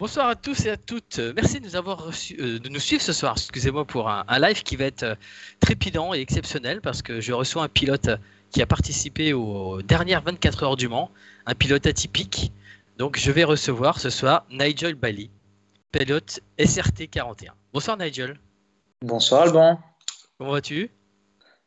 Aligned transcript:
Bonsoir 0.00 0.28
à 0.28 0.34
tous 0.34 0.64
et 0.64 0.70
à 0.70 0.78
toutes. 0.78 1.18
Merci 1.36 1.60
de 1.60 1.66
nous 1.66 1.76
avoir 1.76 2.02
reçu, 2.02 2.34
euh, 2.40 2.58
de 2.58 2.70
nous 2.70 2.80
suivre 2.80 3.02
ce 3.02 3.12
soir. 3.12 3.34
Excusez-moi 3.36 3.84
pour 3.84 4.08
un, 4.08 4.24
live 4.38 4.62
qui 4.62 4.76
va 4.76 4.86
être 4.86 5.02
euh, 5.02 5.14
trépidant 5.60 6.14
et 6.14 6.20
exceptionnel 6.20 6.80
parce 6.80 7.02
que 7.02 7.20
je 7.20 7.34
reçois 7.34 7.64
un 7.64 7.68
pilote 7.68 8.08
qui 8.50 8.62
a 8.62 8.66
participé 8.66 9.34
aux 9.34 9.82
dernières 9.82 10.22
24 10.22 10.62
heures 10.62 10.76
du 10.76 10.88
Mans, 10.88 11.10
un 11.44 11.54
pilote 11.54 11.84
atypique. 11.84 12.50
Donc 12.96 13.18
je 13.18 13.30
vais 13.30 13.44
recevoir 13.44 14.00
ce 14.00 14.08
soir 14.08 14.46
Nigel 14.50 14.94
Bali, 14.94 15.28
pilote 15.92 16.40
SRT 16.58 17.08
41. 17.10 17.52
Bonsoir 17.74 17.98
Nigel. 17.98 18.40
Bonsoir 19.02 19.42
Alban. 19.42 19.82
Comment 20.38 20.52
vas-tu? 20.52 20.90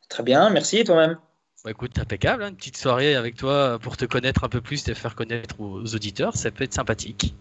Très 0.08 0.24
bien, 0.24 0.50
merci 0.50 0.78
et 0.78 0.84
toi-même? 0.84 1.18
Bah 1.64 1.70
écoute, 1.70 1.96
impeccable, 2.00 2.42
hein. 2.42 2.48
une 2.48 2.56
petite 2.56 2.78
soirée 2.78 3.14
avec 3.14 3.36
toi 3.36 3.78
pour 3.78 3.96
te 3.96 4.06
connaître 4.06 4.42
un 4.42 4.48
peu 4.48 4.60
plus 4.60 4.88
et 4.88 4.94
faire 4.94 5.14
connaître 5.14 5.60
aux 5.60 5.94
auditeurs, 5.94 6.36
ça 6.36 6.50
peut 6.50 6.64
être 6.64 6.74
sympathique 6.74 7.32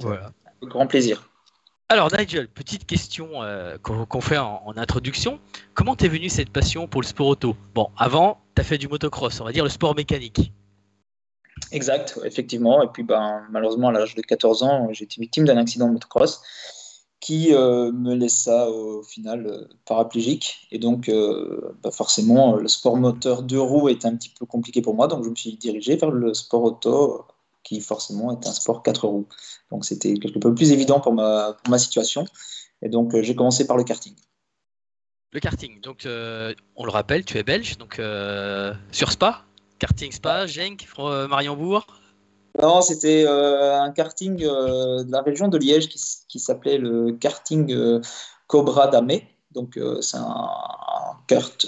voilà. 0.00 0.32
Grand 0.62 0.86
plaisir. 0.86 1.28
Alors 1.88 2.08
Nigel, 2.12 2.48
petite 2.48 2.84
question 2.84 3.42
euh, 3.42 3.78
qu'on 3.78 4.20
fait 4.20 4.38
en, 4.38 4.72
introduction. 4.76 5.38
Comment 5.74 5.94
t'es 5.94 6.08
venu 6.08 6.28
cette 6.28 6.50
passion 6.50 6.88
pour 6.88 7.00
le 7.00 7.06
sport 7.06 7.28
auto? 7.28 7.56
Bon, 7.74 7.90
avant, 7.96 8.38
tu 8.56 8.60
as 8.60 8.64
fait 8.64 8.76
du 8.76 8.88
motocross, 8.88 9.40
on 9.40 9.44
va 9.44 9.52
dire 9.52 9.62
le 9.62 9.70
sport 9.70 9.94
mécanique. 9.94 10.52
Exact, 11.70 12.18
effectivement. 12.24 12.82
Et 12.82 12.88
puis 12.88 13.04
ben, 13.04 13.42
malheureusement, 13.50 13.88
à 13.88 13.92
l'âge 13.92 14.16
de 14.16 14.22
14 14.22 14.64
ans, 14.64 14.88
j'ai 14.90 15.04
été 15.04 15.20
victime 15.20 15.44
d'un 15.44 15.58
accident 15.58 15.86
de 15.86 15.92
motocross 15.92 16.42
qui 17.20 17.54
euh, 17.54 17.92
me 17.92 18.14
laissa 18.14 18.68
au 18.68 19.04
final 19.04 19.46
euh, 19.46 19.68
paraplégique. 19.84 20.66
Et 20.72 20.80
donc, 20.80 21.08
bah, 21.84 21.92
forcément, 21.92 22.56
le 22.56 22.66
sport 22.66 22.96
moteur 22.96 23.44
de 23.44 23.58
roues 23.58 23.88
était 23.88 24.06
un 24.06 24.16
petit 24.16 24.32
peu 24.36 24.44
compliqué 24.44 24.82
pour 24.82 24.96
moi. 24.96 25.06
Donc, 25.06 25.24
je 25.24 25.30
me 25.30 25.36
suis 25.36 25.56
dirigé 25.56 25.94
vers 25.94 26.10
le 26.10 26.34
sport 26.34 26.64
auto 26.64 27.26
qui 27.66 27.80
forcément 27.80 28.32
est 28.32 28.46
un 28.46 28.52
sport 28.52 28.82
4 28.82 29.08
roues. 29.08 29.26
Donc 29.70 29.84
c'était 29.84 30.14
quelque 30.14 30.38
peu 30.38 30.54
plus 30.54 30.70
évident 30.70 31.00
pour 31.00 31.12
ma, 31.12 31.56
pour 31.62 31.70
ma 31.70 31.78
situation. 31.78 32.24
Et 32.82 32.88
donc 32.88 33.14
euh, 33.14 33.22
j'ai 33.22 33.34
commencé 33.34 33.66
par 33.66 33.76
le 33.76 33.84
karting. 33.84 34.14
Le 35.32 35.40
karting, 35.40 35.80
donc 35.80 36.06
euh, 36.06 36.54
on 36.76 36.84
le 36.84 36.90
rappelle, 36.90 37.24
tu 37.24 37.36
es 37.38 37.42
belge, 37.42 37.76
donc 37.78 37.98
euh, 37.98 38.72
sur 38.92 39.10
Spa 39.10 39.44
Karting 39.78 40.12
Spa, 40.12 40.46
Genk, 40.46 40.86
Marienbourg 41.28 41.86
Non, 42.62 42.80
c'était 42.80 43.26
un 43.26 43.90
karting 43.90 44.36
de 44.36 45.10
la 45.10 45.20
région 45.20 45.48
de 45.48 45.58
Liège 45.58 45.88
qui, 45.88 46.00
qui 46.28 46.38
s'appelait 46.38 46.78
le 46.78 47.12
karting 47.12 48.00
Cobra 48.46 48.86
d'Amé. 48.86 49.28
Donc 49.50 49.78
c'est 50.00 50.16
un, 50.16 50.48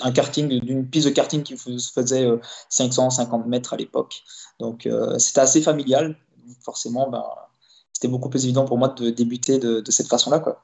un, 0.02 0.12
karting 0.12 0.48
d'une 0.60 0.86
piste 0.86 1.06
de 1.06 1.12
karting 1.12 1.42
qui 1.42 1.56
faisait 1.56 2.28
550 2.68 3.46
mètres 3.46 3.72
à 3.72 3.76
l'époque. 3.76 4.22
Donc 4.60 4.86
euh, 4.86 5.18
c'était 5.18 5.40
assez 5.40 5.62
familial. 5.62 6.16
forcément, 6.64 7.10
ben, 7.10 7.24
c'était 7.92 8.08
beaucoup 8.08 8.28
plus 8.28 8.44
évident 8.44 8.64
pour 8.64 8.78
moi 8.78 8.88
de 8.88 9.10
débuter 9.10 9.58
de, 9.58 9.82
cette 9.90 10.08
façon-là. 10.08 10.38
Quoi. 10.40 10.62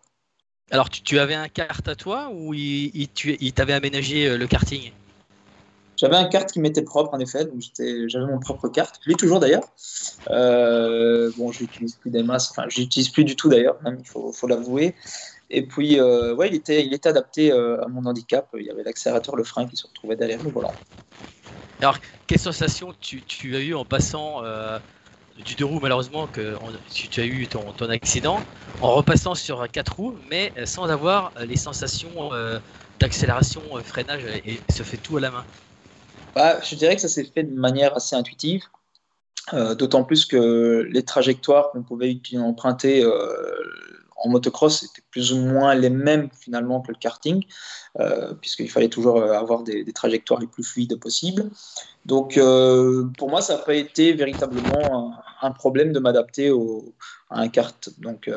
Alors 0.70 0.90
tu, 0.90 1.18
avais 1.18 1.34
un 1.34 1.48
kart 1.48 1.86
à 1.86 1.94
toi 1.94 2.30
ou 2.32 2.54
il, 2.54 2.90
il, 2.94 3.52
t'avait 3.52 3.72
aménagé 3.72 4.28
euh, 4.28 4.38
le 4.38 4.46
karting? 4.46 4.92
J'avais 5.96 6.16
un 6.16 6.24
kart 6.24 6.50
qui 6.50 6.58
m'était 6.58 6.82
propre 6.82 7.14
en 7.14 7.20
effet, 7.20 7.44
donc 7.44 7.62
j'avais 8.08 8.26
mon 8.26 8.40
propre 8.40 8.68
kart. 8.68 8.98
Je 9.04 9.10
l'ai 9.10 9.16
toujours 9.16 9.38
d'ailleurs. 9.38 9.62
Euh, 10.30 11.30
bon, 11.36 11.52
je 11.52 11.62
n'utilise 11.62 11.94
plus 11.94 12.10
des 12.10 12.24
masses, 12.24 12.50
enfin, 12.50 12.64
j'utilise 12.68 13.10
plus 13.10 13.24
du 13.24 13.36
tout 13.36 13.48
d'ailleurs, 13.48 13.78
il 13.86 14.04
faut, 14.04 14.32
faut 14.32 14.48
l'avouer. 14.48 14.94
Et 15.54 15.62
puis, 15.62 16.00
ouais, 16.00 16.48
il 16.48 16.54
était, 16.54 16.84
il 16.84 16.92
était 16.92 17.08
adapté 17.08 17.52
à 17.52 17.86
mon 17.88 18.04
handicap. 18.06 18.48
Il 18.58 18.66
y 18.66 18.70
avait 18.70 18.82
l'accélérateur, 18.82 19.36
le 19.36 19.44
frein 19.44 19.66
qui 19.66 19.76
se 19.76 19.86
retrouvait 19.86 20.16
derrière 20.16 20.42
le 20.42 20.50
volant. 20.50 20.74
Alors, 21.80 21.98
quelle 22.26 22.38
sensation 22.38 22.94
tu, 23.00 23.54
as 23.54 23.60
eu 23.60 23.74
en 23.74 23.84
passant 23.84 24.42
euh, 24.42 24.78
du 25.36 25.54
deux 25.54 25.66
roues, 25.66 25.80
malheureusement, 25.82 26.26
que 26.26 26.56
tu, 26.90 27.20
as 27.20 27.26
eu 27.26 27.46
ton, 27.46 27.70
accident, 27.90 28.40
en 28.80 28.94
repassant 28.94 29.34
sur 29.34 29.70
quatre 29.70 29.96
roues, 29.96 30.16
mais 30.30 30.52
sans 30.64 30.88
avoir 30.88 31.32
les 31.40 31.56
sensations 31.56 32.32
euh, 32.32 32.58
d'accélération, 33.00 33.60
euh, 33.74 33.82
freinage, 33.82 34.24
et, 34.24 34.60
se 34.70 34.82
fait 34.82 34.96
tout 34.96 35.18
à 35.18 35.20
la 35.20 35.30
main? 35.30 35.44
Bah, 36.34 36.60
Je 36.62 36.74
dirais 36.74 36.94
que 36.94 37.02
ça 37.02 37.08
s'est 37.08 37.24
fait 37.24 37.42
de 37.42 37.54
manière 37.54 37.94
assez 37.94 38.16
intuitive. 38.16 38.62
D'autant 39.52 40.04
plus 40.04 40.24
que 40.24 40.88
les 40.90 41.02
trajectoires 41.02 41.70
qu'on 41.72 41.82
pouvait 41.82 42.18
emprunter 42.36 43.04
en 44.16 44.28
motocross 44.28 44.82
étaient 44.84 45.02
plus 45.10 45.32
ou 45.32 45.38
moins 45.38 45.74
les 45.74 45.90
mêmes 45.90 46.28
finalement 46.38 46.80
que 46.80 46.92
le 46.92 46.98
karting, 46.98 47.44
euh, 48.00 48.34
puisqu'il 48.34 48.70
fallait 48.70 48.88
toujours 48.88 49.18
euh, 49.18 49.32
avoir 49.32 49.62
des, 49.62 49.84
trajectoires 49.92 50.40
les 50.40 50.46
plus 50.46 50.62
fluides 50.62 50.98
possibles. 50.98 51.50
Donc 52.06 52.36
euh, 52.36 53.06
pour 53.18 53.28
moi, 53.28 53.40
ça 53.40 53.56
n'a 53.56 53.62
pas 53.62 53.74
été 53.74 54.12
véritablement 54.12 55.14
un, 55.42 55.50
problème 55.50 55.92
de 55.92 55.98
m'adapter 55.98 56.50
à 57.30 57.40
un 57.40 57.48
kart. 57.48 57.90
Donc 57.98 58.30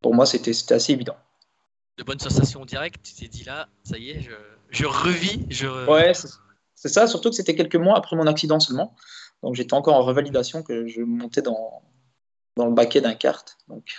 pour 0.00 0.14
moi, 0.14 0.26
c'était 0.26 0.72
assez 0.72 0.92
évident. 0.92 1.16
De 1.98 2.04
bonnes 2.04 2.18
sensations 2.18 2.64
directes, 2.64 3.02
tu 3.02 3.14
t'es 3.14 3.28
dit 3.28 3.44
là, 3.44 3.68
ça 3.84 3.98
y 3.98 4.10
est, 4.10 4.22
je, 4.22 4.32
je 4.70 4.86
revis. 4.86 5.46
Je... 5.50 5.66
Ouais, 5.88 6.12
c'est 6.74 6.88
ça, 6.88 7.06
surtout 7.06 7.28
que 7.30 7.36
c'était 7.36 7.54
quelques 7.54 7.76
mois 7.76 7.96
après 7.96 8.16
mon 8.16 8.26
accident 8.26 8.58
seulement. 8.58 8.94
Donc 9.42 9.54
j'étais 9.54 9.74
encore 9.74 9.94
en 9.94 10.02
revalidation 10.02 10.62
que 10.62 10.86
je 10.86 11.02
montais 11.02 11.42
dans, 11.42 11.82
dans 12.56 12.66
le 12.66 12.72
baquet 12.72 13.00
d'un 13.00 13.14
kart. 13.14 13.58
Donc 13.68 13.96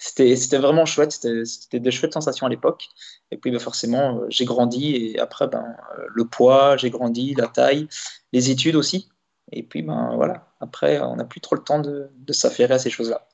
c'était 0.00 0.58
vraiment 0.58 0.86
chouette, 0.86 1.12
c'était 1.12 1.78
des 1.78 1.90
chouettes 1.90 2.14
sensations 2.14 2.46
à 2.46 2.48
l'époque. 2.48 2.88
Et 3.30 3.36
puis 3.36 3.50
bah, 3.50 3.58
forcément, 3.58 4.16
euh, 4.16 4.26
j'ai 4.30 4.46
grandi 4.46 4.96
et 4.96 5.20
après, 5.20 5.46
ben, 5.46 5.76
euh, 5.98 6.06
le 6.08 6.24
poids, 6.24 6.78
j'ai 6.78 6.88
grandi, 6.88 7.34
la 7.34 7.48
taille, 7.48 7.86
les 8.32 8.50
études 8.50 8.76
aussi. 8.76 9.10
Et 9.52 9.62
puis 9.62 9.82
ben, 9.82 10.12
voilà, 10.16 10.48
après, 10.60 11.00
on 11.00 11.16
n'a 11.16 11.24
plus 11.24 11.40
trop 11.40 11.54
le 11.54 11.62
temps 11.62 11.80
de, 11.80 12.10
s'affairer 12.30 12.74
à 12.74 12.78
ces 12.78 12.88
choses-là. 12.88 13.28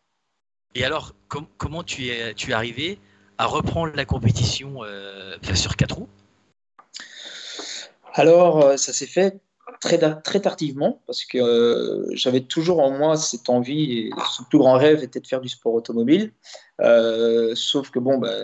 Et 0.75 0.85
alors, 0.85 1.15
comment 1.57 1.85
tu 1.85 2.09
es, 2.09 2.35
tu 2.35 2.51
es 2.51 2.55
arrivé 2.55 2.99
à 3.39 3.47
reprendre 3.47 3.95
la 3.95 4.05
compétition 4.05 4.83
euh, 4.83 5.37
sur 5.55 5.77
4 5.77 5.97
roues? 5.97 6.09
Alors, 8.13 8.77
ça 8.79 8.93
s'est 8.93 9.07
fait 9.07 9.41
très, 9.81 10.41
tardivement 10.41 11.03
parce 11.07 11.25
que 11.25 11.39
euh, 11.39 12.07
j'avais 12.15 12.41
toujours 12.41 12.81
en 12.81 12.91
moi 12.91 13.17
cette 13.17 13.49
envie 13.49 13.99
et 13.99 14.11
ce 14.31 14.43
plus 14.45 14.59
grand 14.59 14.75
rêve 14.75 15.03
était 15.03 15.21
de 15.21 15.27
faire 15.27 15.41
du 15.41 15.49
sport 15.49 15.75
automobile. 15.75 16.33
Euh, 16.81 17.53
sauf 17.55 17.91
que 17.91 17.99
bon, 17.99 18.19
bah, 18.19 18.35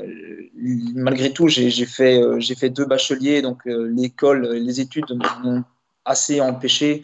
malgré 0.94 1.32
tout, 1.32 1.48
j'ai 1.48 1.70
fait, 1.86 2.20
euh, 2.20 2.40
fait 2.40 2.70
deux 2.70 2.84
bacheliers, 2.84 3.42
donc 3.42 3.62
l'école, 3.64 4.52
les 4.54 4.80
études 4.80 5.10
m'ont 5.42 5.64
assez 6.04 6.40
empêché 6.40 7.02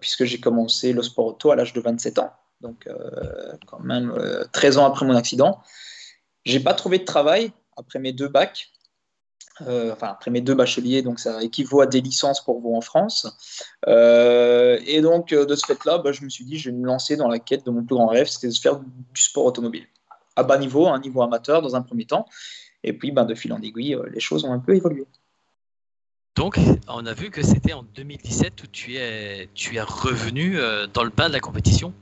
puisque 0.00 0.24
j'ai 0.24 0.40
commencé 0.40 0.92
le 0.92 1.02
sport 1.02 1.26
auto 1.26 1.50
à 1.50 1.56
l'âge 1.56 1.72
de 1.72 1.80
27 1.80 2.18
ans, 2.18 2.32
donc 2.60 2.86
quand 3.66 3.80
même 3.80 4.14
13 4.52 4.78
ans 4.78 4.86
après 4.86 5.06
mon 5.06 5.16
accident. 5.16 5.60
J'ai 6.44 6.60
pas 6.60 6.74
trouvé 6.74 6.98
de 6.98 7.04
travail 7.04 7.52
après 7.76 7.98
mes 7.98 8.12
deux 8.12 8.28
bacs. 8.28 8.70
Euh, 9.66 9.92
enfin 9.92 10.08
après 10.08 10.30
mes 10.30 10.40
deux 10.40 10.54
bacheliers, 10.54 11.02
donc 11.02 11.18
ça 11.20 11.42
équivaut 11.42 11.80
à 11.80 11.86
des 11.86 12.00
licences 12.00 12.42
pour 12.42 12.60
vous 12.60 12.74
en 12.74 12.80
France. 12.80 13.26
Euh, 13.88 14.78
et 14.86 15.00
donc 15.00 15.32
euh, 15.32 15.44
de 15.44 15.54
ce 15.54 15.66
fait-là, 15.66 15.98
bah, 15.98 16.12
je 16.12 16.22
me 16.24 16.28
suis 16.28 16.44
dit, 16.44 16.58
je 16.58 16.70
vais 16.70 16.76
me 16.76 16.86
lancer 16.86 17.16
dans 17.16 17.28
la 17.28 17.38
quête 17.38 17.66
de 17.66 17.70
mon 17.70 17.84
plus 17.84 17.94
grand 17.94 18.06
rêve, 18.06 18.26
c'était 18.26 18.48
de 18.48 18.54
faire 18.54 18.78
du 18.78 19.20
sport 19.20 19.44
automobile 19.44 19.86
à 20.36 20.42
bas 20.42 20.58
niveau, 20.58 20.86
un 20.86 21.00
niveau 21.00 21.22
amateur 21.22 21.60
dans 21.60 21.76
un 21.76 21.82
premier 21.82 22.06
temps. 22.06 22.26
Et 22.82 22.94
puis, 22.94 23.10
bah, 23.10 23.24
de 23.24 23.34
fil 23.34 23.52
en 23.52 23.60
aiguille, 23.60 23.98
les 24.10 24.20
choses 24.20 24.44
ont 24.44 24.52
un 24.52 24.58
peu 24.58 24.74
évolué. 24.74 25.04
Donc, 26.34 26.58
on 26.88 27.04
a 27.04 27.12
vu 27.12 27.30
que 27.30 27.42
c'était 27.42 27.74
en 27.74 27.82
2017 27.82 28.62
où 28.62 28.66
tu 28.68 28.96
es, 28.96 29.50
tu 29.52 29.76
es 29.76 29.82
revenu 29.82 30.56
dans 30.94 31.04
le 31.04 31.10
bain 31.10 31.28
de 31.28 31.34
la 31.34 31.40
compétition. 31.40 31.92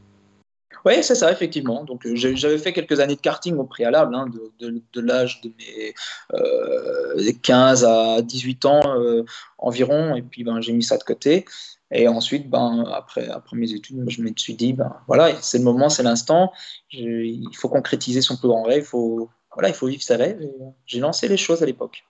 Oui, 0.89 1.05
c'est 1.05 1.17
ça, 1.17 1.31
effectivement. 1.31 1.85
Donc, 1.85 2.07
euh, 2.07 2.17
j'avais 2.17 2.57
fait 2.57 2.73
quelques 2.73 2.99
années 2.99 3.17
de 3.17 3.21
karting 3.21 3.57
au 3.57 3.65
préalable, 3.65 4.15
hein, 4.15 4.25
de, 4.59 5.01
l'âge 5.03 5.43
de 5.43 5.53
mes 5.59 7.35
15 7.35 7.85
euh, 7.85 8.17
à 8.17 8.23
18 8.23 8.65
ans 8.65 8.81
euh, 8.99 9.23
environ, 9.59 10.17
et 10.17 10.23
puis 10.23 10.45
ben, 10.45 10.63
j'ai 10.63 10.73
mis 10.73 10.83
ça 10.83 10.97
de 10.97 11.03
côté. 11.03 11.45
Et 11.91 12.09
ensuite, 12.09 12.49
ben, 12.49 12.87
après, 12.91 13.29
après 13.29 13.59
mes 13.59 13.71
études, 13.71 14.03
je 14.09 14.23
me 14.23 14.31
suis 14.35 14.55
dit, 14.55 14.73
ben, 14.73 14.97
voilà, 15.07 15.35
c'est 15.43 15.59
le 15.59 15.65
moment, 15.65 15.91
c'est 15.91 16.03
l'instant, 16.03 16.53
il 16.91 17.47
faut 17.55 17.69
concrétiser 17.69 18.23
son 18.23 18.39
plus 18.39 18.49
grand 18.49 18.63
rêve, 18.63 18.85
il 18.85 18.87
faut, 18.87 19.29
voilà, 19.53 19.69
il 19.69 19.75
faut 19.75 19.89
vivre 19.89 20.03
ses 20.03 20.17
rêves. 20.17 20.41
J'ai 20.87 21.01
lancé 21.01 21.29
les 21.29 21.37
choses 21.37 21.63
à 21.63 21.67
l'époque. 21.67 22.03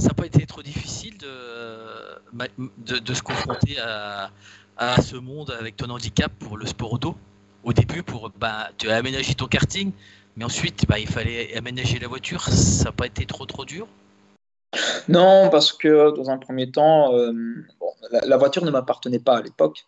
Ça 0.00 0.08
n'a 0.08 0.14
pas 0.14 0.26
été 0.26 0.44
trop 0.46 0.62
difficile 0.62 1.16
de, 1.18 2.98
de, 2.98 3.14
se 3.14 3.22
confronter 3.22 3.78
à, 3.78 4.32
à 4.76 5.00
ce 5.00 5.14
monde 5.14 5.54
avec 5.56 5.76
ton 5.76 5.90
handicap 5.90 6.32
pour 6.40 6.56
le 6.56 6.66
sport 6.66 6.92
auto? 6.92 7.14
Au 7.64 7.72
début 7.72 8.02
pour 8.02 8.30
bah, 8.30 8.70
tu 8.78 8.90
as 8.90 8.96
aménagé 8.96 9.34
ton 9.34 9.46
karting, 9.46 9.92
mais 10.36 10.44
ensuite 10.44 10.86
bah, 10.88 10.98
il 10.98 11.08
fallait 11.08 11.56
aménager 11.56 11.98
la 11.98 12.08
voiture. 12.08 12.42
Ça 12.48 12.84
n'a 12.86 12.92
pas 12.92 13.06
été 13.06 13.26
trop 13.26 13.46
trop 13.46 13.64
dur? 13.64 13.86
Non, 15.08 15.48
parce 15.50 15.72
que 15.72 16.14
dans 16.14 16.30
un 16.30 16.38
premier 16.38 16.70
temps, 16.70 17.14
euh, 17.14 17.32
la, 18.10 18.36
voiture 18.36 18.64
ne 18.64 18.70
m'appartenait 18.70 19.18
pas 19.18 19.38
à 19.38 19.42
l'époque. 19.42 19.86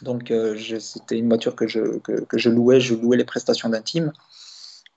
Donc 0.00 0.30
euh, 0.30 0.58
c'était 0.80 1.18
une 1.18 1.28
voiture 1.28 1.54
que 1.54 1.68
je, 1.68 1.98
que, 1.98 2.38
je 2.38 2.48
louais, 2.48 2.80
je 2.80 2.94
louais 2.94 3.16
les 3.16 3.24
prestations 3.24 3.68
d'intime. 3.68 4.12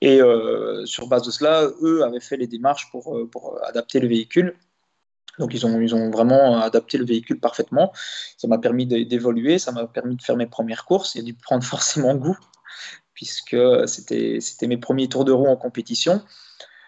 Et 0.02 0.22
euh, 0.22 0.86
sur 0.86 1.08
base 1.08 1.24
de 1.24 1.32
cela, 1.32 1.70
eux 1.82 2.04
avaient 2.04 2.20
fait 2.20 2.38
les 2.38 2.48
démarches 2.48 2.90
pour, 2.92 3.18
pour 3.30 3.60
adapter 3.64 4.00
le 4.00 4.08
véhicule. 4.08 4.56
Donc 5.40 5.54
ils 5.54 5.66
ont, 5.66 5.80
ils 5.82 5.94
ont 5.94 6.10
vraiment 6.12 6.60
adapté 6.62 6.98
le 6.98 7.06
véhicule 7.06 7.40
parfaitement. 7.40 7.92
Ça 8.38 8.48
m'a 8.48 8.58
permis 8.58 8.86
d'évoluer, 8.86 9.60
ça 9.60 9.72
m'a 9.72 9.86
permis 9.88 10.16
de 10.16 10.22
faire 10.22 10.38
mes 10.38 10.48
premières 10.48 10.86
courses 10.86 11.16
et 11.16 11.22
de 11.22 11.34
prendre 11.34 11.64
forcément 11.76 12.16
goût. 12.16 12.38
puisque 13.14 13.58
c'était 13.88 14.68
mes 14.68 14.78
premiers 14.78 15.08
tours 15.08 15.26
de 15.26 15.32
roue 15.32 15.48
en 15.48 15.56
compétition. 15.58 16.22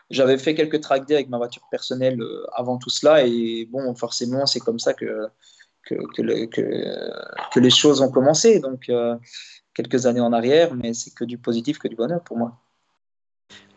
J'avais 0.09 0.37
fait 0.37 0.55
quelques 0.55 0.79
track 0.81 1.05
days 1.05 1.15
avec 1.15 1.29
ma 1.29 1.37
voiture 1.37 1.63
personnelle 1.69 2.21
avant 2.53 2.77
tout 2.77 2.89
cela, 2.89 3.25
et 3.25 3.67
bon, 3.69 3.93
forcément, 3.95 4.45
c'est 4.45 4.61
comme 4.61 4.79
ça 4.79 4.93
que, 4.93 5.27
que, 5.83 5.95
que, 6.45 7.59
les 7.59 7.69
choses 7.69 7.99
ont 8.01 8.09
commencé. 8.09 8.59
Donc, 8.59 8.89
quelques 9.73 10.05
années 10.05 10.21
en 10.21 10.31
arrière, 10.31 10.73
mais 10.75 10.93
c'est 10.93 11.13
que 11.13 11.25
du 11.25 11.37
positif, 11.37 11.77
que 11.77 11.89
du 11.89 11.95
bonheur 11.95 12.23
pour 12.23 12.37
moi. 12.37 12.57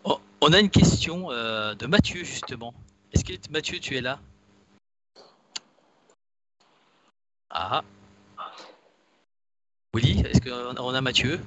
Oh, 0.05 0.19
on 0.41 0.53
a 0.53 0.61
une 0.61 0.71
question 0.71 1.31
de 1.31 1.87
Mathieu, 1.87 2.23
justement. 2.23 2.75
Est-ce 3.13 3.25
que 3.25 3.33
Mathieu, 3.51 3.79
tu 3.81 3.97
es 3.97 4.01
là? 4.01 4.21
Ah. 7.51 7.83
Oui, 9.93 10.23
est-ce 10.25 10.41
qu'on 10.41 10.95
a 10.95 11.01
Mathieu? 11.01 11.41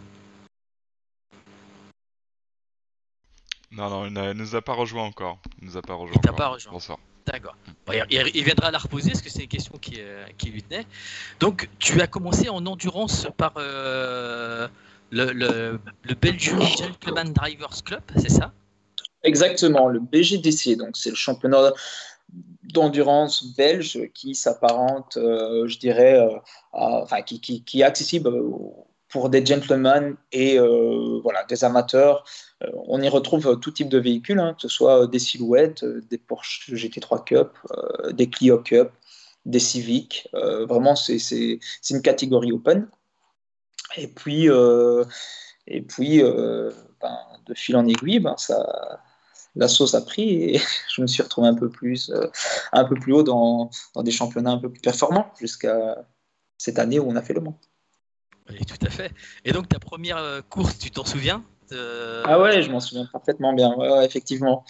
Non, 3.71 3.89
non, 3.89 4.05
il 4.05 4.13
ne 4.13 4.33
nous 4.33 4.55
a 4.55 4.61
pas 4.61 4.73
rejoint 4.73 5.03
encore. 5.03 5.39
Il 5.61 5.67
nous 5.67 5.77
a 5.77 5.81
pas 5.81 5.93
rejoint. 5.93 6.15
Il 6.15 6.21
t'a 6.21 6.33
pas 6.33 6.49
rejoint. 6.49 6.73
Bonsoir. 6.73 6.99
D'accord. 7.25 7.55
il, 8.11 8.43
viendra 8.43 8.69
la 8.69 8.77
reposer 8.77 9.11
parce 9.11 9.21
que 9.21 9.29
c'est 9.29 9.43
une 9.43 9.47
question 9.47 9.77
qui, 9.77 9.95
euh, 9.99 10.25
qui, 10.37 10.49
lui 10.49 10.61
tenait. 10.61 10.85
Donc, 11.39 11.69
tu 11.79 12.01
as 12.01 12.07
commencé 12.07 12.49
en 12.49 12.65
endurance 12.65 13.27
par 13.37 13.53
euh, 13.55 14.67
le, 15.09 15.31
le, 15.31 15.79
le, 16.03 16.15
Belgian 16.15 16.59
Gentleman 16.59 17.31
Drivers 17.31 17.81
Club, 17.85 18.03
c'est 18.17 18.29
ça? 18.29 18.51
Exactement, 19.23 19.87
le 19.87 20.01
BGDC. 20.01 20.75
Donc, 20.75 20.97
c'est 20.97 21.11
le 21.11 21.15
championnat 21.15 21.71
d'endurance 22.63 23.55
belge 23.55 24.09
qui 24.13 24.35
s'apparente, 24.35 25.17
euh, 25.17 25.67
je 25.67 25.77
dirais, 25.79 26.19
euh, 26.19 26.37
enfin, 26.71 27.21
qui, 27.21 27.39
qui, 27.39 27.81
est 27.81 27.83
accessible 27.83 28.31
pour 29.09 29.29
des 29.29 29.45
gentlemen 29.45 30.15
et 30.31 30.57
euh, 30.57 31.19
voilà, 31.21 31.43
des 31.43 31.63
amateurs. 31.63 32.23
on 32.87 33.01
y 33.01 33.09
retrouve 33.09 33.59
tout 33.59 33.71
type 33.71 33.89
de 33.89 33.99
véhicules, 33.99 34.39
hein, 34.39 34.53
que 34.55 34.61
ce 34.61 34.67
soit 34.67 35.07
des 35.07 35.19
silhouettes, 35.19 35.85
des 35.85 36.17
Porsche 36.17 36.73
GT3 36.73 37.23
Cup, 37.25 37.57
des 38.11 38.29
Clio 38.29 38.59
Cup, 38.59 38.91
des 39.45 39.59
Civic. 39.59 40.27
vraiment, 40.33 40.95
c'est 40.95 41.59
une 41.89 42.01
catégorie 42.01 42.51
open. 42.51 42.87
Et 43.97 44.07
puis, 44.07 44.47
et 45.67 45.81
puis 45.81 46.21
ben, 46.21 47.17
de 47.45 47.53
fil 47.53 47.75
en 47.75 47.85
aiguille, 47.85 48.19
ben, 48.19 48.35
ça, 48.37 49.03
la 49.55 49.67
sauce 49.67 49.93
a 49.93 50.01
pris 50.01 50.55
et 50.55 50.61
je 50.95 51.01
me 51.01 51.07
suis 51.07 51.23
retrouvé 51.23 51.47
un 51.47 51.55
peu 51.55 51.69
plus, 51.69 52.09
euh, 52.09 52.27
un 52.71 52.85
peu 52.85 52.95
plus 52.95 53.13
haut 53.13 53.23
dans, 53.23 53.69
des 53.97 54.11
championnats 54.11 54.51
un 54.51 54.57
peu 54.57 54.69
plus 54.69 54.81
performants 54.81 55.31
jusqu'à 55.39 56.05
cette 56.57 56.79
année 56.79 56.99
où 56.99 57.09
on 57.09 57.15
a 57.15 57.21
fait 57.21 57.33
le 57.33 57.41
Mans. 57.41 57.59
Oui, 58.49 58.59
tout 58.65 58.85
à 58.85 58.89
fait. 58.89 59.11
Et 59.45 59.51
donc 59.51 59.69
ta 59.69 59.79
première 59.79 60.17
euh, 60.17 60.41
course, 60.41 60.77
tu 60.77 60.91
t'en 60.91 61.05
souviens 61.05 61.43
Ah 62.25 62.39
ouais, 62.39 62.61
je 62.61 62.71
m'en 62.71 62.79
souviens 62.79 63.07
parfaitement 63.11 63.53
bien, 63.53 63.73
effectivement. 64.01 64.65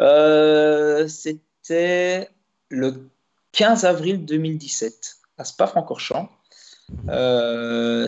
Euh, 0.00 1.06
c'était 1.06 2.28
le 2.68 3.08
15 3.52 3.84
avril 3.84 4.24
2017 4.24 5.16
à 5.38 5.44
Spa-Francorchamps. 5.44 6.28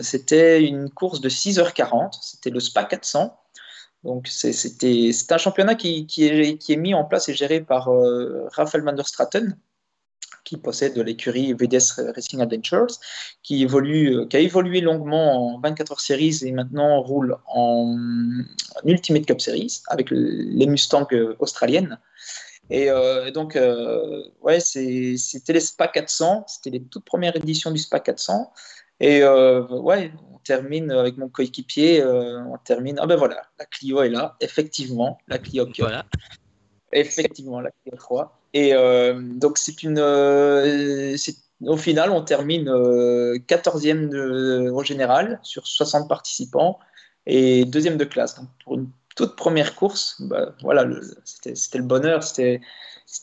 c'était 0.01 0.63
une 0.63 0.89
course 0.89 1.21
de 1.21 1.29
6h40, 1.29 2.17
c'était 2.21 2.49
le 2.49 2.59
Spa 2.59 2.83
400. 2.83 3.37
Donc 4.07 4.29
c'était 4.29 5.11
un 5.31 5.37
championnat 5.37 5.75
qui, 5.75 6.07
est, 6.19 6.57
qui, 6.57 6.73
est, 6.73 6.77
mis 6.77 6.93
en 6.93 7.03
place 7.03 7.27
et 7.27 7.33
géré 7.33 7.59
par 7.59 7.89
euh, 7.89 8.47
Raphaël 8.53 8.81
van 8.85 8.93
der 8.93 9.05
Straten, 9.05 9.57
qui 10.45 10.55
possède 10.55 10.97
l'écurie 10.97 11.51
VDS 11.51 12.13
Racing 12.15 12.39
Adventures, 12.39 12.87
qui, 13.43 13.63
évolue, 13.63 14.15
euh, 14.15 14.25
qui 14.25 14.37
a 14.37 14.39
évolué 14.39 14.79
longuement 14.79 15.55
en 15.55 15.59
24 15.59 15.91
heures 15.91 15.99
Series 15.99 16.37
et 16.43 16.53
maintenant 16.53 17.01
roule 17.01 17.35
en, 17.47 17.97
Ultimate 18.85 19.25
Cup 19.25 19.41
Series 19.41 19.81
avec 19.89 20.07
les 20.09 20.67
Mustangs 20.67 21.07
euh, 21.11 21.35
australiennes. 21.39 21.99
Et 22.69 22.89
donc, 23.33 23.57
ouais, 24.41 24.59
c'était 24.59 25.53
les 25.53 25.59
SPA 25.61 25.87
400, 25.87 26.45
c'était 26.47 26.69
les 26.69 26.83
toutes 26.83 27.05
premières 27.05 27.35
éditions 27.37 27.71
du 27.71 27.77
SPA 27.77 28.01
400. 28.01 28.51
Et 28.99 29.23
ouais, 29.23 30.11
termine 30.47 30.91
avec 30.91 31.17
mon 31.17 31.27
coéquipier, 31.27 32.01
euh, 32.01 32.41
on 32.45 32.57
termine. 32.57 32.97
Ah 32.99 33.05
ben 33.05 33.17
voilà, 33.17 33.41
la 33.59 33.65
Clio 33.65 34.01
est 34.01 34.09
là, 34.09 34.37
effectivement, 34.39 35.19
la 35.27 35.37
Clio 35.37 35.67
Voilà. 35.77 36.05
Effectivement, 36.93 37.59
la 37.59 37.71
Clio 37.71 37.97
3. 37.97 38.39
Et 38.53 38.73
euh, 38.73 39.19
donc, 39.21 39.57
c'est 39.57 39.83
une. 39.83 39.99
Euh, 39.99 41.15
au 41.61 41.75
final, 41.75 42.11
on 42.11 42.23
termine 42.23 42.69
14e 42.69 44.09
de, 44.09 44.69
au 44.69 44.83
général 44.83 45.39
sur 45.43 45.67
60 45.67 46.07
participants 46.07 46.79
et 47.25 47.65
deuxième 47.65 47.97
de 47.97 48.05
classe. 48.05 48.35
Donc, 48.35 48.47
pour 48.63 48.75
une 48.75 48.89
toute 49.17 49.35
première 49.35 49.75
course, 49.75 50.21
bah, 50.21 50.53
voilà, 50.61 50.87
c'était 51.25 51.77
le 51.77 51.83
bonheur, 51.83 52.23
c'était 52.23 52.61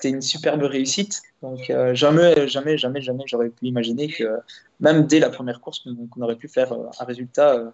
une 0.04 0.20
superbe 0.20 0.62
réussite. 0.64 1.22
Donc 1.40 1.72
jamais, 1.92 2.48
jamais, 2.48 2.76
jamais, 2.76 3.00
jamais 3.00 3.24
j'aurais 3.26 3.50
pu 3.50 3.66
imaginer 3.66 4.08
que 4.08 4.40
même 4.80 5.06
dès 5.06 5.18
la 5.18 5.30
première 5.30 5.60
course, 5.60 5.80
qu'on 6.10 6.22
aurait 6.22 6.36
pu 6.36 6.48
faire 6.48 6.72
euh, 6.72 6.88
un 6.98 7.04
résultat 7.04 7.54
euh, 7.54 7.70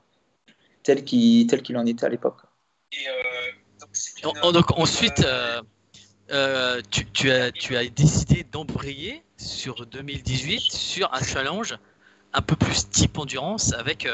tel 0.82 1.05
qu'il 1.05 1.46
tel 1.46 1.62
qu'il 1.62 1.76
en 1.76 1.87
était 1.87 2.06
à 2.06 2.08
l'époque. 2.08 2.38
Euh, 2.94 4.52
donc, 4.52 4.78
ensuite, 4.78 5.25
tu, 6.90 7.31
as, 7.31 7.52
tu 7.52 7.76
as 7.76 7.88
décidé 7.88 8.44
d'embrayer 8.44 9.22
sur 9.37 9.87
2018 9.87 10.61
sur 10.61 11.12
un 11.14 11.22
challenge 11.22 11.76
un 12.32 12.43
peu 12.43 12.56
plus 12.56 12.88
type 12.90 13.19
endurance 13.19 13.72
avec 13.72 14.06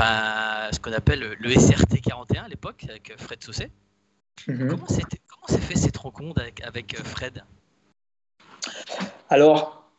ben, 0.00 0.72
ce 0.72 0.80
qu'on 0.80 0.94
appelle 0.94 1.36
le 1.38 1.50
SRT 1.50 2.00
41 2.02 2.44
à 2.44 2.48
l'époque 2.48 2.86
avec 2.88 3.12
Fred 3.18 3.42
Sausset. 3.42 3.70
Mhm. 4.46 4.68
Comment 4.68 4.86
s'est 4.86 5.58
fait 5.58 5.76
cette 5.76 5.96
rencontre 5.98 6.40
avec, 6.40 6.62
avec 6.64 6.96
Fred? 7.04 7.44
Alors, 9.28 9.90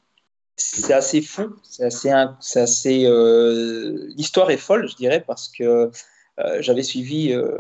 c'est 0.55 0.93
assez 0.93 1.21
fou, 1.21 1.55
c'est 1.61 1.83
assez, 1.83 2.09
assez 2.09 3.05
euh, 3.05 4.11
l'histoire 4.15 4.49
est 4.49 4.57
folle, 4.57 4.89
je 4.89 4.95
dirais, 4.95 5.23
parce 5.25 5.47
que 5.47 5.91
euh, 6.39 6.61
j'avais 6.61 6.83
suivi 6.83 7.31
euh, 7.31 7.55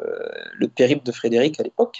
le 0.53 0.67
périple 0.67 1.05
de 1.05 1.11
Frédéric 1.11 1.59
à 1.59 1.63
l'époque. 1.63 1.99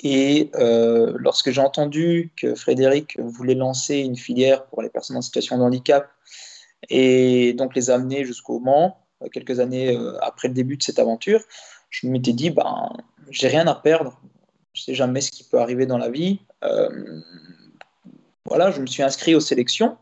Et 0.00 0.50
lorsque 0.54 1.50
j'ai 1.50 1.60
entendu 1.60 2.30
que 2.36 2.54
Frédéric 2.54 3.18
voulait 3.18 3.54
lancer 3.54 3.96
une 3.96 4.16
filière 4.16 4.66
pour 4.66 4.82
les 4.82 4.90
personnes 4.90 5.16
en 5.16 5.22
situation 5.22 5.58
de 5.58 5.62
handicap 5.62 6.15
et 6.88 7.52
donc 7.54 7.74
les 7.74 7.90
amener 7.90 8.24
jusqu'au 8.24 8.58
Mans, 8.58 8.98
quelques 9.32 9.60
années 9.60 9.98
après 10.22 10.48
le 10.48 10.54
début 10.54 10.76
de 10.76 10.82
cette 10.82 10.98
aventure, 10.98 11.42
je 11.90 12.06
m'étais 12.06 12.32
dit, 12.32 12.50
ben, 12.50 12.92
j'ai 13.30 13.48
rien 13.48 13.66
à 13.66 13.74
perdre, 13.74 14.20
je 14.72 14.82
sais 14.82 14.94
jamais 14.94 15.20
ce 15.20 15.30
qui 15.30 15.44
peut 15.44 15.58
arriver 15.58 15.86
dans 15.86 15.98
la 15.98 16.10
vie 16.10 16.40
voilà, 18.46 18.70
je 18.70 18.80
me 18.80 18.86
suis 18.86 19.02
inscrit 19.02 19.34
aux 19.34 19.40
sélections. 19.40 19.98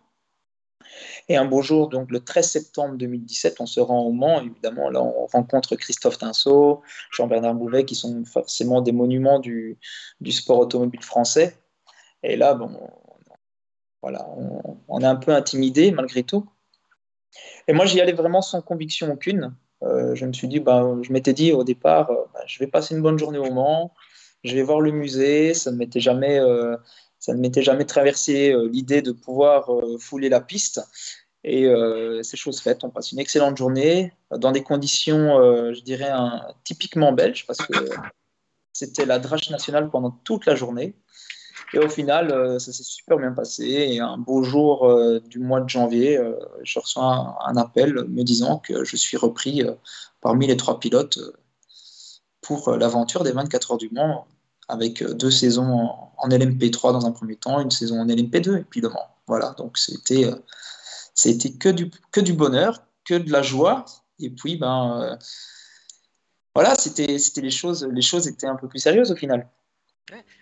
Et 1.28 1.36
un 1.36 1.46
beau 1.46 1.62
jour, 1.62 1.88
donc 1.88 2.10
le 2.10 2.20
13 2.20 2.50
septembre 2.50 2.96
2017, 2.96 3.60
on 3.60 3.66
se 3.66 3.80
rend 3.80 4.02
au 4.02 4.12
Mans. 4.12 4.40
Évidemment, 4.40 4.90
là, 4.90 5.02
on 5.02 5.26
rencontre 5.26 5.74
Christophe 5.76 6.18
Tinceau, 6.18 6.82
Jean-Bernard 7.10 7.54
Bouvet, 7.54 7.84
qui 7.86 7.94
sont 7.94 8.24
forcément 8.24 8.82
des 8.82 8.92
monuments 8.92 9.38
du, 9.38 9.78
sport 10.30 10.58
automobile 10.58 11.02
français. 11.02 11.56
Et 12.22 12.36
là, 12.36 12.54
bon, 12.54 12.78
voilà, 14.02 14.28
on, 14.88 15.00
est 15.00 15.06
un 15.06 15.16
peu 15.16 15.32
intimidé 15.32 15.90
malgré 15.90 16.22
tout. 16.22 16.46
Et 17.68 17.72
moi, 17.72 17.86
j'y 17.86 18.00
allais 18.00 18.12
vraiment 18.12 18.42
sans 18.42 18.62
conviction 18.62 19.12
aucune. 19.12 19.54
Euh, 19.82 20.14
je 20.14 20.26
me 20.26 20.32
suis 20.32 20.48
dit, 20.48 20.60
bah, 20.60 20.86
je 21.02 21.12
m'étais 21.12 21.32
dit 21.32 21.52
au 21.52 21.64
départ, 21.64 22.10
euh, 22.10 22.24
bah, 22.32 22.40
je 22.46 22.58
vais 22.58 22.66
passer 22.66 22.94
une 22.94 23.02
bonne 23.02 23.18
journée 23.18 23.38
au 23.38 23.50
Mans, 23.50 23.94
je 24.42 24.54
vais 24.54 24.62
voir 24.62 24.80
le 24.80 24.92
musée. 24.92 25.54
Ça 25.54 25.70
ne 25.70 25.76
m'était 25.76 26.00
jamais, 26.00 26.38
euh, 26.38 26.76
ça 27.18 27.34
ne 27.34 27.40
m'était 27.40 27.62
jamais 27.62 27.84
traversé 27.84 28.54
l'idée 28.70 29.02
de 29.02 29.12
pouvoir 29.12 29.70
fouler 29.98 30.28
la 30.28 30.40
piste. 30.40 30.80
Et 31.46 31.66
c'est 32.22 32.38
chose 32.38 32.60
faite. 32.60 32.84
On 32.84 32.90
passe 32.90 33.12
une 33.12 33.18
excellente 33.18 33.56
journée 33.58 34.12
dans 34.30 34.52
des 34.52 34.62
conditions, 34.62 35.38
je 35.74 35.80
dirais, 35.82 36.10
typiquement 36.64 37.12
belges, 37.12 37.46
parce 37.46 37.58
que 37.58 37.74
c'était 38.72 39.06
la 39.06 39.18
drache 39.18 39.50
nationale 39.50 39.90
pendant 39.90 40.10
toute 40.10 40.46
la 40.46 40.54
journée. 40.54 40.94
Et 41.74 41.78
au 41.78 41.88
final, 41.88 42.58
ça 42.60 42.72
s'est 42.72 42.82
super 42.82 43.18
bien 43.18 43.32
passé. 43.32 43.64
Et 43.64 44.00
un 44.00 44.16
beau 44.16 44.42
jour 44.42 45.20
du 45.28 45.38
mois 45.40 45.60
de 45.60 45.68
janvier, 45.68 46.20
je 46.62 46.78
reçois 46.78 47.36
un, 47.44 47.56
appel 47.56 48.04
me 48.08 48.22
disant 48.22 48.58
que 48.58 48.84
je 48.84 48.96
suis 48.96 49.16
repris 49.16 49.62
parmi 50.20 50.46
les 50.46 50.56
trois 50.56 50.78
pilotes 50.78 51.18
pour 52.40 52.70
l'aventure 52.72 53.24
des 53.24 53.32
24 53.32 53.72
heures 53.72 53.78
du 53.78 53.90
Mans 53.90 54.26
avec 54.68 55.02
euh, 55.02 55.14
deux 55.14 55.30
saisons 55.30 55.90
en, 56.18 56.28
LMP3 56.28 56.92
dans 56.92 57.06
un 57.06 57.12
premier 57.12 57.36
temps, 57.36 57.60
une 57.60 57.70
saison 57.70 58.00
en 58.00 58.06
LMP2 58.06 58.58
et 58.58 58.64
puis 58.64 58.80
le 58.80 58.88
Mans. 58.88 59.08
Voilà, 59.26 59.54
donc 59.58 59.78
c'était 59.78 60.24
euh, 60.24 60.34
c'était 61.14 61.52
que 61.52 61.68
du, 61.68 61.90
que 62.12 62.20
du 62.20 62.32
bonheur, 62.32 62.82
que 63.04 63.14
de 63.14 63.30
la 63.30 63.42
joie. 63.42 63.84
Et 64.20 64.30
puis, 64.30 64.56
ben, 64.56 65.00
euh, 65.00 65.16
voilà, 66.54 66.74
c'était 66.76 67.18
les 67.36 67.50
choses, 67.50 67.86
les 67.90 68.02
choses 68.02 68.26
étaient 68.28 68.46
un 68.46 68.56
peu 68.56 68.68
plus 68.68 68.78
sérieuses 68.78 69.12
au 69.12 69.16
final. 69.16 69.48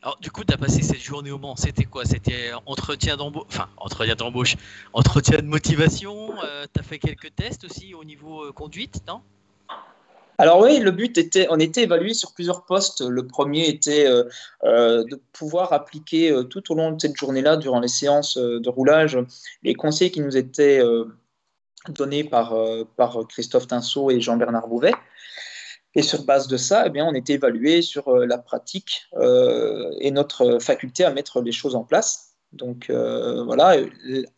Alors, 0.02 0.19
du 0.21 0.31
coup, 0.31 0.45
tu 0.45 0.52
as 0.52 0.57
passé 0.57 0.83
cette 0.83 1.00
journée 1.00 1.31
au 1.31 1.38
Mans. 1.38 1.57
C'était 1.57 1.85
quoi? 1.85 2.04
C'était 2.04 2.50
entretien 2.66 3.16
d'embauche, 3.16 3.47
enfin, 3.49 3.69
entretien 3.76 4.14
d'embauche, 4.14 4.57
entretien 4.92 5.38
de 5.38 5.47
motivation. 5.47 6.35
tu 6.73 6.81
as 6.81 6.83
fait 6.83 6.99
quelques 6.99 7.35
tests 7.35 7.64
aussi 7.64 7.95
au 7.95 8.04
niveau 8.04 8.52
conduite, 8.52 9.02
non? 9.07 9.23
Alors 10.42 10.61
oui, 10.61 10.81
le 10.81 10.90
but 10.90 11.19
était, 11.19 11.47
on 11.50 11.61
était 11.61 11.85
évalué 11.85 12.14
sur 12.14 12.33
plusieurs 12.33 12.64
postes. 12.64 13.00
Le 13.00 13.26
premier 13.26 13.69
était 13.69 14.07
euh, 14.07 14.25
euh, 14.64 15.04
de 15.04 15.21
pouvoir 15.33 15.73
appliquer 15.73 16.33
euh, 16.33 16.42
tout 16.42 16.73
au 16.73 16.75
long 16.75 16.90
de 16.90 17.00
cette 17.00 17.16
journée-là, 17.16 17.57
durant 17.57 17.78
les 17.78 17.87
séances 17.87 18.37
de 18.37 18.69
roulage, 18.69 19.19
les 19.62 19.75
conseils 19.75 20.11
qui 20.11 20.21
nous 20.21 20.37
étaient 20.37 20.83
donnés 21.88 22.25
par, 22.25 22.57
par 22.97 23.19
Christophe 23.28 23.66
Tinceau 23.69 24.11
et 24.11 24.21
Jean-Bernard 24.21 24.66
Bouvet. 24.66 24.95
Et 25.95 26.03
sur 26.03 26.25
base 26.25 26.49
de 26.49 26.57
ça, 26.57 26.85
eh 26.87 26.91
bien, 26.91 27.05
on 27.07 27.15
était 27.15 27.35
évalué 27.35 27.83
sur 27.83 28.17
la 28.17 28.39
pratique 28.39 29.09
et 29.21 30.11
notre 30.11 30.59
faculté 30.59 31.05
à 31.05 31.13
mettre 31.13 31.43
les 31.43 31.53
choses 31.53 31.75
en 31.75 31.85
place. 31.85 32.35
Donc 32.53 32.91
voilà, 32.91 33.77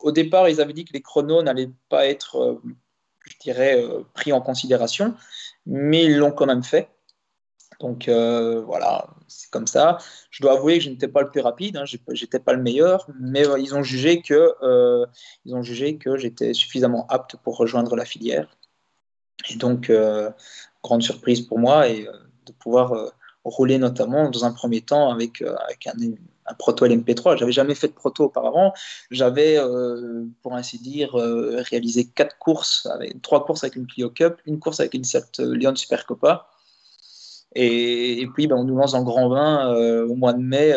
au 0.00 0.10
départ, 0.10 0.48
ils 0.48 0.60
avaient 0.60 0.72
dit 0.72 0.84
que 0.84 0.92
les 0.92 1.00
chronos 1.00 1.42
n'allaient 1.42 1.70
pas 1.88 2.06
être, 2.08 2.60
je 3.24 3.38
dirais, 3.38 3.84
pris 4.14 4.32
en 4.32 4.40
considération 4.40 5.14
mais 5.66 6.04
ils 6.04 6.16
l'ont 6.16 6.32
quand 6.32 6.46
même 6.46 6.62
fait. 6.62 6.88
Donc 7.80 8.08
euh, 8.08 8.62
voilà, 8.62 9.08
c'est 9.26 9.50
comme 9.50 9.66
ça. 9.66 9.98
Je 10.30 10.42
dois 10.42 10.52
avouer 10.52 10.78
que 10.78 10.84
je 10.84 10.90
n'étais 10.90 11.08
pas 11.08 11.22
le 11.22 11.30
plus 11.30 11.40
rapide, 11.40 11.76
hein, 11.76 11.84
j'étais 11.84 12.38
pas 12.38 12.52
le 12.52 12.62
meilleur, 12.62 13.08
mais 13.20 13.46
euh, 13.46 13.58
ils 13.58 13.74
ont 13.74 13.82
jugé 13.82 14.22
que 14.22 14.54
euh, 14.62 15.06
ils 15.44 15.54
ont 15.54 15.62
jugé 15.62 15.98
que 15.98 16.16
j'étais 16.16 16.54
suffisamment 16.54 17.06
apte 17.08 17.36
pour 17.42 17.56
rejoindre 17.56 17.96
la 17.96 18.04
filière. 18.04 18.56
Et 19.50 19.56
donc 19.56 19.92
grande 20.84 21.02
surprise 21.02 21.40
pour 21.40 21.58
moi 21.58 21.88
et 21.88 22.06
de 22.46 22.52
pouvoir 22.52 23.12
rouler 23.42 23.78
notamment 23.78 24.30
dans 24.30 24.44
un 24.44 24.52
premier 24.52 24.82
temps 24.82 25.10
avec, 25.10 25.42
avec 25.42 25.86
un, 25.88 25.94
un 26.46 26.54
proto 26.54 26.86
LMP3. 26.86 27.38
J'avais 27.38 27.52
jamais 27.52 27.74
fait 27.74 27.88
de 27.88 27.92
proto 27.94 28.24
auparavant. 28.24 28.72
J'avais, 29.10 29.58
euh, 29.58 30.24
pour 30.42 30.54
ainsi 30.54 30.78
dire, 30.78 31.18
euh, 31.18 31.62
réalisé 31.70 32.06
quatre 32.06 32.38
courses, 32.38 32.86
avec, 32.86 33.20
trois 33.22 33.44
courses 33.44 33.64
avec 33.64 33.76
une 33.76 33.86
Clio 33.86 34.10
Cup, 34.10 34.40
une 34.46 34.58
course 34.58 34.80
avec 34.80 34.94
une 34.94 35.04
Seat 35.04 35.38
Lyon 35.38 35.74
Super 35.76 36.06
Copa. 36.06 36.48
Et, 37.54 38.26
puis, 38.34 38.46
ben, 38.46 38.56
on 38.56 38.64
nous 38.64 38.76
lance 38.76 38.94
le 38.94 39.02
grand 39.04 39.28
bain 39.28 39.72
euh, 39.74 40.06
au 40.08 40.16
mois 40.16 40.32
de 40.32 40.42
mai 40.42 40.74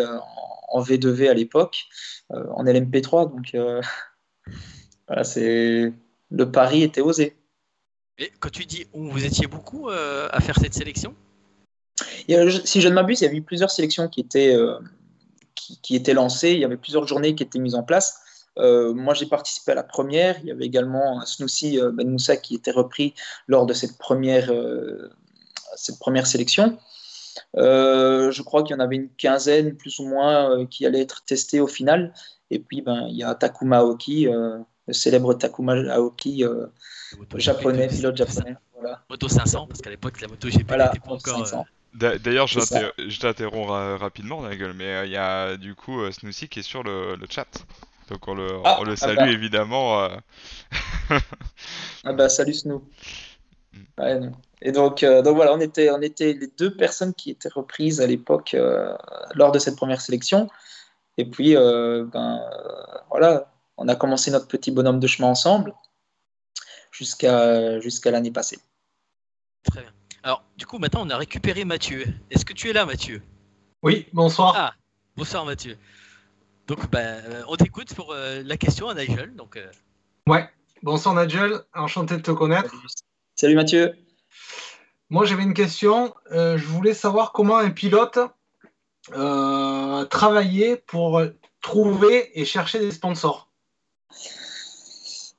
en 0.70 0.82
V2V 0.82 1.30
à 1.30 1.34
l'époque, 1.34 1.86
en 2.30 2.64
LMP3. 2.64 3.32
Donc, 3.32 3.58
c'est 5.24 5.94
le 6.30 6.52
pari 6.52 6.84
était 6.84 7.02
osé. 7.02 7.36
Quand 8.40 8.50
tu 8.50 8.66
dis 8.66 8.88
où 8.94 9.10
vous 9.10 9.26
étiez 9.26 9.48
beaucoup 9.48 9.90
à 9.90 10.40
faire 10.42 10.58
cette 10.60 10.74
sélection? 10.74 11.16
Si 12.66 12.82
je 12.82 12.88
ne 12.88 12.94
m'abuse, 12.94 13.22
il 13.22 13.26
y 13.26 13.28
a 13.28 13.34
eu 13.34 13.42
plusieurs 13.42 13.72
sélections 13.72 14.08
qui 14.08 14.22
étaient 14.22 14.56
qui, 15.82 15.96
était 15.96 16.14
lancé. 16.14 16.52
Il 16.52 16.60
y 16.60 16.66
avait 16.66 16.78
plusieurs 16.78 17.08
journées 17.08 17.36
qui 17.36 17.44
étaient 17.44 17.60
mises 17.60 17.76
en 17.76 17.84
place. 17.84 18.20
Euh, 18.58 18.94
moi, 18.94 19.14
j'ai 19.14 19.26
participé 19.26 19.72
à 19.74 19.76
la 19.76 19.84
première. 19.84 20.40
Il 20.42 20.48
y 20.48 20.52
avait 20.52 20.66
également 20.66 21.24
Snoussi 21.26 21.80
euh, 21.80 21.92
Ben 21.92 22.10
Moussa 22.10 22.38
qui 22.38 22.56
était 22.56 22.72
repris 22.72 23.14
lors 23.48 23.66
de 23.66 23.74
cette 23.74 23.98
première, 23.98 24.52
euh, 24.52 25.10
cette 25.76 26.00
première 26.00 26.28
sélection. 26.28 26.78
je 27.56 28.42
crois 28.42 28.64
qu'il 28.64 28.76
y 28.76 28.80
en 28.80 28.84
avait 28.84 28.96
une 28.96 29.10
quinzaine, 29.10 29.76
plus 29.76 30.00
ou 30.00 30.08
moins, 30.08 30.66
qui 30.66 30.86
allaient 30.86 31.02
être 31.02 31.24
testées 31.26 31.60
au 31.60 31.68
final. 31.68 32.14
Et 32.50 32.60
puis, 32.60 32.82
ben, 32.82 33.08
il 33.10 33.18
y 33.18 33.24
a 33.24 33.36
Takuma 33.36 33.80
Aoki, 33.80 34.28
le 34.88 34.94
célèbre 34.94 35.34
Takuma 35.34 35.74
Aoki, 35.94 36.44
japonais, 37.36 37.88
pilote 37.88 38.18
japonais. 38.18 38.56
Moto 39.10 39.28
500, 39.28 39.68
parce 39.68 39.82
qu'à 39.82 39.90
l'époque, 39.90 40.22
la 40.22 40.28
moto 40.28 40.48
GP 40.50 40.72
n'était 40.72 41.00
pas 41.00 41.12
encore. 41.14 41.66
D'ailleurs, 41.98 42.48
je 42.48 43.20
t'interromps 43.20 44.00
rapidement, 44.00 44.42
Nagel, 44.42 44.74
mais 44.74 44.86
euh, 44.86 45.06
il 45.06 45.12
y 45.12 45.18
a 45.18 45.58
du 45.58 45.74
coup 45.74 46.02
euh, 46.02 46.12
Snoussi 46.12 46.48
qui 46.48 46.60
est 46.60 46.64
sur 46.64 46.84
le, 46.84 47.18
chat. 47.30 47.48
Donc 48.10 48.28
on 48.28 48.36
le, 48.36 48.48
ah, 48.64 48.80
le 48.86 48.94
ah 48.94 48.96
salue 48.96 49.18
bah. 49.18 49.32
évidemment. 49.32 50.04
Euh. 50.04 50.10
ah 52.04 52.14
bah 52.14 52.30
salut 52.30 52.54
Snou. 52.54 52.84
Mm. 53.98 54.32
Et 54.62 54.72
donc, 54.72 55.04
donc 55.04 55.36
voilà, 55.36 55.54
on 55.54 55.60
était, 55.60 55.90
on 55.90 56.02
était 56.02 56.34
les 56.34 56.48
deux 56.58 56.76
personnes 56.76 57.14
qui 57.14 57.32
étaient 57.32 57.50
reprises 57.50 58.00
à 58.00 58.08
l'époque 58.08 58.56
lors 59.34 59.52
de 59.52 59.60
cette 59.60 59.76
première 59.76 60.02
sélection. 60.02 60.50
Et 61.18 61.26
puis, 61.26 61.56
ben, 61.56 62.42
voilà, 63.10 63.52
on 63.78 63.88
a 63.88 63.96
commencé 63.96 64.32
notre 64.32 64.48
petit 64.48 64.72
bonhomme 64.72 65.00
de 65.00 65.08
chemin 65.08 65.30
ensemble 65.30 65.74
jusqu'à 66.92 67.80
jusqu'à 67.80 68.12
l'année 68.12 68.32
passée. 68.32 68.60
Très 69.64 69.82
bien. 69.82 69.92
Alors, 70.24 70.44
du 70.58 70.66
coup, 70.66 70.80
maintenant, 70.80 71.06
on 71.06 71.10
a 71.10 71.18
récupéré 71.18 71.64
Mathieu. 71.64 72.06
Est-ce 72.32 72.44
que 72.44 72.54
tu 72.54 72.70
es 72.70 72.74
là, 72.74 72.86
Mathieu? 72.86 73.22
Oui, 73.84 74.08
bonsoir. 74.14 74.54
Ah, 74.58 74.74
bonsoir, 75.16 75.46
Mathieu. 75.46 75.78
Donc, 76.68 76.90
ben, 76.90 77.24
on 77.48 77.56
t'écoute 77.56 77.94
pour 77.94 78.12
euh, 78.12 78.42
la 78.44 78.58
question 78.58 78.90
à 78.90 78.96
Nigel. 78.96 79.36
Donc, 79.36 79.56
euh. 79.56 79.72
Ouais, 80.28 80.50
bonsoir, 80.84 81.16
Nigel. 81.16 81.62
Enchanté 81.74 82.18
de 82.18 82.22
te 82.22 82.32
connaître. 82.32 82.74
Salut, 83.36 83.56
Mathieu. 83.56 83.96
Moi, 85.10 85.26
j'avais 85.26 85.44
une 85.44 85.54
question. 85.54 86.14
je 86.32 86.66
voulais 86.66 86.94
savoir 86.94 87.32
comment 87.32 87.58
un 87.58 87.70
pilote 87.70 88.20
travaillait 90.10 90.78
pour 90.88 91.22
trouver 91.62 92.38
et 92.40 92.44
chercher 92.44 92.80
des 92.80 92.92
sponsors. 92.92 93.47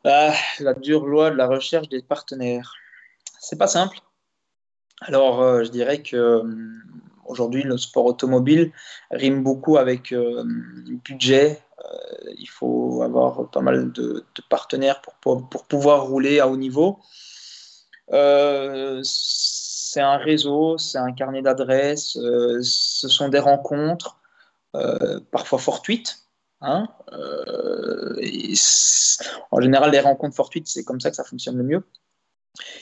Ah, 0.04 0.32
la 0.60 0.74
dure 0.74 1.06
loi 1.06 1.30
de 1.30 1.36
la 1.36 1.46
recherche 1.46 1.88
des 1.88 2.02
partenaires. 2.02 2.74
C'est 3.40 3.58
pas 3.58 3.66
simple. 3.66 3.98
Alors, 5.00 5.42
euh, 5.42 5.64
je 5.64 5.70
dirais 5.70 6.02
que 6.02 6.16
euh, 6.16 6.42
aujourd'hui, 7.26 7.62
le 7.62 7.76
sport 7.76 8.06
automobile 8.06 8.72
rime 9.10 9.42
beaucoup 9.42 9.76
avec 9.76 10.12
euh, 10.12 10.44
budget. 11.04 11.60
il 12.36 12.48
faut 12.48 13.02
avoir 13.02 13.50
pas 13.50 13.60
mal 13.60 13.92
de, 13.92 14.24
partenaires 14.48 15.00
pour, 15.00 15.48
pour, 15.48 15.64
pouvoir 15.64 16.04
rouler 16.06 16.40
à 16.40 16.48
haut 16.48 16.56
niveau. 16.56 17.00
c'est 18.10 20.00
un 20.00 20.16
réseau, 20.16 20.78
c'est 20.78 20.98
un 20.98 21.12
carnet 21.12 21.42
d'adresses, 21.42 22.18
ce 22.62 23.08
sont 23.08 23.28
des 23.28 23.38
rencontres, 23.38 24.18
parfois 25.30 25.58
fortuites. 25.58 26.27
Hein, 26.60 26.88
en 29.50 29.60
général, 29.60 29.92
les 29.92 30.00
rencontres 30.00 30.34
fortuites, 30.34 30.66
c'est 30.66 30.84
comme 30.84 31.00
ça 31.00 31.10
que 31.10 31.16
ça 31.16 31.24
fonctionne 31.24 31.56
le 31.56 31.64
mieux. 31.64 31.84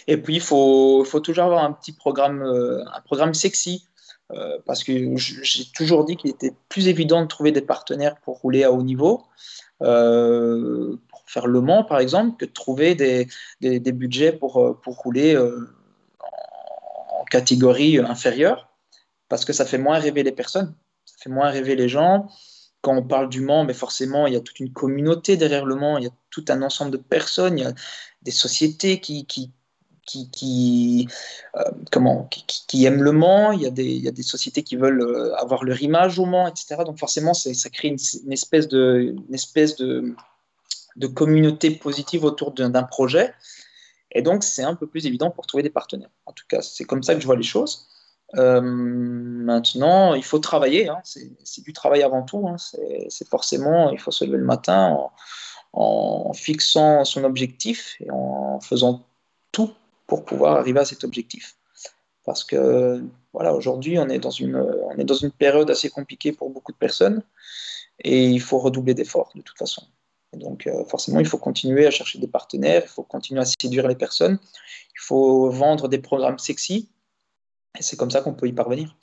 Et 0.06 0.16
puis, 0.16 0.37
il 0.37 0.40
faut, 0.40 1.04
toujours 1.23 1.45
avoir 1.45 1.64
un 1.64 1.73
petit 1.73 1.92
programme, 1.92 2.42
euh, 2.42 2.85
un 2.92 3.00
programme 3.00 3.35
sexy, 3.35 3.87
euh, 4.33 4.59
parce 4.66 4.83
que 4.83 5.16
j'ai 5.16 5.64
toujours 5.75 6.04
dit 6.04 6.16
qu'il 6.16 6.30
était 6.30 6.54
plus 6.68 6.88
évident 6.88 7.23
de 7.23 7.26
trouver 7.26 7.52
des 7.52 7.61
partenaires 7.61 8.16
pour 8.21 8.40
rouler 8.40 8.64
à 8.64 8.73
haut 8.73 8.83
niveau, 8.83 9.25
euh, 9.83 10.97
pour 11.09 11.23
faire 11.26 11.47
Le 11.47 11.61
Mans 11.61 11.85
par 11.85 12.00
exemple, 12.00 12.37
que 12.37 12.47
de 12.47 12.52
trouver 12.52 12.95
des, 12.95 13.28
budgets 13.92 14.33
pour 14.33 14.54
rouler 14.87 15.37
en 15.37 17.25
catégorie 17.30 17.99
inférieure, 17.99 18.68
parce 19.28 19.45
que 19.45 19.52
ça 19.52 19.64
fait 19.64 19.78
moins 19.78 19.99
rêver 19.99 20.23
les 20.23 20.33
personnes, 20.33 20.75
ça 21.04 21.16
fait 21.21 21.30
moins 21.30 21.50
rêver 21.50 21.76
les 21.76 21.88
gens 21.88 22.28
quand 22.87 22.97
on 22.97 23.02
parle 23.02 23.28
du 23.28 23.40
Mans, 23.40 23.64
mais 23.64 23.75
forcément, 23.75 24.28
il 24.28 24.35
y 24.35 24.37
a 24.37 24.40
toute 24.40 24.61
une 24.61 24.73
communauté 24.73 25.37
derrière 25.37 25.66
le 25.66 25.75
Mans, 25.75 25.99
il 25.99 26.05
y 26.05 26.07
a 26.07 26.12
tout 26.31 26.45
un 26.50 26.62
ensemble 26.62 26.93
de 26.93 26.99
personnes, 26.99 27.59
il 27.59 27.64
y 27.64 27.66
a 27.66 27.75
des 28.23 28.31
sociétés 28.31 29.00
qui, 29.00 29.26
euh, 31.57 31.62
aiment 32.75 33.02
le 33.02 33.11
Mans, 33.11 33.50
il 33.50 33.62
y, 33.62 33.66
a 33.66 33.71
des, 34.12 34.23
sociétés 34.23 34.62
qui 34.62 34.76
veulent 34.76 35.02
euh, 35.02 35.35
avoir 35.35 35.64
leur 35.64 35.83
image 35.83 36.21
au 36.21 36.26
Mans, 36.26 36.47
etc. 36.47 36.76
Donc 36.87 37.00
forcément, 37.00 37.35
ça 37.35 37.71
crée 37.71 37.88
une, 37.88 38.33
espèce, 38.33 38.69
de, 38.69 39.16
une 39.28 40.14
de 40.95 41.07
communauté 41.09 41.73
positive 41.73 42.23
autour 42.23 42.52
d'un 42.52 42.85
projet. 42.85 43.35
Et 44.12 44.23
donc, 44.23 44.45
c'est 44.45 44.62
un 44.62 44.76
peu 44.76 44.87
plus 44.87 45.07
évident 45.07 45.33
pour 45.33 45.49
trouver 45.49 45.64
des 45.64 45.71
partenaires. 45.71 46.11
En 46.25 46.33
tout 46.33 46.45
cas, 46.49 46.62
c'est 46.62 46.85
comme 46.85 47.02
ça 47.02 47.16
que 47.16 47.21
je 47.21 47.26
vois 47.26 47.35
les 47.35 47.43
choses. 47.43 47.88
Euh, 48.35 48.61
maintenant, 48.61 50.14
il 50.14 50.25
faut 50.25 50.38
travailler. 50.38 50.88
Hein. 50.88 51.00
C'est 51.04 51.62
du 51.62 51.73
travail 51.73 52.02
avant 52.02 52.23
tout. 52.23 52.47
Hein. 52.49 52.56
C'est 52.59 53.28
forcément, 53.28 53.90
il 53.90 54.00
faut 54.00 54.11
se 54.11 54.25
lever 54.25 54.38
le 54.38 54.45
matin 54.45 54.99
en, 55.73 56.33
fixant 56.33 57.04
son 57.04 57.25
objectif 57.25 57.97
et 58.00 58.11
en 58.11 58.61
faisant 58.61 59.06
tout 59.52 59.73
pour 60.06 60.25
pouvoir 60.25 60.56
arriver 60.56 60.80
à 60.80 60.85
cet 60.85 61.04
objectif. 61.04 61.56
Parce 62.25 62.42
que 62.42 63.04
voilà, 63.33 63.54
aujourd'hui, 63.54 63.99
on, 63.99 64.09
est 64.09 64.18
dans 64.18 64.30
une, 64.30 64.56
on 64.56 64.97
est 64.97 65.04
dans 65.04 65.14
une 65.14 65.30
période 65.30 65.71
assez 65.71 65.90
compliquée 65.90 66.33
pour 66.33 66.50
beaucoup 66.50 66.73
de 66.73 66.76
personnes 66.76 67.23
et 68.00 68.26
il 68.26 68.40
faut 68.40 68.59
redoubler 68.59 68.95
d'efforts 68.95 69.30
de 69.35 69.42
toute 69.42 69.59
façon. 69.59 69.83
donc, 70.33 70.66
euh, 70.66 70.85
forcément, 70.85 71.21
il 71.21 71.26
faut 71.26 71.38
continuer 71.38 71.87
à 71.87 71.90
chercher 71.90 72.18
des 72.18 72.26
partenaires, 72.26 72.83
il 72.85 72.88
faut 72.88 73.04
continuer 73.04 73.40
à 73.40 73.45
séduire 73.45 73.87
les 73.87 73.95
personnes, 73.95 74.38
il 74.95 75.00
faut 75.00 75.50
vendre 75.50 75.88
des 75.88 75.99
programmes 75.99 76.38
sexy 76.38 76.88
et 77.78 77.83
c'est 77.83 77.97
comme 77.97 78.11
ça 78.11 78.21
qu'on 78.21 78.35
peut 78.35 78.49
y 78.49 78.52
parvenir. 78.52 78.97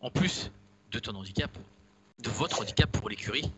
En 0.00 0.10
plus 0.10 0.50
de 0.90 0.98
ton 0.98 1.14
handicap, 1.14 1.50
de 2.20 2.30
votre 2.30 2.62
handicap 2.62 2.90
pour 2.90 3.08
l'écurie, 3.08 3.50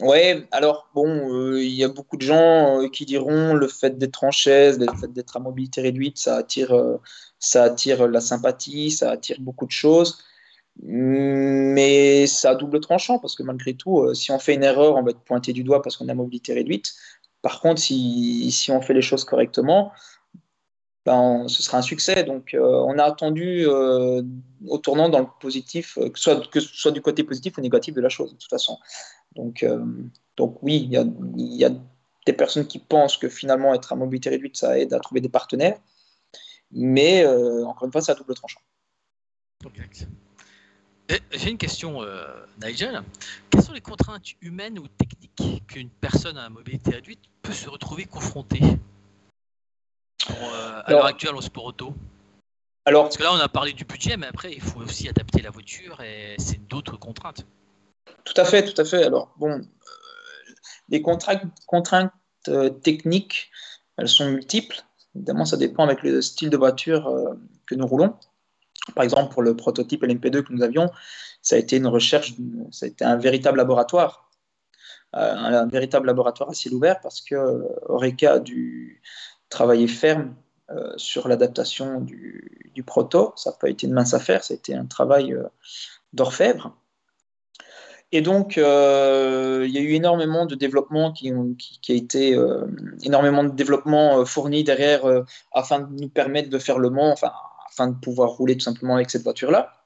Ouais, 0.00 0.46
alors 0.50 0.88
bon, 0.94 1.06
euh, 1.30 1.62
il 1.62 1.72
y 1.72 1.84
a 1.84 1.88
beaucoup 1.88 2.16
de 2.16 2.22
gens 2.22 2.82
euh, 2.82 2.88
qui 2.88 3.04
diront 3.04 3.54
le 3.54 3.68
fait 3.68 3.98
d'être 3.98 4.24
en 4.24 4.30
chaise, 4.30 4.78
le 4.78 4.86
fait 4.98 5.12
d'être 5.12 5.36
à 5.36 5.40
mobilité 5.40 5.82
réduite, 5.82 6.16
ça 6.18 6.36
attire, 6.36 6.72
euh, 6.72 6.96
ça 7.38 7.64
attire 7.64 8.08
la 8.08 8.20
sympathie, 8.20 8.90
ça 8.90 9.10
attire 9.10 9.36
beaucoup 9.40 9.66
de 9.66 9.70
choses. 9.70 10.18
Mais 10.82 12.26
ça 12.26 12.50
a 12.50 12.54
double 12.56 12.80
tranchant 12.80 13.18
parce 13.18 13.36
que 13.36 13.42
malgré 13.42 13.74
tout, 13.74 14.12
si 14.14 14.32
on 14.32 14.38
fait 14.40 14.54
une 14.54 14.64
erreur, 14.64 14.96
on 14.96 15.02
va 15.02 15.10
être 15.10 15.20
pointé 15.20 15.52
du 15.52 15.62
doigt 15.62 15.82
parce 15.82 15.96
qu'on 15.96 16.08
a 16.08 16.14
mobilité 16.14 16.52
réduite. 16.54 16.94
Par 17.42 17.60
contre, 17.60 17.80
si, 17.80 18.50
si 18.50 18.70
on 18.72 18.80
fait 18.80 18.94
les 18.94 19.02
choses 19.02 19.24
correctement, 19.24 19.92
ben, 21.04 21.46
ce 21.48 21.62
sera 21.62 21.78
un 21.78 21.82
succès. 21.82 22.24
Donc, 22.24 22.56
on 22.58 22.98
a 22.98 23.04
attendu 23.04 23.66
au 23.66 24.78
tournant 24.78 25.08
dans 25.08 25.20
le 25.20 25.26
positif, 25.40 25.98
que, 26.12 26.18
soit, 26.18 26.50
que 26.50 26.60
ce 26.60 26.74
soit 26.74 26.92
du 26.92 27.00
côté 27.00 27.24
positif 27.24 27.58
ou 27.58 27.60
négatif 27.60 27.94
de 27.94 28.00
la 28.00 28.08
chose, 28.08 28.32
de 28.32 28.38
toute 28.38 28.50
façon. 28.50 28.78
Donc, 29.36 29.64
oui, 30.62 30.82
il 30.84 30.90
y 30.90 30.96
a, 30.96 31.04
y 31.36 31.64
a 31.64 31.70
des 32.26 32.32
personnes 32.32 32.66
qui 32.66 32.78
pensent 32.78 33.18
que 33.18 33.28
finalement 33.28 33.74
être 33.74 33.92
à 33.92 33.96
mobilité 33.96 34.30
réduite, 34.30 34.56
ça 34.56 34.78
aide 34.78 34.94
à 34.94 35.00
trouver 35.00 35.20
des 35.20 35.28
partenaires. 35.28 35.78
Mais 36.72 37.26
encore 37.26 37.86
une 37.86 37.92
fois, 37.92 38.00
c'est 38.00 38.12
à 38.12 38.14
double 38.14 38.34
tranchant. 38.34 38.60
J'ai 41.32 41.50
une 41.50 41.58
question, 41.58 42.02
euh, 42.02 42.24
Nigel. 42.62 43.02
Quelles 43.50 43.62
sont 43.62 43.72
les 43.72 43.80
contraintes 43.80 44.26
humaines 44.40 44.78
ou 44.78 44.88
techniques 44.88 45.66
qu'une 45.66 45.90
personne 45.90 46.38
à 46.38 46.48
mobilité 46.48 46.92
réduite 46.92 47.20
peut 47.42 47.52
se 47.52 47.68
retrouver 47.68 48.04
confrontée? 48.04 48.60
Euh, 50.30 50.82
à 50.84 50.90
l'heure 50.90 51.06
actuelle 51.06 51.34
au 51.34 51.40
sport 51.40 51.64
auto 51.64 51.94
alors, 52.86 53.04
Parce 53.04 53.16
que 53.16 53.22
là, 53.22 53.32
on 53.32 53.40
a 53.40 53.48
parlé 53.48 53.72
du 53.72 53.86
budget, 53.86 54.18
mais 54.18 54.26
après, 54.26 54.52
il 54.52 54.60
faut 54.60 54.80
aussi 54.80 55.08
adapter 55.08 55.40
la 55.40 55.48
voiture 55.48 56.02
et 56.02 56.34
c'est 56.38 56.66
d'autres 56.68 56.98
contraintes. 56.98 57.46
Tout 58.24 58.34
à 58.36 58.44
fait, 58.44 58.62
tout 58.62 58.78
à 58.78 58.84
fait. 58.84 59.04
Alors, 59.04 59.34
bon, 59.38 59.52
euh, 59.52 59.62
les 60.90 61.00
contraintes, 61.00 61.42
contraintes 61.66 62.12
techniques, 62.82 63.50
elles 63.96 64.08
sont 64.08 64.30
multiples. 64.30 64.82
Évidemment, 65.14 65.46
ça 65.46 65.56
dépend 65.56 65.84
avec 65.84 66.02
le 66.02 66.20
style 66.20 66.50
de 66.50 66.58
voiture 66.58 67.10
que 67.66 67.74
nous 67.74 67.86
roulons. 67.86 68.14
Par 68.94 69.02
exemple, 69.02 69.32
pour 69.32 69.42
le 69.42 69.56
prototype 69.56 70.02
LMP2 70.02 70.42
que 70.42 70.52
nous 70.52 70.62
avions, 70.62 70.90
ça 71.40 71.56
a 71.56 71.58
été 71.58 71.76
une 71.76 71.86
recherche, 71.86 72.34
ça 72.70 72.86
a 72.86 72.88
été 72.88 73.04
un 73.04 73.16
véritable 73.16 73.56
laboratoire, 73.56 74.30
euh, 75.14 75.34
un, 75.34 75.66
véritable 75.66 76.06
laboratoire 76.06 76.50
à 76.50 76.54
ciel 76.54 76.74
ouvert 76.74 77.00
parce 77.00 77.20
que 77.20 77.36
Oreca 77.86 78.32
a 78.34 78.38
dû 78.40 79.00
travailler 79.54 79.86
ferme 79.86 80.34
euh, 80.70 80.92
sur 80.96 81.28
l'adaptation 81.28 82.00
du, 82.00 82.82
proto. 82.86 83.32
Ça 83.36 83.50
n'a 83.50 83.56
pas 83.56 83.70
été 83.70 83.86
une 83.86 83.92
mince 83.94 84.14
affaire, 84.14 84.42
été 84.50 84.74
un 84.74 84.84
travail 84.84 85.32
euh, 85.32 85.44
d'orfèvre. 86.12 86.76
Et 88.12 88.20
donc, 88.20 88.56
il 88.56 88.62
y 88.62 89.78
a 89.78 89.80
eu 89.80 89.92
énormément 89.94 90.46
de 90.46 90.54
développement 90.54 91.10
qui, 91.12 91.32
a 91.32 91.92
été 91.92 92.38
énormément 93.02 93.42
de 93.42 93.48
développement 93.48 94.24
fourni 94.24 94.62
derrière 94.62 95.02
afin 95.50 95.80
de 95.80 96.00
nous 96.00 96.08
permettre 96.08 96.48
de 96.48 96.60
faire 96.60 96.78
le 96.78 96.90
Mans, 96.90 97.10
enfin 97.10 97.32
afin 97.68 97.88
de 97.88 97.96
pouvoir 97.96 98.30
rouler 98.30 98.54
tout 98.54 98.62
simplement 98.62 98.94
avec 98.94 99.10
cette 99.10 99.24
voiture-là. 99.24 99.83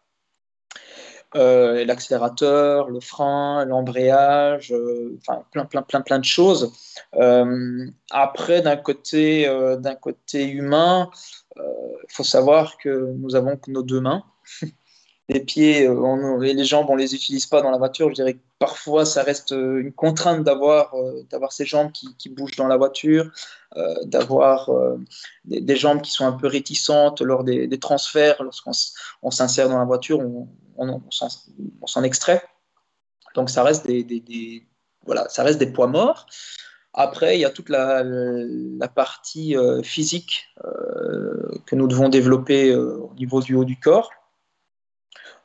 Euh, 1.36 1.84
l'accélérateur, 1.84 2.88
le 2.88 3.00
frein, 3.00 3.66
l'embrayage, 3.66 4.72
euh, 4.72 5.18
enfin 5.20 5.44
plein, 5.50 5.66
plein, 5.66 5.82
plein, 5.82 6.00
plein 6.00 6.18
de 6.18 6.24
choses. 6.24 6.72
Euh, 7.16 7.86
après, 8.10 8.62
d'un 8.62 8.76
côté, 8.76 9.46
d'un 9.78 9.94
côté 9.94 10.48
humain, 10.48 11.10
il 11.56 11.62
faut 12.08 12.24
savoir 12.24 12.78
que 12.78 13.12
nous 13.18 13.36
avons 13.36 13.56
que 13.56 13.70
nos 13.70 13.82
deux 13.82 14.00
mains. 14.00 14.24
les 15.28 15.40
pieds 15.40 15.82
et 15.82 16.54
les 16.54 16.64
jambes, 16.64 16.86
on 16.88 16.96
les 16.96 17.14
utilise 17.14 17.46
pas 17.46 17.60
dans 17.60 17.70
la 17.70 17.76
voiture. 17.76 18.08
Je 18.08 18.14
dirais 18.14 18.34
que 18.34 18.40
parfois, 18.58 19.04
ça 19.04 19.22
reste 19.22 19.50
une 19.50 19.92
contrainte 19.92 20.42
d'avoir 20.42 20.94
d'avoir 21.30 21.52
ces 21.52 21.66
jambes 21.66 21.92
qui, 21.92 22.28
bougent 22.30 22.56
dans 22.56 22.66
la 22.66 22.78
voiture, 22.78 23.30
euh, 23.76 23.94
d'avoir 24.04 24.70
euh, 24.70 24.96
des, 25.44 25.76
jambes 25.76 26.00
qui 26.00 26.10
sont 26.10 26.26
un 26.26 26.32
peu 26.32 26.46
réticentes 26.46 27.20
lors 27.20 27.44
des, 27.44 27.68
transferts, 27.78 28.42
lorsqu'on 28.42 29.30
s'insère 29.30 29.68
dans 29.68 29.78
la 29.78 29.84
voiture, 29.84 30.20
on, 30.20 30.48
on, 30.78 31.02
s'en 31.10 32.02
extrait. 32.02 32.42
Donc 33.34 33.50
ça 33.50 33.62
reste 33.62 33.86
des, 33.86 34.66
poids 35.74 35.86
morts. 35.88 36.26
Après, 36.94 37.36
il 37.36 37.40
y 37.40 37.44
a 37.44 37.50
toute 37.50 37.68
la, 37.68 38.02
partie 38.94 39.54
euh, 39.58 39.82
physique 39.82 40.46
que 41.66 41.76
nous 41.76 41.86
devons 41.86 42.08
développer 42.08 42.74
au 42.74 43.12
niveau 43.18 43.42
du 43.42 43.54
haut 43.54 43.66
du 43.66 43.78
corps. 43.78 44.10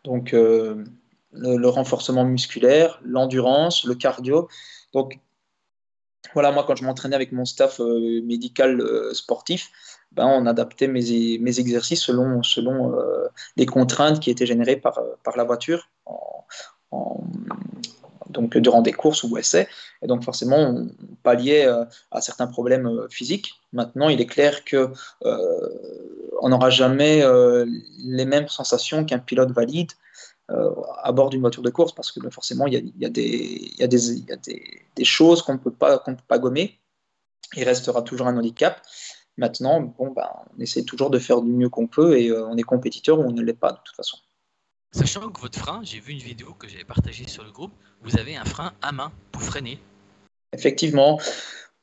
Donc, 0.03 0.31
le, 0.33 0.83
le, 1.31 1.67
renforcement 1.69 2.25
musculaire, 2.25 2.99
l'endurance, 3.03 3.85
le 3.85 3.95
cardio. 3.95 4.47
Donc, 4.93 5.19
voilà, 6.33 6.51
moi, 6.51 6.63
quand 6.65 6.75
je 6.75 6.83
m'entraînais 6.83 7.15
avec 7.15 7.31
mon 7.31 7.45
staff 7.45 7.79
euh, 7.79 8.21
médical 8.23 8.79
euh, 8.79 9.13
sportif, 9.13 9.71
ben, 10.11 10.25
on 10.25 10.45
adaptait 10.45 10.87
mes, 10.87 11.37
mes 11.39 11.59
exercices 11.59 12.01
selon, 12.01 12.43
selon 12.43 12.97
euh, 12.97 13.27
les 13.57 13.65
contraintes 13.65 14.19
qui 14.19 14.29
étaient 14.29 14.45
générées 14.45 14.77
par, 14.77 14.99
par 15.23 15.37
la 15.37 15.43
voiture, 15.43 15.89
donc 18.29 18.57
durant 18.57 18.81
des 18.81 18.93
courses 18.93 19.23
ou 19.23 19.37
essais. 19.37 19.67
Et 20.01 20.07
donc, 20.07 20.23
forcément, 20.23 20.57
on 20.57 20.89
palliait 21.23 21.67
à 22.11 22.21
certains 22.21 22.47
problèmes 22.47 23.07
physiques. 23.09 23.61
Maintenant, 23.71 24.09
il 24.09 24.21
est 24.21 24.25
clair 24.25 24.63
que 24.63 24.91
on 26.41 26.49
n'aura 26.49 26.69
jamais 26.69 27.23
les 28.03 28.25
mêmes 28.25 28.47
sensations 28.47 29.05
qu'un 29.05 29.19
pilote 29.19 29.51
valide 29.51 29.91
euh, 30.51 30.75
à 31.01 31.13
bord 31.13 31.29
d'une 31.29 31.39
voiture 31.39 31.63
de 31.63 31.69
course 31.69 31.95
parce 31.95 32.11
que 32.11 32.19
ben, 32.19 32.29
forcément, 32.29 32.67
il 32.67 32.73
y 32.97 33.05
a, 33.05 33.09
des, 33.09 35.05
choses 35.05 35.41
qu'on 35.41 35.53
ne 35.53 35.57
peut 35.57 35.71
pas 35.71 36.37
gommer. 36.37 36.79
Il 37.55 37.63
restera 37.63 38.01
toujours 38.01 38.27
un 38.27 38.37
handicap. 38.37 38.81
Maintenant, 39.37 39.81
ben, 39.81 40.29
on 40.55 40.59
essaie 40.59 40.83
toujours 40.83 41.09
de 41.09 41.17
faire 41.17 41.41
du 41.41 41.51
mieux 41.51 41.69
qu'on 41.69 41.87
peut 41.87 42.19
et 42.19 42.29
euh, 42.29 42.45
on 42.45 42.57
est 42.57 42.63
compétiteur 42.63 43.19
ou 43.19 43.23
on 43.23 43.31
ne 43.31 43.41
l'est 43.41 43.53
pas 43.53 43.71
de 43.71 43.77
toute 43.85 43.95
façon. 43.95 44.17
Sachant 44.93 45.27
que 45.29 45.41
votre 45.41 45.57
frein, 45.57 45.81
j'ai 45.83 45.99
vu 45.99 46.13
une 46.13 46.19
vidéo 46.19 46.53
que 46.53 46.67
j'avais 46.67 46.83
partagée 46.83 47.27
sur 47.27 47.43
le 47.43 47.51
groupe, 47.51 47.73
vous 48.03 48.19
avez 48.19 48.35
un 48.35 48.45
frein 48.45 48.73
à 48.83 48.91
main 48.91 49.11
pour 49.31 49.41
freiner. 49.41 49.79
Effectivement. 50.53 51.19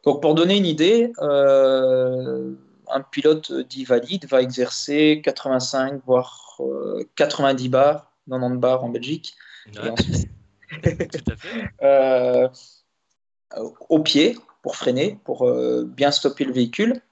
Donc 0.04 0.22
pour 0.22 0.36
donner 0.36 0.56
une 0.56 0.64
idée, 0.64 1.12
euh, 1.18 2.52
un 2.88 3.00
pilote 3.00 3.52
dit 3.52 3.84
valide 3.84 4.26
va 4.26 4.42
exercer 4.42 5.20
85 5.24 6.00
voire 6.06 6.60
90 7.16 7.68
bars 7.68 8.12
90 8.28 8.58
bars 8.58 8.84
en 8.84 8.88
Belgique. 8.88 9.34
Euh, 11.82 12.48
au 13.88 13.98
pied 13.98 14.38
pour 14.62 14.76
freiner, 14.76 15.18
pour 15.24 15.48
euh, 15.48 15.84
bien 15.84 16.12
stopper 16.12 16.44
le 16.44 16.52
véhicule. 16.52 17.02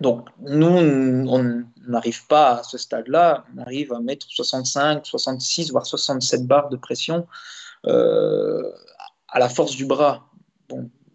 Donc 0.00 0.28
nous, 0.40 0.66
on 0.66 1.64
n'arrive 1.86 2.26
pas 2.26 2.58
à 2.58 2.62
ce 2.62 2.78
stade-là, 2.78 3.44
on 3.54 3.62
arrive 3.62 3.92
à 3.92 4.00
mettre 4.00 4.26
65, 4.28 5.06
66, 5.06 5.70
voire 5.70 5.86
67 5.86 6.46
barres 6.46 6.68
de 6.68 6.76
pression 6.76 7.26
euh, 7.86 8.70
à 9.28 9.38
la 9.38 9.48
force 9.48 9.74
du 9.76 9.86
bras. 9.86 10.28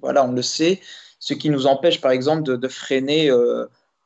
Voilà, 0.02 0.26
on 0.26 0.32
le 0.32 0.42
sait. 0.42 0.82
Ce 1.20 1.34
qui 1.34 1.50
nous 1.50 1.68
empêche, 1.68 2.02
par 2.02 2.12
exemple, 2.12 2.44
de, 2.44 2.68
freiner 2.68 3.30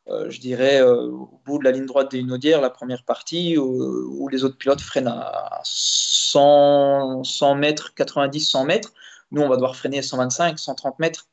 euh, 0.07 0.29
je 0.29 0.39
dirais, 0.39 0.81
euh, 0.81 1.07
au 1.07 1.41
bout 1.45 1.57
de 1.57 1.63
la 1.63 1.71
ligne 1.71 1.87
droite 1.87 2.11
des 2.11 2.19
Hunaudières, 2.19 2.61
la 2.61 2.69
première 2.69 3.03
partie, 3.03 3.57
où, 3.57 4.27
les 4.27 4.43
autres 4.43 4.57
pilotes 4.57 4.81
freinent 4.81 5.07
à 5.07 5.61
100, 5.63 7.23
100 7.23 7.55
mètres, 7.55 7.93
90, 7.95 8.39
100 8.47 8.65
mètres. 8.65 8.93
Nous, 9.31 9.41
on 9.41 9.49
va 9.49 9.55
devoir 9.55 9.75
freiner 9.75 9.99
à 9.99 10.03
125, 10.03 10.59
130 10.59 10.99
mètres 10.99 11.27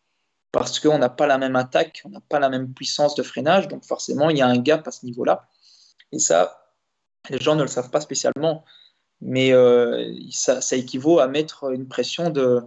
parce 0.52 0.80
qu'on 0.80 0.98
n'a 0.98 1.08
pas 1.08 1.26
la 1.26 1.38
même 1.38 1.56
attaque, 1.56 2.02
on 2.04 2.10
n'a 2.10 2.20
pas 2.20 2.38
la 2.38 2.48
même 2.48 2.72
puissance 2.72 3.14
de 3.14 3.22
freinage, 3.22 3.68
donc 3.68 3.84
forcément, 3.84 4.30
il 4.30 4.38
y 4.38 4.42
a 4.42 4.46
un 4.46 4.58
gap 4.58 4.86
à 4.86 4.90
ce 4.90 5.06
niveau-là. 5.06 5.48
Et 6.12 6.18
ça, 6.18 6.68
les 7.30 7.38
gens 7.38 7.56
ne 7.56 7.62
le 7.62 7.68
savent 7.68 7.90
pas 7.90 8.00
spécialement, 8.00 8.64
mais 9.20 9.52
euh, 9.52 10.12
ça, 10.30 10.60
équivaut 10.72 11.20
à 11.20 11.28
mettre 11.28 11.72
une 11.72 11.88
pression 11.88 12.30
de, 12.30 12.64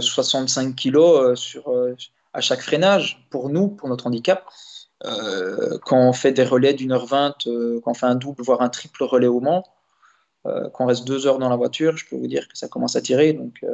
65 0.00 0.76
kg 0.76 1.34
sur, 1.34 1.72
à 2.32 2.40
chaque 2.40 2.60
freinage 2.60 3.26
pour 3.30 3.48
nous, 3.48 3.68
pour 3.68 3.88
notre 3.88 4.06
handicap. 4.06 4.48
Euh, 5.04 5.78
quand 5.84 5.98
on 5.98 6.12
fait 6.12 6.32
des 6.32 6.44
relais 6.44 6.72
d'une 6.72 6.92
heure 6.92 7.06
vingt, 7.06 7.46
euh, 7.46 7.80
quand 7.82 7.90
on 7.90 7.94
fait 7.94 8.06
un 8.06 8.14
double, 8.14 8.42
voire 8.42 8.62
un 8.62 8.68
triple 8.68 9.04
relais 9.04 9.26
au 9.26 9.40
Mans, 9.40 9.64
euh, 10.46 10.68
quand 10.70 10.84
on 10.84 10.86
reste 10.86 11.06
deux 11.06 11.26
heures 11.26 11.38
dans 11.38 11.48
la 11.48 11.56
voiture, 11.56 11.96
je 11.96 12.06
peux 12.08 12.16
vous 12.16 12.26
dire 12.26 12.48
que 12.48 12.56
ça 12.56 12.68
commence 12.68 12.96
à 12.96 13.02
tirer. 13.02 13.32
Donc, 13.32 13.64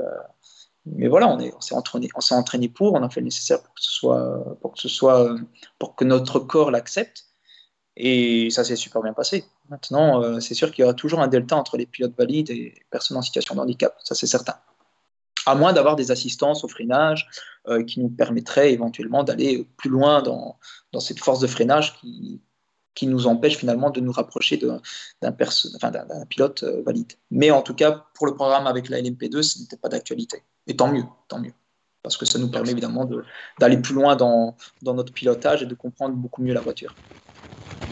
mais 0.97 1.09
voilà, 1.09 1.29
on 1.29 1.61
s'est 1.61 1.75
entraîné, 1.75 2.09
on 2.15 2.35
entraîné 2.35 2.69
pour, 2.69 2.95
on 2.95 3.03
a 3.03 3.11
fait 3.11 3.21
le 3.21 3.27
nécessaire 3.27 3.63
pour 3.63 3.75
que 3.75 3.83
ce 3.83 3.91
soit, 3.91 4.57
pour 4.61 4.73
que 4.73 4.81
ce 4.81 4.89
soit, 4.89 5.35
pour 5.79 5.95
que 5.97 6.05
notre 6.05 6.39
corps 6.39 6.71
l'accepte. 6.71 7.27
Et 7.97 8.49
ça 8.51 8.65
s'est 8.65 8.77
super 8.77 9.03
bien 9.03 9.13
passé. 9.13 9.45
Maintenant, 9.69 10.41
c'est 10.41 10.55
sûr 10.55 10.73
qu'il 10.73 10.83
y 10.83 10.85
aura 10.85 10.95
toujours 10.95 11.21
un 11.21 11.29
delta 11.29 11.57
entre 11.57 11.77
les 11.77 11.87
pilotes 11.87 12.17
valides 12.17 12.51
et 12.51 12.55
les 12.55 12.83
personnes 12.91 13.17
en 13.17 13.23
situation 13.23 13.55
de 13.55 13.61
handicap, 13.61 13.95
ça 14.03 14.15
c'est 14.15 14.27
certain 14.27 14.55
à 15.47 15.55
moins 15.55 15.73
d'avoir 15.73 15.97
des 15.97 16.11
assistances 16.11 16.65
au 16.65 16.69
freinage 16.69 17.29
euh, 17.69 17.83
qui 17.85 18.01
nous 18.01 18.09
permettraient 18.09 18.73
éventuellement 18.73 19.25
d'aller 19.25 19.67
plus 19.77 19.91
loin 19.91 20.23
dans, 20.23 20.59
dans, 20.93 21.01
cette 21.01 21.19
force 21.19 21.41
de 21.41 21.47
freinage 21.47 21.99
qui, 21.99 22.41
qui 22.95 23.07
nous 23.07 23.27
empêche 23.27 23.57
finalement 23.57 23.91
de 23.91 24.01
nous 24.01 24.13
rapprocher 24.13 24.59
d'un 24.59 25.33
pilote 26.29 26.63
euh, 26.63 26.83
valide. 26.85 27.13
Mais 27.31 27.51
en 27.51 27.63
tout 27.63 27.75
cas, 27.75 28.07
pour 28.15 28.27
le 28.27 28.35
programme 28.35 28.67
avec 28.67 28.89
la 28.89 29.01
LMP2, 29.01 29.43
ce 29.43 29.61
n'était 29.61 29.77
pas 29.77 29.89
d'actualité. 29.89 30.43
Et 30.67 30.77
tant 30.77 30.93
mieux, 30.93 31.05
tant 31.29 31.39
mieux. 31.39 31.53
Parce 32.03 32.17
que 32.17 32.25
ça 32.25 32.39
nous 32.39 32.51
permet 32.51 32.71
évidemment 32.71 33.09
d'aller 33.59 33.77
plus 33.77 33.95
loin 33.95 34.17
dans, 34.17 34.57
notre 34.83 35.13
pilotage 35.13 35.63
et 35.63 35.67
de 35.67 35.75
comprendre 35.75 36.15
beaucoup 36.15 36.43
mieux 36.43 36.55
la 36.55 36.61
voiture. 36.61 36.95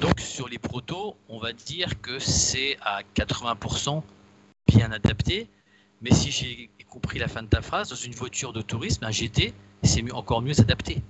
Donc 0.01 0.21
sur 0.21 0.49
les 0.49 0.59
protos, 0.59 1.17
on 1.29 1.39
va 1.39 1.53
dire 1.53 2.01
que 2.01 2.19
c'est 2.19 2.79
à 2.81 3.01
80% 3.17 4.03
bien 4.67 4.91
adapté. 4.93 5.49
Mais 6.01 6.13
si 6.13 6.31
j'ai 6.31 6.71
compris 6.89 7.19
la 7.19 7.29
fin 7.29 7.43
de 7.43 7.49
ta 7.49 7.61
phrase, 7.61 7.91
dans 7.91 7.97
une 7.97 8.15
voiture 8.15 8.53
de 8.53 8.63
tourisme, 8.63 9.05
un 9.05 9.11
GT, 9.11 9.53
c'est 9.83 10.11
encore 10.13 10.43
mieux 10.43 10.55
s'adapter. 10.55 11.03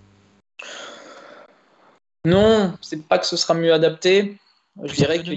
Non, 2.24 2.76
c'est 2.80 3.02
pas 3.02 3.18
que 3.18 3.26
ce 3.26 3.36
sera 3.36 3.54
mieux 3.54 3.72
adapté. 3.72 4.38
Je 4.82 4.94
dirais 4.94 5.22
que. 5.22 5.30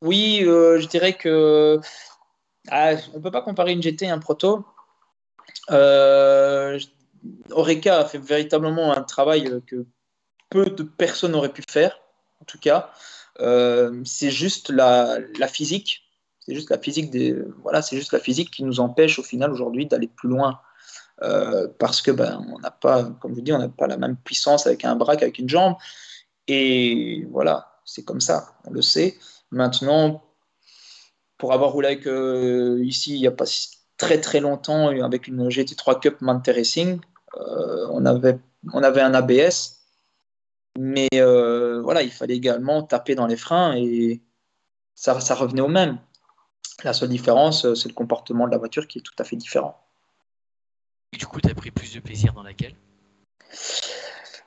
Oui, 0.00 0.40
je 0.42 0.86
dirais 0.86 1.14
que. 1.14 1.80
Ah, 2.68 2.92
on 3.14 3.20
peut 3.20 3.30
pas 3.30 3.42
comparer 3.42 3.72
une 3.72 3.82
GT 3.82 4.04
et 4.04 4.10
un 4.10 4.18
proto. 4.18 4.64
Euh, 5.70 6.78
Oreca 7.50 7.98
a 7.98 8.04
fait 8.04 8.18
véritablement 8.18 8.96
un 8.96 9.02
travail 9.02 9.62
que 9.66 9.86
peu 10.50 10.66
de 10.66 10.82
personnes 10.82 11.34
auraient 11.34 11.52
pu 11.52 11.62
faire, 11.68 11.98
en 12.40 12.44
tout 12.44 12.58
cas. 12.58 12.92
Euh, 13.40 14.02
c'est 14.04 14.30
juste 14.30 14.70
la, 14.70 15.18
physique. 15.48 16.02
C'est 16.40 16.54
juste 16.54 16.70
la 16.70 16.78
physique 16.78 17.10
des, 17.10 17.36
voilà, 17.62 17.82
c'est 17.82 17.96
juste 17.96 18.12
la 18.12 18.18
physique 18.20 18.50
qui 18.50 18.64
nous 18.64 18.80
empêche 18.80 19.18
au 19.18 19.22
final 19.22 19.52
aujourd'hui 19.52 19.86
d'aller 19.86 20.08
plus 20.08 20.28
loin. 20.28 20.60
Euh, 21.22 21.68
parce 21.78 22.02
que 22.02 22.10
ben, 22.10 22.44
on 22.52 22.58
n'a 22.60 22.70
pas, 22.70 23.04
comme 23.20 23.32
je 23.32 23.36
vous 23.36 23.42
dis, 23.42 23.52
on 23.52 23.58
n'a 23.58 23.68
pas 23.68 23.86
la 23.86 23.96
même 23.96 24.16
puissance 24.16 24.66
avec 24.66 24.84
un 24.84 24.96
bras 24.96 25.16
qu'avec 25.16 25.38
une 25.38 25.48
jambe. 25.48 25.76
Et 26.48 27.26
voilà, 27.30 27.80
c'est 27.84 28.04
comme 28.04 28.20
ça, 28.20 28.54
on 28.64 28.70
le 28.70 28.82
sait. 28.82 29.18
Maintenant, 29.50 30.24
pour 31.38 31.52
avoir 31.52 31.72
roulé 31.72 31.88
avec 31.88 32.06
euh, 32.06 32.82
ici, 32.84 33.14
il 33.14 33.20
n'y 33.20 33.26
a 33.26 33.32
pas 33.32 33.44
très 33.96 34.20
très 34.20 34.40
longtemps, 34.40 34.88
avec 34.88 35.28
une 35.28 35.48
GT3 35.48 36.00
Cup 36.00 36.20
Mante 36.20 36.48
Racing, 36.48 37.00
on, 37.34 38.04
avait, 38.04 38.38
on 38.72 38.82
avait 38.82 39.00
un 39.00 39.14
ABS 39.14 39.82
mais 40.78 41.08
euh, 41.14 41.82
voilà, 41.82 42.02
il 42.02 42.10
fallait 42.10 42.36
également 42.36 42.82
taper 42.82 43.14
dans 43.14 43.26
les 43.26 43.36
freins 43.36 43.74
et 43.76 44.22
ça, 44.94 45.20
ça 45.20 45.34
revenait 45.34 45.60
au 45.60 45.68
même. 45.68 45.98
La 46.84 46.92
seule 46.92 47.10
différence, 47.10 47.64
euh, 47.64 47.74
c'est 47.74 47.88
le 47.88 47.94
comportement 47.94 48.46
de 48.46 48.52
la 48.52 48.58
voiture 48.58 48.88
qui 48.88 48.98
est 48.98 49.02
tout 49.02 49.14
à 49.18 49.24
fait 49.24 49.36
différent. 49.36 49.81
Du 51.12 51.26
coup, 51.26 51.40
tu 51.40 51.50
as 51.50 51.54
pris 51.54 51.70
plus 51.70 51.94
de 51.94 52.00
plaisir 52.00 52.32
dans 52.32 52.42
laquelle? 52.42 52.74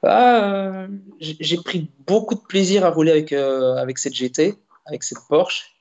Ah, 0.04 0.88
J'ai 1.20 1.58
pris 1.58 1.92
beaucoup 2.06 2.36
de 2.36 2.42
plaisir 2.42 2.86
à 2.86 2.90
rouler 2.90 3.12
avec, 3.12 3.34
euh, 3.34 3.76
avec 3.76 3.98
cette 3.98 4.14
GT, 4.14 4.56
avec 4.86 5.04
cette 5.04 5.20
Porsche. 5.28 5.76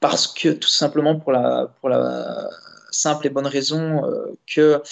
parce 0.00 0.26
que 0.26 0.50
tout 0.50 0.68
simplement 0.68 1.18
pour 1.18 1.32
la, 1.32 1.72
pour 1.80 1.88
la 1.88 2.48
simple 2.90 3.26
et 3.26 3.30
bonne 3.30 3.46
raison 3.46 4.02
que 4.46 4.82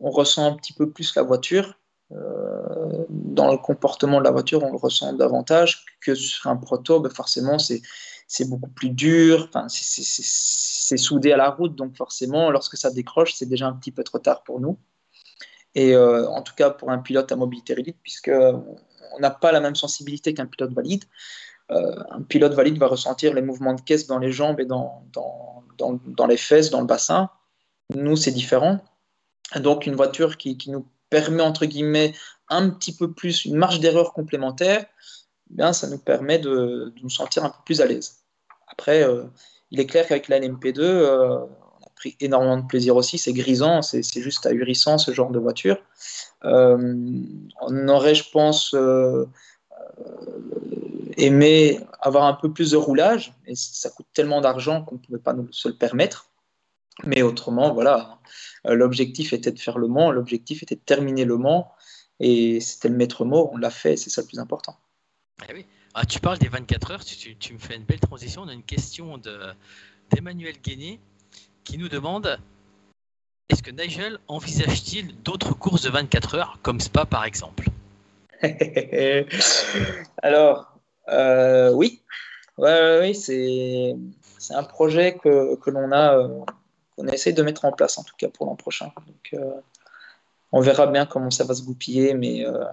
on 0.00 0.10
ressent 0.10 0.52
un 0.52 0.56
petit 0.56 0.72
peu 0.72 0.90
plus 0.90 1.14
la 1.14 1.22
voiture 1.22 1.78
euh, 2.12 3.04
dans 3.10 3.50
le 3.50 3.58
comportement 3.58 4.18
de 4.18 4.24
la 4.24 4.30
voiture, 4.30 4.62
on 4.64 4.72
le 4.72 4.78
ressent 4.78 5.12
davantage 5.12 5.84
que 6.00 6.14
sur 6.14 6.48
un 6.48 6.56
proto. 6.56 7.00
Ben 7.00 7.10
forcément, 7.10 7.58
c'est 7.58 7.82
beaucoup 8.48 8.70
plus 8.70 8.90
dur, 8.90 9.50
c'est 9.68 10.96
soudé 10.96 11.32
à 11.32 11.36
la 11.36 11.50
route, 11.50 11.74
donc 11.74 11.96
forcément, 11.96 12.50
lorsque 12.50 12.76
ça 12.76 12.90
décroche, 12.90 13.34
c'est 13.34 13.46
déjà 13.46 13.66
un 13.66 13.72
petit 13.72 13.90
peu 13.90 14.04
trop 14.04 14.18
tard 14.18 14.42
pour 14.42 14.60
nous. 14.60 14.78
Et 15.74 15.94
euh, 15.94 16.28
en 16.28 16.42
tout 16.42 16.54
cas 16.54 16.70
pour 16.70 16.90
un 16.90 16.98
pilote 16.98 17.30
à 17.32 17.36
mobilité 17.36 17.74
réduite, 17.74 17.98
puisque 18.02 18.30
on 18.30 19.20
n'a 19.20 19.30
pas 19.30 19.52
la 19.52 19.60
même 19.60 19.74
sensibilité 19.74 20.34
qu'un 20.34 20.46
pilote 20.46 20.72
valide. 20.72 21.04
Euh, 21.70 22.02
un 22.10 22.22
pilote 22.22 22.54
valide 22.54 22.78
va 22.78 22.86
ressentir 22.86 23.34
les 23.34 23.42
mouvements 23.42 23.74
de 23.74 23.80
caisse 23.80 24.06
dans 24.06 24.18
les 24.18 24.32
jambes 24.32 24.60
et 24.60 24.64
dans, 24.64 25.04
dans, 25.12 25.62
dans, 25.76 26.00
dans 26.06 26.26
les 26.26 26.38
fesses, 26.38 26.70
dans 26.70 26.80
le 26.80 26.86
bassin. 26.86 27.30
Nous, 27.94 28.16
c'est 28.16 28.32
différent. 28.32 28.80
Donc 29.56 29.86
une 29.86 29.94
voiture 29.94 30.36
qui, 30.36 30.56
qui 30.56 30.70
nous 30.70 30.86
permet, 31.10 31.42
entre 31.42 31.66
guillemets, 31.66 32.14
un 32.48 32.70
petit 32.70 32.94
peu 32.94 33.12
plus, 33.12 33.44
une 33.44 33.56
marge 33.56 33.80
d'erreur 33.80 34.12
complémentaire, 34.12 34.86
bien, 35.50 35.72
ça 35.72 35.88
nous 35.88 35.98
permet 35.98 36.38
de, 36.38 36.92
nous 37.02 37.10
sentir 37.10 37.44
un 37.44 37.50
peu 37.50 37.58
plus 37.64 37.80
à 37.80 37.86
l'aise. 37.86 38.22
Après, 38.68 39.02
euh, 39.02 39.24
il 39.70 39.80
est 39.80 39.86
clair 39.86 40.06
qu'avec 40.06 40.28
la 40.28 40.40
LMP2, 40.40 40.80
euh, 40.80 41.38
on 41.38 41.86
a 41.86 41.90
pris 41.96 42.16
énormément 42.20 42.58
de 42.58 42.66
plaisir 42.66 42.96
aussi. 42.96 43.18
C'est 43.18 43.32
grisant, 43.32 43.82
c'est 43.82 44.02
juste 44.20 44.46
ahurissant 44.46 44.98
ce 44.98 45.12
genre 45.12 45.30
de 45.30 45.38
voiture. 45.38 45.78
Euh, 46.44 46.96
on 47.60 47.88
aurait, 47.88 48.14
je 48.14 48.30
pense, 48.30 48.74
aimé 51.16 51.80
avoir 52.00 52.24
un 52.24 52.34
peu 52.34 52.52
plus 52.52 52.72
de 52.72 52.76
roulage, 52.76 53.34
et 53.46 53.54
ça 53.54 53.90
coûte 53.90 54.06
tellement 54.14 54.40
d'argent 54.40 54.84
qu'on 54.84 54.96
ne 54.96 55.00
pouvait 55.00 55.18
pas 55.18 55.32
nous 55.32 55.50
se 55.52 55.68
le 55.68 55.74
permettre. 55.74 56.30
Mais 57.04 57.22
autrement, 57.22 57.72
voilà, 57.74 58.18
l'objectif 58.64 59.32
était 59.32 59.52
de 59.52 59.58
faire 59.58 59.78
le 59.78 59.86
Mans, 59.86 60.10
l'objectif 60.10 60.62
était 60.62 60.74
de 60.74 60.80
terminer 60.80 61.24
le 61.24 61.36
Mans, 61.36 61.72
et 62.20 62.60
c'était 62.60 62.88
le 62.88 62.96
maître 62.96 63.24
mot, 63.24 63.50
on 63.52 63.56
l'a 63.56 63.70
fait, 63.70 63.96
c'est 63.96 64.10
ça 64.10 64.22
le 64.22 64.26
plus 64.26 64.38
important. 64.38 64.76
Eh 65.48 65.54
oui. 65.54 65.66
ah, 65.94 66.04
tu 66.04 66.20
parles 66.20 66.38
des 66.38 66.48
24 66.48 66.90
heures, 66.90 67.04
tu, 67.04 67.52
me 67.52 67.58
fais 67.58 67.76
une 67.76 67.84
belle 67.84 68.00
transition. 68.00 68.42
On 68.42 68.48
a 68.48 68.52
une 68.52 68.62
question 68.62 69.18
d'Emmanuel 70.10 70.56
Guéné 70.62 70.98
qui 71.64 71.78
nous 71.78 71.88
demande 71.88 72.38
est-ce 73.48 73.62
que 73.62 73.70
Nigel 73.70 74.18
envisage-t-il 74.28 75.22
d'autres 75.22 75.54
courses 75.54 75.82
de 75.82 75.90
24 75.90 76.34
heures, 76.34 76.58
comme 76.62 76.80
Spa 76.80 77.06
par 77.06 77.24
exemple? 77.24 77.68
Alors, 80.22 80.78
euh, 81.08 81.72
oui, 81.72 82.02
oui, 82.58 83.14
c'est 83.14 83.94
un 84.50 84.62
projet 84.64 85.16
que, 85.16 85.70
l'on 85.70 85.92
a. 85.92 86.18
Euh, 86.18 86.44
on 86.98 87.06
essaie 87.06 87.32
de 87.32 87.42
mettre 87.42 87.64
en 87.64 87.72
place, 87.72 87.96
en 87.96 88.02
tout 88.02 88.16
cas 88.18 88.28
pour 88.28 88.46
l'an 88.46 88.56
prochain. 88.56 88.92
Donc, 89.06 89.30
euh, 89.34 89.60
on 90.52 90.60
verra 90.60 90.86
bien 90.86 91.06
comment 91.06 91.30
ça 91.30 91.44
va 91.44 91.54
se 91.54 91.62
goupiller, 91.62 92.14
mais 92.14 92.44
euh, 92.44 92.64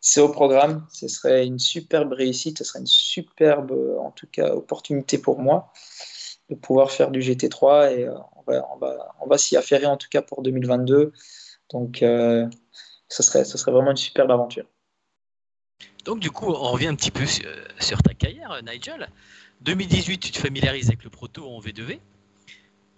c'est 0.00 0.20
au 0.20 0.28
programme. 0.28 0.86
Ce 0.92 1.08
serait 1.08 1.46
une 1.46 1.58
superbe 1.58 2.12
réussite, 2.12 2.58
ce 2.58 2.64
serait 2.64 2.80
une 2.80 2.86
superbe, 2.86 3.72
en 3.98 4.10
tout 4.10 4.26
cas, 4.26 4.54
opportunité 4.54 5.18
pour 5.18 5.38
moi 5.38 5.72
de 6.48 6.54
pouvoir 6.56 6.90
faire 6.90 7.10
du 7.10 7.20
GT3 7.20 7.96
et 7.96 8.04
euh, 8.06 8.14
on 9.20 9.26
va, 9.26 9.38
s'y 9.38 9.56
affairer 9.56 9.86
en 9.86 9.96
tout 9.96 10.08
cas 10.10 10.22
pour 10.22 10.42
2022. 10.42 11.12
Donc, 11.70 11.98
ce, 12.00 12.48
serait, 13.08 13.44
ce 13.44 13.56
serait 13.56 13.70
vraiment 13.70 13.92
une 13.92 13.96
superbe 13.96 14.32
aventure. 14.32 14.66
Donc, 16.04 16.20
du 16.20 16.30
coup, 16.30 16.46
on 16.46 16.70
revient 16.72 16.88
un 16.88 16.94
petit 16.94 17.10
peu 17.10 17.26
sur, 17.26 18.02
ta 18.02 18.14
carrière, 18.14 18.60
Nigel. 18.64 19.08
2018, 19.60 20.18
tu 20.18 20.32
te 20.32 20.38
familiarises 20.38 20.88
avec 20.88 21.04
le 21.04 21.10
proto 21.10 21.46
en 21.46 21.60
V2V. 21.60 21.98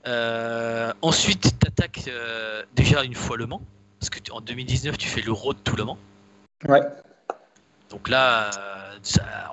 Euh, 0.07 0.93
ensuite, 1.03 1.43
tu 1.61 1.67
attaques 1.67 2.05
euh, 2.09 2.63
déjà 2.75 3.03
une 3.03 3.15
fois 3.15 3.37
Le 3.37 3.47
Mans, 3.47 3.63
parce 3.99 4.11
que 4.11 4.33
en 4.33 4.41
2019, 4.41 4.97
tu 4.99 5.09
fais 5.09 5.21
le 5.21 5.33
Road 5.33 5.57
tout 5.65 5.77
Le 5.77 5.85
Mans. 5.85 5.99
Ouais. 6.69 6.81
Donc 7.91 8.09
là, 8.09 8.51
euh, 8.57 8.99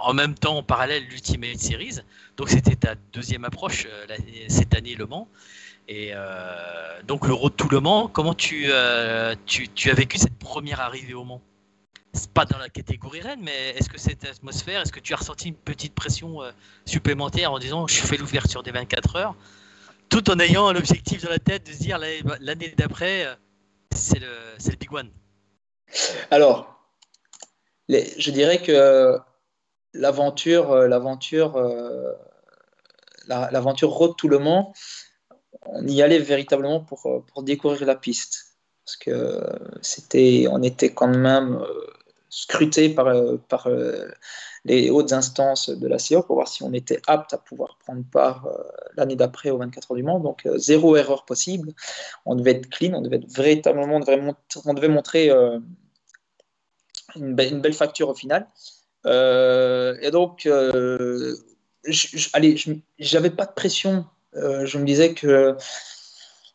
en 0.01 0.13
même 0.13 0.35
temps, 0.35 0.57
en 0.57 0.63
parallèle, 0.63 1.03
l'Ultimate 1.09 1.57
Series. 1.57 1.99
Donc 2.37 2.49
c'était 2.49 2.75
ta 2.75 2.95
deuxième 3.13 3.43
approche 3.43 3.87
cette 4.47 4.75
année, 4.75 4.95
Le 4.95 5.05
Mans. 5.05 5.27
Et 5.89 6.13
donc 7.05 7.27
le 7.27 7.33
Road 7.33 7.53
tout 7.57 7.67
Le 7.67 7.79
Mans, 7.79 8.07
comment 8.07 8.33
tu, 8.33 8.69
tu, 9.45 9.67
tu, 9.69 9.89
as 9.89 9.93
vécu 9.93 10.17
cette 10.17 10.37
première 10.37 10.79
arrivée 10.79 11.15
au 11.15 11.25
Mans? 11.25 11.41
C'est 12.13 12.31
pas 12.31 12.45
dans 12.45 12.57
la 12.57 12.69
catégorie 12.69 13.21
Rennes, 13.21 13.41
mais 13.43 13.71
est-ce 13.71 13.89
que 13.89 13.99
cette 13.99 14.23
atmosphère, 14.23 14.81
est-ce 14.81 14.91
que 14.91 14.99
tu 14.99 15.13
as 15.13 15.17
ressenti 15.17 15.49
une 15.49 15.55
petite 15.55 15.93
pression 15.93 16.39
supplémentaire 16.85 17.51
en 17.51 17.59
disant 17.59 17.87
je 17.87 17.99
fais 17.99 18.17
l'ouverture 18.17 18.63
des 18.63 18.71
24 18.71 19.15
heures? 19.17 19.35
Tout 20.09 20.31
en 20.31 20.39
ayant 20.39 20.73
l'objectif 20.73 21.23
dans 21.23 21.29
la 21.29 21.37
tête 21.37 21.67
de 21.67 21.71
se 21.71 21.77
dire 21.77 21.99
l'année 21.99 22.73
d'après, 22.75 23.27
euh, 23.27 23.35
c'est 23.93 24.19
le, 24.19 24.27
le, 24.27 24.75
big 24.75 24.91
one 24.91 25.09
Alors, 26.31 26.78
je 27.89 28.31
dirais 28.31 28.61
que 28.61 29.17
l'aventure, 29.93 30.71
euh, 30.71 30.87
l'aventure, 30.87 31.57
euh, 31.57 32.13
l'aventure 33.27 33.89
Road 33.89 34.13
tout 34.17 34.27
le 34.27 34.39
monde, 34.39 34.65
on 35.63 35.85
y 35.87 36.01
allait 36.01 36.19
véritablement 36.19 36.81
pour, 36.81 37.23
pour 37.25 37.43
découvrir 37.43 37.85
la 37.85 37.95
piste. 37.95 38.55
Parce 38.85 38.97
que 38.97 39.41
c'était, 39.81 40.47
on 40.49 40.63
était 40.63 40.93
quand 40.93 41.07
même 41.07 41.63
scruté 42.29 42.89
par, 42.89 43.13
par 43.47 43.67
les 44.65 44.89
hautes 44.89 45.13
instances 45.13 45.69
de 45.69 45.87
la 45.87 45.99
CIO 45.99 46.23
pour 46.23 46.35
voir 46.35 46.47
si 46.47 46.63
on 46.63 46.73
était 46.73 47.01
apte 47.07 47.33
à 47.33 47.37
pouvoir 47.37 47.77
prendre 47.79 48.03
part 48.11 48.47
euh, 48.47 48.63
l'année 48.95 49.15
d'après 49.15 49.49
aux 49.49 49.57
24 49.57 49.91
heures 49.91 49.97
du 49.97 50.03
Mans. 50.03 50.19
Donc, 50.19 50.45
euh, 50.45 50.57
zéro 50.57 50.95
erreur 50.95 51.25
possible. 51.25 51.73
On 52.25 52.35
devait 52.35 52.51
être 52.51 52.69
clean, 52.69 52.93
on 52.93 53.01
devait 53.01 53.17
être 53.17 53.31
véritablement, 53.31 53.95
on 53.95 53.99
devait, 54.73 54.87
montrer 54.89 55.29
euh, 55.29 55.59
une, 57.15 57.33
belle 57.35 57.73
facture 57.73 58.09
au 58.09 58.15
final. 58.15 58.47
et 59.05 60.11
donc, 60.11 60.47
allez, 62.33 62.55
j'avais 62.99 63.29
pas 63.29 63.45
de 63.45 63.53
pression. 63.53 64.05
je 64.33 64.77
me 64.77 64.85
disais 64.85 65.13
que 65.13 65.55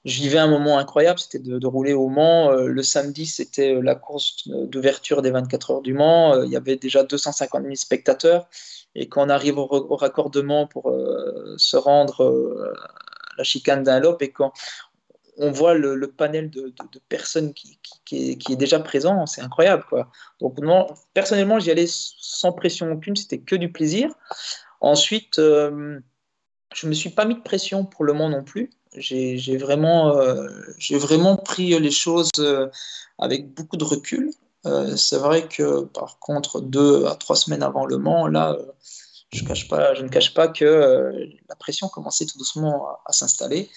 je 0.05 0.21
vivais 0.21 0.38
un 0.38 0.49
moment 0.49 0.79
incroyable, 0.79 1.19
c'était 1.19 1.38
de, 1.38 1.67
rouler 1.67 1.95
au 1.95 2.09
Mans. 2.09 2.53
Euh, 2.53 2.67
le 2.67 2.83
samedi, 2.83 3.25
c'était 3.25 3.75
euh, 3.75 3.81
la 3.81 3.95
course 3.95 4.47
d'ouverture 4.47 5.23
des 5.23 5.31
24 5.31 5.71
heures 5.71 5.83
du 5.83 5.95
Mans. 5.95 6.35
Euh, 6.35 6.45
il 6.45 6.53
y 6.53 6.57
avait 6.57 6.77
déjà 6.77 7.03
250 7.05 7.62
000 7.62 7.75
spectateurs. 7.75 8.47
Et 8.95 9.09
quand 9.09 9.27
on 9.27 9.31
arrive 9.31 9.59
au, 9.59 9.97
raccordement 9.97 10.67
pour 10.67 10.95
se 11.57 11.77
rendre 11.77 12.73
à 13.33 13.38
la 13.38 13.45
chicane 13.45 13.83
d'un 13.83 14.01
et 14.21 14.31
quand 14.31 14.53
on 15.37 15.51
voit 15.51 15.75
le, 15.75 16.07
panel 16.07 16.51
de, 16.51 16.73
personnes 17.09 17.53
qui, 17.55 17.79
est, 18.12 18.57
déjà 18.57 18.81
présent, 18.81 19.27
c'est 19.27 19.40
incroyable. 19.40 19.85
Quoi. 19.88 20.11
Donc, 20.40 20.59
personnellement, 21.12 21.59
j'y 21.59 21.70
allais 21.70 21.88
sans 21.88 22.53
pression 22.53 22.92
aucune, 22.92 23.16
c'était 23.16 23.38
que 23.38 23.57
du 23.57 23.73
plaisir. 23.73 24.11
Ensuite, 24.81 25.37
je 25.37 25.90
ne 26.83 26.88
me 26.88 26.94
suis 26.94 27.11
pas 27.11 27.25
mis 27.25 27.35
de 27.35 27.42
pression 27.42 27.85
pour 27.85 28.05
le 28.05 28.12
Mans 28.12 28.29
non 28.29 28.44
plus 28.44 28.70
j'ai 28.97 29.57
vraiment, 29.57 30.16
euh, 30.16 30.49
vraiment 30.92 31.37
pris 31.37 31.79
les 31.79 31.90
choses 31.90 32.31
euh, 32.38 32.68
avec 33.18 33.53
beaucoup 33.55 33.77
de 33.77 33.85
recul. 33.85 34.31
c'est 34.97 35.18
vrai 35.18 35.47
que 35.49 35.85
par 35.85 36.18
contre, 36.18 36.61
deux 36.61 37.07
à 37.07 37.14
trois 37.16 37.37
semaines 37.37 37.62
avant 37.62 37.85
Le 37.87 37.99
Mans, 37.99 38.27
là, 38.27 38.57
je 39.33 39.42
ne 39.42 40.09
cache 40.09 40.35
pas 40.35 40.49
que 40.49 41.12
la 41.49 41.57
pression 41.57 41.88
commençait 41.88 42.27
tout 42.27 42.38
doucement 42.38 42.88
à, 43.05 43.12
s'installer. 43.12 43.68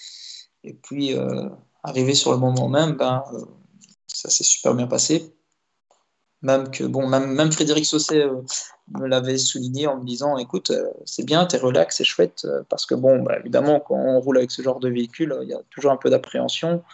Et 0.64 0.74
puis, 0.74 1.14
arrivé 1.82 2.14
sur 2.14 2.32
le 2.32 2.38
moment 2.38 2.68
même, 2.68 2.96
ben, 2.96 3.24
ça 4.06 4.30
s'est 4.30 4.44
super 4.44 4.74
bien 4.74 4.86
passé. 4.86 5.32
Même 6.42 6.70
que 6.70 6.84
bon, 6.84 7.08
même, 7.08 7.32
même 7.32 7.50
Frédéric 7.50 7.84
Sausset 7.84 8.24
euh, 8.24 8.42
me 8.92 9.06
l'avait 9.08 9.38
souligné 9.38 9.88
en 9.88 9.98
me 9.98 10.04
disant, 10.04 10.38
écoute, 10.38 10.70
euh, 10.70 10.88
c'est 11.04 11.24
bien, 11.24 11.46
t'es 11.46 11.58
relax, 11.58 11.96
c'est 11.96 12.04
chouette, 12.04 12.42
euh, 12.44 12.62
parce 12.68 12.86
que 12.86 12.94
bon, 12.94 13.22
bah, 13.22 13.38
évidemment, 13.40 13.80
quand 13.80 13.96
on 13.96 14.20
roule 14.20 14.38
avec 14.38 14.52
ce 14.52 14.62
genre 14.62 14.78
de 14.78 14.88
véhicule, 14.88 15.36
il 15.42 15.48
y 15.48 15.54
a 15.54 15.60
toujours 15.70 15.90
un 15.90 15.96
peu 15.96 16.10
d'appréhension. 16.10 16.84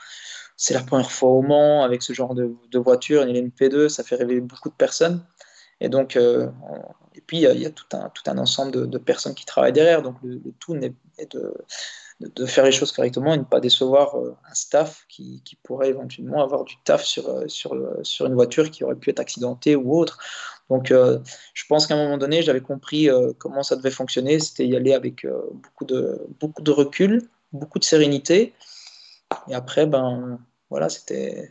C'est 0.57 0.73
la 0.73 0.83
première 0.83 1.11
fois 1.11 1.31
au 1.31 1.43
Mans 1.43 1.83
avec 1.83 2.03
ce 2.03 2.13
genre 2.15 2.35
de, 2.35 2.55
de 2.71 2.79
voiture, 2.79 3.23
une 3.23 3.37
LMP2, 3.37 3.89
ça 3.89 4.03
fait 4.03 4.17
rêver 4.17 4.41
beaucoup 4.41 4.71
de 4.71 4.75
personnes. 4.75 5.23
Et 5.81 5.89
donc, 5.89 6.17
et 6.17 7.21
puis 7.27 7.39
il 7.39 7.43
y, 7.43 7.67
a, 7.67 7.71
tout 7.71 7.85
un, 7.93 8.09
tout 8.11 8.23
un 8.27 8.39
ensemble 8.39 8.89
de, 8.89 8.99
personnes 8.99 9.35
qui 9.35 9.45
travaillent 9.45 9.73
derrière. 9.73 10.03
Donc 10.03 10.15
le, 10.23 10.37
le 10.37 10.53
tout 10.61 10.77
est 10.77 11.33
de, 11.33 11.53
de, 12.21 12.47
faire 12.47 12.65
les 12.65 12.73
choses 12.73 12.93
correctement 12.93 13.35
et 13.35 13.39
ne 13.39 13.45
pas 13.45 13.61
décevoir 13.61 14.17
euh, 14.17 14.37
un 14.51 14.55
staff 14.55 15.05
qui, 15.09 15.43
pourrait 15.63 15.89
éventuellement 15.89 16.43
avoir 16.43 16.65
du 16.65 16.75
taf 16.85 17.05
sur, 17.05 17.29
euh, 17.29 17.49
sur, 17.49 17.75
sur 18.03 18.27
une 18.27 18.35
voiture 18.35 18.71
qui 18.71 18.85
aurait 18.85 18.97
pu 18.97 19.11
être 19.11 19.21
accidentée 19.21 19.77
ou 19.77 19.97
autre. 19.97 20.19
Donc, 20.71 20.91
euh, 20.91 21.19
je 21.53 21.65
pense 21.69 21.87
qu'à 21.87 21.95
un 21.95 22.03
moment 22.03 22.19
donné, 22.19 22.43
j'avais 22.43 22.61
compris 22.61 23.09
comment 23.39 23.63
ça 23.63 23.77
devait 23.77 23.91
fonctionner. 23.91 24.39
C'était 24.41 24.67
y 24.67 24.77
aller 24.77 24.95
avec 24.95 25.27
beaucoup, 25.53 25.85
de, 25.85 26.27
beaucoup 26.41 26.63
de 26.63 26.71
recul, 26.71 27.29
beaucoup 27.53 27.79
de 27.79 27.85
sérénité. 27.85 28.55
Et 29.49 29.55
après, 29.55 29.87
ben, 29.87 30.39
voilà, 30.71 30.89
c'était 30.89 31.51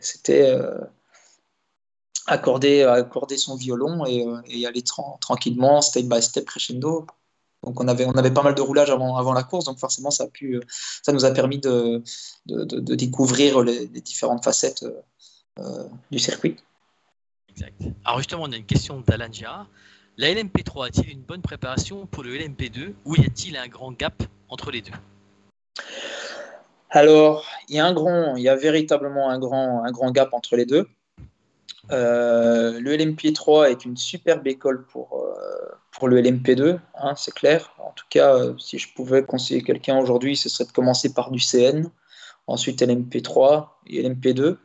accorder, 2.26 2.82
accorder 2.82 3.36
son 3.36 3.54
violon 3.54 4.04
et, 4.06 4.24
y 4.48 4.66
aller 4.66 4.82
tranquillement, 5.20 5.80
step 5.80 6.06
by 6.06 6.20
step, 6.20 6.46
crescendo, 6.46 7.06
donc 7.64 7.80
on 7.80 7.88
avait, 7.88 8.04
on 8.04 8.12
avait 8.12 8.30
pas 8.30 8.42
mal 8.42 8.54
de 8.54 8.60
roulage 8.60 8.90
avant, 8.90 9.16
avant 9.16 9.32
la 9.32 9.42
course, 9.42 9.64
donc 9.64 9.78
forcément 9.78 10.10
ça, 10.10 10.24
a 10.24 10.28
pu, 10.28 10.60
ça 11.02 11.12
nous 11.12 11.24
a 11.24 11.30
permis 11.30 11.58
de, 11.58 12.02
de, 12.46 12.94
découvrir 12.94 13.62
les, 13.62 13.86
différentes 13.86 14.44
facettes 14.44 14.84
euh, 15.58 15.84
du 16.10 16.18
circuit. 16.18 16.56
Exact. 17.48 17.82
Alors 18.04 18.18
justement, 18.18 18.42
on 18.44 18.52
a 18.52 18.56
une 18.56 18.66
question 18.66 19.00
d'Alan. 19.00 19.28
La 20.16 20.32
LMP3 20.32 20.88
a-t-il 20.88 21.10
une 21.10 21.22
bonne 21.22 21.42
préparation 21.42 22.06
pour 22.06 22.22
le 22.22 22.36
LMP2 22.36 22.94
ou 23.04 23.16
y 23.16 23.24
a-t-il 23.24 23.56
un 23.56 23.66
grand 23.66 23.92
gap 23.92 24.22
entre 24.48 24.70
les 24.70 24.82
deux? 24.82 24.92
Alors, 26.90 27.44
il 27.68 27.74
y 27.74 27.80
a 27.80 27.86
un 27.86 27.92
grand, 27.92 28.36
il 28.36 28.42
y 28.44 28.48
a 28.48 28.54
véritablement 28.54 29.30
un 29.30 29.38
grand, 29.40 29.84
un 29.84 29.90
grand 29.90 30.12
gap 30.12 30.32
entre 30.32 30.54
les 30.56 30.66
deux. 30.66 30.86
Euh, 31.92 32.80
le 32.80 32.96
LMP3 32.96 33.70
est 33.70 33.84
une 33.84 33.96
superbe 33.96 34.46
école 34.46 34.86
pour, 34.86 35.22
euh, 35.22 35.76
pour 35.92 36.08
le 36.08 36.20
LMP2, 36.20 36.78
hein, 36.94 37.14
c'est 37.16 37.34
clair. 37.34 37.74
En 37.78 37.92
tout 37.92 38.06
cas, 38.08 38.34
euh, 38.34 38.54
si 38.58 38.78
je 38.78 38.92
pouvais 38.94 39.22
conseiller 39.22 39.62
quelqu'un 39.62 39.98
aujourd'hui, 39.98 40.36
ce 40.36 40.48
serait 40.48 40.64
de 40.64 40.72
commencer 40.72 41.12
par 41.12 41.30
du 41.30 41.40
CN, 41.40 41.90
ensuite 42.46 42.80
LMP3 42.80 43.68
et 43.88 44.02
LMP2. 44.02 44.56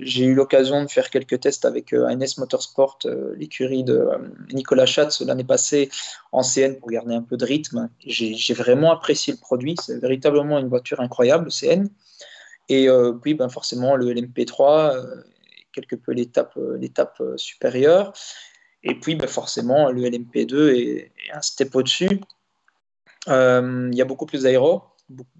J'ai 0.00 0.24
eu 0.24 0.34
l'occasion 0.34 0.82
de 0.82 0.90
faire 0.90 1.08
quelques 1.08 1.40
tests 1.40 1.64
avec 1.64 1.94
ANS 1.94 2.36
Motorsport, 2.36 2.98
l'écurie 3.36 3.82
de 3.82 4.06
Nicolas 4.52 4.84
Schatz 4.84 5.22
l'année 5.22 5.44
passée 5.44 5.88
en 6.32 6.42
CN 6.42 6.74
pour 6.78 6.90
garder 6.90 7.14
un 7.14 7.22
peu 7.22 7.38
de 7.38 7.44
rythme. 7.46 7.88
J'ai 8.04 8.54
vraiment 8.54 8.92
apprécié 8.92 9.32
le 9.32 9.38
produit, 9.38 9.74
c'est 9.82 9.98
véritablement 9.98 10.58
une 10.58 10.68
voiture 10.68 11.00
incroyable, 11.00 11.46
le 11.46 11.50
CN. 11.50 11.88
Et 12.68 12.88
puis, 13.22 13.32
ben, 13.32 13.48
forcément, 13.48 13.96
le 13.96 14.12
LMP3 14.12 15.24
quelque 15.76 15.96
peu 15.96 16.12
l'étape 16.12 16.54
euh, 16.56 16.80
euh, 17.20 17.36
supérieure. 17.36 18.12
Et 18.82 18.98
puis, 18.98 19.14
bah, 19.14 19.26
forcément, 19.26 19.90
le 19.90 20.02
LMP2 20.02 20.74
est, 20.74 21.12
un 21.32 21.42
step 21.42 21.74
au-dessus. 21.74 22.20
Euh, 23.28 23.88
il 23.92 23.98
y 23.98 24.02
a 24.02 24.04
beaucoup 24.04 24.26
plus 24.26 24.42
d'aéro, 24.44 24.82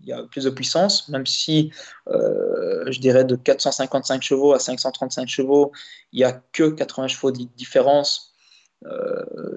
il 0.02 0.08
y 0.08 0.12
a 0.12 0.22
plus 0.24 0.44
de 0.44 0.50
puissance, 0.50 1.08
même 1.08 1.26
si 1.26 1.70
je 2.06 2.98
dirais 2.98 3.24
de 3.24 3.36
455 3.36 4.22
chevaux 4.22 4.52
à 4.52 4.58
535 4.58 5.28
chevaux, 5.28 5.72
il 6.12 6.18
n'y 6.18 6.24
a 6.24 6.32
que 6.52 6.70
80 6.70 7.08
chevaux 7.08 7.30
de 7.30 7.44
différence. 7.56 8.34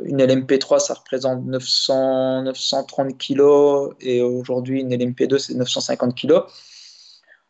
une 0.05 0.21
LMP3, 0.21 0.79
ça 0.79 0.93
représente 0.93 1.43
900, 1.45 2.43
930 2.43 3.17
kg 3.17 3.95
et 3.99 4.21
aujourd'hui, 4.21 4.81
une 4.81 4.93
LMP2, 4.93 5.39
c'est 5.39 5.55
950 5.55 6.15
kg. 6.15 6.43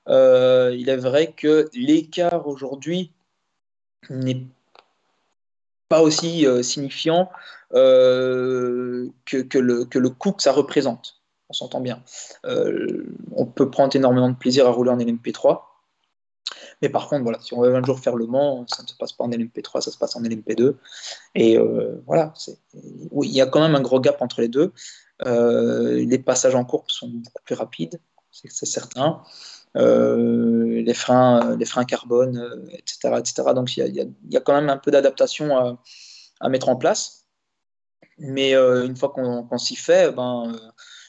il 0.08 0.90
est 0.90 0.98
vrai 0.98 1.34
que 1.36 1.70
l'écart 1.74 2.48
aujourd'hui 2.48 3.12
n'est 4.10 4.46
pas 5.90 6.02
aussi 6.02 6.46
euh, 6.46 6.62
signifiant 6.64 7.30
euh, 7.74 9.10
que, 9.26 9.58
le, 9.58 9.86
que 9.86 10.00
le 10.00 10.10
coût 10.10 10.32
que 10.32 10.44
ça 10.44 10.54
représente. 10.54 11.16
On 11.50 11.54
s'entend 11.54 11.82
bien. 11.82 12.04
Euh, 12.46 13.06
on 13.36 13.48
peut 13.48 13.72
prendre 13.72 13.96
énormément 13.96 14.30
de 14.30 14.36
plaisir 14.36 14.68
à 14.68 14.72
rouler 14.72 14.92
en 14.92 14.98
LMP3. 14.98 15.64
Mais 16.82 16.90
par 16.90 17.10
contre, 17.10 17.24
voilà, 17.24 17.40
si 17.42 17.54
on 17.54 17.62
veut 17.62 17.76
un 17.76 17.84
jour 17.84 18.00
faire 18.00 18.16
le 18.16 18.28
Mans, 18.28 18.66
ça 18.68 18.84
ne 18.84 18.88
se 18.88 18.96
passe 18.96 19.12
pas 19.12 19.24
en 19.24 19.30
LMP3, 19.30 19.82
ça 19.82 19.92
se 19.92 19.98
passe 19.98 20.16
en 20.16 20.22
LMP2. 20.22 20.76
Et 21.36 21.58
voilà, 22.06 22.34
il 22.74 23.32
y 23.32 23.42
a 23.42 23.48
quand 23.48 23.60
même 23.60 23.76
un 23.76 23.82
gros 23.82 24.00
gap 24.00 24.22
entre 24.22 24.42
les 24.42 24.48
deux. 24.48 24.72
les 25.26 26.20
passages 26.20 26.56
en 26.56 26.64
courbe 26.64 26.86
sont 26.88 27.10
beaucoup 27.10 27.44
plus 27.44 27.56
rapides, 27.56 28.00
c'est 28.32 28.66
certain. 28.66 29.22
Euh, 29.78 30.82
les, 30.82 30.94
freins, 30.96 31.56
les 31.58 31.66
freins 31.66 31.86
carbone, 31.86 32.68
etc., 32.74 32.98
euh, 33.06 33.20
etc. 33.20 33.44
Donc 33.54 33.78
il 33.78 34.10
y, 34.30 34.38
a 34.38 34.40
quand 34.40 34.54
même 34.54 34.70
un 34.70 34.78
peu 34.78 34.90
d'adaptation 34.90 35.78
à, 36.42 36.50
mettre 36.50 36.70
en 36.70 36.76
place. 36.76 37.26
Mais 38.18 38.56
euh, 38.56 38.86
une 38.86 38.98
fois 38.98 39.10
qu'on 39.10 39.58
s'y 39.58 39.76
fait, 39.76 40.12
ben, 40.12 40.52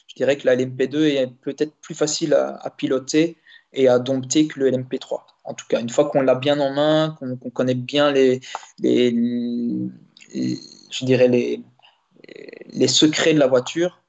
je 0.07 0.15
dirais 0.15 0.37
que 0.37 0.45
la 0.45 0.55
LMP2 0.55 1.15
est 1.15 1.27
peut-être 1.41 1.73
plus 1.81 1.95
facile 1.95 2.33
à, 2.33 2.73
piloter 2.77 3.37
et 3.73 3.87
à 3.87 3.99
dompter 3.99 4.47
que 4.47 4.59
le 4.59 4.69
LMP3. 4.69 5.21
En 5.43 5.53
tout 5.53 5.65
cas, 5.67 5.79
une 5.79 5.89
fois 5.89 6.09
qu'on 6.09 6.21
l'a 6.21 6.35
bien 6.35 6.59
en 6.59 6.71
main, 6.71 7.17
qu'on 7.19 7.49
connaît 7.49 7.75
bien 7.75 8.11
les, 8.11 8.41
je 8.83 11.05
dirais 11.05 11.27
les, 11.27 12.87
secrets 12.87 13.33
de 13.33 13.39
la 13.39 13.47
voiture, 13.47 14.01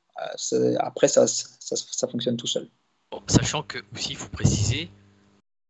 après 0.79 1.09
ça, 1.09 1.27
ça 1.27 2.09
fonctionne 2.09 2.37
tout 2.37 2.47
seul 2.47 2.69
sachant 3.27 3.63
que 3.63 3.79
aussi 3.95 4.11
il 4.11 4.17
faut 4.17 4.29
préciser, 4.29 4.91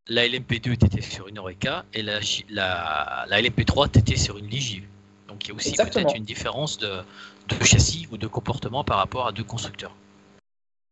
la 0.07 0.27
LMP2 0.27 0.73
était 0.73 1.01
sur 1.01 1.27
une 1.27 1.39
Oreca 1.39 1.85
et 1.93 2.01
la, 2.01 2.19
la, 2.49 3.25
la 3.27 3.41
LMP3 3.41 3.97
était 3.97 4.17
sur 4.17 4.37
une 4.37 4.47
Ligive. 4.47 4.85
Donc 5.27 5.45
il 5.45 5.49
y 5.49 5.51
a 5.51 5.55
aussi 5.55 5.73
peut-être 5.75 6.15
une 6.15 6.25
différence 6.25 6.77
de, 6.77 7.01
de, 7.47 7.63
châssis 7.63 8.07
ou 8.11 8.17
de 8.17 8.27
comportement 8.27 8.83
par 8.83 8.97
rapport 8.97 9.27
à 9.27 9.31
deux 9.31 9.43
constructeurs. 9.43 9.95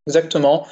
Exactement, 0.06 0.66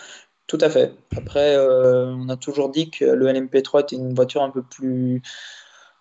tout 0.46 0.58
à 0.60 0.70
fait. 0.70 0.92
Après, 1.16 1.56
euh, 1.56 2.06
on 2.06 2.28
a 2.28 2.36
toujours 2.36 2.70
dit 2.70 2.90
que 2.90 3.04
le 3.04 3.26
LMP3 3.28 3.82
était 3.82 3.96
une 3.96 4.14
voiture 4.14 4.42
un 4.42 4.50
peu 4.50 4.62
plus 4.62 5.22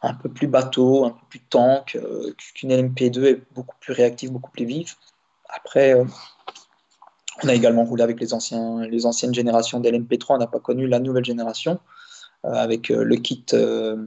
un 0.01 0.13
peu 0.13 0.29
plus 0.29 0.47
bateau, 0.47 1.05
un 1.05 1.09
peu 1.09 1.25
plus 1.29 1.39
tank, 1.41 1.95
euh, 1.95 2.33
qu'une 2.55 2.71
LMP2 2.71 3.23
est 3.25 3.41
beaucoup 3.53 3.75
plus 3.81 3.93
réactive, 3.93 4.31
beaucoup 4.31 4.51
plus 4.51 4.65
vive. 4.65 4.93
Après, 5.49 5.93
euh, 5.93 6.05
on 7.43 7.47
a 7.47 7.54
également 7.54 7.84
roulé 7.84 8.04
avec 8.04 8.19
les, 8.19 8.34
anciens, 8.34 8.86
les 8.86 9.06
anciennes 9.06 9.34
générations 9.34 9.80
d'LMP3. 9.80 10.25
On 10.30 10.38
n'a 10.38 10.47
pas 10.47 10.60
connu 10.60 10.88
la 10.88 10.99
nouvelle 10.99 11.25
génération 11.25 11.80
euh, 12.45 12.54
avec 12.54 12.91
euh, 12.91 13.04
le 13.04 13.15
kit 13.17 13.45
euh, 13.54 14.06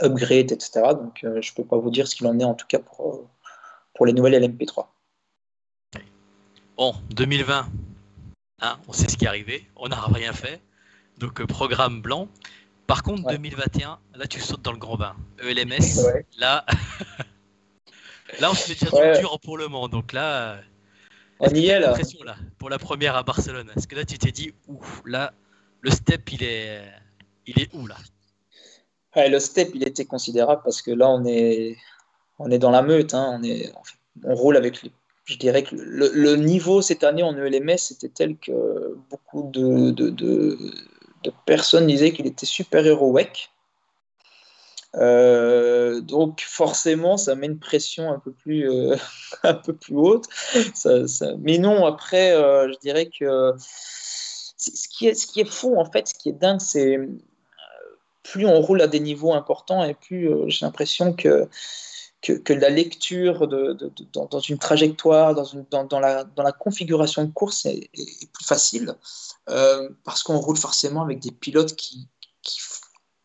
upgrade, 0.00 0.52
etc. 0.52 0.82
Donc, 0.92 1.18
je 1.22 1.28
ne 1.28 1.54
peux 1.54 1.64
pas 1.64 1.76
vous 1.76 1.90
dire 1.90 2.06
ce 2.06 2.14
qu'il 2.14 2.26
en 2.26 2.38
est 2.38 2.44
en 2.44 2.54
tout 2.54 2.66
cas 2.66 2.78
pour, 2.78 3.28
pour 3.94 4.06
les 4.06 4.12
nouvelles 4.12 4.42
LMP3. 4.42 4.86
Bon, 6.76 6.94
2020, 7.10 7.66
hein, 8.62 8.78
on 8.88 8.92
sait 8.92 9.08
ce 9.08 9.16
qui 9.16 9.24
est 9.24 9.28
arrivé. 9.28 9.66
On 9.76 9.88
n'a 9.88 10.00
rien 10.00 10.32
fait. 10.32 10.60
Donc, 11.18 11.44
programme 11.46 12.00
blanc. 12.00 12.28
Par 12.86 13.02
contre, 13.02 13.28
2021, 13.28 13.98
là, 14.16 14.26
tu 14.26 14.40
sautes 14.40 14.62
dans 14.62 14.72
le 14.72 14.78
grand 14.78 14.96
bain. 14.96 15.14
ELMS, 15.38 16.24
là, 16.38 16.64
là, 18.40 18.50
on 18.50 18.54
se 18.54 18.68
met 18.68 18.74
déjà 18.74 19.20
dur 19.20 19.38
pour 19.40 19.56
le 19.56 19.68
moment. 19.68 19.88
Donc 19.88 20.12
là, 20.12 20.58
on 21.42 21.54
y 21.54 21.66
est 21.66 21.80
là. 21.80 21.96
là. 22.24 22.36
Pour 22.58 22.70
la 22.70 22.78
première 22.78 23.16
à 23.16 23.22
Barcelone. 23.22 23.70
Est-ce 23.76 23.86
que 23.86 23.96
là 23.96 24.04
tu 24.04 24.16
t'es 24.18 24.30
dit, 24.30 24.52
ouf, 24.68 25.02
là, 25.04 25.32
le 25.80 25.90
step 25.90 26.32
il 26.32 26.42
est, 26.42 26.82
il 27.46 27.60
est 27.60 27.74
où 27.74 27.86
là? 27.86 27.96
Le 29.16 29.38
step 29.38 29.70
il 29.74 29.86
était 29.86 30.04
considérable 30.04 30.62
parce 30.64 30.80
que 30.80 30.90
là 30.90 31.08
on 31.08 31.24
est, 31.24 31.76
on 32.38 32.50
est 32.50 32.58
dans 32.58 32.70
la 32.70 32.82
meute. 32.82 33.12
Hein. 33.14 33.38
On, 33.38 33.42
est, 33.42 33.72
on 34.24 34.34
roule 34.34 34.56
avec 34.56 34.80
Je 35.24 35.36
dirais 35.36 35.64
que 35.64 35.74
le, 35.74 36.36
niveau 36.36 36.80
cette 36.80 37.04
année 37.04 37.22
en 37.22 37.36
ELMS 37.36 37.90
était 37.90 38.08
tel 38.08 38.36
que 38.36 38.96
beaucoup 39.10 39.50
de, 39.52 39.90
de, 39.90 40.10
de, 40.10 40.56
de 41.24 41.32
personnes 41.44 41.86
disaient 41.86 42.12
qu'il 42.12 42.26
était 42.26 42.46
supérieur 42.46 43.02
au 43.02 43.12
WEC. 43.12 43.51
Euh, 44.96 46.00
donc 46.00 46.42
forcément, 46.46 47.16
ça 47.16 47.34
met 47.34 47.46
une 47.46 47.58
pression 47.58 48.12
un 48.12 48.18
peu 48.18 48.32
plus, 48.32 48.70
euh, 48.70 48.96
un 49.42 49.54
peu 49.54 49.74
plus 49.74 49.96
haute. 49.96 50.26
Mais 51.38 51.58
non, 51.58 51.86
après, 51.86 52.32
euh, 52.32 52.70
je 52.72 52.78
dirais 52.80 53.08
que 53.08 53.54
ce 53.58 54.88
qui, 54.88 55.08
est, 55.08 55.14
ce 55.14 55.26
qui 55.26 55.40
est 55.40 55.50
fou, 55.50 55.76
en 55.76 55.90
fait, 55.90 56.08
ce 56.08 56.14
qui 56.14 56.28
est 56.28 56.32
dingue, 56.32 56.60
c'est 56.60 56.98
plus 58.22 58.46
on 58.46 58.60
roule 58.60 58.80
à 58.82 58.86
des 58.86 59.00
niveaux 59.00 59.32
importants 59.34 59.82
et 59.82 59.94
plus 59.94 60.30
j'ai 60.46 60.64
l'impression 60.64 61.12
que, 61.12 61.48
que, 62.20 62.52
la 62.52 62.70
lecture 62.70 63.48
de, 63.48 63.76
dans, 64.12 64.38
une 64.38 64.58
trajectoire, 64.58 65.34
dans, 65.34 65.44
une, 65.44 65.66
dans, 65.70 65.98
la, 65.98 66.22
dans, 66.22 66.44
la, 66.44 66.52
configuration 66.52 67.24
de 67.24 67.32
course 67.32 67.66
est, 67.66 67.90
plus 68.32 68.44
facile 68.44 68.94
parce 70.04 70.22
qu'on 70.22 70.38
roule 70.38 70.56
forcément 70.56 71.02
avec 71.02 71.18
des 71.18 71.32
pilotes 71.32 71.74
qui, 71.74 72.06
qui, 72.42 72.60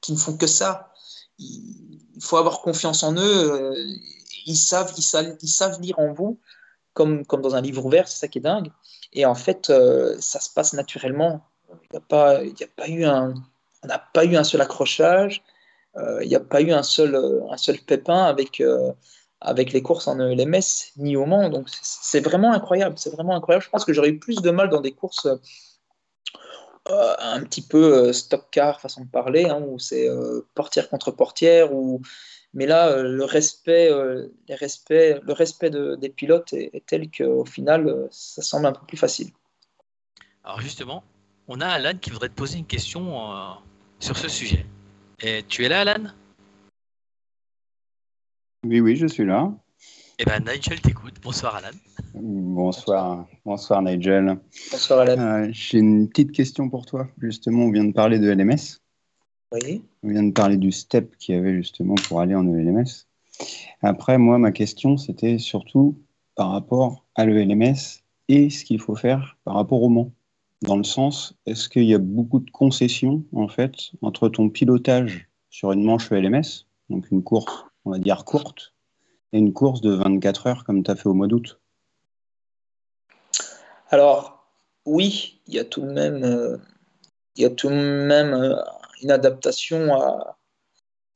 qui, 0.01 0.13
ne 0.13 0.17
font 0.17 0.36
que 0.36 0.47
ça. 0.47 0.91
Il, 1.39 2.21
faut 2.21 2.38
avoir 2.38 2.62
confiance 2.62 3.04
en 3.04 3.15
eux. 3.15 3.76
ils, 4.47 4.56
savent, 4.56 4.91
ils, 4.97 5.04
savent, 5.04 5.38
ils 5.41 5.47
savent 5.47 5.80
lire 5.80 6.00
en 6.00 6.13
vous 6.13 6.39
comme, 6.97 7.26
comme 7.26 7.41
dans 7.41 7.56
un 7.56 7.62
livre 7.62 7.86
ouvert, 7.86 8.08
c'est 8.08 8.17
ça 8.17 8.28
qui 8.28 8.39
est 8.39 8.41
dingue. 8.41 8.71
Et 9.13 9.26
en 9.28 9.36
fait, 9.36 9.69
euh, 9.69 10.15
ça 10.19 10.39
se 10.39 10.50
passe 10.50 10.73
naturellement. 10.73 11.41
Il 11.69 11.76
n'y 11.91 11.97
a, 11.97 12.02
pas, 12.02 12.39
a 12.39 12.88
eu 12.88 13.06
un, 13.06 13.36
on 13.84 13.88
n'a 13.88 14.00
pas 14.00 14.26
eu 14.26 14.36
un 14.36 14.43
seul 14.43 14.62
accrochage. 14.62 15.43
Euh, 15.95 16.23
il 16.23 16.30
n'y 16.30 16.36
a 16.36 16.39
pas 16.39 16.62
eu 16.62 16.71
un 16.71 16.82
seul, 16.82 17.15
un 17.52 17.58
seul 17.58 17.78
pépin 17.80 18.23
avec, 18.23 18.62
euh, 18.62 18.91
avec 19.41 19.73
les 19.73 19.84
courses 19.84 20.08
en 20.08 20.19
ELMS 20.19 20.93
ni 20.97 21.15
au 21.15 21.26
Mans. 21.26 21.50
Donc 21.50 21.67
c'est 21.69 22.21
vraiment 22.21 22.52
incroyable. 22.52 22.97
C'est 22.97 23.12
vraiment 23.12 23.36
incroyable. 23.36 23.63
Je 23.63 23.69
pense 23.69 23.86
que 23.86 23.93
j'aurais 23.93 24.10
eu 24.10 24.17
plus 24.17 24.41
de 24.41 24.50
mal 24.50 24.69
dans 24.69 24.82
des 24.82 24.91
courses 24.91 25.28
un 26.89 27.43
petit 27.43 27.62
peu 27.62 28.13
stock 28.13 28.47
car 28.52 28.80
façon 28.80 29.02
de 29.04 29.10
parler, 29.10 29.45
hein, 29.45 29.62
où 29.67 29.80
c'est 29.80 30.08
portière 30.56 30.89
contre 30.89 31.12
portière, 31.12 31.73
ou 31.73 32.02
mais 32.54 32.65
là, 32.65 32.89
euh, 32.89 33.04
le 33.04 33.23
respect, 33.23 33.91
euh, 33.91 34.30
les 34.47 34.56
respects, 34.56 35.21
le 35.21 35.34
respect 35.34 35.69
des 35.69 36.10
pilotes 36.10 36.54
est, 36.54 36.84
tel 36.88 37.10
qu'au 37.12 37.45
final, 37.45 37.88
euh, 37.88 38.08
ça 38.10 38.41
semble 38.41 38.65
un 38.65 38.71
peu 38.71 38.86
plus 38.88 38.97
facile. 38.97 39.32
Alors 40.43 40.62
justement, 40.62 41.04
on 41.47 41.62
a 41.62 41.67
Alan 41.67 41.97
qui 42.00 42.10
voudrait 42.10 42.30
te 42.30 42.34
poser 42.34 42.58
une 42.58 42.65
question 42.65 43.13
sur 44.00 44.17
ce 44.17 44.28
sujet. 44.28 44.65
Et 45.21 45.43
tu 45.47 45.65
es 45.65 45.69
là, 45.69 45.82
Alan? 45.82 46.12
Oui, 48.63 48.80
oui, 48.80 48.95
je 48.95 49.08
suis 49.08 49.26
là. 49.26 49.52
Eh 50.19 50.25
ben, 50.25 50.43
Nigel 50.43 50.82
t'écoute. 50.82 51.13
Bonsoir, 51.21 51.58
Alan. 51.58 51.77
Bonsoir, 52.15 53.27
bonsoir 53.45 53.84
Nigel. 53.84 54.39
Bonsoir, 54.71 55.01
Alan. 55.01 55.47
J'ai 55.51 55.77
une 55.77 56.10
petite 56.10 56.32
question 56.32 56.69
pour 56.69 56.88
toi. 56.88 57.08
Justement, 57.21 57.65
on 57.65 57.71
vient 57.71 57.84
de 57.84 57.93
parler 57.93 58.17
de 58.17 58.27
LMS. 58.27 58.82
Oui. 59.51 59.84
On 60.01 60.10
vient 60.10 60.23
de 60.23 60.32
parler 60.32 60.58
du 60.58 60.71
step 60.71 61.15
qu'il 61.17 61.36
y 61.36 61.38
avait 61.38 61.53
justement 61.53 61.93
pour 62.08 62.19
aller 62.19 62.34
en 62.34 62.51
ELMS. 62.51 63.06
Après, 63.84 64.17
moi, 64.17 64.39
ma 64.39 64.51
question, 64.51 64.97
c'était 64.97 65.38
surtout 65.38 66.01
par 66.34 66.49
rapport 66.49 67.06
à 67.13 67.27
l'ELMS 67.27 68.01
et 68.27 68.49
ce 68.49 68.65
qu'il 68.65 68.80
faut 68.80 68.95
faire 68.95 69.38
par 69.43 69.53
rapport 69.53 69.84
au 69.84 69.89
Mans. 69.89 70.12
Dans 70.63 70.77
le 70.77 70.84
sens, 70.84 71.36
est-ce 71.45 71.69
qu'il 71.69 71.84
y 71.84 71.93
a 71.93 71.99
beaucoup 71.99 72.39
de 72.39 72.49
concessions, 72.49 73.23
en 73.34 73.47
fait, 73.47 73.91
entre 74.01 74.30
ton 74.30 74.49
pilotage 74.49 75.30
sur 75.51 75.71
une 75.71 75.84
manche 75.84 76.12
ELMS, 76.12 76.65
donc 76.89 77.12
une 77.12 77.21
course, 77.21 77.65
on 77.86 77.91
va 77.91 77.99
dire 77.99 78.25
courte, 78.25 78.73
et 79.33 79.37
une 79.37 79.53
course 79.53 79.81
de 79.81 79.93
24 79.93 80.47
heures 80.47 80.63
comme 80.63 80.83
tu 80.83 80.91
as 80.91 80.95
fait 80.95 81.07
au 81.07 81.13
mois 81.13 81.27
d'août 81.27 81.59
Alors, 83.89 84.47
oui, 84.85 85.41
il 85.47 85.55
y 85.55 85.59
a 85.59 85.65
tout 85.65 85.81
de 85.81 85.91
même, 85.91 86.23
euh, 86.23 86.57
y 87.35 87.45
a 87.45 87.49
tout 87.49 87.69
de 87.69 87.73
même 87.73 88.33
euh, 88.33 88.55
une 89.01 89.11
adaptation 89.11 89.93
à, 89.93 90.37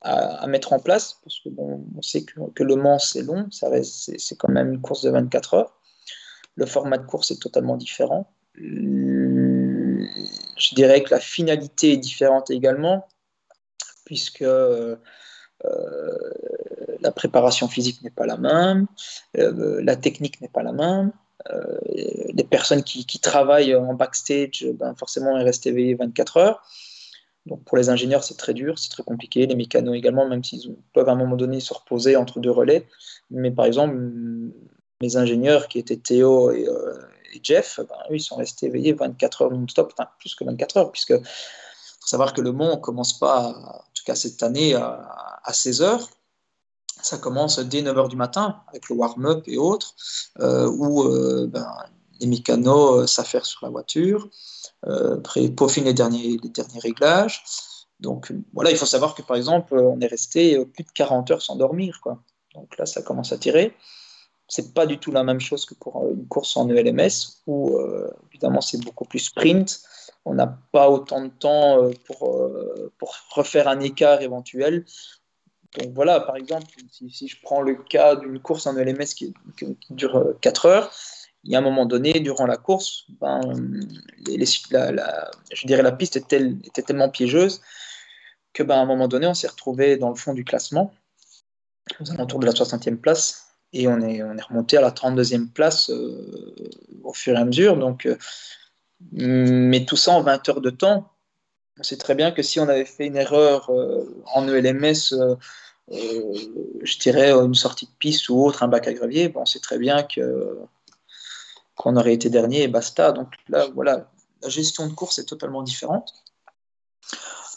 à, 0.02 0.46
mettre 0.46 0.72
en 0.72 0.78
place, 0.78 1.18
parce 1.22 1.40
que 1.40 1.48
bon, 1.48 1.84
on 1.96 2.02
sait 2.02 2.24
que, 2.24 2.40
que 2.54 2.62
le 2.62 2.76
Mans 2.76 2.98
c'est 2.98 3.22
long, 3.22 3.48
c'est 3.50 4.36
quand 4.36 4.48
même 4.48 4.72
une 4.72 4.80
course 4.80 5.02
de 5.02 5.10
24 5.10 5.54
heures. 5.54 5.78
Le 6.54 6.66
format 6.66 6.98
de 6.98 7.06
course 7.06 7.30
est 7.30 7.40
totalement 7.40 7.76
différent. 7.76 8.30
Je 8.54 10.04
dirais 10.74 11.02
que 11.02 11.10
la 11.10 11.20
finalité 11.20 11.92
est 11.92 11.98
différente 11.98 12.50
également, 12.50 13.06
puisque 14.04 14.42
euh, 14.42 14.96
la 17.02 17.12
préparation 17.12 17.68
physique 17.68 18.02
n'est 18.02 18.10
pas 18.10 18.26
la 18.26 18.36
même, 18.36 18.86
euh, 19.38 19.80
la 19.82 19.96
technique 19.96 20.40
n'est 20.40 20.48
pas 20.48 20.62
la 20.62 20.72
même. 20.72 21.12
Euh, 21.50 21.78
les 22.34 22.44
personnes 22.44 22.84
qui, 22.84 23.18
travaillent 23.18 23.74
en 23.74 23.94
backstage, 23.94 24.64
ben 24.74 24.94
forcément, 24.94 25.36
elles 25.36 25.44
restent 25.44 25.66
éveillées 25.66 25.94
24 25.94 26.36
heures. 26.36 26.62
Donc 27.46 27.64
pour 27.64 27.76
les 27.76 27.88
ingénieurs, 27.88 28.22
c'est 28.22 28.36
très 28.36 28.54
dur, 28.54 28.78
c'est 28.78 28.90
très 28.90 29.02
compliqué. 29.02 29.46
Les 29.46 29.56
mécanos 29.56 29.96
également, 29.96 30.28
même 30.28 30.44
s'ils 30.44 30.76
peuvent 30.92 31.08
à 31.08 31.12
un 31.12 31.16
moment 31.16 31.36
donné 31.36 31.58
se 31.58 31.74
reposer 31.74 32.14
entre 32.14 32.38
deux 32.38 32.50
relais. 32.50 32.86
Mais 33.30 33.50
par 33.50 33.64
exemple, 33.64 33.96
mes 35.00 35.16
ingénieurs 35.16 35.66
qui 35.66 35.78
étaient 35.80 35.96
Théo 35.96 36.52
et, 36.52 36.68
euh, 36.68 36.94
Jeff, 37.42 37.80
ben, 37.88 37.96
eux, 38.10 38.16
ils 38.16 38.20
sont 38.20 38.36
restés 38.36 38.66
éveillés 38.66 38.92
24 38.92 39.42
heures 39.42 39.50
non-stop, 39.50 39.94
plus 40.18 40.34
que 40.34 40.44
24 40.44 40.76
heures, 40.76 40.92
puisque 40.92 41.16
faut 41.16 42.08
savoir 42.08 42.34
que 42.34 42.40
le 42.40 42.52
Mont 42.52 42.76
ne 42.76 42.80
commence 42.80 43.18
pas, 43.18 43.48
en 43.48 43.84
tout 43.94 44.04
cas 44.04 44.14
cette 44.14 44.42
année, 44.42 44.74
à, 44.74 45.52
16 45.52 45.82
heures. 45.82 46.10
Ça 47.02 47.18
commence 47.18 47.58
dès 47.58 47.82
9 47.82 47.98
heures 47.98 48.08
du 48.08 48.16
matin 48.16 48.60
avec 48.68 48.88
le 48.88 48.96
warm-up 48.96 49.44
et 49.46 49.58
autres, 49.58 49.94
euh, 50.40 50.68
où 50.70 51.02
euh, 51.02 51.46
ben, 51.48 51.66
les 52.20 52.26
mécanos 52.26 53.10
s'affairent 53.10 53.46
sur 53.46 53.64
la 53.64 53.70
voiture. 53.70 54.28
Euh, 54.86 55.18
après 55.18 55.48
peaufine 55.48 55.84
les 55.84 55.94
derniers, 55.94 56.38
les 56.42 56.80
réglages. 56.80 57.42
Donc 58.00 58.32
voilà, 58.52 58.70
il 58.70 58.76
faut 58.76 58.86
savoir 58.86 59.14
que 59.14 59.22
par 59.22 59.36
exemple, 59.36 59.74
on 59.74 60.00
est 60.00 60.06
resté 60.06 60.56
euh, 60.56 60.64
plus 60.64 60.84
de 60.84 60.90
40 60.90 61.30
heures 61.30 61.42
sans 61.42 61.56
dormir. 61.56 62.00
Quoi. 62.02 62.18
Donc 62.54 62.76
là, 62.78 62.86
ça 62.86 63.02
commence 63.02 63.32
à 63.32 63.38
tirer. 63.38 63.74
C'est 64.48 64.74
pas 64.74 64.86
du 64.86 64.98
tout 64.98 65.12
la 65.12 65.22
même 65.22 65.40
chose 65.40 65.64
que 65.64 65.74
pour 65.74 66.04
euh, 66.04 66.12
une 66.12 66.26
course 66.26 66.56
en 66.56 66.68
ELMS 66.68 67.10
où 67.46 67.78
évidemment 68.30 68.60
c'est 68.60 68.82
beaucoup 68.82 69.04
plus 69.04 69.20
sprint. 69.20 69.82
On 70.24 70.34
n'a 70.34 70.46
pas 70.72 70.88
autant 70.88 71.22
de 71.22 71.28
temps 71.28 71.90
pour 72.06 72.38
refaire 73.30 73.66
un 73.66 73.80
écart 73.80 74.22
éventuel. 74.22 74.84
Donc 75.78 75.92
voilà, 75.94 76.20
par 76.20 76.36
exemple, 76.36 76.66
si, 76.90 77.28
je 77.28 77.36
prends 77.42 77.62
le 77.62 77.74
cas 77.74 78.16
d'une 78.16 78.40
course 78.40 78.66
en 78.66 78.76
ELMS 78.76 79.14
qui, 79.16 79.34
dure 79.90 80.34
4 80.40 80.66
heures, 80.66 80.92
il 81.44 81.50
y 81.50 81.56
a 81.56 81.58
un 81.58 81.62
moment 81.62 81.86
donné, 81.86 82.20
durant 82.20 82.46
la 82.46 82.56
course, 82.56 83.06
ben, 83.20 83.40
la, 84.70 85.30
je 85.52 85.66
dirais 85.66 85.82
la 85.82 85.92
piste 85.92 86.16
était, 86.16 86.52
tellement 86.86 87.08
piégeuse 87.08 87.62
que 88.52 88.62
ben, 88.62 88.76
à 88.76 88.78
un 88.78 88.86
moment 88.86 89.08
donné, 89.08 89.26
on 89.26 89.34
s'est 89.34 89.48
retrouvé 89.48 89.96
dans 89.96 90.10
le 90.10 90.14
fond 90.14 90.34
du 90.34 90.44
classement, 90.44 90.92
aux 92.00 92.10
alentours 92.12 92.38
de 92.38 92.46
la 92.46 92.52
60e 92.52 92.96
place, 92.96 93.48
et 93.72 93.88
on 93.88 94.00
est, 94.00 94.22
on 94.22 94.36
est 94.36 94.42
remonté 94.42 94.76
à 94.76 94.82
la 94.82 94.90
32e 94.90 95.48
place 95.48 95.88
euh, 95.90 96.70
au 97.02 97.14
fur 97.14 97.34
et 97.34 97.40
à 97.40 97.44
mesure. 97.44 97.78
Donc, 97.78 98.06
euh, 98.06 98.16
mais 99.10 99.84
tout 99.84 99.96
ça 99.96 100.12
en 100.12 100.22
20 100.22 100.48
heures 100.50 100.60
de 100.60 100.70
temps. 100.70 101.11
On 101.78 101.82
sait 101.82 101.96
très 101.96 102.14
bien 102.14 102.32
que 102.32 102.42
si 102.42 102.60
on 102.60 102.68
avait 102.68 102.84
fait 102.84 103.06
une 103.06 103.16
erreur 103.16 103.70
euh, 103.70 104.04
en 104.34 104.46
ELMS, 104.46 105.14
je 105.90 106.98
dirais 106.98 107.32
une 107.32 107.54
sortie 107.54 107.86
de 107.86 107.92
piste 107.98 108.28
ou 108.28 108.44
autre, 108.44 108.62
un 108.62 108.68
bac 108.68 108.86
à 108.86 108.92
gravier, 108.92 109.28
bon, 109.28 109.42
on 109.42 109.46
sait 109.46 109.60
très 109.60 109.78
bien 109.78 110.02
que 110.02 110.58
qu'on 111.74 111.96
aurait 111.96 112.14
été 112.14 112.30
dernier 112.30 112.62
et 112.62 112.68
basta. 112.68 113.12
Donc 113.12 113.28
là, 113.48 113.66
voilà, 113.74 114.10
la 114.42 114.48
gestion 114.48 114.86
de 114.86 114.92
course 114.92 115.18
est 115.18 115.24
totalement 115.24 115.62
différente. 115.62 116.12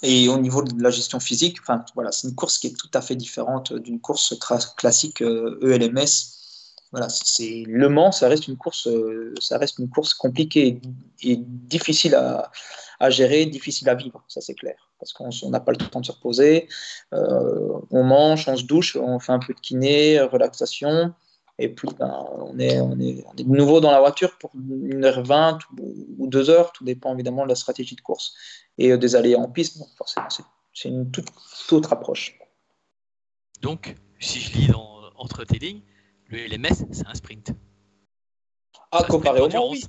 Et 0.01 0.27
au 0.27 0.37
niveau 0.37 0.61
de 0.61 0.81
la 0.81 0.91
gestion 0.91 1.19
physique, 1.19 1.57
enfin, 1.61 1.83
voilà, 1.95 2.11
c'est 2.11 2.27
une 2.27 2.35
course 2.35 2.57
qui 2.57 2.67
est 2.67 2.77
tout 2.77 2.89
à 2.93 3.01
fait 3.01 3.15
différente 3.15 3.73
d'une 3.73 3.99
course 3.99 4.35
classique 4.77 5.21
ELMS. 5.21 5.61
Euh, 5.61 6.03
e 6.03 6.05
voilà, 6.91 7.09
c'est 7.09 7.63
Le 7.67 7.89
Mans, 7.89 8.11
ça 8.11 8.27
reste 8.27 8.47
une 8.47 8.57
course, 8.57 8.87
euh, 8.87 9.33
ça 9.39 9.57
reste 9.57 9.79
une 9.79 9.89
course 9.89 10.13
compliquée 10.13 10.79
et 11.23 11.35
difficile 11.37 12.15
à, 12.15 12.51
à 12.99 13.09
gérer, 13.09 13.45
difficile 13.45 13.89
à 13.89 13.95
vivre, 13.95 14.23
ça 14.27 14.41
c'est 14.41 14.55
clair, 14.55 14.91
parce 14.99 15.13
qu'on 15.13 15.29
n'a 15.49 15.59
pas 15.59 15.71
le 15.71 15.77
temps 15.77 15.99
de 15.99 16.05
se 16.05 16.11
reposer. 16.11 16.67
Euh, 17.13 17.79
on 17.91 18.03
mange, 18.03 18.47
on 18.47 18.57
se 18.57 18.63
douche, 18.63 18.95
on 18.95 19.19
fait 19.19 19.31
un 19.31 19.39
peu 19.39 19.53
de 19.53 19.59
kiné, 19.59 20.21
relaxation. 20.21 21.13
Et 21.57 21.69
puis, 21.69 21.87
ben, 21.97 22.25
on, 22.37 22.59
est, 22.59 22.79
on, 22.81 22.99
est, 22.99 23.23
on, 23.25 23.35
est, 23.37 23.43
de 23.43 23.49
nouveau 23.49 23.79
dans 23.79 23.91
la 23.91 23.99
voiture 23.99 24.37
pour 24.37 24.51
1h20 24.55 25.61
ou 26.17 26.27
2 26.27 26.49
heures, 26.49 26.73
tout 26.73 26.83
dépend 26.83 27.13
évidemment 27.13 27.43
de 27.43 27.49
la 27.49 27.55
stratégie 27.55 27.95
de 27.95 28.01
course 28.01 28.33
et 28.77 28.91
euh, 28.91 28.97
des 28.97 29.15
allées 29.15 29.35
en 29.35 29.49
piste. 29.49 29.81
Forcément, 29.97 30.27
c'est 30.73 30.89
une 30.89 31.09
toute, 31.11 31.29
autre 31.71 31.93
approche. 31.93 32.37
Donc, 33.61 33.95
si 34.19 34.41
je 34.41 34.57
lis 34.57 34.67
dans, 34.67 34.99
entre 35.15 35.45
tes 35.45 35.59
lignes, 35.59 35.81
le 36.27 36.45
LMS, 36.45 36.85
c'est 36.91 37.07
un 37.07 37.13
sprint. 37.13 37.51
Ah, 38.91 39.03
comparé 39.03 39.39
au 39.39 39.47
Mans, 39.47 39.69
oui. 39.69 39.85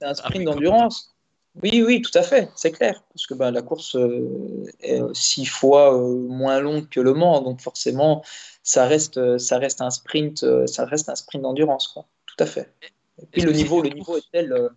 C'est 0.00 0.06
un 0.06 0.14
sprint 0.14 0.44
d'endurance. 0.44 1.14
Oui, 1.56 1.82
oui, 1.84 2.00
tout 2.00 2.16
à 2.16 2.22
fait, 2.22 2.48
c'est 2.54 2.70
clair. 2.70 3.02
Parce 3.12 3.26
que 3.26 3.34
ben, 3.34 3.50
la 3.50 3.62
course 3.62 3.96
euh, 3.96 4.64
est 4.80 5.00
six 5.14 5.46
fois 5.46 5.94
euh, 5.94 6.14
moins 6.28 6.60
longue 6.60 6.88
que 6.88 7.00
le 7.00 7.12
Mans, 7.12 7.40
donc 7.42 7.60
forcément, 7.60 8.22
ça 8.62 8.86
reste, 8.86 9.38
ça 9.38 9.58
reste 9.58 9.80
un 9.80 9.90
sprint, 9.90 10.44
euh, 10.44 10.66
ça 10.66 10.84
reste 10.84 11.08
un 11.08 11.16
sprint 11.16 11.42
d'endurance, 11.42 11.88
quoi. 11.88 12.06
Tout 12.26 12.36
à 12.38 12.46
fait. 12.46 12.72
Et 13.20 13.26
puis 13.26 13.42
le 13.42 13.52
niveau, 13.52 13.82
le 13.82 13.88
niveau 13.88 14.16
est 14.16 14.30
tel, 14.32 14.70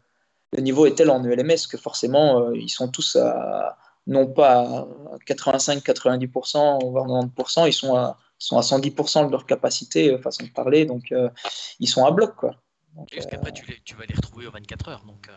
le 0.51 0.61
niveau 0.61 0.87
est 0.87 0.95
tel 0.95 1.11
en 1.11 1.23
ELMS 1.23 1.67
que 1.69 1.77
forcément, 1.77 2.51
ils 2.51 2.69
sont 2.69 2.87
tous 2.87 3.15
à, 3.15 3.77
non 4.07 4.25
pas 4.25 4.61
à 4.61 4.87
85-90%, 5.27 6.89
voire 6.89 7.07
90%, 7.07 7.67
ils 7.67 7.73
sont 7.73 7.95
à, 7.95 8.17
sont 8.39 8.57
à 8.57 8.61
110% 8.61 9.27
de 9.27 9.31
leur 9.31 9.45
capacité, 9.45 10.17
façon 10.17 10.43
de 10.43 10.49
parler, 10.49 10.85
donc 10.85 11.13
ils 11.79 11.87
sont 11.87 12.03
à 12.03 12.11
bloc, 12.11 12.35
quoi. 12.35 12.55
Donc, 12.95 13.09
Parce 13.13 13.27
qu'après, 13.27 13.51
tu, 13.51 13.81
tu, 13.83 13.95
vas 13.95 14.05
les 14.05 14.15
retrouver 14.15 14.47
aux 14.47 14.51
24 14.51 14.89
heures, 14.89 15.03
donc. 15.05 15.29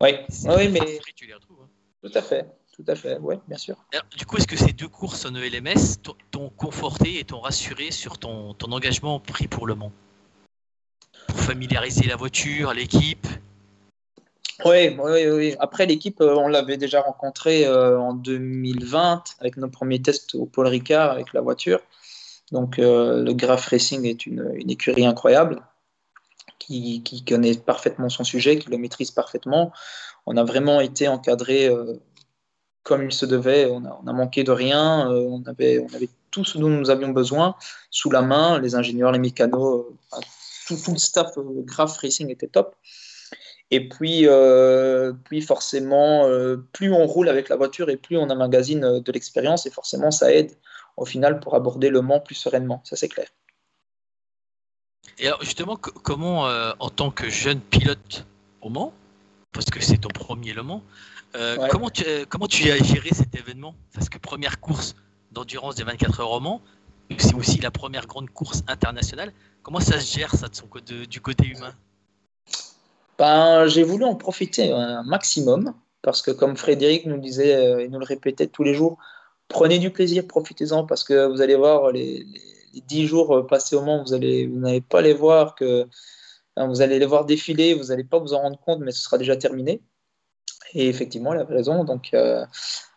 Oui, 0.00 0.10
oui 0.46 0.68
mais. 0.68 0.80
Hein. 0.80 1.68
Tout 2.02 2.10
à 2.14 2.22
fait. 2.22 2.46
tout 2.72 2.84
à 2.86 2.94
fait, 2.94 3.16
oui, 3.20 3.36
bien 3.48 3.56
sûr. 3.56 3.76
du 4.16 4.26
coup, 4.26 4.36
est-ce 4.36 4.46
que 4.46 4.56
ces 4.56 4.72
deux 4.72 4.88
courses 4.88 5.24
en 5.24 5.34
ELMS 5.34 6.02
t'ont 6.30 6.50
conforté 6.50 7.18
et 7.18 7.24
t'ont 7.24 7.40
rassuré 7.40 7.90
sur 7.90 8.18
ton, 8.18 8.52
ton 8.52 8.72
engagement 8.72 9.20
pris 9.20 9.48
pour 9.48 9.66
Le 9.66 9.74
Mans? 9.74 9.92
Pour 11.28 11.40
familiariser 11.40 12.06
la 12.06 12.16
voiture, 12.16 12.74
l'équipe? 12.74 13.26
Oui, 14.64 14.96
oui, 14.98 15.28
oui. 15.28 15.56
Après, 15.58 15.86
l'équipe, 15.86 16.20
euh, 16.20 16.36
on 16.36 16.48
l'avait 16.48 16.76
déjà 16.76 17.00
rencontrée 17.00 17.66
euh, 17.66 17.98
en 17.98 18.14
2020 18.14 19.36
avec 19.40 19.56
nos 19.56 19.68
premiers 19.68 20.00
tests 20.00 20.34
au 20.34 20.46
Paul 20.46 20.66
Ricard 20.68 21.10
avec 21.10 21.32
la 21.32 21.40
voiture. 21.40 21.80
Donc, 22.52 22.78
euh, 22.78 23.22
le 23.22 23.32
Graph 23.32 23.66
Racing 23.66 24.04
est 24.04 24.26
une, 24.26 24.52
une 24.54 24.70
écurie 24.70 25.06
incroyable 25.06 25.62
qui, 26.58 27.24
connaît 27.26 27.54
parfaitement 27.54 28.08
son 28.08 28.24
sujet, 28.24 28.58
qui 28.58 28.70
le 28.70 28.78
maîtrise 28.78 29.10
parfaitement. 29.10 29.72
On 30.26 30.36
a 30.36 30.44
vraiment 30.44 30.80
été 30.80 31.08
encadré 31.08 31.70
comme 32.82 33.04
il 33.04 33.12
se 33.12 33.26
devait. 33.26 33.66
On 33.70 33.84
a, 33.84 34.00
a 34.06 34.12
manqué 34.12 34.44
de 34.44 34.52
rien. 34.52 35.08
on, 35.08 35.42
avait, 35.46 35.78
on 35.78 35.94
avait 35.94 36.08
tout 36.30 36.44
ce 36.44 36.58
dont 36.58 36.68
nous 36.68 36.90
avions 36.90 37.10
besoin 37.10 37.54
sous 37.90 38.10
la 38.10 38.22
main. 38.22 38.58
Les 38.60 38.74
ingénieurs, 38.74 39.12
les 39.12 39.18
mécanos, 39.18 39.86
tout, 40.66 40.76
tout, 40.82 40.92
le 40.92 40.98
staff 40.98 41.32
Graph 41.36 41.98
Racing 41.98 42.30
était 42.30 42.48
top. 42.48 42.74
Et 43.70 43.88
puis, 43.88 44.28
euh, 44.28 45.12
puis 45.24 45.40
forcément, 45.40 46.26
euh, 46.26 46.56
plus 46.72 46.92
on 46.92 47.06
roule 47.06 47.28
avec 47.28 47.48
la 47.48 47.56
voiture 47.56 47.88
et 47.90 47.96
plus 47.96 48.16
on 48.16 48.30
emmagasine 48.30 48.84
euh, 48.84 49.00
de 49.00 49.12
l'expérience, 49.12 49.66
et 49.66 49.70
forcément, 49.70 50.10
ça 50.10 50.32
aide 50.32 50.52
au 50.96 51.04
final 51.04 51.40
pour 51.40 51.54
aborder 51.54 51.88
le 51.88 52.00
Mans 52.02 52.20
plus 52.20 52.34
sereinement. 52.34 52.82
Ça, 52.84 52.96
c'est 52.96 53.08
clair. 53.08 53.26
Et 55.18 55.26
alors, 55.26 55.42
justement, 55.42 55.76
comment, 55.76 56.44
en 56.78 56.90
tant 56.90 57.10
que 57.10 57.28
jeune 57.28 57.60
pilote 57.60 58.26
au 58.60 58.68
Mans, 58.68 58.92
parce 59.52 59.66
que 59.66 59.82
c'est 59.82 59.98
ton 59.98 60.08
premier 60.08 60.52
Le 60.52 60.62
Mans, 60.62 60.82
comment, 61.70 61.90
tu, 61.90 62.04
comment 62.28 62.46
tu 62.46 62.70
as 62.70 62.82
géré 62.82 63.10
cet 63.12 63.34
événement? 63.34 63.74
Parce 63.92 64.08
que 64.08 64.18
première 64.18 64.60
course 64.60 64.96
d'endurance 65.32 65.76
des 65.76 65.84
24 65.84 66.20
heures 66.20 66.32
au 66.32 66.40
Mans, 66.40 66.60
c'est 67.18 67.34
aussi 67.34 67.60
la 67.60 67.70
première 67.70 68.06
grande 68.06 68.30
course 68.30 68.62
internationale. 68.66 69.32
Comment 69.62 69.80
ça 69.80 70.00
se 70.00 70.18
gère, 70.18 70.34
ça, 70.34 70.48
de 70.48 70.54
son, 70.54 70.68
du 71.08 71.20
côté 71.20 71.46
humain? 71.46 71.74
Ben, 73.18 73.66
J'ai 73.66 73.82
voulu 73.82 74.04
en 74.04 74.14
profiter 74.14 74.72
un 74.72 75.02
maximum, 75.04 75.74
parce 76.02 76.22
que 76.22 76.30
comme 76.30 76.56
Frédéric 76.56 77.06
nous 77.06 77.18
disait 77.18 77.48
et 77.48 77.66
euh, 77.66 77.88
nous 77.88 77.98
le 77.98 78.04
répétait 78.04 78.46
tous 78.46 78.62
les 78.62 78.74
jours, 78.74 78.98
prenez 79.48 79.78
du 79.78 79.90
plaisir, 79.90 80.26
profitez-en, 80.26 80.84
parce 80.84 81.04
que 81.04 81.26
vous 81.26 81.40
allez 81.40 81.54
voir 81.54 81.92
les, 81.92 82.26
dix 82.82 83.06
jours 83.06 83.36
euh, 83.36 83.46
passés 83.46 83.76
au 83.76 83.82
Mans, 83.82 84.02
vous 84.02 84.14
allez, 84.14 84.46
vous 84.46 84.58
n'allez 84.58 84.80
pas 84.80 85.02
les 85.02 85.14
voir 85.14 85.54
que 85.54 85.86
vous 86.56 86.82
allez 86.82 86.98
les 86.98 87.06
voir 87.06 87.24
défiler, 87.24 87.74
vous 87.74 87.86
n'allez 87.86 88.04
pas 88.04 88.18
vous 88.18 88.32
en 88.32 88.40
rendre 88.40 88.60
compte, 88.60 88.80
mais 88.80 88.92
ce 88.92 89.02
sera 89.02 89.18
déjà 89.18 89.36
terminé. 89.36 89.82
Et 90.72 90.88
effectivement, 90.88 91.32
elle 91.32 91.40
avait 91.40 91.54
raison. 91.54 91.84
Donc, 91.84 92.10
euh, 92.14 92.44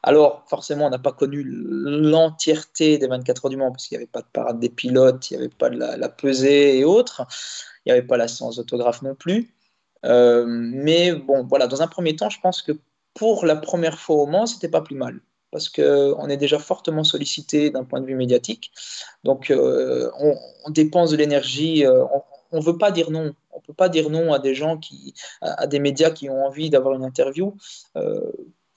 alors, 0.04 0.46
forcément, 0.48 0.88
on 0.88 0.90
n'a 0.90 1.00
pas 1.00 1.12
connu 1.12 1.44
l'entièreté 1.46 2.98
des 2.98 3.08
24 3.08 3.46
heures 3.46 3.50
du 3.50 3.58
Mans, 3.58 3.72
parce 3.72 3.88
qu'il 3.88 3.98
n'y 3.98 4.04
avait 4.04 4.12
pas 4.12 4.22
de 4.22 4.28
parade 4.32 4.60
des 4.60 4.70
pilotes, 4.70 5.30
il 5.30 5.38
n'y 5.38 5.44
avait 5.44 5.54
pas 5.54 5.70
de 5.70 5.78
la, 5.78 5.98
la 5.98 6.10
pesée 6.10 6.78
et 6.80 6.86
autres, 6.86 7.26
il 7.86 7.92
n'y 7.92 7.98
avait 7.98 8.08
pas 8.08 8.18
la 8.18 8.28
séance 8.28 8.58
d'autographe 8.58 9.02
non 9.02 9.16
plus. 9.16 9.54
Euh, 10.06 10.46
mais 10.48 11.14
bon, 11.14 11.44
voilà, 11.44 11.68
dans 11.68 11.82
un 11.82 11.88
premier 11.88 12.16
temps, 12.16 12.30
je 12.30 12.40
pense 12.40 12.62
que 12.62 12.74
pour 13.14 13.46
la 13.46 13.56
première 13.56 14.00
fois 14.00 14.18
au 14.18 14.26
Mans, 14.28 14.46
c'était 14.46 14.70
pas 14.70 14.82
plus 14.82 14.96
mal 14.96 15.20
parce 15.52 15.70
qu'on 15.70 16.30
est 16.30 16.38
déjà 16.38 16.60
fortement 16.60 17.04
sollicité 17.04 17.70
d'un 17.70 17.84
point 17.84 18.02
de 18.02 18.06
vue 18.06 18.16
médiatique. 18.16 18.72
Donc, 19.24 19.52
euh, 19.52 20.12
on, 20.20 20.70
dépense 20.70 21.12
de 21.12 21.18
l'énergie. 21.18 21.86
Euh, 21.86 22.04
on 22.52 22.58
ne 22.58 22.64
veut 22.64 22.78
pas 22.78 22.92
dire 22.92 23.12
non. 23.12 23.34
On 23.52 23.62
peut 23.62 23.74
pas 23.74 23.90
dire 23.90 24.10
non 24.10 24.34
à 24.34 24.40
des 24.40 24.54
gens 24.54 24.78
qui, 24.78 25.14
à, 25.42 25.68
des 25.68 25.80
médias 25.80 26.12
qui 26.12 26.30
ont 26.30 26.46
envie 26.46 26.70
d'avoir 26.70 26.96
une 26.96 27.04
interview, 27.04 27.56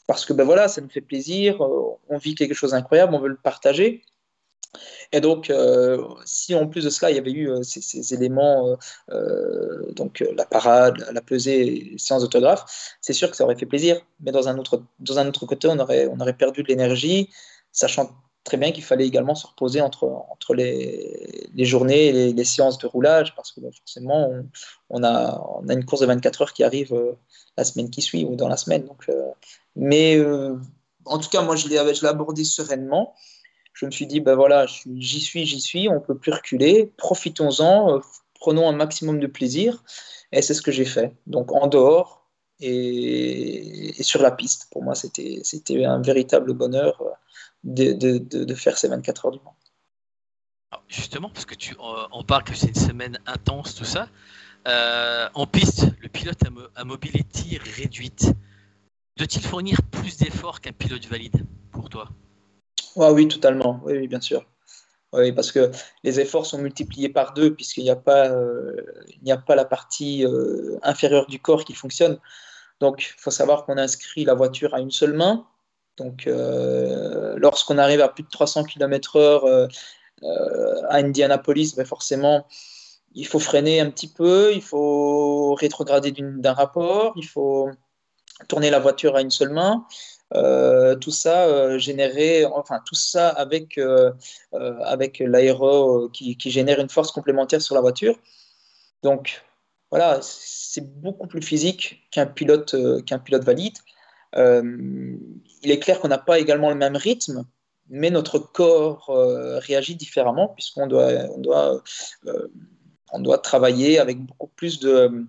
parce 0.07 0.25
que 0.25 0.33
ben 0.33 0.45
voilà, 0.45 0.69
ça 0.69 0.81
nous 0.81 0.89
fait 0.89 1.03
plaisir. 1.03 1.61
on 1.61 2.17
vit 2.17 2.35
quelque 2.35 2.55
chose 2.55 2.71
d'incroyable, 2.71 3.15
on 3.15 3.21
veut 3.21 3.29
le 3.29 3.37
partager. 3.37 4.03
Et 5.13 5.21
donc, 5.21 5.51
euh, 5.51 6.07
si 6.25 6.55
en 6.55 6.67
plus 6.67 6.85
de 6.85 6.91
cela, 6.91 7.11
il 7.11 7.17
y 7.17 7.19
avait 7.19 7.33
eu 7.33 7.51
euh, 7.51 7.63
ces, 7.63 8.15
éléments, 8.15 8.77
euh, 9.11 9.93
donc 9.93 10.25
la 10.37 10.45
parade, 10.47 11.05
la 11.13 11.21
pesée, 11.21 11.95
séance 11.99 12.23
d'autographe, 12.23 12.65
c'est 13.01 13.13
sûr 13.13 13.31
que 13.31 13.37
ça 13.37 13.45
aurait 13.45 13.57
fait 13.57 13.67
plaisir. 13.67 14.01
Mais 14.21 14.33
dans 14.33 14.49
un 14.49 14.59
autre, 14.59 14.83
dans 15.01 15.19
un 15.19 15.27
autre 15.29 15.47
côté, 15.47 15.69
on 15.69 15.79
aurait, 15.79 16.07
on 16.07 16.21
aurait 16.21 16.37
perdu 16.37 16.63
de 16.63 16.69
l'énergie, 16.69 17.31
sachant 17.73 18.11
très 18.45 18.57
bien 18.57 18.73
qu'il 18.73 18.85
fallait 18.85 19.07
également 19.07 19.35
se 19.35 19.47
reposer 19.47 19.81
entre, 19.81 20.05
entre 20.31 20.55
les, 20.55 21.51
les 21.55 21.65
journées 21.65 22.07
et 22.07 22.33
les, 22.33 22.45
séances 22.45 22.79
de 22.79 22.87
roulage, 22.87 23.35
parce 23.35 23.53
que 23.53 23.61
bah, 23.61 23.69
forcément, 23.77 24.31
on, 24.89 25.05
a, 25.05 25.39
on, 25.61 25.69
a, 25.69 25.75
une 25.75 25.85
course 25.85 26.01
de 26.01 26.07
24 26.07 26.43
heures 26.43 26.53
qui 26.53 26.65
arrive 26.65 26.97
la 27.59 27.65
semaine 27.65 27.91
qui 27.91 28.01
suit 28.01 28.25
ou 28.25 28.37
dans 28.37 28.49
la 28.49 28.57
semaine. 28.57 28.87
Donc, 28.87 29.11
mais 29.77 30.19
en 31.05 31.19
tout 31.19 31.29
cas, 31.29 31.43
moi, 31.43 31.57
je 31.57 31.69
l'ai 31.69 31.77
abordé 32.07 32.45
sereinement 32.45 33.15
je 33.81 33.87
me 33.87 33.91
suis 33.91 34.07
dit, 34.07 34.21
ben 34.21 34.35
voilà, 34.35 34.67
j'y 34.67 35.21
suis, 35.21 35.47
j'y 35.47 35.61
suis, 35.61 35.89
on 35.89 36.01
peut 36.01 36.15
plus 36.15 36.33
reculer, 36.33 36.93
profitons-en, 36.99 37.97
euh, 37.97 38.01
prenons 38.39 38.69
un 38.69 38.73
maximum 38.73 39.21
de 39.21 39.27
plaisir. 39.27 39.83
Et 40.33 40.43
c'est 40.43 40.53
ce 40.53 40.61
que 40.61 40.71
j'ai 40.71 40.85
fait. 40.85 41.17
Donc 41.27 41.51
en 41.53 41.67
dehors 41.67 42.27
et, 42.61 43.95
sur 44.03 44.21
la 44.21 44.33
piste, 44.33 44.69
pour 44.71 44.83
moi, 44.83 44.95
c'était 44.95 45.85
un 45.87 46.03
véritable 46.03 46.53
bonheur 46.53 47.01
euh, 47.01 47.11
de, 47.65 47.93
de, 47.95 48.19
de, 48.19 48.55
faire 48.55 48.77
ces 48.77 48.89
24 48.89 49.25
heures 49.25 49.33
du 49.33 49.41
Mans. 49.43 49.57
Justement, 50.87 51.31
parce 51.31 51.47
que 51.47 51.55
tu 51.55 51.75
on 51.79 52.23
parle 52.23 52.45
que 52.45 52.55
c'est 52.55 52.69
une 52.69 52.75
semaine 52.75 53.19
intense, 53.27 53.75
tout 53.75 53.85
ça. 53.85 54.09
Euh, 54.69 55.27
en 55.33 55.47
piste, 55.47 55.87
le 56.03 56.09
pilote 56.09 56.39
à, 56.77 56.85
mobilité 56.85 57.59
réduite 57.77 58.31
doit-il 59.17 59.43
fournir 59.43 59.81
plus 59.91 60.19
d'efforts 60.19 60.61
qu'un 60.61 60.73
pilote 60.73 61.07
valide 61.07 61.47
pour 61.73 61.89
toi? 61.89 62.11
Oui, 62.97 63.29
totalement. 63.29 63.81
Oui, 63.85 64.07
bien 64.09 64.21
sûr. 64.21 64.45
Oui, 65.13 65.33
parce 65.33 65.51
que 65.51 65.71
les 66.05 66.21
efforts 66.21 66.47
sont 66.47 66.59
multipliés 66.59 67.09
par 67.09 67.35
deux, 67.35 67.55
puisqu'il 67.55 67.83
n'y 67.83 67.91
a, 67.91 67.97
pas, 67.97 68.29
euh, 68.29 68.77
la 69.49 69.65
partie 69.65 70.25
euh, 70.25 70.79
inférieure 70.83 71.27
du 71.27 71.41
corps 71.41 71.65
qui 71.65 71.75
fonctionne. 71.75 72.19
Donc, 72.81 73.03
il 73.17 73.21
faut 73.21 73.33
savoir 73.33 73.65
qu'on 73.67 73.77
inscrit 73.77 74.25
la 74.25 74.35
voiture 74.35 74.75
à 74.75 74.81
une 74.81 74.93
seule 74.93 75.15
main. 75.15 75.47
Donc, 75.97 76.27
euh, 76.27 77.35
lorsqu'on 77.39 77.79
arrive 77.79 78.01
à 78.01 78.09
plus 78.09 78.23
de 78.23 78.29
300 78.29 78.65
km/h 78.65 79.69
à 80.23 80.97
Indianapolis, 80.97 81.75
ben 81.77 81.85
forcément, 81.85 82.47
il 83.15 83.27
faut 83.27 83.39
freiner 83.39 83.81
un 83.81 83.91
petit 83.91 84.09
peu, 84.09 84.53
il 84.55 84.63
faut 84.63 85.55
rétrograder 85.55 86.13
d'un 86.13 86.53
rapport, 86.53 87.15
il 87.17 87.27
faut 87.27 87.71
tourner 88.49 88.71
la 88.71 88.79
voiture 88.79 89.17
à 89.17 89.23
une 89.23 89.31
seule 89.31 89.51
main. 89.51 89.85
Euh, 90.35 90.95
tout 90.95 91.11
ça 91.11 91.47
euh, 91.47 91.79
générait, 91.79 92.45
enfin 92.45 92.81
tout 92.87 92.95
ça 92.95 93.29
avec, 93.31 93.79
euh, 93.79 94.13
avec 94.53 95.19
l'aéro 95.19 96.09
qui, 96.11 96.37
qui, 96.37 96.51
génère 96.51 96.79
une 96.81 96.89
force 96.89 97.11
complémentaire 97.11 97.61
sur 97.61 97.75
la 97.75 97.81
voiture. 97.81 98.17
Donc 99.03 99.43
voilà, 99.91 100.21
c'est 100.23 101.01
beaucoup 101.01 101.27
plus 101.27 101.43
physique 101.43 102.07
qu'un 102.13 102.27
pilote, 102.27 102.77
qu'un 103.07 103.19
pilote 103.19 103.45
valide. 103.45 103.77
il 104.37 105.71
est 105.71 105.81
clair 105.81 106.01
qu'on 106.01 106.09
n'a 106.09 106.19
pas 106.19 106.39
également 106.39 106.71
le 106.71 106.77
même 106.77 106.97
rythme, 106.97 107.45
mais 107.89 108.11
notre 108.11 108.39
corps 108.39 109.07
réagit 109.09 109.97
différemment 109.97 110.49
puisqu'on 110.49 110.87
doit, 110.87 111.11
on 111.35 111.39
doit, 111.39 111.83
on 113.13 113.21
doit 113.21 113.39
travailler 113.39 113.99
avec 113.99 114.19
beaucoup 114.25 114.49
plus 114.49 114.79
de 114.79 115.27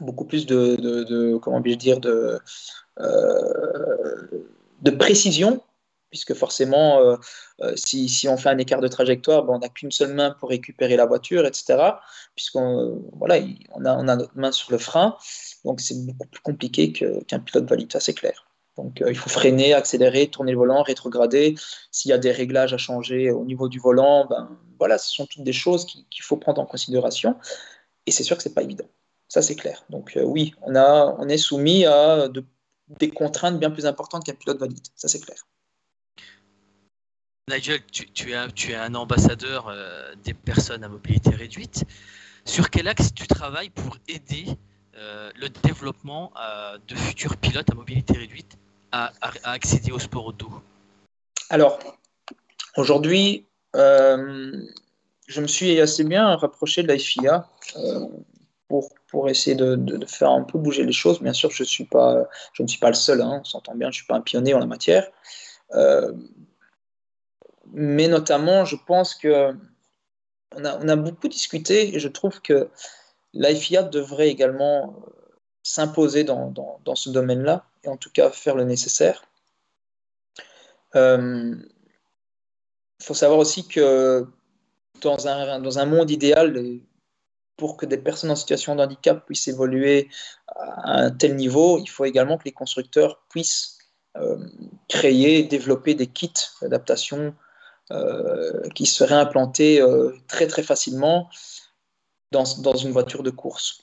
beaucoup 0.00 0.24
plus 0.24 0.46
de, 0.46 0.76
de, 0.76 1.04
de 1.04 1.36
comment 1.36 1.60
dire 1.60 2.00
de 2.00 2.38
de 2.98 4.90
précision, 4.90 5.62
puisque 6.14 6.34
forcément, 6.34 7.00
euh, 7.00 7.16
euh, 7.62 7.72
si, 7.74 8.08
si, 8.08 8.28
on 8.28 8.36
fait 8.36 8.48
un 8.48 8.58
écart 8.58 8.80
de 8.80 8.86
trajectoire, 8.86 9.42
ben, 9.42 9.54
on 9.54 9.58
n'a 9.58 9.68
qu'une 9.68 9.90
seule 9.90 10.14
main 10.14 10.30
pour 10.38 10.48
récupérer 10.48 10.96
la 10.96 11.06
voiture, 11.06 11.44
etc. 11.44 11.76
Puisqu'on 12.36 13.02
voilà, 13.14 13.40
on 13.74 13.84
a, 13.84 13.96
on 13.96 14.06
a 14.06 14.14
notre 14.14 14.36
main 14.36 14.52
sur 14.52 14.70
le 14.70 14.78
frein, 14.78 15.16
donc 15.64 15.80
c'est 15.80 16.06
beaucoup 16.06 16.28
plus 16.28 16.40
compliqué 16.40 16.92
qu'un 16.92 17.40
pilote 17.40 17.68
valide, 17.68 17.92
ça 17.92 17.98
c'est 17.98 18.14
clair. 18.14 18.46
Donc 18.76 19.02
il 19.04 19.16
faut 19.16 19.28
freiner, 19.28 19.74
accélérer, 19.74 20.28
tourner 20.28 20.52
le 20.52 20.58
volant, 20.58 20.84
rétrograder. 20.84 21.56
S'il 21.90 22.10
y 22.10 22.14
a 22.14 22.18
des 22.18 22.30
réglages 22.30 22.72
à 22.72 22.78
changer 22.78 23.32
au 23.32 23.44
niveau 23.44 23.68
du 23.68 23.80
volant, 23.80 24.26
ben, 24.26 24.48
voilà, 24.78 24.98
ce 24.98 25.12
sont 25.12 25.26
toutes 25.26 25.42
des 25.42 25.52
choses 25.52 25.84
qu'il 25.84 26.24
faut 26.24 26.36
prendre 26.36 26.60
en 26.60 26.66
considération. 26.66 27.36
Et 28.06 28.12
c'est 28.12 28.22
sûr 28.22 28.36
que 28.36 28.42
c'est 28.44 28.54
pas 28.54 28.62
évident. 28.62 28.86
Ça 29.26 29.42
c'est 29.42 29.56
clair. 29.56 29.84
Donc 29.90 30.16
oui, 30.22 30.54
on, 30.62 30.76
a, 30.76 31.16
on 31.18 31.28
est 31.28 31.38
soumis 31.38 31.86
à 31.86 32.28
de 32.28 32.44
des 32.88 33.10
contraintes 33.10 33.58
bien 33.58 33.70
plus 33.70 33.86
importantes 33.86 34.24
qu'un 34.24 34.34
pilote 34.34 34.58
valide. 34.58 34.86
Ça, 34.94 35.08
c'est 35.08 35.20
clair. 35.20 35.38
Nigel, 37.50 37.80
tu, 37.92 38.10
tu, 38.10 38.32
es, 38.32 38.48
tu 38.54 38.72
es 38.72 38.74
un 38.74 38.94
ambassadeur 38.94 39.68
euh, 39.68 40.14
des 40.24 40.32
personnes 40.32 40.82
à 40.82 40.88
mobilité 40.88 41.30
réduite. 41.30 41.84
Sur 42.46 42.70
quel 42.70 42.88
axe 42.88 43.12
tu 43.12 43.26
travailles 43.26 43.70
pour 43.70 43.98
aider 44.08 44.46
euh, 44.96 45.30
le 45.36 45.48
développement 45.50 46.32
euh, 46.40 46.78
de 46.88 46.94
futurs 46.94 47.36
pilotes 47.36 47.70
à 47.70 47.74
mobilité 47.74 48.16
réduite 48.16 48.56
à, 48.92 49.12
accéder 49.42 49.92
au 49.92 49.98
sport 49.98 50.24
auto? 50.24 50.48
Alors, 51.50 51.78
aujourd'hui, 52.76 53.46
je 53.74 55.40
me 55.40 55.46
suis 55.46 55.80
assez 55.80 56.04
bien 56.04 56.36
rapproché 56.36 56.82
de 56.82 56.88
la 56.88 56.98
FIA 56.98 57.46
pour 58.68 58.90
pour 59.14 59.28
essayer 59.28 59.54
de, 59.54 60.04
faire 60.06 60.30
un 60.30 60.42
peu 60.42 60.58
bouger 60.58 60.82
les 60.82 60.90
choses. 60.92 61.22
Bien 61.22 61.32
sûr, 61.32 61.48
je, 61.52 61.62
suis 61.62 61.84
pas, 61.84 62.28
je 62.52 62.64
ne 62.64 62.66
suis 62.66 62.80
pas 62.80 62.88
le 62.88 62.96
seul, 62.96 63.22
hein, 63.22 63.38
on 63.42 63.44
s'entend 63.44 63.76
bien, 63.76 63.86
je 63.86 63.90
ne 63.90 63.98
suis 63.98 64.06
pas 64.06 64.16
un 64.16 64.20
pionnier 64.20 64.54
en 64.54 64.58
la 64.58 64.66
matière. 64.66 65.08
Euh, 65.74 66.12
mais 67.72 68.08
notamment, 68.08 68.64
je 68.64 68.74
pense 68.74 69.14
que 69.14 69.54
on 70.56 70.64
a, 70.64 70.96
beaucoup 70.96 71.28
discuté 71.28 71.94
et 71.94 72.00
je 72.00 72.08
trouve 72.08 72.42
que 72.42 72.68
l'IFIA 73.34 73.84
devrait 73.84 74.30
également 74.30 74.96
s'imposer 75.62 76.24
dans, 76.24 76.52
ce 76.96 77.08
domaine-là 77.10 77.66
et 77.84 77.88
en 77.88 77.96
tout 77.96 78.10
cas 78.10 78.30
faire 78.30 78.56
le 78.56 78.64
nécessaire. 78.64 79.22
Il 80.38 80.98
euh, 80.98 81.54
faut 83.00 83.14
savoir 83.14 83.38
aussi 83.38 83.68
que 83.68 84.26
dans 85.02 85.28
un, 85.28 85.60
dans 85.60 85.78
un 85.78 85.86
monde 85.86 86.10
idéal, 86.10 86.80
pour 87.56 87.76
que 87.76 87.86
des 87.86 87.98
personnes 87.98 88.30
en 88.30 88.36
situation 88.36 88.74
de 88.74 88.82
handicap 88.82 89.24
puissent 89.26 89.48
évoluer 89.48 90.08
à 90.48 91.00
un 91.00 91.10
tel 91.10 91.36
niveau, 91.36 91.78
il 91.78 91.88
faut 91.88 92.04
également 92.04 92.38
que 92.38 92.44
les 92.44 92.52
constructeurs 92.52 93.22
puissent 93.28 93.78
euh, 94.16 94.38
créer, 94.88 95.42
développer 95.42 95.94
des 95.94 96.06
kits 96.06 96.32
d'adaptation 96.62 97.34
euh, 97.90 98.68
qui 98.74 98.86
seraient 98.86 99.14
implantés 99.14 99.80
euh, 99.80 100.12
très 100.28 100.46
très 100.46 100.62
facilement 100.62 101.28
dans, 102.30 102.44
une 102.44 102.92
voiture 102.92 103.22
de 103.22 103.30
course. 103.30 103.82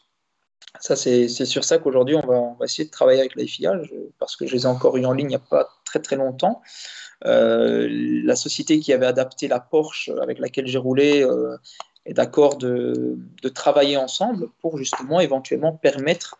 Ça, 0.80 0.96
c'est 0.96 1.28
sur 1.28 1.64
ça 1.66 1.80
qu'aujourd'hui, 1.80 2.16
on 2.16 2.56
va, 2.56 2.66
essayer 2.66 2.86
de 2.86 2.92
travailler 2.92 3.20
avec 3.20 3.36
la 3.36 3.46
FIA, 3.46 3.74
parce 4.20 4.36
que 4.38 4.48
je 4.48 4.54
les 4.54 4.64
ai 4.64 4.66
encore 4.68 4.96
eu 4.98 5.06
en 5.06 5.12
ligne 5.12 5.28
il 5.28 5.30
n'y 5.30 5.36
a 5.36 5.40
pas 5.40 5.70
très 5.86 6.00
très 6.00 6.16
longtemps. 6.16 6.62
La 7.24 8.36
société 8.36 8.80
qui 8.80 8.94
avait 8.94 9.06
adapté 9.06 9.48
la 9.48 9.60
Porsche 9.60 10.10
avec 10.22 10.40
laquelle 10.40 10.68
j'ai 10.68 10.78
roulé 10.78 11.26
euh, 12.08 12.10
est 12.10 12.14
d'accord 12.14 12.58
de, 12.58 13.18
travailler 13.54 13.98
ensemble 13.98 14.50
pour 14.60 14.78
justement 14.78 15.20
éventuellement 15.20 15.74
permettre 15.74 16.38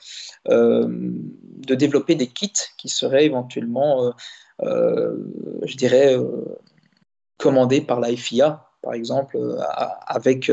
euh, 0.50 0.88
de 0.88 1.76
développer 1.76 2.16
des 2.16 2.28
kits 2.28 2.52
qui 2.78 2.90
seraient 2.90 3.26
éventuellement, 3.26 4.14
je 4.62 5.78
dirais, 5.78 6.16
commandés 7.38 7.82
par 7.82 8.00
la 8.00 8.16
FIA, 8.16 8.66
par 8.82 8.94
exemple, 8.94 9.38
avec 10.08 10.52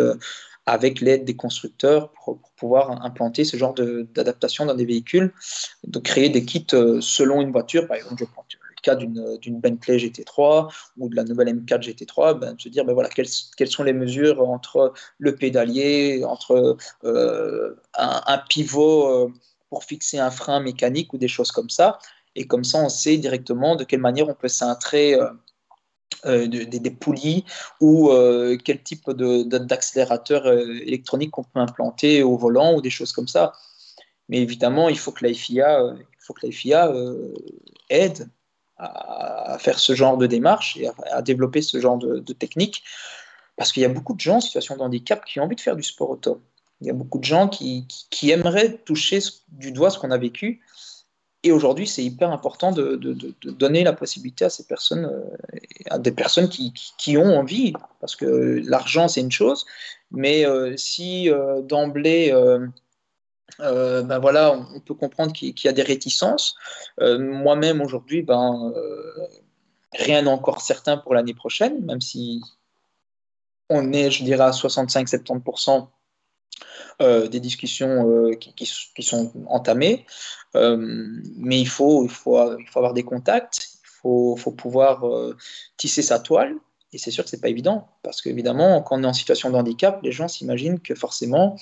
avec 0.66 1.00
l'aide 1.00 1.24
des 1.24 1.36
constructeurs 1.36 2.10
pour, 2.12 2.38
pouvoir 2.56 3.02
implanter 3.02 3.44
ce 3.44 3.56
genre 3.56 3.72
d'adaptation 3.74 4.66
dans 4.66 4.74
des 4.74 4.84
véhicules, 4.84 5.32
de 5.86 5.98
créer 5.98 6.28
des 6.28 6.44
kits 6.44 6.66
selon 7.00 7.40
une 7.40 7.52
voiture. 7.52 7.86
Par 7.86 7.96
exemple, 7.96 8.16
je 8.18 8.24
prends 8.26 8.44
cas 8.82 8.94
d'une 8.94 9.60
Bentley 9.60 9.96
GT3 9.98 10.72
ou 10.96 11.08
de 11.08 11.16
la 11.16 11.24
nouvelle 11.24 11.48
M4 11.48 11.82
GT3, 11.82 12.38
ben, 12.38 12.54
de 12.54 12.60
se 12.60 12.68
dire 12.68 12.84
ben 12.84 12.92
voilà, 12.92 13.08
quelles, 13.08 13.28
quelles, 13.56 13.70
sont 13.70 13.82
les 13.82 13.92
mesures 13.92 14.40
entre 14.48 14.92
le 15.18 15.34
pédalier, 15.34 16.24
entre 16.24 16.76
euh, 17.04 17.74
un, 17.94 18.38
pivot 18.48 19.08
euh, 19.08 19.32
pour 19.70 19.84
fixer 19.84 20.18
un 20.18 20.30
frein 20.30 20.60
mécanique 20.60 21.12
ou 21.12 21.18
des 21.18 21.28
choses 21.28 21.52
comme 21.52 21.70
ça. 21.70 21.98
Et 22.34 22.46
comme 22.46 22.64
ça, 22.64 22.78
on 22.78 22.88
sait 22.88 23.16
directement 23.16 23.76
de 23.76 23.84
quelle 23.84 24.00
manière 24.00 24.28
on 24.28 24.34
peut 24.34 24.48
cintrer 24.48 25.16
euh, 26.24 26.46
des, 26.46 26.90
poulies 26.90 27.44
ou 27.80 28.10
quel 28.64 28.82
type 28.82 29.10
d'accélérateur 29.10 30.46
électronique 30.46 31.30
qu'on 31.32 31.44
peut 31.44 31.60
implanter 31.60 32.22
au 32.22 32.36
volant 32.36 32.74
ou 32.74 32.80
des 32.80 32.90
choses 32.90 33.12
comme 33.12 33.28
ça. 33.28 33.52
Mais 34.28 34.38
évidemment, 34.38 34.88
il 34.88 34.98
faut 34.98 35.10
que 35.10 35.26
il 35.26 35.34
faut 36.18 36.34
que 36.34 36.46
la 36.46 36.52
FIA 36.52 36.92
aide 37.88 38.28
à, 38.78 39.56
faire 39.58 39.78
ce 39.78 39.94
genre 39.94 40.16
de 40.16 40.26
démarche 40.26 40.76
et 40.76 40.88
à, 41.10 41.22
développer 41.22 41.62
ce 41.62 41.80
genre 41.80 41.98
de, 41.98 42.32
technique. 42.32 42.84
Parce 43.56 43.72
qu'il 43.72 43.82
y 43.82 43.86
a 43.86 43.88
beaucoup 43.88 44.14
de 44.14 44.20
gens 44.20 44.36
en 44.36 44.40
situation 44.40 44.76
de 44.76 44.82
handicap 44.82 45.24
qui 45.24 45.40
ont 45.40 45.44
envie 45.44 45.56
de 45.56 45.60
faire 45.60 45.76
du 45.76 45.82
sport 45.82 46.10
auto. 46.10 46.40
Il 46.80 46.86
y 46.86 46.90
a 46.90 46.92
beaucoup 46.92 47.18
de 47.18 47.24
gens 47.24 47.48
qui, 47.48 47.86
qui, 48.10 48.30
aimeraient 48.30 48.78
toucher 48.84 49.18
du 49.48 49.72
doigt 49.72 49.90
ce 49.90 49.98
qu'on 49.98 50.12
a 50.12 50.18
vécu. 50.18 50.60
Et 51.42 51.50
aujourd'hui, 51.50 51.86
c'est 51.86 52.04
hyper 52.04 52.30
important 52.30 52.72
de, 52.72 52.96
de, 52.96 53.50
donner 53.50 53.82
la 53.84 53.92
possibilité 53.92 54.44
à 54.44 54.50
ces 54.50 54.64
personnes, 54.64 55.06
euh, 55.06 55.60
à 55.90 55.98
des 55.98 56.12
personnes 56.12 56.48
qui, 56.48 56.72
qui 56.98 57.16
ont 57.16 57.38
envie, 57.38 57.72
parce 58.00 58.16
que 58.16 58.60
l'argent, 58.64 59.08
c'est 59.08 59.20
une 59.20 59.32
chose, 59.32 59.64
mais 60.10 60.46
euh, 60.46 60.76
si 60.76 61.30
euh, 61.30 61.62
d'emblée, 61.62 62.32
ben 63.58 64.18
voilà, 64.18 64.52
on 64.52 64.80
peut 64.80 64.94
comprendre 64.94 65.32
qu'il 65.32 65.54
y 65.64 65.68
a 65.68 65.72
des 65.72 65.82
réticences. 65.82 66.54
Euh, 67.00 67.18
moi-même, 67.18 67.80
aujourd'hui, 67.80 68.22
ben, 68.22 68.72
euh, 68.76 69.26
rien 69.92 70.22
n'est 70.22 70.30
encore 70.30 70.60
certain 70.60 70.96
pour 70.96 71.14
l'année 71.14 71.34
prochaine, 71.34 71.84
même 71.84 72.00
si 72.00 72.42
on 73.68 73.92
est, 73.92 74.10
je 74.10 74.24
dirais, 74.24 74.44
à 74.44 74.50
65-70% 74.50 75.88
des 77.30 77.40
discussions 77.40 78.30
qui, 78.40 78.66
sont 79.02 79.32
entamées. 79.46 80.04
mais 80.54 81.60
il 81.60 81.68
faut, 81.68 82.04
il, 82.04 82.10
faut, 82.10 82.58
il 82.58 82.66
faut 82.66 82.80
avoir 82.80 82.94
des 82.94 83.04
contacts, 83.04 83.78
il 83.84 83.88
faut, 84.02 84.36
faut 84.36 84.50
pouvoir 84.50 85.04
tisser 85.76 86.02
sa 86.02 86.18
toile. 86.18 86.56
Et 86.92 86.98
c'est 86.98 87.10
sûr 87.10 87.24
que 87.24 87.30
ce 87.30 87.36
n'est 87.36 87.40
pas 87.40 87.48
évident, 87.48 87.88
parce 88.02 88.22
qu'évidemment, 88.22 88.80
quand 88.82 88.98
on 88.98 89.04
est 89.04 89.06
en 89.06 89.12
situation 89.12 89.50
de 89.50 89.56
handicap, 89.56 90.00
les 90.02 90.12
gens 90.12 90.28
s'imaginent 90.28 90.80
que 90.80 90.94
forcément, 90.94 91.56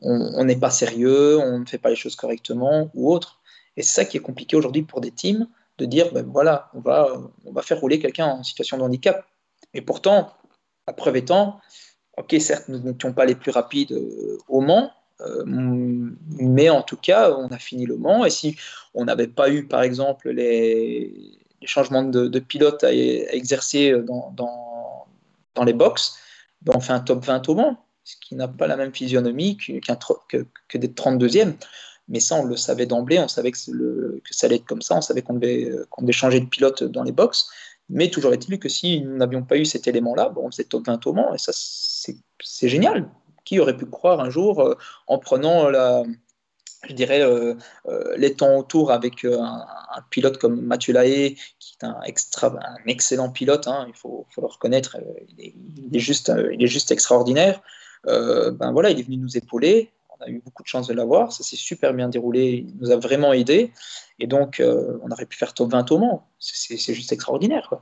on 0.00 0.44
n'est 0.44 0.56
pas 0.56 0.70
sérieux, 0.70 1.38
on 1.38 1.60
ne 1.60 1.64
fait 1.64 1.78
pas 1.78 1.90
les 1.90 1.96
choses 1.96 2.16
correctement 2.16 2.90
ou 2.94 3.12
autre. 3.12 3.40
Et 3.76 3.82
c'est 3.82 3.94
ça 3.94 4.04
qui 4.04 4.16
est 4.16 4.20
compliqué 4.20 4.56
aujourd'hui 4.56 4.82
pour 4.82 5.00
des 5.00 5.10
teams, 5.10 5.48
de 5.78 5.84
dire, 5.84 6.12
ben 6.12 6.26
voilà, 6.30 6.70
on 6.74 6.80
va, 6.80 7.08
on 7.44 7.52
va 7.52 7.62
faire 7.62 7.80
rouler 7.80 7.98
quelqu'un 7.98 8.26
en 8.26 8.42
situation 8.42 8.78
de 8.78 8.82
handicap. 8.82 9.26
Et 9.74 9.82
pourtant, 9.82 10.32
la 10.86 10.92
preuve 10.92 11.16
étant, 11.16 11.60
ok, 12.16 12.34
certes, 12.40 12.68
nous 12.68 12.78
n'étions 12.78 13.12
pas 13.12 13.24
les 13.24 13.34
plus 13.34 13.50
rapides 13.50 13.92
euh, 13.92 14.38
au 14.48 14.60
Mans, 14.60 14.90
euh, 15.20 15.44
mais 15.46 16.70
en 16.70 16.82
tout 16.82 16.96
cas, 16.96 17.32
on 17.32 17.48
a 17.48 17.58
fini 17.58 17.86
le 17.86 17.96
Mans. 17.96 18.24
Et 18.24 18.30
si 18.30 18.56
on 18.94 19.04
n'avait 19.04 19.28
pas 19.28 19.50
eu, 19.50 19.66
par 19.66 19.82
exemple, 19.82 20.30
les, 20.30 21.38
changements 21.64 22.04
de, 22.04 22.38
pilote 22.38 22.84
à, 22.84 22.92
exercer 22.92 23.92
dans, 24.02 24.30
dans, 25.54 25.64
les 25.64 25.72
box, 25.72 26.16
ben 26.62 26.72
on 26.76 26.80
fait 26.80 26.92
un 26.92 27.00
top 27.00 27.24
20 27.24 27.48
au 27.48 27.54
Mans 27.54 27.85
ce 28.06 28.14
qui 28.20 28.36
n'a 28.36 28.46
pas 28.46 28.68
la 28.68 28.76
même 28.76 28.94
physionomie 28.94 29.56
que, 29.56 29.72
d'être 30.78 30.94
32e. 30.94 31.54
Mais 32.08 32.20
ça, 32.20 32.36
on 32.36 32.44
le 32.44 32.56
savait 32.56 32.86
d'emblée, 32.86 33.18
on 33.18 33.26
savait 33.26 33.50
que, 33.50 33.58
ça 33.58 34.46
allait 34.46 34.56
être 34.56 34.64
comme 34.64 34.80
ça, 34.80 34.94
on 34.94 35.00
savait 35.00 35.22
qu'on 35.22 35.34
devait, 35.34 35.72
changer 36.12 36.38
de 36.38 36.46
pilote 36.46 36.84
dans 36.84 37.02
les 37.02 37.10
box. 37.10 37.48
Mais 37.88 38.08
toujours 38.08 38.32
est-il 38.32 38.60
que 38.60 38.68
si 38.68 39.00
nous 39.00 39.16
n'avions 39.16 39.42
pas 39.42 39.56
eu 39.56 39.64
cet 39.64 39.88
élément-là, 39.88 40.28
bon, 40.28 40.46
on 40.46 40.50
faisait 40.52 40.64
top 40.64 40.86
20 40.86 41.04
au 41.06 41.12
Mans, 41.12 41.34
et 41.34 41.38
ça, 41.38 41.50
c'est 41.52 42.68
génial. 42.68 43.10
Qui 43.44 43.58
aurait 43.58 43.76
pu 43.76 43.86
croire 43.86 44.20
un 44.20 44.30
jour, 44.30 44.60
euh, 44.60 44.76
en 45.08 45.18
prenant 45.18 45.68
la, 45.68 46.04
je 46.84 46.94
dirais, 46.94 47.22
euh, 47.22 47.54
euh, 47.88 48.16
les 48.16 48.34
temps 48.34 48.56
autour 48.56 48.92
avec 48.92 49.24
un, 49.24 49.66
pilote 50.10 50.38
comme 50.38 50.60
Mathieu 50.60 50.92
Lahaye, 50.92 51.34
qui 51.58 51.76
est 51.80 51.84
un, 51.84 52.00
extra, 52.02 52.48
un 52.48 52.86
excellent 52.86 53.30
pilote, 53.30 53.66
hein, 53.66 53.86
il 53.88 53.94
faut, 53.94 54.26
le 54.36 54.46
reconnaître, 54.46 54.96
il 55.38 55.96
est, 55.96 55.98
juste, 55.98 56.32
il 56.52 56.62
est 56.62 56.68
juste 56.68 56.92
extraordinaire. 56.92 57.60
Euh, 58.08 58.50
ben 58.50 58.72
voilà, 58.72 58.90
il 58.90 59.00
est 59.00 59.02
venu 59.02 59.16
nous 59.16 59.36
épauler. 59.36 59.90
On 60.18 60.24
a 60.24 60.28
eu 60.28 60.40
beaucoup 60.44 60.62
de 60.62 60.68
chance 60.68 60.86
de 60.86 60.94
l'avoir. 60.94 61.32
Ça 61.32 61.42
s'est 61.42 61.56
super 61.56 61.92
bien 61.92 62.08
déroulé. 62.08 62.66
Il 62.68 62.76
nous 62.80 62.90
a 62.90 62.96
vraiment 62.96 63.32
aidé. 63.32 63.72
Et 64.18 64.26
donc, 64.26 64.60
euh, 64.60 64.98
on 65.02 65.10
aurait 65.10 65.26
pu 65.26 65.36
faire 65.36 65.52
top 65.52 65.72
20 65.72 65.90
au 65.92 65.98
Mans. 65.98 66.28
C'est 66.38 66.94
juste 66.94 67.12
extraordinaire. 67.12 67.74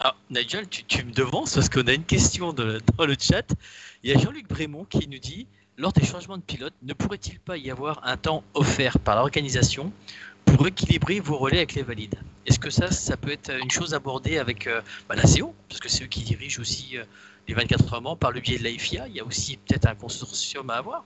Ah, 0.00 0.14
Nigel, 0.28 0.68
tu, 0.68 1.04
me 1.04 1.12
devances 1.12 1.54
parce 1.54 1.68
qu'on 1.68 1.86
a 1.86 1.92
une 1.92 2.04
question 2.04 2.52
dans 2.52 3.06
le 3.06 3.14
chat. 3.18 3.46
Il 4.02 4.10
y 4.10 4.14
a 4.14 4.18
Jean-Luc 4.18 4.48
Brémond 4.48 4.84
qui 4.84 5.08
nous 5.08 5.18
dit 5.18 5.46
lors 5.76 5.92
des 5.92 6.04
changements 6.04 6.36
de 6.36 6.42
pilote, 6.42 6.74
ne 6.82 6.94
pourrait-il 6.94 7.40
pas 7.40 7.56
y 7.56 7.70
avoir 7.70 8.00
un 8.06 8.16
temps 8.16 8.44
offert 8.54 8.98
par 8.98 9.16
l'organisation 9.16 9.92
pour 10.44 10.66
équilibrer 10.66 11.20
vos 11.20 11.36
relais 11.36 11.58
avec 11.58 11.74
les 11.74 11.82
valides? 11.82 12.16
Est-ce 12.46 12.58
que 12.58 12.70
ça, 12.70 12.90
ça 12.90 13.16
peut 13.16 13.32
être 13.32 13.50
une 13.50 13.70
chose 13.70 13.94
abordée 13.94 14.38
avec 14.38 14.66
euh, 14.66 14.80
bah, 15.08 15.14
la 15.16 15.22
CO 15.22 15.54
Parce 15.68 15.80
que 15.80 15.88
c'est 15.88 16.04
eux 16.04 16.08
qui 16.08 16.22
dirigent 16.22 16.60
aussi 16.60 16.98
les 17.48 17.54
24 17.54 17.94
heures 17.94 18.18
par 18.18 18.30
le 18.30 18.40
biais 18.40 18.58
de 18.58 18.64
l'AFIA 18.64 19.06
Il 19.08 19.14
y 19.14 19.20
a 19.20 19.24
aussi 19.24 19.56
peut-être 19.56 19.86
un 19.86 19.94
consortium 19.94 20.70
à 20.70 20.74
avoir 20.74 21.04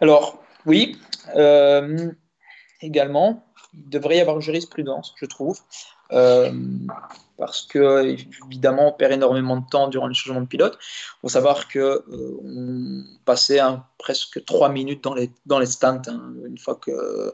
Alors, 0.00 0.42
oui. 0.66 0.98
Euh, 1.36 2.10
également, 2.80 3.44
il 3.74 3.88
devrait 3.88 4.16
y 4.16 4.20
avoir 4.20 4.36
une 4.36 4.42
jurisprudence, 4.42 5.14
je 5.16 5.26
trouve. 5.26 5.58
Euh, 6.12 6.52
parce 7.38 7.62
que 7.62 8.16
évidemment 8.48 8.88
on 8.88 8.92
perd 8.92 9.12
énormément 9.12 9.56
de 9.56 9.64
temps 9.70 9.86
durant 9.86 10.08
le 10.08 10.14
changement 10.14 10.40
de 10.40 10.46
pilote. 10.46 10.76
Il 10.80 11.20
faut 11.22 11.28
savoir 11.28 11.68
que 11.68 11.78
euh, 11.78 12.40
on 12.44 13.04
passait 13.24 13.60
presque 13.96 14.44
trois 14.44 14.70
minutes 14.70 15.04
dans 15.04 15.14
les 15.14 15.30
dans 15.46 15.60
les 15.60 15.66
stands 15.66 16.02
hein. 16.08 16.32
une 16.44 16.58
fois 16.58 16.74
que 16.74 17.32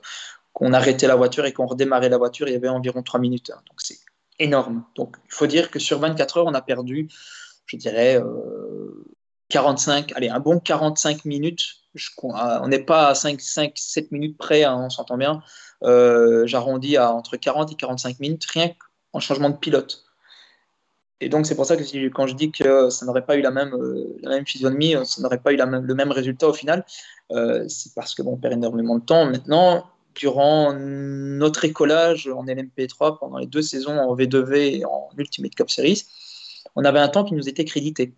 qu'on 0.57 0.72
arrêtait 0.72 1.07
la 1.07 1.16
voiture 1.16 1.44
et 1.44 1.52
qu'on 1.52 1.66
redémarrait 1.66 2.09
la 2.09 2.16
voiture, 2.16 2.48
il 2.48 2.52
y 2.54 2.57
avait 2.57 2.68
environ 2.68 3.02
trois 3.02 3.20
minutes. 3.20 3.52
Hein. 3.54 3.61
donc 3.68 3.78
c'est 3.82 3.98
énorme. 4.38 4.84
Donc 4.94 5.16
il 5.26 5.32
faut 5.34 5.46
dire 5.46 5.70
que 5.70 5.78
sur 5.78 5.98
24 5.98 6.38
heures, 6.38 6.46
on 6.46 6.54
a 6.54 6.62
perdu 6.62 7.09
je 7.66 7.76
dirais, 7.76 8.22
45, 9.48 10.12
euh, 10.12 10.14
allez, 10.16 10.28
un 10.28 10.40
bon 10.40 10.59
45 10.61 11.24
minutes. 11.24 11.76
Euh, 11.96 12.28
on 12.62 12.68
n'est 12.68 12.78
pas 12.78 13.09
à 13.09 13.14
5, 13.14 13.40
5, 13.40 13.72
7 13.74 14.12
minutes 14.12 14.38
près, 14.38 14.64
hein, 14.64 14.76
on 14.78 14.90
s'entend 14.90 15.16
bien. 15.16 15.42
Euh, 15.82 16.46
j'arrondis 16.46 16.96
à 16.96 17.12
entre 17.12 17.36
40 17.36 17.72
et 17.72 17.74
45 17.74 18.20
minutes, 18.20 18.46
rien 18.46 18.70
qu'en 19.12 19.20
changement 19.20 19.50
de 19.50 19.57
pilote. 19.57 20.04
Et 21.20 21.30
donc, 21.30 21.46
c'est 21.46 21.54
pour 21.54 21.64
ça 21.64 21.76
que 21.76 22.09
quand 22.09 22.26
je 22.26 22.34
dis 22.34 22.50
que 22.50 22.90
ça 22.90 23.07
n'aurait 23.07 23.24
pas 23.24 23.36
eu 23.36 23.40
la 23.40 23.50
même, 23.50 23.74
la 24.20 24.30
même 24.30 24.46
physionomie, 24.46 24.94
ça 25.07 25.22
n'aurait 25.22 25.38
pas 25.38 25.52
eu 25.52 25.57
le 25.57 25.94
même 25.94 26.12
résultat 26.12 26.46
au 26.46 26.52
final, 26.52 26.84
c'est 27.30 27.94
parce 27.94 28.14
que 28.14 28.20
bon, 28.20 28.34
on 28.34 28.36
perd 28.36 28.52
énormément 28.52 28.98
de 28.98 29.04
temps. 29.04 29.24
Maintenant, 29.24 29.86
durant 30.16 30.72
notre 30.72 31.64
écolage 31.64 32.28
en 32.28 32.44
LMP3 32.44 33.18
pendant 33.18 33.38
les 33.38 33.46
deux 33.46 33.62
saisons 33.62 33.98
en 33.98 34.16
V2V 34.16 34.78
et 34.78 34.84
en 34.84 35.08
Ultimate 35.16 35.54
Cup 35.54 35.70
Series, 35.70 36.04
on 36.74 36.84
avait 36.84 36.98
un 36.98 37.08
temps 37.08 37.24
qui 37.24 37.34
nous 37.34 37.48
était 37.48 37.64
crédité. 37.64 38.14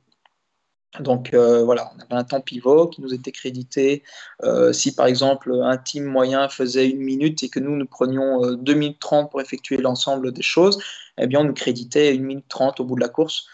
Donc 1.01 1.35
euh, 1.35 1.65
voilà, 1.65 1.93
on 1.95 2.01
avait 2.01 2.15
un 2.15 2.25
temps 2.25 2.41
pivot 2.41 2.89
qui 2.89 3.03
nous 3.03 3.13
était 3.13 3.31
crédité. 3.31 4.03
Euh, 4.43 4.73
si 4.73 4.95
par 4.95 5.07
exemple 5.07 5.53
un 5.53 5.77
team 5.77 6.05
moyen 6.05 6.49
faisait 6.49 6.89
une 6.89 7.01
minute 7.01 7.43
et 7.43 7.51
que 7.51 7.61
nous 7.61 7.77
nous 7.77 7.87
prenions 7.87 8.55
2 8.55 8.73
euh, 8.73 8.75
minutes 8.75 8.99
30 8.99 9.31
pour 9.31 9.41
effectuer 9.41 9.77
l'ensemble 9.77 10.33
des 10.33 10.43
choses, 10.43 10.83
eh 11.19 11.27
bien 11.27 11.41
on 11.41 11.45
nous 11.45 11.53
créditait 11.53 12.17
1 12.17 12.21
minute 12.21 12.47
30 12.49 12.81
au 12.81 12.85
bout 12.85 12.95
de 12.95 13.01
la 13.01 13.09
course, 13.09 13.47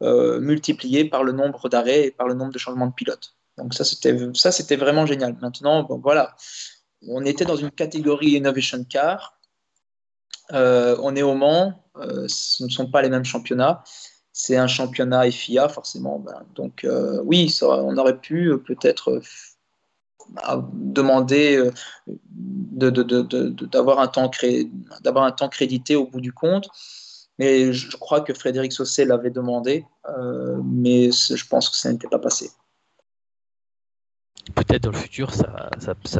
multiplié 0.00 1.04
par 1.04 1.22
le 1.22 1.30
nombre 1.30 1.68
d'arrêts 1.68 2.06
et 2.06 2.10
par 2.10 2.26
le 2.26 2.34
nombre 2.34 2.52
de 2.52 2.58
changements 2.58 2.88
de 2.88 2.94
pilote. 2.94 3.36
Donc 3.58 3.74
ça 3.74 3.84
c'était 3.84 4.16
ça 4.34 4.50
c'était 4.50 4.76
vraiment 4.76 5.06
génial. 5.06 5.36
Maintenant 5.40 5.86
voilà, 6.02 6.34
on 7.08 7.24
était 7.24 7.44
dans 7.44 7.56
une 7.56 7.70
catégorie 7.70 8.32
Innovation 8.32 8.84
Car. 8.84 9.38
on 10.50 11.16
est 11.16 11.22
au 11.22 11.34
Mans, 11.34 11.84
ce 11.96 12.64
ne 12.64 12.68
sont 12.68 12.90
pas 12.90 13.02
les 13.02 13.08
mêmes 13.08 13.24
championnats 13.24 13.82
c'est 14.32 14.56
un 14.56 14.66
championnat 14.66 15.30
FIA 15.30 15.68
forcément. 15.68 16.18
Ben, 16.18 16.42
donc 16.54 16.84
euh, 16.84 17.20
oui, 17.24 17.54
on 17.62 17.96
aurait 17.98 18.18
pu 18.18 18.48
euh, 18.48 18.58
peut-être 18.58 19.10
euh, 19.10 19.20
demander 20.72 21.70
d'avoir 22.70 24.00
un, 24.00 24.08
temps 24.08 24.28
crédité 25.48 25.96
au 25.96 26.06
bout 26.06 26.20
du 26.20 26.32
compte. 26.32 26.68
Mais 27.38 27.72
je 27.72 27.96
crois 27.96 28.20
que 28.20 28.34
Frédéric 28.34 28.72
Sausset 28.72 29.04
l'avait 29.04 29.30
demandé, 29.30 29.84
mais 30.64 31.10
je 31.10 31.46
pense 31.48 31.68
que 31.68 31.76
ça 31.76 31.90
n'était 31.90 32.08
pas 32.08 32.18
passé. 32.18 32.50
Peut-être 34.54 34.82
dans 34.82 34.90
le 34.90 34.96
futur, 34.96 35.32
ça, 35.34 35.70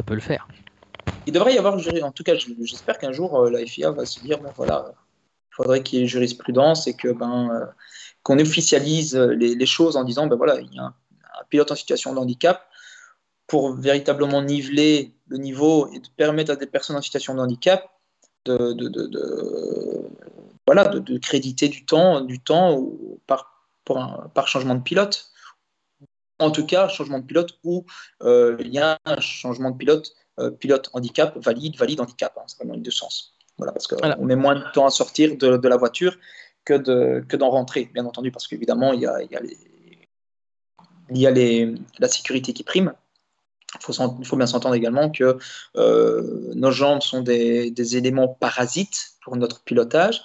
peut 0.05 0.15
le 0.15 0.21
faire. 0.21 0.47
Il 1.25 1.33
devrait 1.33 1.53
y 1.53 1.57
avoir, 1.57 1.75
en 1.75 2.11
tout 2.11 2.23
cas, 2.23 2.35
j'espère 2.35 2.97
qu'un 2.97 3.11
jour 3.11 3.49
la 3.49 3.65
FIA 3.65 3.91
va 3.91 4.05
se 4.05 4.19
dire, 4.19 4.39
ben 4.39 4.51
voilà, 4.55 4.93
il 5.51 5.55
faudrait 5.55 5.83
qu'il 5.83 5.99
y 5.99 6.03
ait 6.03 6.07
jurisprudence 6.07 6.87
et 6.87 6.95
que 6.95 7.09
ben, 7.09 7.69
qu'on 8.23 8.39
officialise 8.39 9.15
les, 9.15 9.65
choses 9.65 9.95
en 9.97 10.03
disant, 10.03 10.27
ben 10.27 10.35
voilà, 10.35 10.59
il 10.59 10.73
y 10.73 10.79
a 10.79 10.83
un, 10.83 10.95
pilote 11.49 11.71
en 11.71 11.75
situation 11.75 12.13
de 12.13 12.19
handicap 12.19 12.67
pour 13.47 13.75
véritablement 13.75 14.41
niveler 14.41 15.13
le 15.27 15.37
niveau 15.37 15.91
et 15.93 16.01
permettre 16.15 16.51
à 16.51 16.55
des 16.55 16.67
personnes 16.67 16.95
en 16.95 17.01
situation 17.01 17.35
de 17.35 17.39
handicap 17.39 17.89
de, 18.45 20.09
voilà, 20.65 20.87
de, 20.87 21.17
créditer 21.17 21.69
du 21.69 21.85
temps, 21.85 22.21
du 22.21 22.39
temps 22.39 22.85
par, 23.27 23.69
par 23.85 24.47
changement 24.47 24.75
de 24.75 24.81
pilote. 24.81 25.29
En 26.39 26.51
tout 26.51 26.65
cas, 26.65 26.87
changement 26.87 27.19
de 27.19 27.25
pilote 27.25 27.59
où 27.63 27.85
euh, 28.23 28.57
il 28.59 28.73
y 28.73 28.79
a 28.79 28.97
un 29.05 29.19
changement 29.19 29.71
de 29.71 29.77
pilote, 29.77 30.11
euh, 30.11 30.22
pilote 30.59 30.89
handicap, 30.93 31.37
valide, 31.37 31.77
valide 31.77 32.01
handicap. 32.01 32.33
Hein, 32.37 32.43
c'est 32.47 32.57
vraiment 32.57 32.75
les 32.75 32.81
deux 32.81 32.91
sens. 32.91 33.33
Voilà, 33.57 33.71
parce 33.71 33.87
qu'on 33.87 34.25
met 34.25 34.35
moins 34.35 34.55
de 34.55 34.63
temps 34.73 34.85
à 34.85 34.89
sortir 34.89 35.37
de, 35.37 35.67
la 35.67 35.77
voiture 35.77 36.17
que, 36.65 36.73
de, 36.73 37.23
que 37.27 37.37
d'en 37.37 37.49
rentrer, 37.49 37.89
bien 37.93 38.05
entendu, 38.05 38.31
parce 38.31 38.47
qu'évidemment, 38.47 38.93
il 38.93 39.01
y 39.01 39.05
a, 39.05 39.21
il 39.21 39.31
y 39.31 39.35
a, 39.35 39.41
les, 39.41 39.57
il 41.11 41.17
y 41.17 41.27
a 41.27 41.31
les, 41.31 41.75
la 41.99 42.07
sécurité 42.07 42.53
qui 42.53 42.63
prime. 42.63 42.93
Il 43.75 43.81
faut, 43.81 43.93
faut 44.23 44.37
bien 44.37 44.45
s'entendre 44.45 44.75
également 44.75 45.09
que 45.09 45.37
euh, 45.77 46.51
nos 46.53 46.71
jambes 46.71 47.01
sont 47.01 47.21
des, 47.21 47.71
des, 47.71 47.97
éléments 47.97 48.27
parasites 48.27 49.13
pour 49.23 49.35
notre 49.35 49.63
pilotage, 49.63 50.21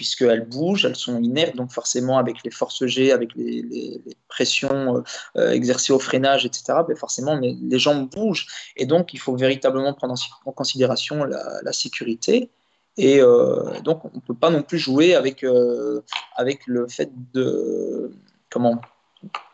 puisqu'elles 0.00 0.46
bougent, 0.48 0.86
elles 0.86 0.96
sont 0.96 1.20
inertes, 1.20 1.56
donc 1.56 1.72
forcément 1.72 2.16
avec 2.16 2.36
les 2.42 2.50
forces 2.50 2.86
G, 2.86 3.12
avec 3.12 3.34
les, 3.36 3.60
les, 3.60 4.00
pressions 4.28 5.04
euh, 5.36 5.50
exercées 5.50 5.92
au 5.92 5.98
freinage, 5.98 6.46
etc., 6.46 6.78
ben 6.88 6.96
forcément 6.96 7.36
mais 7.36 7.54
les 7.60 7.78
jambes 7.78 8.08
bougent. 8.08 8.46
Et 8.78 8.86
donc 8.86 9.12
il 9.12 9.18
faut 9.18 9.36
véritablement 9.36 9.92
prendre 9.92 10.14
en, 10.46 10.52
considération 10.52 11.24
la, 11.24 11.42
la 11.62 11.72
sécurité 11.74 12.48
et 12.96 13.20
euh, 13.20 13.80
donc, 13.80 14.04
on 14.04 14.10
ne 14.14 14.20
peut 14.20 14.34
pas 14.34 14.50
non 14.50 14.62
plus 14.62 14.78
jouer 14.78 15.14
avec, 15.14 15.44
euh, 15.44 16.00
avec 16.34 16.66
le 16.66 16.88
fait 16.88 17.10
de, 17.34 18.10
comment, 18.50 18.80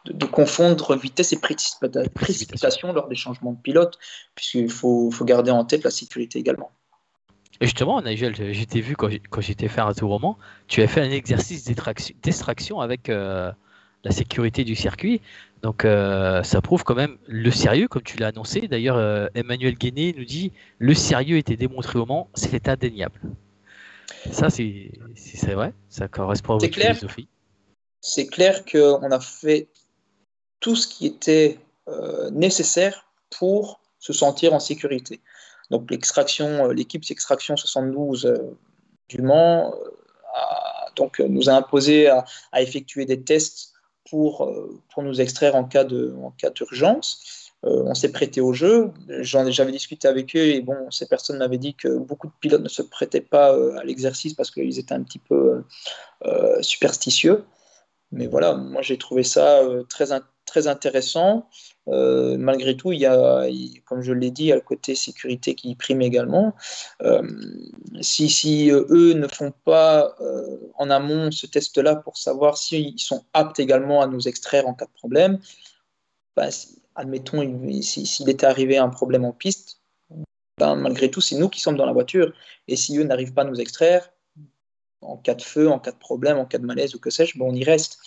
de, 0.05 0.27
confondre 0.27 0.97
vitesse 0.97 1.33
et 1.33 1.39
précipitation 1.39 2.93
lors 2.93 3.09
des 3.09 3.15
changements 3.15 3.53
de 3.53 3.61
pilote, 3.61 3.99
puisqu'il 4.35 4.71
faut, 4.71 5.11
faut, 5.11 5.25
garder 5.25 5.51
en 5.51 5.65
tête 5.65 5.85
la 5.85 5.91
sécurité 5.91 6.39
également. 6.39 6.71
Et 7.61 7.67
justement, 7.67 8.03
Nigel, 8.03 8.35
j'étais 8.53 8.81
vu 8.81 8.97
quand 8.97 9.41
j'étais 9.41 9.69
fait 9.69 9.81
un 9.81 9.95
tour 9.95 10.11
roman, 10.11 10.39
tu 10.69 10.83
as 10.83 10.89
fait 10.89 11.01
un 11.01 11.11
exercice 11.11 11.65
d'extraction 11.65 12.81
avec 12.81 13.09
euh, 13.09 13.51
la 14.05 14.11
sécurité 14.11 14.65
du 14.65 14.77
circuit. 14.77 15.23
Donc 15.63 15.85
euh, 15.85 16.43
ça 16.43 16.61
prouve 16.61 16.85
quand 16.85 16.95
même 16.95 17.17
le 17.27 17.51
sérieux, 17.51 17.89
comme 17.89 18.03
tu 18.03 18.19
l'as 18.19 18.29
annoncé. 18.29 18.69
D'ailleurs, 18.69 18.97
euh, 18.97 19.29
Emmanuel 19.35 19.75
Guéné 19.75 20.15
nous 20.17 20.25
dit 20.25 20.53
le 20.79 20.95
sérieux 20.95 21.39
était 21.39 21.57
démontré 21.57 21.99
au 21.99 22.05
Mans, 22.05 22.29
c'est 22.35 22.69
indéniable. 22.69 23.21
Ça, 24.31 24.51
c'est 24.51 24.91
vrai, 25.47 25.73
ça 25.89 26.09
correspond 26.09 26.55
à 26.55 26.59
votre 26.59 26.73
clair, 26.73 26.95
philosophie. 26.95 27.29
C'est 28.01 28.27
clair 28.27 28.65
qu'on 28.65 29.11
a 29.11 29.21
fait 29.21 29.69
tout 30.61 30.77
ce 30.77 30.87
qui 30.87 31.07
était 31.07 31.59
nécessaire 32.33 33.07
pour 33.31 33.81
se 33.99 34.13
sentir 34.13 34.53
en 34.53 34.61
sécurité. 34.61 35.21
Donc 35.71 35.91
l'extraction, 35.91 36.69
l'équipe 36.69 37.07
d'extraction 37.07 37.57
72 37.57 38.35
du 39.09 39.23
Mans 39.23 39.75
donc, 40.97 41.21
nous 41.21 41.49
a 41.49 41.53
imposé 41.53 42.09
à 42.09 42.25
effectuer 42.63 43.05
des 43.05 43.23
tests 43.23 43.73
pour, 44.09 44.45
euh, 44.45 44.81
pour 44.93 45.03
nous 45.03 45.21
extraire 45.21 45.57
en 45.57 45.65
cas 45.65 45.85
d'urgence. 45.85 47.53
Euh, 47.65 47.83
on 47.87 47.95
s'est 47.95 48.13
prêté 48.13 48.41
au 48.41 48.53
jeu. 48.53 48.91
J'avais 49.21 49.73
discuté 49.73 50.09
avec 50.09 50.37
eux 50.37 50.47
et 50.47 50.61
bon, 50.61 50.91
ces 50.91 51.07
personnes 51.07 51.39
m'avaient 51.39 51.59
dit 51.59 51.75
que 51.75 51.89
beaucoup 51.99 52.27
de 52.27 52.33
pilotes 52.41 52.63
ne 52.63 52.69
se 52.69 52.83
prêtaient 52.83 53.21
pas 53.21 53.53
euh, 53.53 53.77
à 53.79 53.85
l'exercice 53.85 54.35
parce 54.35 54.51
qu'ils 54.51 54.79
étaient 54.79 54.95
un 54.95 55.03
petit 55.03 55.19
peu 55.19 55.65
superstitieux. 56.61 57.45
Mais 58.13 58.27
voilà, 58.27 58.55
moi 58.55 58.83
j'ai 58.83 58.99
trouvé 58.99 59.23
ça 59.23 59.63
très, 59.89 60.13
très 60.47 60.69
intéressant. 60.69 61.49
Euh, 61.89 62.37
malgré 62.39 62.77
tout, 62.77 62.93
il 62.93 63.01
y 63.01 63.07
a, 63.07 63.47
comme 63.85 64.03
je 64.03 64.13
l'ai 64.13 64.31
dit, 64.31 64.45
il 64.45 64.49
y 64.49 64.53
a 64.53 64.57
le 64.57 64.61
côté 64.61 64.95
sécurité 64.95 65.55
qui 65.55 65.75
prime 65.75 66.03
également. 66.03 66.55
Euh, 67.03 67.23
si, 68.01 68.29
si 68.29 68.71
euh, 68.71 68.87
eux 68.91 69.13
ne 69.13 69.29
font 69.29 69.53
pas 69.65 70.17
en 70.79 70.91
amont 70.91 71.31
ce 71.31 71.47
test-là 71.47 71.97
pour 71.97 72.17
savoir 72.17 72.57
s'ils 72.57 72.99
sont 72.99 73.25
aptes 73.35 73.61
également 73.61 74.03
à 74.03 74.07
nous 74.07 74.29
extraire 74.29 74.67
en 74.67 74.75
cas 74.75 74.87
de 74.87 74.93
problème, 74.93 75.39
ben, 76.37 76.49
admettons, 76.95 77.43
s'il 77.83 78.31
était 78.31 78.47
arrivé 78.47 78.79
un 78.79 78.89
problème 78.89 79.25
en 79.25 79.33
piste, 79.33 79.81
ben, 80.59 80.75
malgré 80.75 81.11
tout, 81.11 81.21
c'est 81.21 81.37
nous 81.37 81.49
qui 81.49 81.61
sommes 81.61 81.77
dans 81.77 81.87
la 81.87 81.93
voiture. 81.93 82.33
Et 82.69 82.77
si 82.77 82.97
eux 82.99 83.05
n'arrivent 83.05 83.35
pas 83.35 83.43
à 83.43 83.45
nous 83.45 83.61
extraire, 83.61 84.11
en 85.07 85.17
cas 85.17 85.35
de 85.35 85.43
feu, 85.43 85.71
en 85.71 85.79
cas 85.79 85.93
de 85.93 85.99
problème, 85.99 86.39
en 86.39 86.45
cas 86.45 86.59
de 86.59 86.67
malaise 86.67 86.95
ou 86.95 86.99
que 86.99 87.11
sais-je, 87.11 87.39
ben, 87.39 87.47
on 87.47 87.55
y 87.55 87.65
reste. 87.65 87.99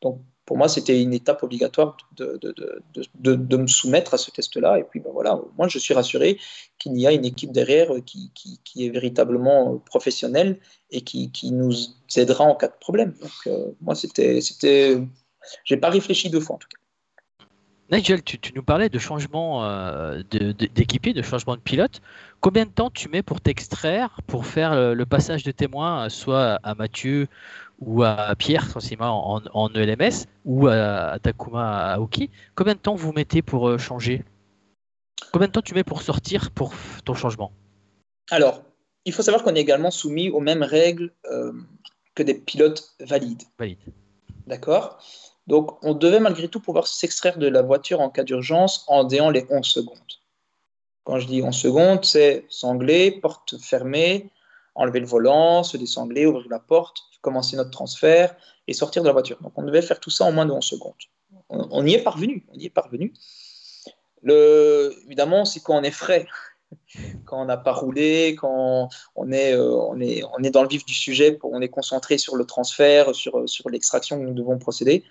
Donc, 0.00 0.20
pour 0.44 0.56
moi, 0.56 0.68
c'était 0.68 1.02
une 1.02 1.12
étape 1.12 1.42
obligatoire 1.42 1.96
de, 2.16 2.38
de, 2.40 3.34
de, 3.34 3.56
me 3.56 3.66
soumettre 3.66 4.14
à 4.14 4.18
ce 4.18 4.30
test-là. 4.30 4.78
Et 4.78 4.84
puis, 4.84 4.98
ben 4.98 5.10
voilà, 5.12 5.38
moi, 5.58 5.68
je 5.68 5.78
suis 5.78 5.92
rassuré 5.92 6.38
qu'il 6.78 6.96
y 6.98 7.06
a 7.06 7.12
une 7.12 7.26
équipe 7.26 7.52
derrière 7.52 7.90
qui, 8.06 8.32
qui, 8.34 8.58
qui 8.64 8.86
est 8.86 8.88
véritablement 8.88 9.76
professionnelle 9.78 10.58
et 10.90 11.02
qui, 11.02 11.30
qui, 11.32 11.52
nous 11.52 11.74
aidera 12.16 12.44
en 12.44 12.54
cas 12.54 12.68
de 12.68 12.78
problème. 12.80 13.12
Donc, 13.20 13.30
euh, 13.46 13.72
moi, 13.82 13.94
c'était, 13.94 14.40
c'était, 14.40 14.96
j'ai 15.64 15.76
pas 15.76 15.90
réfléchi 15.90 16.30
deux 16.30 16.40
fois 16.40 16.56
en 16.56 16.58
tout 16.58 16.68
cas. 16.68 16.77
Nigel, 17.90 18.22
tu, 18.22 18.38
nous 18.54 18.62
parlais 18.62 18.90
de 18.90 18.98
changement 18.98 19.64
euh, 19.64 20.22
d'équipier, 20.30 21.14
de, 21.14 21.22
changement 21.22 21.56
de 21.56 21.60
pilote. 21.60 22.02
Combien 22.40 22.66
de 22.66 22.70
temps 22.70 22.90
tu 22.90 23.08
mets 23.08 23.22
pour 23.22 23.40
t'extraire, 23.40 24.20
pour 24.26 24.44
faire 24.44 24.74
le, 24.94 25.06
passage 25.06 25.42
de 25.42 25.50
témoin, 25.52 26.08
soit 26.10 26.58
à 26.62 26.74
Mathieu 26.74 27.28
ou 27.80 28.02
à 28.02 28.34
Pierre 28.36 28.76
en, 29.00 29.40
en 29.52 29.72
ELMS 29.72 30.26
ou 30.44 30.66
à, 30.66 31.18
Takuma 31.18 31.94
Aoki? 31.94 32.30
Combien 32.54 32.74
de 32.74 32.78
temps 32.78 32.94
vous 32.94 33.12
mettez 33.12 33.40
pour 33.40 33.68
euh, 33.68 33.78
changer? 33.78 34.22
Combien 35.32 35.48
de 35.48 35.52
temps 35.52 35.62
tu 35.62 35.74
mets 35.74 35.84
pour 35.84 36.02
sortir 36.02 36.50
pour 36.50 36.74
ton 37.06 37.14
changement? 37.14 37.52
Alors, 38.30 38.62
il 39.06 39.14
faut 39.14 39.22
savoir 39.22 39.42
qu'on 39.42 39.54
est 39.54 39.60
également 39.60 39.90
soumis 39.90 40.28
aux 40.28 40.40
mêmes 40.40 40.62
règles 40.62 41.10
euh, 41.30 41.52
que 42.14 42.22
des 42.22 42.34
pilotes 42.34 42.94
valides. 43.00 43.44
Valides. 43.58 43.78
D'accord? 44.46 44.98
Donc, 45.48 45.82
on 45.82 45.94
devait 45.94 46.20
malgré 46.20 46.46
tout 46.48 46.60
pouvoir 46.60 46.86
s'extraire 46.86 47.38
de 47.38 47.48
la 47.48 47.62
voiture 47.62 48.00
en 48.00 48.10
cas 48.10 48.22
d'urgence 48.22 48.84
en 48.86 49.04
déant 49.04 49.30
les 49.30 49.46
11 49.48 49.66
secondes. 49.66 50.12
Quand 51.04 51.18
je 51.18 51.26
dis 51.26 51.42
11 51.42 51.56
secondes, 51.56 52.04
c'est 52.04 52.44
sangler, 52.50 53.10
porte 53.12 53.56
fermée, 53.58 54.30
enlever 54.74 55.00
le 55.00 55.06
volant, 55.06 55.62
se 55.62 55.78
désangler, 55.78 56.26
ouvrir 56.26 56.46
la 56.50 56.58
porte, 56.58 56.98
commencer 57.22 57.56
notre 57.56 57.70
transfert 57.70 58.36
et 58.66 58.74
sortir 58.74 59.02
de 59.02 59.06
la 59.06 59.14
voiture. 59.14 59.38
Donc, 59.40 59.52
on 59.56 59.62
devait 59.62 59.80
faire 59.80 60.00
tout 60.00 60.10
ça 60.10 60.24
en 60.24 60.32
moins 60.32 60.44
de 60.44 60.52
11 60.52 60.62
secondes. 60.62 60.92
On, 61.48 61.86
y 61.86 61.94
est 61.94 62.02
parvenu. 62.02 62.46
On 62.52 62.58
y 62.58 62.66
est 62.66 62.70
parvenu. 62.70 63.14
Évidemment, 64.22 65.46
c'est 65.46 65.60
quand 65.60 65.78
on 65.78 65.82
est 65.82 65.90
frais 65.90 66.26
quand 67.24 67.40
on 67.40 67.46
n'a 67.46 67.56
pas 67.56 67.72
roulé, 67.72 68.36
quand 68.38 68.90
on 69.16 69.32
est, 69.32 69.54
euh, 69.54 70.50
dans 70.50 70.62
le 70.62 70.68
vif 70.68 70.84
du 70.84 70.92
sujet, 70.92 71.38
on 71.42 71.62
est 71.62 71.70
concentré 71.70 72.18
sur 72.18 72.36
le 72.36 72.44
transfert, 72.44 73.14
sur, 73.14 73.48
sur 73.48 73.70
l'extraction 73.70 74.18
que 74.18 74.24
nous 74.24 74.34
devons 74.34 74.58
procéder. 74.58 75.04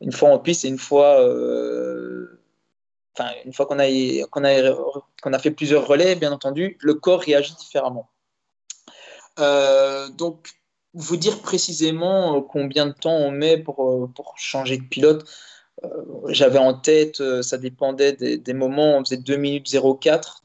Une 0.00 0.12
fois 0.12 0.30
en 0.30 0.38
piste 0.38 0.64
et 0.64 0.68
une 0.68 0.78
fois, 0.78 1.20
euh, 1.20 2.40
une 3.44 3.52
fois 3.52 3.66
qu'on 3.66 3.78
a, 3.78 3.86
qu'on 4.30 4.44
a, 4.44 4.72
qu'on 5.22 5.32
a 5.32 5.38
fait 5.38 5.50
plusieurs 5.50 5.86
relais, 5.86 6.14
bien 6.14 6.32
entendu, 6.32 6.78
le 6.80 6.94
corps 6.94 7.20
réagit 7.20 7.54
différemment. 7.56 8.08
Euh, 9.38 10.08
donc, 10.08 10.50
vous 10.94 11.16
dire 11.16 11.40
précisément 11.40 12.40
combien 12.42 12.86
de 12.86 12.92
temps 12.92 13.16
on 13.16 13.30
met 13.30 13.58
pour, 13.58 14.10
pour 14.14 14.34
changer 14.36 14.78
de 14.78 14.82
pilote, 14.82 15.28
j'avais 16.28 16.58
en 16.58 16.74
tête, 16.74 17.22
ça 17.42 17.56
dépendait 17.56 18.12
des, 18.12 18.52
moments, 18.52 18.98
on 18.98 19.04
faisait 19.04 19.16
2 19.16 19.36
minutes 19.36 19.74
04, 20.00 20.42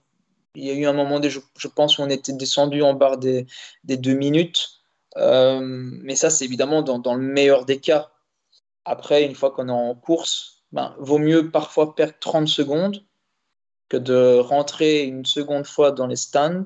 il 0.56 0.66
y 0.66 0.72
a 0.72 0.74
eu 0.74 0.86
un 0.86 0.94
moment, 0.94 1.22
je, 1.22 1.40
je 1.58 1.68
pense, 1.68 1.98
où 1.98 2.02
on 2.02 2.10
était 2.10 2.34
descendu 2.34 2.82
en 2.82 2.94
barre 2.94 3.18
des, 3.18 3.46
des 3.84 3.98
deux 3.98 4.14
minutes. 4.14 4.70
Euh, 5.18 5.60
mais 5.62 6.16
ça, 6.16 6.30
c'est 6.30 6.46
évidemment 6.46 6.82
dans, 6.82 7.00
dans, 7.00 7.16
le 7.16 7.22
meilleur 7.22 7.66
des 7.66 7.80
cas. 7.80 8.12
Après, 8.86 9.26
une 9.26 9.36
fois 9.36 9.52
qu'on 9.52 9.68
est 9.68 9.72
en 9.72 9.96
course, 9.96 10.64
ben, 10.72 10.96
vaut 11.00 11.18
mieux 11.18 11.52
parfois 11.52 11.96
perdre 11.96 12.16
30 12.20 12.48
secondes 12.48 13.04
que 13.90 13.98
de 13.98 14.40
rentrer 14.40 15.04
une 15.04 15.26
seconde 15.26 15.66
fois 15.66 15.92
dans 15.92 16.08
les 16.08 16.16
stands, 16.16 16.66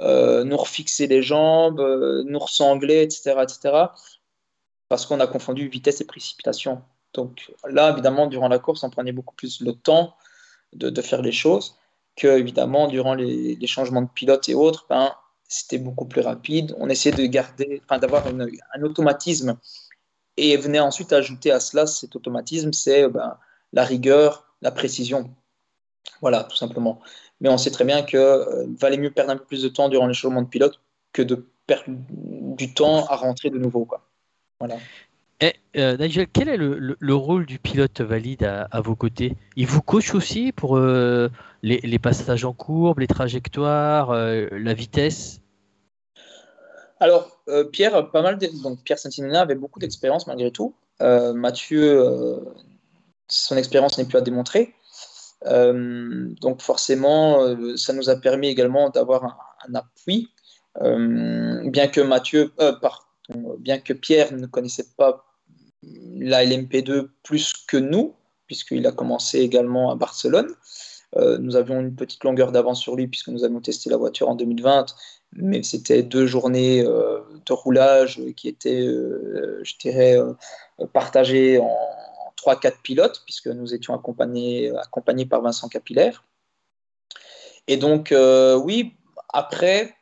euh, 0.00 0.44
nous 0.44 0.56
refixer 0.56 1.06
les 1.06 1.22
jambes, 1.22 1.80
euh, 1.80 2.22
nous 2.26 2.38
ressangler, 2.38 3.02
etc., 3.02 3.36
etc., 3.42 3.86
parce 4.88 5.06
qu'on 5.06 5.20
a 5.20 5.26
confondu 5.26 5.68
vitesse 5.68 6.00
et 6.00 6.04
précipitation. 6.04 6.82
Donc 7.14 7.50
là, 7.68 7.90
évidemment, 7.90 8.26
durant 8.26 8.48
la 8.48 8.58
course, 8.58 8.82
on 8.84 8.90
prenait 8.90 9.12
beaucoup 9.12 9.34
plus 9.34 9.60
le 9.60 9.72
temps 9.72 10.16
de, 10.74 11.00
faire 11.00 11.22
les 11.22 11.32
choses 11.32 11.76
que 12.16 12.26
évidemment 12.38 12.88
durant 12.88 13.14
les, 13.14 13.66
changements 13.66 14.02
de 14.02 14.08
pilote 14.08 14.48
et 14.48 14.54
autres, 14.54 14.86
ben, 14.88 15.12
c'était 15.48 15.78
beaucoup 15.78 16.06
plus 16.06 16.20
rapide. 16.20 16.74
On 16.78 16.88
essayait 16.88 17.14
de 17.14 17.24
garder, 17.26 17.82
d'avoir 17.90 18.24
un 18.26 18.82
automatisme 18.82 19.58
et 20.36 20.56
venait 20.56 20.80
ensuite 20.80 21.12
ajouter 21.12 21.50
à 21.50 21.60
cela 21.60 21.86
cet 21.86 22.16
automatisme, 22.16 22.72
c'est 22.72 23.08
ben, 23.08 23.38
la 23.72 23.84
rigueur, 23.84 24.52
la 24.62 24.70
précision. 24.70 25.30
Voilà, 26.20 26.44
tout 26.44 26.56
simplement. 26.56 27.00
Mais 27.40 27.48
on 27.48 27.58
sait 27.58 27.70
très 27.70 27.84
bien 27.84 28.02
que 28.02 28.16
euh, 28.16 28.66
valait 28.78 28.96
mieux 28.96 29.10
perdre 29.10 29.32
un 29.32 29.36
peu 29.36 29.44
plus 29.44 29.62
de 29.62 29.68
temps 29.68 29.88
durant 29.88 30.06
les 30.06 30.14
changements 30.14 30.42
de 30.42 30.48
pilote 30.48 30.80
que 31.12 31.22
de 31.22 31.46
perdre 31.66 31.84
du 31.88 32.72
temps 32.72 33.06
à 33.06 33.16
rentrer 33.16 33.50
de 33.50 33.58
nouveau. 33.58 33.84
Quoi. 33.84 34.06
Voilà. 34.60 34.76
Eh, 35.40 35.52
euh, 35.76 35.98
Nigel, 35.98 36.26
quel 36.32 36.48
est 36.48 36.56
le, 36.56 37.14
rôle 37.14 37.44
du 37.44 37.58
pilote 37.58 38.00
valide 38.00 38.44
à, 38.44 38.80
vos 38.80 38.96
côtés? 38.96 39.36
Il 39.56 39.66
vous 39.66 39.82
coach 39.82 40.14
aussi 40.14 40.50
pour 40.50 40.78
euh, 40.78 41.28
les, 41.62 41.98
passages 41.98 42.44
en 42.46 42.54
courbe, 42.54 43.00
les 43.00 43.06
trajectoires, 43.06 44.10
euh, 44.10 44.48
la 44.52 44.72
vitesse? 44.72 45.42
Alors, 47.00 47.35
Pierre, 47.72 48.10
pas 48.10 48.22
mal 48.22 48.38
donc 48.62 48.82
Pierre 48.82 48.98
avait 49.34 49.54
beaucoup 49.54 49.78
d'expérience 49.78 50.26
malgré 50.26 50.50
tout. 50.50 50.74
Mathieu, 51.00 52.42
son 53.28 53.56
expérience 53.56 53.98
n'est 53.98 54.04
plus 54.04 54.18
à 54.18 54.20
démontrer. 54.20 54.74
donc 55.44 56.60
forcément, 56.60 57.56
ça 57.76 57.92
nous 57.92 58.10
a 58.10 58.16
permis 58.16 58.48
également 58.48 58.90
d'avoir 58.90 59.38
un, 59.68 59.74
appui. 59.74 60.28
bien 60.80 61.88
que 61.88 62.00
Mathieu, 62.00 62.52
bien 63.58 63.78
que 63.78 63.92
Pierre 63.92 64.32
ne 64.32 64.46
connaissait 64.46 64.88
pas 64.96 65.24
la 65.82 66.44
LMP2 66.44 67.08
plus 67.22 67.52
que 67.66 67.76
nous, 67.76 68.14
puisqu'il 68.46 68.86
a 68.86 68.92
commencé 68.92 69.40
également 69.40 69.90
à 69.90 69.94
Barcelone. 69.94 70.48
Euh, 71.16 71.38
nous 71.38 71.56
avions 71.56 71.80
une 71.80 71.94
petite 71.94 72.24
longueur 72.24 72.52
d'avance 72.52 72.80
sur 72.80 72.96
lui 72.96 73.06
puisque 73.06 73.28
nous 73.28 73.44
avions 73.44 73.60
testé 73.60 73.90
la 73.90 73.96
voiture 73.96 74.28
en 74.28 74.34
2020, 74.34 74.86
mais 75.32 75.62
c'était 75.62 76.02
deux 76.02 76.26
journées 76.26 76.82
euh, 76.82 77.20
de 77.44 77.52
roulage 77.52 78.20
qui 78.36 78.48
étaient, 78.48 78.86
euh, 78.86 79.60
je 79.62 79.76
dirais, 79.78 80.16
partagées 80.92 81.58
en 81.58 81.76
3-4 82.36 82.80
pilotes 82.82 83.22
puisque 83.24 83.48
nous 83.48 83.74
étions 83.74 83.94
accompagnés, 83.94 84.70
accompagnés 84.76 85.26
par 85.26 85.42
Vincent 85.42 85.68
Capillaire. 85.68 86.24
Et 87.68 87.76
donc, 87.76 88.14
oui, 88.64 88.94
après, 89.28 89.96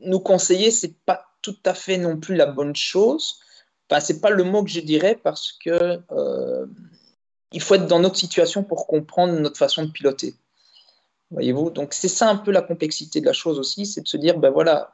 nous 0.00 0.20
conseiller, 0.20 0.70
c'est 0.70 0.96
pas 1.04 1.26
tout 1.42 1.56
à 1.64 1.74
fait 1.74 1.98
non 1.98 2.16
plus 2.18 2.34
la 2.34 2.46
bonne 2.46 2.76
chose. 2.76 3.40
Enfin, 3.90 4.00
c'est 4.00 4.20
pas 4.20 4.30
le 4.30 4.44
mot 4.44 4.62
que 4.62 4.70
je 4.70 4.80
dirais 4.80 5.18
parce 5.22 5.52
que 5.52 6.00
euh, 6.12 6.66
il 7.52 7.60
faut 7.60 7.74
être 7.74 7.86
dans 7.86 7.98
notre 7.98 8.16
situation 8.16 8.62
pour 8.62 8.86
comprendre 8.86 9.38
notre 9.40 9.58
façon 9.58 9.84
de 9.84 9.90
piloter. 9.90 10.34
Voyez-vous 11.30 11.70
Donc 11.70 11.94
c'est 11.94 12.08
ça 12.08 12.28
un 12.28 12.36
peu 12.36 12.50
la 12.50 12.62
complexité 12.62 13.20
de 13.20 13.26
la 13.26 13.32
chose 13.32 13.58
aussi, 13.58 13.86
c'est 13.86 14.00
de 14.00 14.08
se 14.08 14.16
dire 14.16 14.38
ben 14.38 14.50
voilà, 14.50 14.92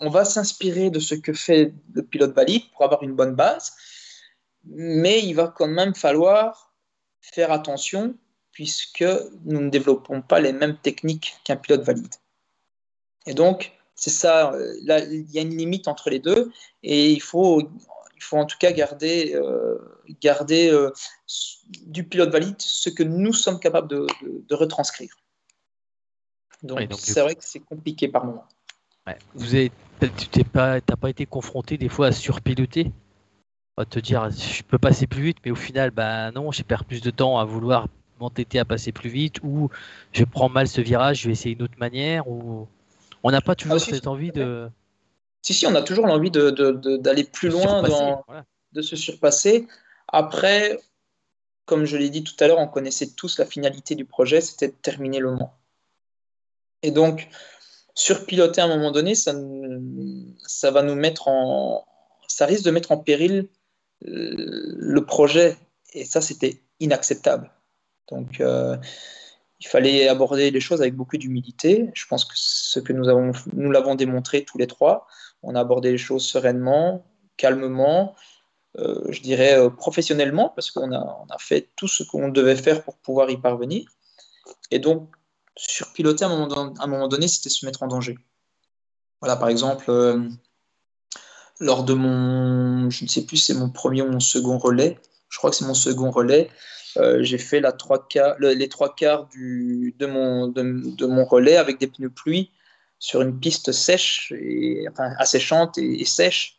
on 0.00 0.10
va 0.10 0.24
s'inspirer 0.24 0.90
de 0.90 0.98
ce 0.98 1.14
que 1.14 1.32
fait 1.32 1.72
le 1.92 2.02
pilote 2.02 2.34
valide 2.34 2.62
pour 2.72 2.84
avoir 2.84 3.02
une 3.02 3.14
bonne 3.14 3.34
base, 3.34 3.72
mais 4.64 5.22
il 5.24 5.34
va 5.34 5.48
quand 5.48 5.68
même 5.68 5.94
falloir 5.94 6.72
faire 7.20 7.52
attention 7.52 8.14
puisque 8.52 9.04
nous 9.44 9.60
ne 9.60 9.70
développons 9.70 10.20
pas 10.20 10.40
les 10.40 10.52
mêmes 10.52 10.76
techniques 10.78 11.36
qu'un 11.44 11.56
pilote 11.56 11.82
valide. 11.82 12.12
Et 13.26 13.34
donc, 13.34 13.72
c'est 13.94 14.10
ça, 14.10 14.52
là, 14.82 14.98
il 14.98 15.30
y 15.30 15.38
a 15.38 15.42
une 15.42 15.56
limite 15.56 15.86
entre 15.86 16.10
les 16.10 16.18
deux, 16.18 16.50
et 16.82 17.12
il 17.12 17.22
faut, 17.22 17.60
il 17.60 18.22
faut 18.22 18.36
en 18.36 18.46
tout 18.46 18.56
cas 18.58 18.72
garder, 18.72 19.34
euh, 19.34 19.78
garder 20.20 20.70
euh, 20.70 20.90
du 21.86 22.02
pilote 22.04 22.30
valide 22.30 22.56
ce 22.58 22.90
que 22.90 23.04
nous 23.04 23.32
sommes 23.32 23.60
capables 23.60 23.88
de, 23.88 24.54
retranscrire. 24.54 25.14
Donc, 26.62 26.88
c'est 26.98 27.20
vrai 27.20 27.34
que 27.34 27.44
c'est 27.44 27.60
compliqué 27.60 28.08
par 28.08 28.24
moment. 28.24 28.44
Vous 29.34 29.54
avez, 29.54 29.72
tu 30.00 30.38
n'as 30.38 30.44
pas, 30.44 30.80
pas 30.80 31.10
été 31.10 31.24
confronté 31.24 31.78
des 31.78 31.88
fois 31.88 32.08
à 32.08 32.12
surpiloter? 32.12 32.90
À 33.76 33.84
te 33.84 34.00
dire 34.00 34.28
je 34.30 34.62
peux 34.64 34.78
passer 34.78 35.06
plus 35.06 35.22
vite, 35.22 35.38
mais 35.44 35.50
au 35.50 35.56
final, 35.56 35.90
bah 35.92 36.32
non, 36.32 36.50
j'ai 36.50 36.64
perds 36.64 36.84
plus 36.84 37.00
de 37.00 37.10
temps 37.10 37.38
à 37.38 37.44
vouloir 37.44 37.86
m'entêter 38.18 38.58
à 38.58 38.64
passer 38.64 38.90
plus 38.90 39.08
vite, 39.08 39.36
ou 39.44 39.70
je 40.12 40.24
prends 40.24 40.48
mal 40.48 40.66
ce 40.66 40.80
virage, 40.80 41.22
je 41.22 41.26
vais 41.28 41.32
essayer 41.32 41.54
une 41.54 41.62
autre 41.62 41.78
manière, 41.78 42.28
ou 42.28 42.66
on 43.22 43.30
n'a 43.30 43.40
pas 43.40 43.54
toujours 43.54 43.76
ah, 43.76 43.78
cette 43.78 44.08
envie 44.08 44.32
de. 44.32 44.68
Si, 45.42 45.54
si, 45.54 45.66
on 45.66 45.74
a 45.76 45.82
toujours 45.82 46.06
l'envie 46.06 46.32
d'aller 46.32 47.22
de, 47.22 47.28
plus 47.28 47.48
loin, 47.48 47.82
dans, 47.82 48.24
de 48.72 48.82
se 48.82 48.96
surpasser. 48.96 49.68
Après, 50.08 50.78
comme 51.64 51.84
je 51.84 51.96
l'ai 51.96 52.10
dit 52.10 52.24
tout 52.24 52.34
à 52.40 52.48
l'heure, 52.48 52.58
on 52.58 52.66
connaissait 52.66 53.08
tous 53.08 53.38
la 53.38 53.46
finalité 53.46 53.94
du 53.94 54.04
projet, 54.04 54.40
c'était 54.40 54.68
de 54.68 54.76
terminer 54.82 55.20
le 55.20 55.32
Mans. 55.32 55.54
Et 56.82 56.90
donc, 56.90 57.28
surpiloter 57.94 58.60
à 58.60 58.64
un 58.64 58.68
moment 58.68 58.90
donné, 58.90 59.14
ça, 59.14 59.32
va 60.70 60.82
nous 60.82 60.94
mettre 60.94 61.28
en. 61.28 61.84
Ça 62.28 62.46
risque 62.46 62.64
de 62.64 62.70
mettre 62.70 62.92
en 62.92 62.98
péril 62.98 63.48
le 64.00 65.00
projet. 65.00 65.56
Et 65.94 66.04
ça, 66.04 66.20
c'était 66.20 66.62
inacceptable. 66.80 67.50
Donc, 68.10 68.40
euh, 68.40 68.76
il 69.60 69.66
fallait 69.66 70.08
aborder 70.08 70.50
les 70.50 70.60
choses 70.60 70.80
avec 70.80 70.94
beaucoup 70.94 71.16
d'humilité. 71.16 71.90
Je 71.94 72.06
pense 72.06 72.24
que 72.24 72.34
ce 72.36 72.78
que 72.78 72.92
nous 72.92 73.08
avons, 73.08 73.32
nous 73.52 73.70
l'avons 73.70 73.94
démontré 73.94 74.44
tous 74.44 74.58
les 74.58 74.66
trois. 74.66 75.06
On 75.42 75.54
a 75.54 75.60
abordé 75.60 75.90
les 75.90 75.98
choses 75.98 76.24
sereinement, 76.24 77.04
calmement, 77.36 78.14
euh, 78.78 79.10
je 79.10 79.20
dirais 79.20 79.58
euh, 79.58 79.70
professionnellement, 79.70 80.50
parce 80.50 80.70
qu'on 80.70 80.92
a, 80.92 81.00
on 81.00 81.32
a 81.32 81.38
fait 81.38 81.68
tout 81.76 81.88
ce 81.88 82.02
qu'on 82.02 82.28
devait 82.28 82.56
faire 82.56 82.84
pour 82.84 82.96
pouvoir 82.98 83.30
y 83.30 83.36
parvenir. 83.36 83.88
Et 84.70 84.78
donc, 84.78 85.10
surpiloter 85.58 86.24
à 86.24 86.28
un 86.28 86.36
moment, 86.36 86.72
à 86.78 86.84
un 86.84 86.86
moment 86.86 87.08
donné, 87.08 87.28
c'était 87.28 87.50
se 87.50 87.66
mettre 87.66 87.82
en 87.82 87.88
danger. 87.88 88.18
Voilà, 89.20 89.36
par 89.36 89.48
exemple, 89.48 89.86
euh, 89.88 90.22
lors 91.60 91.84
de 91.84 91.94
mon, 91.94 92.88
je 92.90 93.04
ne 93.04 93.08
sais 93.08 93.26
plus, 93.26 93.36
c'est 93.36 93.54
mon 93.54 93.68
premier 93.68 94.02
ou 94.02 94.10
mon 94.10 94.20
second 94.20 94.58
relais. 94.58 94.98
Je 95.28 95.38
crois 95.38 95.50
que 95.50 95.56
c'est 95.56 95.66
mon 95.66 95.74
second 95.74 96.10
relais. 96.10 96.48
Euh, 96.96 97.22
j'ai 97.22 97.38
fait 97.38 97.60
les 97.60 97.72
trois 97.76 98.06
quarts 98.94 99.26
du, 99.26 99.94
de, 99.98 100.06
mon, 100.06 100.48
de, 100.48 101.06
mon 101.06 101.24
relais 101.24 101.56
avec 101.56 101.78
des 101.78 101.88
pneus 101.88 102.10
pluie 102.10 102.50
sur 102.98 103.20
une 103.22 103.38
piste 103.38 103.70
sèche, 103.72 104.32
et, 104.36 104.86
enfin 104.90 105.12
asséchante 105.18 105.78
et, 105.78 106.04
sèche. 106.04 106.58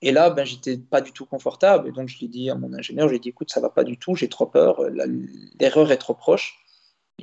Et 0.00 0.10
là, 0.10 0.30
ben, 0.30 0.44
j'étais 0.44 0.78
pas 0.78 1.00
du 1.00 1.12
tout 1.12 1.26
confortable. 1.26 1.88
Et 1.88 1.92
donc, 1.92 2.08
je 2.08 2.18
lui 2.18 2.26
ai 2.26 2.28
dit 2.28 2.50
à 2.50 2.54
mon 2.54 2.72
ingénieur, 2.72 3.06
je 3.06 3.12
lui 3.12 3.16
ai 3.18 3.20
dit, 3.20 3.28
écoute, 3.28 3.50
ça 3.50 3.60
va 3.60 3.68
pas 3.68 3.84
du 3.84 3.98
tout, 3.98 4.16
j'ai 4.16 4.28
trop 4.28 4.46
peur, 4.46 4.82
l'erreur 5.60 5.92
est 5.92 5.98
trop 5.98 6.14
proche. 6.14 6.61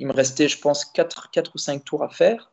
Il 0.00 0.06
me 0.06 0.12
restait, 0.12 0.48
je 0.48 0.58
pense, 0.58 0.86
4, 0.86 1.30
4 1.30 1.52
ou 1.54 1.58
5 1.58 1.84
tours 1.84 2.02
à 2.02 2.08
faire. 2.08 2.50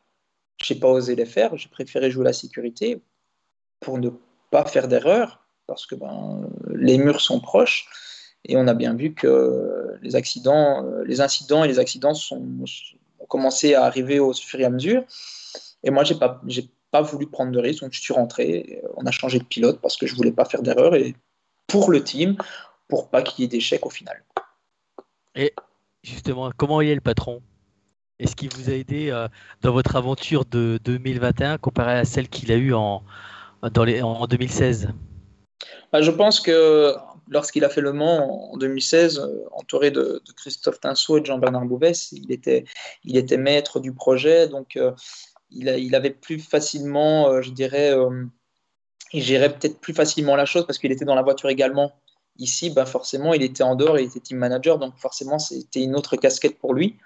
Je 0.62 0.74
n'ai 0.74 0.80
pas 0.80 0.90
osé 0.90 1.16
les 1.16 1.26
faire, 1.26 1.56
j'ai 1.56 1.70
préféré 1.70 2.12
jouer 2.12 2.26
la 2.26 2.34
sécurité 2.34 3.02
pour 3.80 3.98
ne 4.00 4.10
pas 4.52 4.66
faire 4.66 4.88
d'erreur, 4.88 5.46
parce 5.66 5.86
que 5.86 5.96
ben, 5.96 6.50
les 6.76 6.98
murs 6.98 7.22
sont 7.22 7.40
proches. 7.40 7.88
Et 8.44 8.58
on 8.58 8.68
a 8.68 8.74
bien 8.74 8.96
vu 8.96 9.14
que 9.14 9.98
les 10.02 10.16
accidents, 10.16 10.86
les 11.06 11.22
incidents 11.22 11.64
et 11.64 11.68
les 11.70 11.80
accidents 11.80 12.14
sont, 12.14 12.44
ont 13.20 13.26
commencé 13.26 13.76
à 13.76 13.86
arriver 13.86 14.20
au 14.20 14.34
fur 14.34 14.60
et 14.60 14.66
à 14.66 14.70
mesure. 14.70 15.06
Et 15.84 15.90
moi, 15.90 16.04
j'ai 16.04 16.16
pas, 16.16 16.42
pas 16.92 17.02
voulu 17.02 17.28
prendre 17.28 17.52
de 17.54 17.60
risque, 17.60 17.82
donc 17.82 17.94
je 17.94 18.02
suis 18.02 18.14
rentré. 18.14 18.82
On 18.98 19.06
a 19.06 19.12
changé 19.12 19.40
de 19.40 19.46
pilote 19.46 19.80
parce 19.82 19.96
que 19.96 20.06
je 20.06 20.16
voulais 20.16 20.34
pas 20.34 20.46
faire 20.46 20.64
d'erreur 20.64 20.96
et 20.96 21.16
pour 21.66 21.92
le 21.92 22.04
team, 22.04 22.36
pour 22.90 23.10
pas 23.10 23.22
qu'il 23.22 23.44
y 23.44 23.46
ait 23.46 23.48
d'échecs 23.48 23.86
au 23.86 23.90
final. 23.90 24.22
Et 25.36 25.54
justement, 26.08 26.52
comment 26.56 26.82
il 26.82 26.90
est 26.90 26.96
le 26.96 27.02
patron? 27.02 27.42
Est-ce 28.20 28.36
qu'il 28.36 28.50
vous 28.54 28.70
a 28.70 28.74
aidé 28.74 29.12
dans 29.62 29.72
votre 29.72 29.96
aventure 29.96 30.46
de 30.46 30.80
2021 30.84 31.58
comparé 31.60 31.94
à 31.94 32.06
celle 32.06 32.30
qu'il 32.30 32.52
a 32.52 32.56
eue 32.56 32.74
en, 32.74 33.04
dans 33.74 33.84
les, 33.84 34.02
en 34.02 34.26
2016 34.26 34.90
bah, 35.92 36.02
Je 36.02 36.10
pense 36.10 36.40
que 36.40 36.96
lorsqu'il 37.30 37.64
a 37.64 37.70
fait 37.70 37.82
Le 37.82 37.94
Mans 37.94 38.54
en 38.54 38.58
2016, 38.58 39.22
entouré 39.52 39.92
de, 39.92 40.22
Christophe 40.36 40.80
Tinceau 40.80 41.18
et 41.18 41.22
de 41.22 41.28
Jean-Bernard 41.28 41.66
Bouvès, 41.66 42.12
il 42.12 42.32
était, 42.32 42.66
maître 43.38 43.80
du 43.80 43.94
projet, 43.94 44.48
donc 44.48 44.80
il, 45.52 45.68
il, 45.68 45.94
avait 45.94 46.10
plus 46.10 46.40
facilement, 46.40 47.40
je 47.44 47.52
dirais, 47.52 47.94
il 49.14 49.22
gérait 49.22 49.54
peut-être 49.54 49.80
plus 49.80 49.94
facilement 49.94 50.36
la 50.36 50.46
chose 50.46 50.66
parce 50.66 50.80
qu'il 50.80 50.92
était 50.92 51.06
dans 51.06 51.16
la 51.16 51.22
voiture 51.22 51.50
également. 51.50 51.94
Ici, 52.40 52.70
bah 52.70 52.86
forcément, 52.86 53.34
il 53.34 53.44
était 53.44 53.64
en 53.64 53.76
dehors, 53.76 54.00
il 54.00 54.06
était 54.06 54.20
team 54.20 54.38
manager, 54.38 54.78
donc 54.78 54.96
forcément, 54.98 55.40
c'était 55.40 55.84
une 55.84 55.96
autre 55.96 56.16
casquette 56.16 56.60
pour 56.60 56.74
lui. 56.74 56.98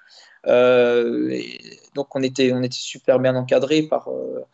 Euh, 0.48 1.42
donc, 1.96 2.16
on 2.16 2.24
était, 2.24 2.52
on 2.52 2.62
était 2.64 2.74
super 2.74 3.20
bien 3.20 3.36
encadré 3.36 3.84
par, 3.84 4.10
euh, 4.10 4.46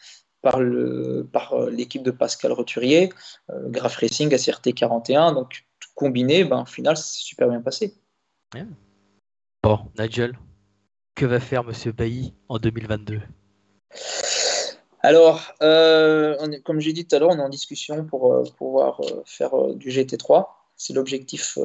par, 0.42 0.60
le, 0.60 1.28
par 1.32 1.54
euh, 1.54 1.70
l'équipe 1.70 2.04
de 2.04 2.12
Pascal 2.12 2.52
Roturier, 2.52 3.10
Graph 3.50 3.96
Racing, 3.96 4.36
SRT 4.36 4.74
41. 4.74 5.34
Donc, 5.34 5.66
tout 5.80 5.90
combiné, 5.96 6.44
ben, 6.44 6.62
au 6.62 6.66
final, 6.66 6.98
c'est 6.98 7.22
super 7.22 7.50
bien 7.50 7.62
passé. 7.62 7.96
Bon, 9.64 9.80
Nigel, 9.98 10.38
que 11.16 11.26
va 11.26 11.40
faire 11.40 11.64
Monsieur 11.64 11.92
Bailly 11.92 12.34
en 12.50 12.58
2022 12.58 13.22
alors, 15.02 15.54
euh, 15.62 16.36
comme 16.66 16.80
j'ai 16.80 16.92
dit 16.92 17.06
tout 17.08 17.16
à 17.16 17.20
l'heure, 17.20 17.30
on 17.30 17.38
est 17.38 17.42
en 17.42 17.50
discussion 17.50 18.06
pour 18.06 18.34
euh, 18.34 18.44
pouvoir 18.58 19.00
euh, 19.02 19.22
faire 19.26 19.52
du 19.76 19.90
GT3. 19.90 20.48
C'est 20.78 20.94
l'objectif 20.94 21.58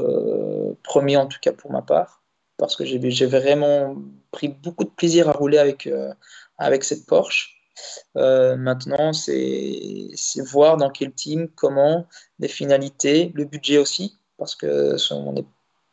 premier, 0.82 1.16
en 1.16 1.26
tout 1.26 1.38
cas 1.40 1.52
pour 1.52 1.70
ma 1.70 1.82
part, 1.82 2.22
parce 2.56 2.76
que 2.76 2.84
j'ai 2.84 3.26
vraiment 3.26 3.96
pris 4.30 4.48
beaucoup 4.48 4.84
de 4.84 4.90
plaisir 4.90 5.28
à 5.28 5.32
rouler 5.32 5.58
avec, 5.58 5.88
avec 6.58 6.82
cette 6.84 7.06
Porsche. 7.06 7.56
maintenant, 8.14 9.12
c'est 9.12 10.08
voir 10.46 10.78
dans 10.78 10.90
quel 10.90 11.12
team, 11.12 11.48
comment, 11.54 12.06
les 12.38 12.48
finalités, 12.48 13.32
le 13.34 13.44
budget 13.44 13.78
aussi, 13.78 14.18
parce 14.38 14.54
que 14.54 14.96
ce 14.96 15.14
ne 15.14 15.42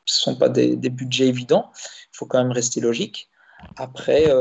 sont 0.05 0.35
pas 0.37 0.47
des, 0.47 0.77
budgets 0.77 1.27
évidents. 1.27 1.71
Il 2.13 2.17
faut 2.17 2.25
quand 2.25 2.41
même 2.41 2.53
rester 2.53 2.79
logique. 2.79 3.29
Après, 3.75 4.31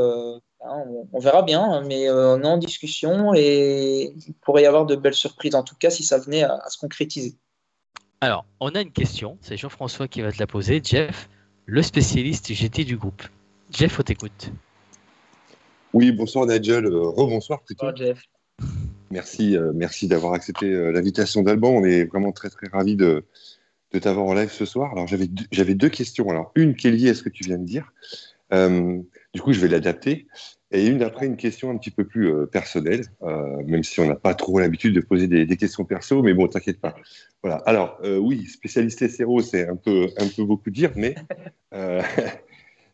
Hein, 0.61 0.83
on, 1.13 1.19
verra 1.19 1.41
bien, 1.41 1.81
mais 1.87 2.09
euh, 2.09 2.35
on 2.35 2.43
est 2.43 2.47
en 2.47 2.57
discussion 2.57 3.33
et 3.33 4.13
il 4.27 4.33
pourrait 4.41 4.63
y 4.63 4.65
avoir 4.65 4.85
de 4.85 4.95
belles 4.97 5.13
surprises, 5.13 5.55
en 5.55 5.63
tout 5.63 5.75
cas 5.75 5.89
si 5.89 6.03
ça 6.03 6.17
venait 6.17 6.43
à, 6.43 6.61
se 6.69 6.77
concrétiser. 6.77 7.37
Alors, 8.21 8.45
on 8.59 8.69
a 8.75 8.81
une 8.81 8.91
question, 8.91 9.37
c'est 9.39 9.55
Jean-François 9.55 10.09
qui 10.09 10.21
va 10.21 10.31
te 10.33 10.39
la 10.39 10.47
poser. 10.47 10.81
Jeff, 10.83 11.29
le 11.65 11.81
spécialiste 11.81 12.51
GT 12.51 12.83
du 12.83 12.97
groupe. 12.97 13.23
Jeff, 13.71 13.97
on 13.97 14.03
t'écoute. 14.03 14.51
Oui, 15.93 16.11
bonsoir 16.11 16.45
Nigel, 16.45 16.85
euh, 16.85 17.07
rebonsoir 17.07 17.61
plutôt. 17.61 17.85
Bonsoir 17.85 18.07
Jeff. 18.07 18.21
Merci, 19.09 19.55
euh, 19.55 19.71
merci 19.73 20.09
d'avoir 20.09 20.33
accepté 20.33 20.69
l'invitation 20.91 21.43
d'Alban. 21.43 21.69
On 21.69 21.85
est 21.85 22.03
vraiment 22.03 22.33
très 22.33 22.49
très 22.49 22.67
ravis 22.67 22.97
de, 22.97 23.23
de 23.93 23.99
t'avoir 23.99 24.25
en 24.25 24.33
live 24.33 24.51
ce 24.51 24.65
soir. 24.65 24.91
Alors 24.91 25.07
j'avais 25.07 25.29
j'avais 25.53 25.73
deux 25.73 25.89
questions. 25.89 26.29
Alors 26.29 26.51
une 26.55 26.75
qui 26.75 26.89
est 26.89 26.91
liée 26.91 27.09
à 27.09 27.15
ce 27.15 27.23
que 27.23 27.29
tu 27.29 27.45
viens 27.45 27.57
de 27.57 27.65
dire. 27.65 27.93
Du 28.51 29.41
coup, 29.41 29.53
je 29.53 29.61
vais 29.61 29.69
l'adapter. 29.69 30.27
Et 30.71 30.85
une 30.85 31.01
après, 31.01 31.25
une 31.25 31.37
question 31.37 31.71
un 31.71 31.77
petit 31.77 31.89
peu 31.89 32.05
plus 32.05 32.31
euh, 32.31 32.45
personnelle, 32.45 33.05
euh, 33.23 33.63
même 33.65 33.83
si 33.83 33.99
on 33.99 34.05
n'a 34.05 34.15
pas 34.15 34.35
trop 34.35 34.59
l'habitude 34.59 34.93
de 34.93 35.01
poser 35.01 35.27
des, 35.27 35.57
questions 35.57 35.83
perso, 35.83 36.21
mais 36.21 36.33
bon, 36.33 36.47
t'inquiète 36.47 36.79
pas. 36.79 36.95
Voilà. 37.41 37.57
Alors, 37.65 37.97
euh, 38.03 38.17
oui, 38.17 38.45
spécialiste 38.45 39.07
SRO, 39.07 39.41
c'est 39.41 39.67
un 39.67 39.75
peu, 39.75 40.09
un 40.17 40.27
peu 40.27 40.43
beaucoup 40.43 40.69
dire, 40.69 40.91
mais 40.95 41.15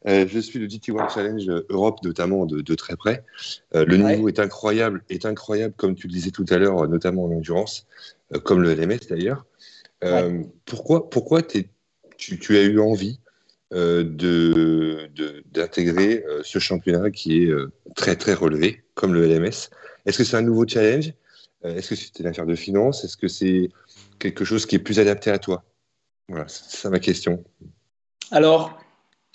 je 0.06 0.40
suis 0.40 0.60
le 0.60 0.70
GT 0.70 0.94
World 0.94 1.12
Challenge 1.12 1.64
Europe, 1.70 2.00
notamment 2.04 2.46
de, 2.46 2.76
très 2.76 2.96
près. 2.96 3.26
le 3.74 3.98
niveau 3.98 4.30
est 4.30 4.40
incroyable, 4.40 5.04
est 5.10 5.26
incroyable, 5.26 5.74
comme 5.76 5.96
tu 5.96 6.08
le 6.08 6.14
disais 6.14 6.32
tout 6.32 6.46
à 6.50 6.58
l'heure, 6.58 6.88
notamment 6.88 7.26
en 7.26 7.32
endurance, 7.32 7.88
comme 8.44 8.62
le 8.62 8.74
LMS 8.74 9.08
d'ailleurs. 9.10 9.46
Pourquoi, 10.64 11.10
pourquoi 11.10 11.42
tu, 11.42 11.68
tu, 12.18 12.58
as 12.58 12.64
eu 12.64 12.80
envie 12.80 13.20
euh, 13.74 15.08
d'intégrer 15.52 16.24
euh, 16.28 16.42
ce 16.44 16.60
championnat 16.60 17.10
qui 17.10 17.44
est 17.44 17.48
euh, 17.48 17.74
très 17.96 18.16
très 18.16 18.36
relevé, 18.36 18.84
comme 18.94 19.16
le 19.16 19.26
LMS. 19.26 19.72
Est-ce 20.06 20.20
que 20.20 20.24
c'est 20.24 20.38
un 20.38 20.44
nouveau 20.44 20.68
challenge? 20.68 21.14
Est-ce 21.64 21.90
que 21.90 21.96
c'est 21.96 22.20
une 22.20 22.28
affaire 22.28 22.46
de 22.46 22.54
finance? 22.54 23.04
Est-ce 23.04 23.18
que 23.18 23.28
c'est 23.28 23.70
quelque 24.20 24.46
chose 24.46 24.68
qui 24.68 24.76
est 24.76 24.80
plus 24.80 25.00
adapté 25.00 25.32
à 25.32 25.40
toi? 25.40 25.64
Voilà, 26.30 26.46
c'est 26.48 26.90
ma 26.90 27.00
question. 27.00 27.44
Alors, 28.30 28.78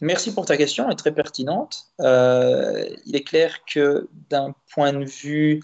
merci 0.01 0.33
pour 0.33 0.47
ta 0.47 0.57
question, 0.57 0.87
elle 0.87 0.93
est 0.93 0.97
très 0.97 1.13
pertinente. 1.13 1.87
il 1.99 3.17
est 3.17 3.27
clair 3.27 3.65
que 3.65 4.09
d'un 4.29 4.55
point 4.73 4.93
de 4.93 5.05
vue 5.05 5.61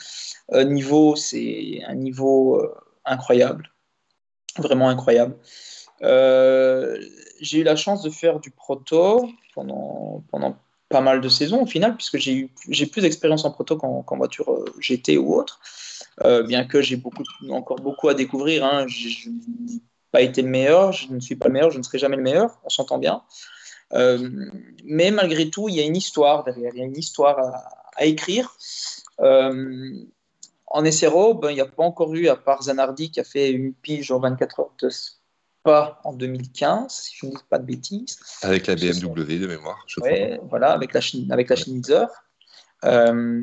niveau, 0.52 1.14
c'est 1.14 1.82
un 1.86 1.94
niveau 1.94 2.60
incroyable, 3.04 3.70
vraiment 4.58 4.88
incroyable. 4.88 5.36
Euh, 6.02 6.98
j'ai 7.40 7.60
eu 7.60 7.62
la 7.62 7.76
chance 7.76 8.02
de 8.02 8.10
faire 8.10 8.40
du 8.40 8.50
proto 8.50 9.28
pendant, 9.54 10.22
pendant 10.30 10.56
pas 10.88 11.00
mal 11.00 11.20
de 11.20 11.28
saisons 11.28 11.62
au 11.62 11.66
final, 11.66 11.96
puisque 11.96 12.18
j'ai 12.18 12.86
plus 12.86 13.02
d'expérience 13.02 13.44
en 13.44 13.50
proto 13.50 13.76
qu'en 13.76 14.16
voiture 14.16 14.52
euh, 14.52 14.64
GT 14.78 15.18
ou 15.18 15.34
autre. 15.34 15.60
Euh, 16.24 16.42
bien 16.42 16.64
que 16.64 16.80
j'ai 16.80 16.96
beaucoup, 16.96 17.24
encore 17.50 17.76
beaucoup 17.76 18.08
à 18.08 18.14
découvrir. 18.14 18.64
Hein. 18.64 18.86
Je 18.88 19.28
n'ai 19.28 19.80
pas 20.12 20.22
été 20.22 20.42
le 20.42 20.48
meilleur, 20.48 20.92
je 20.92 21.12
ne 21.12 21.20
suis 21.20 21.36
pas 21.36 21.48
le 21.48 21.54
meilleur, 21.54 21.70
je 21.70 21.78
ne 21.78 21.82
serai 21.82 21.98
jamais 21.98 22.16
le 22.16 22.22
meilleur, 22.22 22.58
on 22.64 22.68
s'entend 22.68 22.98
bien. 22.98 23.22
Mais 23.92 25.10
malgré 25.10 25.50
tout, 25.50 25.68
il 25.68 25.76
y 25.76 25.80
a 25.80 25.84
une 25.84 25.96
histoire 25.96 26.44
derrière, 26.44 26.72
il 26.74 26.78
y 26.78 26.82
a 26.82 26.86
une 26.86 26.96
histoire 26.96 27.38
à, 27.96 28.04
écrire. 28.04 28.56
en 29.18 30.90
SRO, 30.90 31.34
ben, 31.34 31.50
il 31.50 31.54
n'y 31.54 31.60
a 31.60 31.66
pas 31.66 31.84
encore 31.84 32.14
eu, 32.14 32.28
à 32.28 32.36
part 32.36 32.62
Zanardi 32.64 33.10
qui 33.10 33.20
a 33.20 33.24
fait 33.24 33.50
une 33.50 33.72
pige 33.74 34.10
en 34.10 34.20
24 34.20 34.60
heures 34.60 34.72
de 34.80 34.90
en 35.66 36.12
2015, 36.12 36.90
si 36.90 37.16
je 37.16 37.26
ne 37.26 37.30
dis 37.32 37.36
pas 37.48 37.58
de 37.58 37.64
bêtises. 37.64 38.18
Avec 38.42 38.66
la 38.66 38.74
BMW 38.74 39.38
de 39.38 39.46
mémoire, 39.46 39.82
je 39.86 40.00
crois. 40.00 40.10
Voilà, 40.48 40.72
avec 40.72 40.92
la, 40.92 41.00
avec 41.30 41.48
la 41.48 41.56
Schnitzer. 41.56 42.06
Euh, 42.84 43.42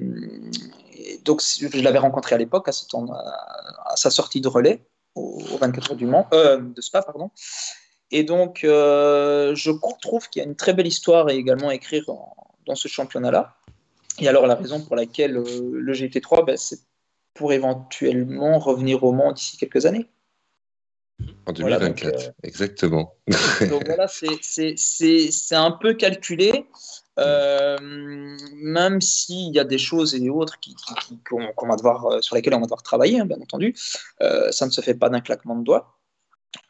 donc, 1.25 1.41
je 1.41 1.81
l'avais 1.81 1.97
rencontré 1.99 2.35
à 2.35 2.37
l'époque, 2.37 2.67
à, 2.67 2.71
à, 2.71 3.95
sa 3.95 4.09
sortie 4.09 4.41
de 4.41 4.47
relais, 4.47 4.85
au, 5.15 5.39
24 5.59 5.91
heures 5.91 5.97
du 5.97 6.05
Mans, 6.05 6.27
euh, 6.33 6.57
de 6.57 6.81
Spa, 6.81 7.01
pardon. 7.01 7.31
Et 8.11 8.23
donc, 8.23 8.63
euh, 8.63 9.55
je 9.55 9.71
trouve 10.01 10.29
qu'il 10.29 10.41
y 10.41 10.45
a 10.45 10.47
une 10.47 10.55
très 10.55 10.73
belle 10.73 10.87
histoire 10.87 11.29
également 11.29 11.69
à 11.69 11.75
écrire 11.75 12.05
dans 12.65 12.75
ce 12.75 12.87
championnat-là. 12.87 13.55
Et 14.19 14.27
alors, 14.27 14.45
la 14.45 14.55
raison 14.55 14.81
pour 14.81 14.95
laquelle 14.95 15.33
le 15.33 15.93
GT3, 15.93 16.45
ben, 16.45 16.57
c'est 16.57 16.79
pour 17.33 17.51
éventuellement 17.53 18.59
revenir 18.59 19.03
au 19.03 19.11
Mans 19.11 19.31
d'ici 19.31 19.57
quelques 19.57 19.87
années. 19.87 20.07
En 21.45 21.51
2024, 21.51 22.05
euh, 22.05 22.31
exactement. 22.43 23.15
donc 23.69 23.83
voilà, 23.85 24.07
c'est 24.07 25.55
un 25.55 25.71
peu 25.71 25.93
calculé, 25.93 26.65
euh, 27.19 27.77
même 28.53 29.01
s'il 29.01 29.53
y 29.53 29.59
a 29.59 29.65
des 29.65 29.77
choses 29.77 30.15
et 30.15 30.29
autres 30.29 30.59
qui, 30.59 30.75
qu'on 31.25 31.67
va 31.67 31.75
devoir, 31.75 32.05
euh, 32.05 32.21
sur 32.21 32.35
lesquelles 32.35 32.53
on 32.53 32.59
va 32.59 32.65
devoir 32.65 32.83
travailler, 32.83 33.19
hein, 33.19 33.25
bien 33.25 33.41
entendu. 33.41 33.75
ça 34.51 34.65
ne 34.65 34.71
se 34.71 34.81
fait 34.81 34.93
pas 34.93 35.09
d'un 35.09 35.19
claquement 35.19 35.57
de 35.57 35.63
doigts, 35.63 35.97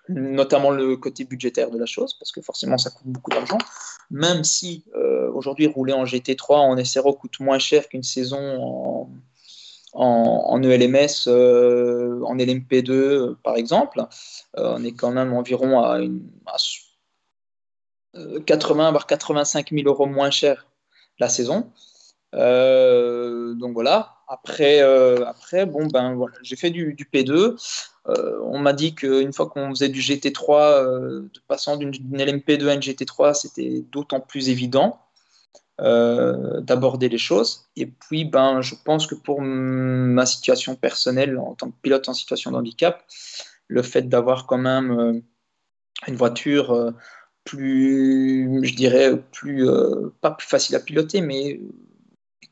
notamment 0.09 0.71
le 0.71 0.97
côté 0.97 1.23
budgétaire 1.23 1.69
de 1.69 1.77
la 1.77 1.85
chose, 1.85 2.15
parce 2.19 2.31
que 2.31 2.41
forcément 2.41 2.79
ça 2.79 2.89
coûte 2.89 3.07
beaucoup 3.07 3.31
d'argent. 3.31 3.59
Même 4.09 4.43
si 4.43 4.85
aujourd'hui 5.33 5.67
rouler 5.67 5.93
en 5.93 6.05
GT3 6.05 6.55
en 6.55 6.83
SRO 6.83 7.13
coûte 7.13 7.39
moins 7.39 7.59
cher 7.59 7.87
qu'une 7.89 8.03
saison 8.03 8.39
en 8.39 9.09
en, 9.93 10.61
ELMS, 10.63 11.27
euh, 11.27 12.21
en 12.23 12.35
LMP2 12.35 13.35
par 13.43 13.55
exemple, 13.55 14.05
euh, 14.57 14.75
on 14.77 14.83
est 14.83 14.93
quand 14.93 15.11
même 15.11 15.33
environ 15.33 15.81
à, 15.81 15.99
une, 15.99 16.21
80 18.45 18.91
voire 18.91 19.07
85 19.07 19.71
000 19.71 19.87
euros 19.87 20.05
moins 20.05 20.31
cher 20.31 20.67
la 21.19 21.29
saison. 21.29 21.71
Euh, 22.33 23.53
donc 23.53 23.73
voilà. 23.73 24.15
Après, 24.27 24.79
après 24.79 25.65
bon 25.67 25.85
ben 25.87 26.15
voilà, 26.15 26.35
j'ai 26.41 26.55
fait 26.55 26.71
du, 26.71 26.95
P2. 26.95 27.55
on 28.07 28.57
m'a 28.57 28.73
dit 28.73 28.95
qu'une 28.95 29.33
fois 29.33 29.47
qu'on 29.47 29.69
faisait 29.69 29.89
du 29.89 29.99
GT3, 29.99 30.85
de 30.85 31.41
passant 31.47 31.77
d'une 31.77 31.91
LMP2 31.91 32.67
à 32.67 32.73
une 32.73 32.79
GT3, 32.79 33.35
c'était 33.35 33.83
d'autant 33.91 34.19
plus 34.19 34.49
évident. 34.49 35.02
Euh, 35.81 36.61
d'aborder 36.61 37.09
les 37.09 37.17
choses. 37.17 37.65
Et 37.75 37.87
puis, 37.87 38.25
ben, 38.25 38.61
je 38.61 38.75
pense 38.85 39.07
que 39.07 39.15
pour 39.15 39.41
ma 39.41 40.27
situation 40.27 40.75
personnelle 40.75 41.35
en 41.39 41.55
tant 41.55 41.71
que 41.71 41.75
pilote 41.81 42.07
en 42.07 42.13
situation 42.13 42.51
de 42.51 42.57
handicap, 42.57 43.03
le 43.69 43.81
fait 43.81 44.03
d'avoir 44.03 44.45
quand 44.45 44.59
même 44.59 44.91
euh, 44.91 45.19
une 46.07 46.15
voiture 46.15 46.71
euh, 46.73 46.91
plus, 47.43 48.59
je 48.61 48.75
dirais, 48.75 49.19
plus, 49.31 49.67
pas 50.21 50.29
plus 50.29 50.47
facile 50.47 50.75
à 50.75 50.79
piloter, 50.79 51.21
mais 51.21 51.59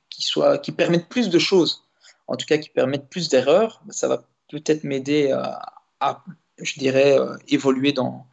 qui, 0.09 0.23
soit, 0.23 0.57
qui 0.57 0.71
permette 0.71 1.07
plus 1.07 1.29
de 1.29 1.37
choses, 1.37 1.83
en 2.25 2.37
tout 2.37 2.47
cas 2.47 2.57
qui 2.57 2.69
permette 2.69 3.07
plus 3.07 3.29
d'erreurs, 3.29 3.83
ça 3.91 4.07
va 4.07 4.23
peut-être 4.49 4.83
m'aider 4.83 5.31
à, 5.31 6.23
je 6.57 6.79
dirais, 6.79 7.17
évoluer 7.47 7.93
dans, 7.93 8.25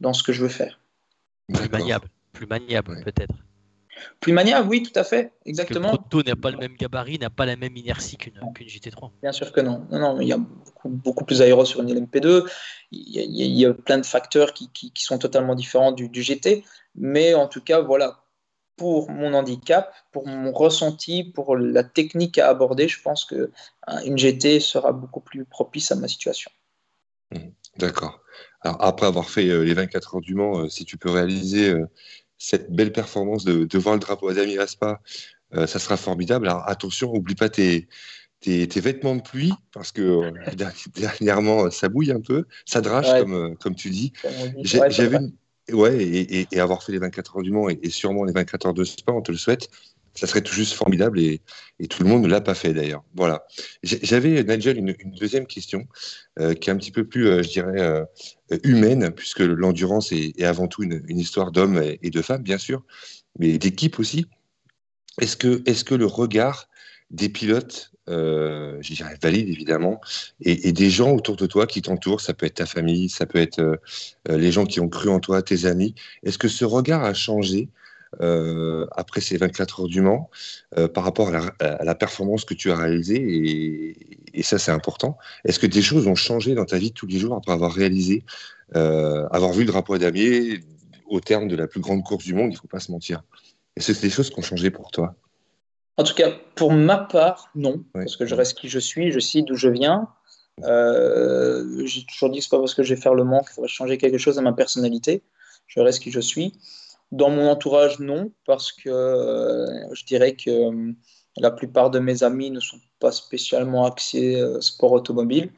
dans 0.00 0.12
ce 0.12 0.24
que 0.24 0.32
je 0.32 0.42
veux 0.42 0.48
faire. 0.48 0.80
Plus 1.54 1.68
maniable, 1.68 2.08
plus 2.32 2.46
maniable 2.46 3.00
peut-être. 3.04 3.34
Plus 4.20 4.32
maniable, 4.32 4.68
oui, 4.68 4.82
tout 4.82 4.98
à 4.98 5.04
fait, 5.04 5.32
exactement. 5.44 5.92
Le 5.92 5.98
proto 5.98 6.22
n'a 6.22 6.36
pas 6.36 6.50
le 6.50 6.58
même 6.58 6.76
gabarit, 6.76 7.18
n'a 7.18 7.30
pas 7.30 7.46
la 7.46 7.56
même 7.56 7.76
inertie 7.76 8.16
qu'une 8.16 8.34
GT3. 8.34 9.10
Bien 9.22 9.32
sûr 9.32 9.52
que 9.52 9.60
non. 9.60 9.86
Non, 9.90 9.98
non, 9.98 10.20
il 10.20 10.28
y 10.28 10.32
a 10.32 10.38
beaucoup, 10.38 10.88
beaucoup 10.88 11.24
plus 11.24 11.42
aéro 11.42 11.64
sur 11.64 11.82
une 11.82 11.92
LMP2. 11.92 12.48
Il 12.90 13.14
y, 13.14 13.18
a, 13.18 13.22
il 13.22 13.58
y 13.58 13.66
a 13.66 13.74
plein 13.74 13.98
de 13.98 14.06
facteurs 14.06 14.52
qui, 14.52 14.70
qui, 14.70 14.92
sont 14.96 15.18
totalement 15.18 15.54
différents 15.54 15.92
du, 15.92 16.08
du, 16.08 16.22
GT. 16.22 16.64
Mais 16.94 17.34
en 17.34 17.48
tout 17.48 17.62
cas, 17.62 17.80
voilà, 17.80 18.22
pour 18.76 19.10
mon 19.10 19.34
handicap, 19.34 19.94
pour 20.12 20.26
mon 20.26 20.52
ressenti, 20.52 21.24
pour 21.24 21.56
la 21.56 21.84
technique 21.84 22.38
à 22.38 22.48
aborder, 22.48 22.88
je 22.88 23.00
pense 23.00 23.24
que 23.24 23.50
hein, 23.86 24.00
une 24.04 24.18
GT 24.18 24.60
sera 24.60 24.92
beaucoup 24.92 25.20
plus 25.20 25.44
propice 25.44 25.92
à 25.92 25.96
ma 25.96 26.08
situation. 26.08 26.50
Mmh, 27.32 27.38
d'accord. 27.78 28.20
Alors 28.62 28.82
après 28.82 29.06
avoir 29.06 29.28
fait 29.28 29.48
euh, 29.48 29.62
les 29.62 29.74
24 29.74 30.16
heures 30.16 30.20
du 30.20 30.34
Mans, 30.34 30.60
euh, 30.60 30.68
si 30.68 30.84
tu 30.84 30.96
peux 30.96 31.10
réaliser 31.10 31.70
euh, 31.70 31.86
cette 32.42 32.72
belle 32.72 32.92
performance 32.92 33.44
de, 33.44 33.64
de, 33.64 33.78
voir 33.78 33.94
le 33.94 34.00
drapeau 34.00 34.28
à 34.28 34.34
Damien 34.34 34.58
Aspa, 34.58 35.00
ça 35.52 35.78
sera 35.78 35.96
formidable. 35.96 36.48
Alors 36.48 36.68
attention, 36.68 37.14
oublie 37.14 37.34
pas 37.34 37.48
tes, 37.48 37.88
tes, 38.40 38.66
tes, 38.66 38.80
vêtements 38.80 39.14
de 39.14 39.22
pluie, 39.22 39.52
parce 39.72 39.92
que 39.92 40.32
dernièrement, 40.96 41.70
ça 41.70 41.88
bouille 41.88 42.10
un 42.10 42.20
peu, 42.20 42.46
ça 42.64 42.80
drache, 42.80 43.10
ouais. 43.12 43.20
comme, 43.20 43.56
comme 43.58 43.74
tu 43.74 43.90
dis. 43.90 44.12
J'ai 44.62 45.06
vu, 45.06 45.18
Ouais, 45.70 46.02
et, 46.02 46.48
et, 46.50 46.60
avoir 46.60 46.82
fait 46.82 46.90
les 46.90 46.98
24 46.98 47.36
heures 47.36 47.42
du 47.42 47.52
Mans 47.52 47.68
et, 47.68 47.78
et, 47.82 47.90
sûrement 47.90 48.24
les 48.24 48.32
24 48.32 48.66
heures 48.66 48.74
de 48.74 48.82
Spa, 48.82 49.12
on 49.12 49.22
te 49.22 49.30
le 49.30 49.38
souhaite. 49.38 49.68
Ça 50.14 50.26
serait 50.26 50.42
tout 50.42 50.54
juste 50.54 50.74
formidable 50.74 51.20
et, 51.20 51.40
tout 51.88 52.04
le 52.04 52.08
monde 52.08 52.22
ne 52.22 52.28
l'a 52.28 52.40
pas 52.40 52.54
fait 52.54 52.72
d'ailleurs. 52.72 53.02
Voilà. 53.14 53.44
J'avais, 53.82 54.44
Nigel, 54.44 54.78
une, 54.78 54.94
deuxième 55.18 55.46
question 55.46 55.88
euh, 56.38 56.54
qui 56.54 56.70
est 56.70 56.72
un 56.72 56.76
petit 56.76 56.92
peu 56.92 57.04
plus, 57.04 57.26
euh, 57.26 57.42
je 57.42 57.48
dirais, 57.48 57.80
euh, 57.80 58.04
humaine, 58.62 59.10
puisque 59.10 59.40
l'endurance 59.40 60.12
est, 60.12 60.40
avant 60.44 60.68
tout 60.68 60.84
une, 60.84 61.18
histoire 61.18 61.50
d'hommes 61.50 61.82
et, 62.00 62.10
de 62.10 62.22
femmes, 62.22 62.42
bien 62.42 62.58
sûr, 62.58 62.84
mais 63.38 63.58
d'équipe 63.58 63.98
aussi. 63.98 64.26
Est-ce 65.20 65.36
que, 65.36 65.62
est 65.66 65.82
que 65.82 65.94
le 65.94 66.06
regard 66.06 66.68
des 67.10 67.28
pilotes 67.28 67.90
je 68.08 68.94
dirais 68.94 69.16
valide 69.22 69.48
évidemment, 69.48 70.00
et, 70.40 70.72
des 70.72 70.90
gens 70.90 71.12
autour 71.12 71.36
de 71.36 71.46
toi 71.46 71.66
qui 71.66 71.82
t'entourent, 71.82 72.20
ça 72.20 72.34
peut 72.34 72.46
être 72.46 72.56
ta 72.56 72.66
famille, 72.66 73.08
ça 73.08 73.26
peut 73.26 73.38
être 73.38 73.80
les 74.28 74.52
gens 74.52 74.66
qui 74.66 74.80
ont 74.80 74.88
cru 74.88 75.08
en 75.08 75.18
toi, 75.18 75.40
tes 75.40 75.64
amis. 75.66 75.94
Est-ce 76.22 76.36
que 76.36 76.48
ce 76.48 76.64
regard 76.64 77.04
a 77.04 77.14
changé 77.14 77.68
euh, 78.20 78.86
après 78.92 79.22
ces 79.22 79.38
24 79.38 79.80
heures 79.80 79.88
du 79.88 80.02
Mans 80.02 80.28
euh, 80.76 80.86
par 80.86 81.02
rapport 81.02 81.28
à 81.28 81.30
la, 81.30 81.40
à 81.66 81.84
la, 81.84 81.94
performance 81.94 82.44
que 82.44 82.52
tu 82.52 82.70
as 82.70 82.76
réalisée 82.76 83.16
et, 83.16 83.96
et 84.34 84.42
ça 84.42 84.58
c'est 84.58 84.70
important. 84.70 85.16
Est-ce 85.44 85.58
que 85.58 85.66
des 85.66 85.80
choses 85.80 86.06
ont 86.06 86.14
changé 86.14 86.54
dans 86.54 86.66
ta 86.66 86.76
vie 86.76 86.92
tous 86.92 87.06
les 87.06 87.18
jours 87.18 87.34
après 87.34 87.52
avoir 87.52 87.72
réalisé, 87.72 88.24
euh, 88.76 89.26
avoir 89.30 89.52
vu 89.52 89.60
le 89.60 89.72
drapeau 89.72 89.94
à 89.94 89.98
damier 89.98 90.60
au 91.06 91.20
terme 91.20 91.48
de 91.48 91.56
la 91.56 91.66
plus 91.66 91.80
grande 91.80 92.04
course 92.04 92.24
du 92.24 92.34
monde, 92.34 92.50
il 92.50 92.54
ne 92.54 92.58
faut 92.58 92.68
pas 92.68 92.80
se 92.80 92.92
mentir. 92.92 93.22
Est-ce 93.76 93.88
que 93.88 93.94
c'est 93.94 94.06
des 94.06 94.12
choses 94.12 94.28
qui 94.28 94.38
ont 94.38 94.42
changé 94.42 94.70
pour 94.70 94.90
toi? 94.90 95.14
En 95.96 96.04
tout 96.04 96.14
cas, 96.14 96.30
pour 96.54 96.72
ma 96.72 96.98
part, 96.98 97.50
non, 97.54 97.84
ouais. 97.94 98.04
parce 98.04 98.16
que 98.16 98.26
je 98.26 98.34
reste 98.34 98.58
qui 98.58 98.68
je 98.68 98.78
suis, 98.78 99.10
je 99.10 99.20
sais 99.20 99.40
d'où 99.40 99.56
je 99.56 99.68
viens. 99.68 100.08
J'ai 100.58 102.04
toujours 102.04 102.28
dit 102.30 102.38
que 102.38 102.44
ce 102.44 102.50
pas 102.50 102.58
parce 102.58 102.74
que 102.74 102.82
je 102.82 102.94
vais 102.94 103.00
faire 103.00 103.14
le 103.14 103.24
manque 103.24 103.46
qu'il 103.46 103.54
faudrait 103.54 103.68
changer 103.68 103.96
quelque 103.96 104.18
chose 104.18 104.38
à 104.38 104.42
ma 104.42 104.52
personnalité. 104.52 105.22
Je 105.66 105.80
reste 105.80 106.02
qui 106.02 106.10
je 106.10 106.20
suis. 106.20 106.54
Dans 107.12 107.28
mon 107.28 107.50
entourage, 107.50 108.00
non, 108.00 108.32
parce 108.46 108.72
que 108.72 108.88
euh, 108.88 109.94
je 109.94 110.04
dirais 110.06 110.34
que 110.34 110.50
euh, 110.50 110.92
la 111.36 111.50
plupart 111.50 111.90
de 111.90 111.98
mes 111.98 112.22
amis 112.22 112.50
ne 112.50 112.58
sont 112.58 112.78
pas 113.00 113.12
spécialement 113.12 113.84
axés 113.84 114.40
euh, 114.40 114.62
sport 114.62 114.92
automobile. 114.92 115.52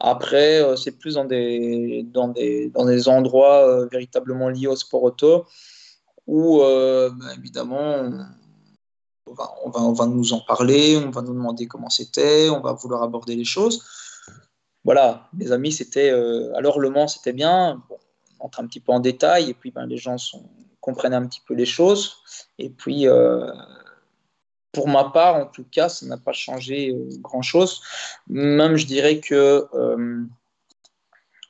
Après, 0.00 0.60
c'est 0.76 0.98
plus 0.98 1.14
dans 1.14 1.24
des, 1.24 2.04
dans 2.04 2.28
des, 2.28 2.70
dans 2.70 2.84
des 2.84 3.08
endroits 3.08 3.86
véritablement 3.86 4.48
liés 4.48 4.68
au 4.68 4.76
sport 4.76 5.02
auto 5.02 5.44
où, 6.28 6.58
bah, 6.60 7.34
évidemment, 7.36 8.08
on 9.26 9.32
va, 9.34 9.54
on, 9.64 9.70
va, 9.70 9.80
on 9.80 9.92
va, 9.92 10.06
nous 10.06 10.32
en 10.32 10.40
parler, 10.40 10.96
on 10.96 11.10
va 11.10 11.22
nous 11.22 11.34
demander 11.34 11.66
comment 11.66 11.90
c'était, 11.90 12.48
on 12.48 12.60
va 12.60 12.74
vouloir 12.74 13.02
aborder 13.02 13.34
les 13.34 13.44
choses. 13.44 13.84
Voilà, 14.84 15.28
mes 15.32 15.50
amis, 15.50 15.72
c'était. 15.72 16.10
Alors, 16.54 16.78
Le 16.78 16.90
Mans, 16.90 17.08
c'était 17.08 17.32
bien. 17.32 17.82
On 18.38 18.46
entre 18.46 18.60
un 18.60 18.68
petit 18.68 18.78
peu 18.78 18.92
en 18.92 19.00
détail, 19.00 19.50
et 19.50 19.54
puis 19.54 19.72
ben, 19.72 19.86
les 19.86 19.96
gens 19.96 20.16
sont, 20.16 20.48
comprennent 20.80 21.14
un 21.14 21.26
petit 21.26 21.42
peu 21.46 21.54
les 21.54 21.66
choses. 21.66 22.16
Et 22.58 22.70
puis, 22.70 23.06
euh, 23.06 23.50
pour 24.72 24.88
ma 24.88 25.04
part, 25.04 25.36
en 25.36 25.46
tout 25.46 25.64
cas, 25.70 25.88
ça 25.88 26.06
n'a 26.06 26.18
pas 26.18 26.32
changé 26.32 26.90
euh, 26.90 27.08
grand-chose. 27.20 27.82
Même, 28.28 28.76
je 28.76 28.86
dirais 28.86 29.20
que. 29.20 29.66
Euh, 29.74 30.24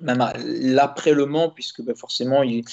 même 0.01 0.25
l'après 0.45 1.13
Le 1.13 1.27
Mans, 1.27 1.51
puisque 1.51 1.83
ben, 1.83 1.97
forcément, 1.97 2.45
il, 2.45 2.65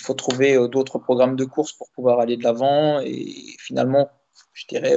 faut 0.00 0.14
trouver 0.14 0.56
d'autres 0.68 0.98
programmes 0.98 1.36
de 1.36 1.44
course 1.44 1.72
pour 1.72 1.88
pouvoir 1.90 2.18
aller 2.18 2.36
de 2.36 2.42
l'avant. 2.42 2.98
Et 2.98 3.54
finalement, 3.60 4.10
je 4.52 4.66
dirais, 4.66 4.96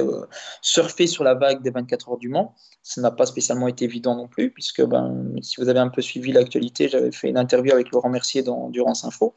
surfer 0.62 1.06
sur 1.06 1.22
la 1.22 1.34
vague 1.34 1.62
des 1.62 1.70
24 1.70 2.08
heures 2.10 2.18
du 2.18 2.28
Mans. 2.28 2.56
Ça 2.82 3.00
n'a 3.00 3.12
pas 3.12 3.24
spécialement 3.24 3.68
été 3.68 3.84
évident 3.84 4.16
non 4.16 4.26
plus, 4.26 4.50
puisque 4.50 4.82
ben, 4.82 5.32
si 5.42 5.60
vous 5.60 5.68
avez 5.68 5.78
un 5.78 5.86
peu 5.86 6.02
suivi 6.02 6.32
l'actualité, 6.32 6.88
j'avais 6.88 7.12
fait 7.12 7.28
une 7.28 7.38
interview 7.38 7.72
avec 7.72 7.92
Laurent 7.92 8.10
Mercier 8.10 8.42
dans 8.42 8.68
Durance 8.68 9.04
Info, 9.04 9.36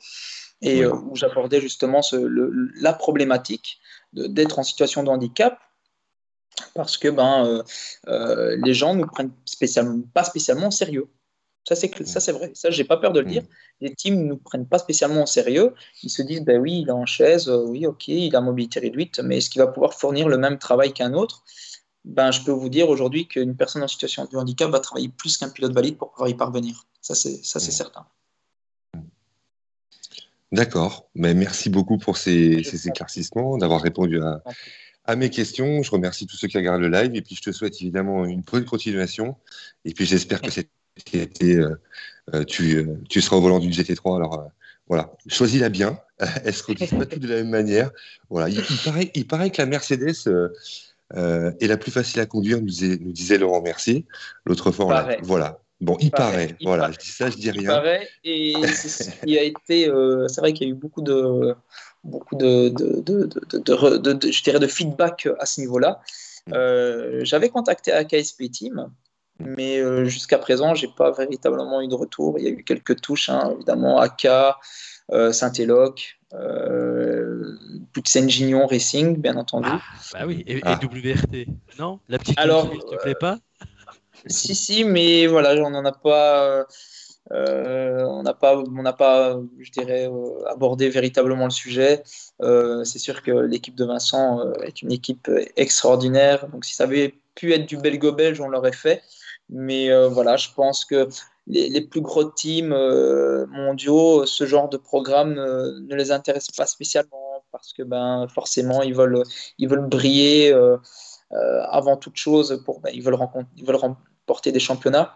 et 0.62 0.84
euh, 0.84 0.93
où 0.93 1.16
j'abordais 1.16 1.62
justement 1.62 2.01
ce, 2.01 2.16
le, 2.16 2.51
la 2.76 2.93
problématique 2.93 3.80
d'être 4.14 4.60
en 4.60 4.64
situation 4.64 5.03
de 5.03 5.10
handicap, 5.10 5.60
parce 6.74 6.97
que 6.97 7.07
ben, 7.07 7.45
euh, 7.45 7.64
euh 8.07 8.57
les 8.64 8.74
gens 8.74 8.95
ne 8.95 9.01
nous 9.01 9.07
prennent 9.07 9.32
spécialement, 9.45 10.01
pas 10.14 10.24
spécialement 10.24 10.68
au 10.68 10.72
sérieux. 10.72 11.07
Ça, 11.68 11.76
c'est, 11.76 12.07
ça, 12.07 12.20
c'est 12.20 12.32
vrai. 12.32 12.51
Ça, 12.55 12.72
j'ai 12.72 12.84
pas 12.84 12.97
peur 12.97 13.12
de 13.12 13.20
le 13.20 13.28
dire. 13.28 13.43
Les 13.80 13.93
teams 13.93 14.16
ne 14.24 14.30
nous 14.30 14.38
prennent 14.38 14.68
pas 14.68 14.80
spécialement 14.80 15.24
au 15.24 15.28
sérieux. 15.28 15.76
Ils 16.01 16.10
se 16.10 16.24
disent, 16.24 16.41
ben 16.41 16.60
oui, 16.60 16.82
il 16.82 16.88
est 16.88 16.91
en 16.91 17.05
chaise, 17.05 17.47
oui, 17.47 17.86
ok, 17.86 18.07
il 18.07 18.36
a 18.36 18.41
mobilité 18.41 18.80
réduite, 18.80 19.20
mais 19.20 19.38
est-ce 19.38 19.51
qu'il 19.51 19.62
va 19.62 19.68
pouvoir 19.68 19.93
fournir 19.93 20.28
le 20.28 20.38
même 20.38 20.57
travail 20.57 20.93
qu'un 20.93 21.14
autre? 21.14 21.43
Ben, 22.05 22.32
Je 22.32 22.41
peux 22.41 22.51
vous 22.51 22.70
dire 22.70 22.89
aujourd'hui 22.89 23.28
qu'une 23.28 23.55
personne 23.55 23.84
en 23.84 23.88
situation 23.88 24.26
de 24.26 24.36
handicap 24.36 24.72
va 24.72 24.80
travailler 24.80 25.10
plus 25.10 25.38
qu'un 25.38 25.49
pilote 25.49 25.74
valide 25.74 25.97
pour 25.97 26.12
pouvoir 26.12 26.30
y 26.30 26.34
parvenir. 26.34 26.88
Ça, 27.01 27.14
c'est, 27.14 27.43
ça, 27.43 27.60
c'est 27.60 27.72
certain. 27.72 28.07
D'accord. 30.52 31.10
Mais 31.16 31.34
merci 31.34 31.70
beaucoup 31.70 31.97
pour 31.97 32.18
ces, 32.18 32.64
ces 32.64 32.88
éclaircissements, 32.88 33.58
d'avoir 33.58 33.82
répondu 33.82 34.22
à, 34.22 34.41
à 35.06 35.16
mes 35.16 35.30
questions. 35.30 35.84
Je 35.84 35.91
remercie 35.91 36.28
tous 36.28 36.38
ceux 36.38 36.47
qui 36.47 36.58
regardent 36.58 36.82
le 36.82 36.89
live 36.89 37.16
et 37.16 37.22
puis 37.22 37.36
je 37.36 37.41
te 37.41 37.52
souhaite 37.52 37.82
évidemment 37.82 38.26
une 38.26 38.41
bonne 38.41 38.66
continuation. 38.66 39.36
Et 39.86 39.93
puis 39.93 40.06
j'espère 40.06 40.41
que 40.41 40.52
cette 40.52 40.70
été, 41.14 41.56
euh, 41.56 41.76
euh, 42.34 42.43
tu, 42.43 42.76
euh, 42.76 42.97
tu, 43.10 43.22
seras 43.22 43.38
au 43.38 43.41
volant 43.41 43.60
d'une 43.60 43.72
GT3. 43.72 44.18
Alors 44.18 44.52
voilà, 44.88 45.12
choisis-la 45.28 45.70
bien. 45.70 46.00
Elle 46.43 46.54
se 46.54 46.64
retrouve 46.64 46.97
pas 46.97 47.06
toutes 47.06 47.24
de 47.24 47.28
la 47.28 47.36
même 47.36 47.50
manière? 47.50 47.91
Voilà, 48.30 48.50
il, 48.50 48.58
il, 48.58 48.78
paraît, 48.84 49.12
il 49.16 49.28
paraît 49.28 49.50
que 49.50 49.62
la 49.62 49.66
Mercedes 49.66 50.14
est 51.16 51.68
la 51.68 51.78
plus 51.78 51.91
facile 51.91 52.20
à 52.20 52.26
conduire, 52.26 52.60
nous, 52.60 52.68
disait, 52.68 52.97
nous 53.00 53.12
disait 53.12 53.38
Laurent 53.38 53.62
Mercier. 53.62 54.06
L'autre 54.45 54.72
fois, 54.72 54.93
là, 54.93 55.18
voilà. 55.24 55.60
Bon, 55.82 55.95
il, 55.99 56.05
il 56.05 56.11
paraît, 56.11 56.32
paraît. 56.32 56.55
Il 56.59 56.67
voilà, 56.67 56.84
paraît. 56.84 56.93
je 56.93 56.99
dis 56.99 57.11
ça, 57.11 57.30
je 57.30 57.38
dis 57.38 57.51
rien. 57.51 57.61
Il 57.61 57.67
paraît, 57.67 58.09
et 58.23 58.53
c'est 58.67 58.89
ce 58.89 59.25
qui 59.25 59.38
a 59.38 59.43
été. 59.43 59.88
Euh, 59.88 60.27
c'est 60.27 60.41
vrai 60.41 60.53
qu'il 60.53 60.67
y 60.67 60.71
a 60.71 60.73
eu 60.73 60.77
beaucoup 60.77 61.01
de, 61.01 61.55
beaucoup 62.03 62.36
de, 62.36 62.69
de, 62.69 63.01
de, 63.01 63.97
de 63.97 64.32
je 64.32 64.43
dirais 64.43 64.59
de 64.59 64.67
feedback 64.67 65.27
à 65.39 65.45
ce 65.45 65.61
niveau-là. 65.61 66.01
Euh, 66.53 67.21
J'avais 67.23 67.49
contacté 67.49 67.91
AKSP 67.91 68.49
Team, 68.51 68.91
mais 69.39 69.80
euh, 69.80 70.05
jusqu'à 70.05 70.38
présent, 70.38 70.75
j'ai 70.75 70.88
pas 70.89 71.11
véritablement 71.11 71.82
eu 71.82 71.88
de 71.88 71.95
retour. 71.95 72.38
Il 72.39 72.45
y 72.45 72.47
a 72.47 72.51
eu 72.51 72.63
quelques 72.63 72.99
touches, 73.01 73.30
hein, 73.30 73.53
évidemment, 73.55 73.99
AK, 73.99 74.27
euh, 75.11 75.32
Saint-Éloc, 75.32 76.19
euh, 76.34 77.55
Gignon 78.27 78.67
Racing, 78.67 79.17
bien 79.17 79.38
entendu. 79.38 79.69
Ah, 79.71 79.82
bah 80.13 80.19
oui, 80.27 80.43
et, 80.45 80.59
ah. 80.63 80.80
et, 80.82 80.86
WRT, 80.86 81.47
non? 81.80 81.99
La 82.09 82.19
petite 82.19 82.38
Alors, 82.38 82.69
ne 82.73 82.80
te 82.80 83.01
plaît 83.01 83.15
pas? 83.15 83.39
Si, 84.28 84.55
si, 84.55 84.84
mais 84.84 85.28
voilà, 85.28 85.53
on 85.63 85.70
n'en 85.70 85.86
a 85.86 85.91
pas. 85.91 86.65
Euh, 87.32 88.03
on 88.05 88.24
n'a 88.24 88.34
pas, 88.34 88.57
on 88.57 88.93
pas, 88.93 89.39
je 89.59 89.72
dirais, 89.72 90.07
euh, 90.07 90.45
abordé 90.47 90.89
véritablement 90.89 91.45
le 91.45 91.51
sujet. 91.51 92.03
Euh, 92.41 92.84
c'est 92.84 92.97
sûr 92.97 93.22
que 93.22 93.32
l'équipe 93.32 93.76
de 93.76 93.86
Vincent 93.86 94.51
est 94.63 94.82
une 94.82 94.91
équipe 94.91 95.30
extraordinaire. 95.55 96.47
Donc, 96.49 96.65
si 96.65 96.74
ça 96.74 96.86
avait 96.86 97.20
pu 97.36 97.53
être 97.53 97.67
du 97.67 97.78
belgo-belge, 97.78 98.41
on 98.41 98.49
l'aurait 98.49 98.72
fait. 98.72 99.03
Mais 99.49 99.89
euh, 99.91 100.09
voilà, 100.09 100.38
je 100.38 100.49
pense 100.55 100.86
que 100.86 101.07
les, 101.47 101.70
les 101.70 101.82
plus 101.82 102.01
gros 102.01 102.26
teams 102.26 102.74
euh, 102.74 103.45
mondiaux, 103.47 104.26
ce 104.26 104.45
genre 104.45 104.70
de 104.70 104.78
programme 104.78 105.38
euh, 105.38 105.80
ne 105.82 105.95
les 105.95 106.11
intéresse 106.11 106.47
pas 106.55 106.67
spécialement 106.67 107.43
parce 107.51 107.74
que 107.74 107.82
ben, 107.82 108.28
forcément, 108.34 108.84
ils 108.84 108.93
veulent, 108.93 109.24
ils 109.57 109.67
veulent 109.67 109.88
briller 109.88 110.53
euh, 110.53 110.78
avant 111.32 111.97
toute 111.97 112.17
chose. 112.17 112.61
Pour, 112.65 112.80
ben, 112.80 112.91
ils, 112.93 113.03
veulent 113.03 113.15
remporter 113.15 114.51
des 114.51 114.59
championnats. 114.59 115.15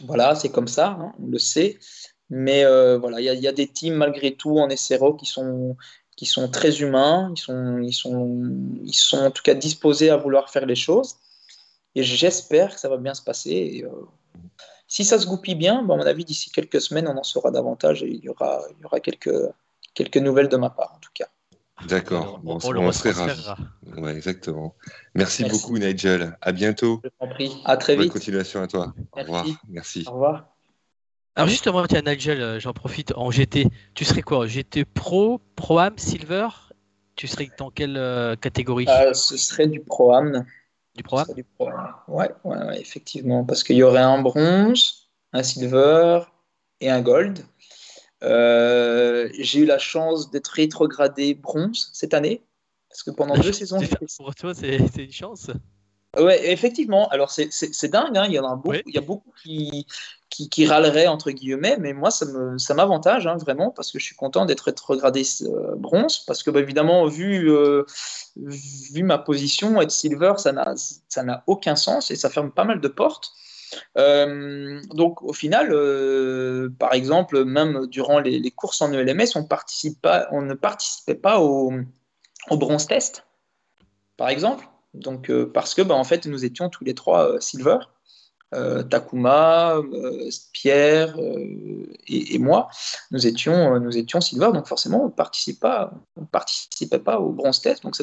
Voilà, 0.00 0.34
c'est 0.34 0.50
comme 0.50 0.68
ça, 0.68 0.96
hein, 1.00 1.12
on 1.20 1.26
le 1.26 1.38
sait. 1.38 1.78
Mais 2.30 2.64
voilà, 2.98 3.20
il 3.20 3.40
y, 3.40 3.48
a 3.48 3.52
des 3.52 3.68
teams 3.68 3.94
malgré 3.94 4.34
tout 4.34 4.58
en 4.58 4.68
SRO 4.74 5.14
qui 5.14 5.26
sont, 5.26 5.76
très 6.52 6.80
humains, 6.80 7.32
ils 7.34 7.92
sont, 7.92 8.38
en 9.14 9.30
tout 9.30 9.42
cas 9.42 9.54
disposés 9.54 10.10
à 10.10 10.16
vouloir 10.16 10.50
faire 10.50 10.66
les 10.66 10.76
choses. 10.76 11.16
Et 11.94 12.02
j'espère 12.02 12.74
que 12.74 12.80
ça 12.80 12.88
va 12.88 12.96
bien 12.96 13.14
se 13.14 13.22
passer. 13.22 13.84
Euh, 13.84 14.06
si 14.86 15.04
ça 15.04 15.18
se 15.18 15.26
goupille 15.26 15.54
bien, 15.54 15.82
bon, 15.82 15.94
à 15.94 15.96
mon 15.96 16.06
avis, 16.06 16.24
d'ici 16.24 16.50
quelques 16.50 16.80
semaines, 16.80 17.08
on 17.08 17.16
en 17.16 17.24
saura 17.24 17.50
davantage 17.50 18.02
et 18.02 18.08
il 18.08 18.24
y 18.24 18.28
aura, 18.28 18.62
quelques 19.00 20.16
nouvelles 20.16 20.48
de 20.48 20.56
ma 20.56 20.70
part, 20.70 20.94
en 20.94 21.00
tout 21.00 21.10
cas. 21.12 21.28
D'accord. 21.86 22.40
On, 22.44 22.56
Bon, 22.56 22.58
on 22.64 22.86
le 22.86 22.92
serait 22.92 23.12
ravis. 23.12 23.46
Ouais, 23.96 24.12
exactement. 24.14 24.74
Merci, 25.14 25.42
Merci. 25.44 25.60
beaucoup, 25.60 25.78
Nigel. 25.78 26.36
À 26.40 26.52
bientôt. 26.52 27.00
Je 27.04 27.08
t'en 27.20 27.28
prie. 27.28 27.52
À 27.64 27.76
très 27.76 27.94
Bonne 27.94 28.04
vite. 28.04 28.12
continuation 28.12 28.62
à 28.62 28.66
toi. 28.66 28.94
Au 29.12 29.20
revoir. 29.20 29.46
Merci. 29.68 30.04
Au 30.08 30.12
revoir. 30.12 30.48
Alors 31.36 31.48
justement, 31.48 31.86
tiens 31.86 32.02
Nigel, 32.02 32.40
euh, 32.42 32.58
j'en 32.58 32.72
profite, 32.72 33.12
en 33.16 33.30
GT, 33.30 33.68
tu 33.94 34.04
serais 34.04 34.22
quoi? 34.22 34.46
GT 34.48 34.84
Pro, 34.84 35.40
Pro-Am, 35.54 35.96
Silver? 35.96 36.48
Tu 37.14 37.28
serais 37.28 37.48
dans 37.58 37.70
quelle 37.70 37.96
euh, 37.96 38.34
catégorie? 38.34 38.86
Euh, 38.88 39.14
ce 39.14 39.36
serait 39.36 39.68
du 39.68 39.78
Pro-Am. 39.80 40.44
du 40.96 41.02
Pro-Am 41.04 41.26
Pro-Am. 41.56 41.94
Ouais, 42.08 42.28
ouais, 42.44 42.56
ouais, 42.56 42.80
effectivement. 42.80 43.44
Parce 43.44 43.62
qu'il 43.62 43.76
y 43.76 43.84
aurait 43.84 44.00
un 44.02 44.20
bronze, 44.20 45.08
un 45.32 45.44
silver 45.44 46.22
et 46.80 46.90
un 46.90 47.02
gold. 47.02 47.38
Euh, 48.24 49.28
j'ai 49.38 49.60
eu 49.60 49.64
la 49.66 49.78
chance 49.78 50.30
d'être 50.30 50.48
rétrogradé 50.48 51.34
bronze 51.34 51.90
cette 51.92 52.14
année. 52.14 52.42
Parce 52.88 53.02
que 53.02 53.10
pendant 53.10 53.34
deux 53.34 53.52
saisons, 53.52 53.78
Pour 54.16 54.34
toi, 54.34 54.54
c'est 54.54 54.76
une 54.76 55.12
chance. 55.12 55.50
Ouais, 56.18 56.50
effectivement. 56.50 57.06
Alors, 57.10 57.30
c'est- 57.30 57.50
dingue. 57.90 58.16
hein. 58.16 58.24
Il 58.26 58.32
y 58.32 58.38
en 58.38 58.50
a 58.50 58.56
beaucoup, 58.56 58.78
il 58.86 58.94
y 58.94 58.98
a 58.98 59.02
beaucoup 59.02 59.30
qui, 59.42 59.86
qui, 60.30 60.48
qui 60.48 60.66
râleraient, 60.66 61.06
entre 61.06 61.30
guillemets, 61.30 61.76
mais 61.78 61.92
moi, 61.92 62.10
ça 62.10 62.24
me- 62.24 62.56
ça 62.56 62.72
m'avantage, 62.74 63.26
hein, 63.26 63.36
vraiment, 63.36 63.70
parce 63.70 63.92
que 63.92 63.98
je 63.98 64.04
suis 64.04 64.16
content 64.16 64.46
d'être 64.46 64.62
rétrogradé 64.62 65.22
euh, 65.42 65.74
bronze, 65.76 66.24
parce 66.26 66.42
que, 66.42 66.50
bah, 66.50 66.60
évidemment, 66.60 67.06
vu, 67.06 67.50
euh, 67.52 67.84
vu 68.36 69.02
ma 69.02 69.18
position, 69.18 69.80
être 69.82 69.90
silver, 69.90 70.34
ça 70.38 70.52
n'a 70.52 71.44
aucun 71.46 71.76
sens 71.76 72.10
et 72.10 72.16
ça 72.16 72.30
ferme 72.30 72.50
pas 72.50 72.64
mal 72.64 72.80
de 72.80 72.88
portes. 72.88 73.30
Euh, 73.96 74.80
donc, 74.94 75.22
au 75.22 75.32
final, 75.32 75.68
euh, 75.72 76.68
par 76.78 76.92
exemple, 76.92 77.44
même 77.44 77.86
durant 77.86 78.20
les, 78.20 78.50
courses 78.50 78.82
en 78.82 78.92
ELMS, 78.92 79.36
on, 79.36 79.42
ne 79.42 80.54
participait 80.54 81.14
pas 81.14 81.40
au, 81.40 81.72
bronze 82.50 82.86
test, 82.86 83.26
par 84.16 84.28
exemple. 84.28 84.68
Donc, 84.94 85.30
euh, 85.30 85.50
parce 85.52 85.74
que, 85.74 85.82
bah, 85.82 85.94
en 85.94 86.04
fait, 86.04 86.26
nous 86.26 86.44
étions 86.44 86.68
tous 86.68 86.84
les 86.84 86.94
trois 86.94 87.40
silver. 87.40 87.78
Takuma, 88.88 89.76
Pierre 90.54 91.14
et, 92.06 92.38
moi, 92.38 92.68
nous 93.10 93.26
étions, 93.26 94.22
silver, 94.22 94.52
donc 94.54 94.66
forcément, 94.66 95.02
on 95.02 95.08
ne 95.08 96.24
participait 96.24 96.98
pas, 96.98 97.18
au 97.18 97.32
bronze 97.32 97.60
test. 97.60 97.82
Donc, 97.82 97.94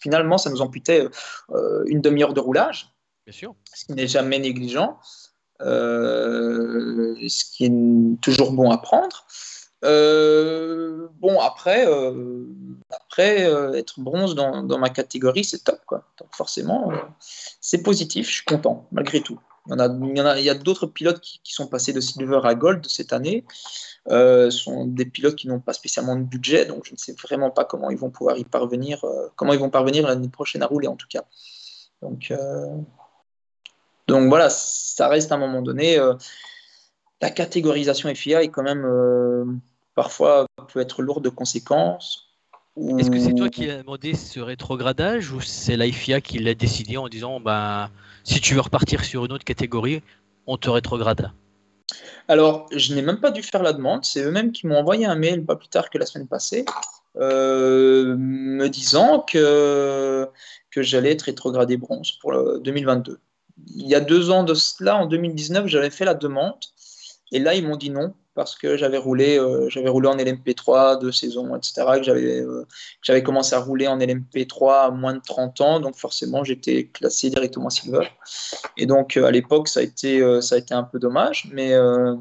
finalement, 0.00 0.36
ça 0.36 0.50
nous 0.50 0.62
amputait 0.62 1.06
une 1.86 2.00
demi-heure 2.00 2.34
de 2.34 2.40
roulage 2.40 2.92
Ce 3.30 3.84
qui 3.86 3.92
n'est 3.92 4.08
jamais 4.08 4.38
négligent, 4.38 4.98
euh, 5.60 7.14
ce 7.28 7.44
qui 7.44 7.66
est 7.66 8.20
toujours 8.20 8.52
bon 8.52 8.70
à 8.70 8.78
prendre. 8.78 9.26
Euh, 9.84 11.08
bon, 11.20 11.40
après, 11.40 11.86
euh, 11.86 12.46
après 12.90 13.42
être 13.76 14.00
bronze 14.00 14.34
dans, 14.34 14.78
ma 14.78 14.90
catégorie, 14.90 15.44
c'est 15.44 15.64
top. 15.64 15.80
Quoi. 15.86 16.04
Donc 16.18 16.34
forcément, 16.34 16.92
c'est 17.60 17.82
positif, 17.82 18.28
je 18.28 18.32
suis 18.34 18.44
content, 18.44 18.88
malgré 18.92 19.20
tout. 19.20 19.40
Il 19.68 19.76
y, 19.76 20.50
a, 20.50 20.54
d'autres 20.54 20.88
pilotes 20.88 21.20
qui, 21.20 21.52
sont 21.54 21.68
passés 21.68 21.92
de 21.92 22.00
silver 22.00 22.40
à 22.42 22.56
gold 22.56 22.84
cette 22.88 23.12
année. 23.12 23.44
Euh, 24.10 24.50
sont 24.50 24.86
des 24.86 25.06
pilotes 25.06 25.36
qui 25.36 25.46
n'ont 25.46 25.60
pas 25.60 25.72
spécialement 25.72 26.16
de 26.16 26.24
budget, 26.24 26.66
donc 26.66 26.84
je 26.84 26.92
ne 26.92 26.96
sais 26.96 27.14
vraiment 27.22 27.52
pas 27.52 27.64
comment 27.64 27.88
ils 27.88 27.96
vont 27.96 28.10
pouvoir 28.10 28.36
y 28.38 28.42
parvenir, 28.42 29.04
comment 29.36 29.52
ils 29.52 29.60
vont 29.60 29.70
parvenir 29.70 30.08
l'année 30.08 30.28
prochaine 30.28 30.64
à 30.64 30.66
rouler 30.66 30.88
en 30.88 30.96
tout 30.96 31.06
cas. 31.08 31.24
Donc, 32.02 32.32
euh, 32.32 32.76
donc 34.12 34.28
voilà, 34.28 34.50
ça 34.50 35.08
reste 35.08 35.32
à 35.32 35.36
un 35.36 35.38
moment 35.38 35.62
donné. 35.62 35.98
Euh, 35.98 36.14
la 37.22 37.30
catégorisation 37.30 38.14
FIA 38.14 38.42
est 38.42 38.48
quand 38.48 38.62
même 38.62 38.84
euh, 38.84 39.44
parfois 39.94 40.46
peut 40.72 40.80
être 40.80 41.02
lourde 41.02 41.24
de 41.24 41.30
conséquences. 41.30 42.28
Est-ce 42.98 43.10
que 43.10 43.18
c'est 43.18 43.34
toi 43.34 43.48
qui 43.48 43.68
as 43.70 43.78
demandé 43.78 44.14
ce 44.14 44.40
rétrogradage 44.40 45.30
ou 45.32 45.40
c'est 45.40 45.76
la 45.76 45.90
FIA 45.90 46.20
qui 46.20 46.38
l'a 46.38 46.54
décidé 46.54 46.96
en 46.96 47.08
disant 47.08 47.40
ben, 47.40 47.90
si 48.24 48.40
tu 48.40 48.54
veux 48.54 48.60
repartir 48.60 49.04
sur 49.04 49.24
une 49.24 49.32
autre 49.32 49.44
catégorie, 49.44 50.02
on 50.46 50.56
te 50.56 50.70
rétrograde? 50.70 51.32
Alors, 52.28 52.66
je 52.74 52.94
n'ai 52.94 53.02
même 53.02 53.20
pas 53.20 53.30
dû 53.30 53.42
faire 53.42 53.62
la 53.62 53.72
demande. 53.72 54.04
C'est 54.04 54.22
eux-mêmes 54.22 54.52
qui 54.52 54.66
m'ont 54.66 54.78
envoyé 54.78 55.06
un 55.06 55.14
mail 55.14 55.44
pas 55.44 55.56
plus 55.56 55.68
tard 55.68 55.90
que 55.90 55.98
la 55.98 56.06
semaine 56.06 56.28
passée 56.28 56.64
euh, 57.16 58.14
me 58.16 58.68
disant 58.68 59.20
que, 59.20 60.28
que 60.70 60.82
j'allais 60.82 61.12
être 61.12 61.22
rétrogradé 61.22 61.76
bronze 61.76 62.12
pour 62.12 62.32
le 62.32 62.60
2022 62.62 63.18
il 63.74 63.88
y 63.88 63.94
a 63.94 64.00
deux 64.00 64.30
ans 64.30 64.44
de 64.44 64.54
cela, 64.54 64.96
en 64.96 65.06
2019, 65.06 65.66
j'avais 65.66 65.90
fait 65.90 66.04
la 66.04 66.14
demande. 66.14 66.58
Et 67.32 67.38
là, 67.38 67.54
ils 67.54 67.66
m'ont 67.66 67.76
dit 67.76 67.90
non, 67.90 68.14
parce 68.34 68.56
que 68.56 68.76
j'avais 68.76 68.98
roulé, 68.98 69.38
euh, 69.38 69.68
roulé 69.86 70.08
en 70.08 70.16
LMP3 70.16 71.00
deux 71.00 71.12
saisons, 71.12 71.56
etc. 71.56 71.84
Que 71.96 72.02
j'avais, 72.02 72.40
euh, 72.40 73.20
commencé 73.22 73.54
à 73.54 73.60
rouler 73.60 73.88
en 73.88 73.98
LMP3 73.98 74.86
à 74.86 74.90
moins 74.90 75.14
de 75.14 75.22
30 75.26 75.60
ans. 75.60 75.80
Donc, 75.80 75.96
forcément, 75.96 76.44
j'étais 76.44 76.88
classé 76.88 77.30
directement 77.30 77.70
silver. 77.70 78.08
Et 78.76 78.86
donc, 78.86 79.16
euh, 79.16 79.24
à 79.24 79.30
l'époque, 79.30 79.68
ça, 79.68 79.80
a 79.80 79.82
été, 79.82 80.20
ça 80.42 80.56
a 80.56 80.58
été 80.58 80.74
un 80.74 80.82
peu 80.82 80.98
dommage. 80.98 81.48
Mais 81.52 81.72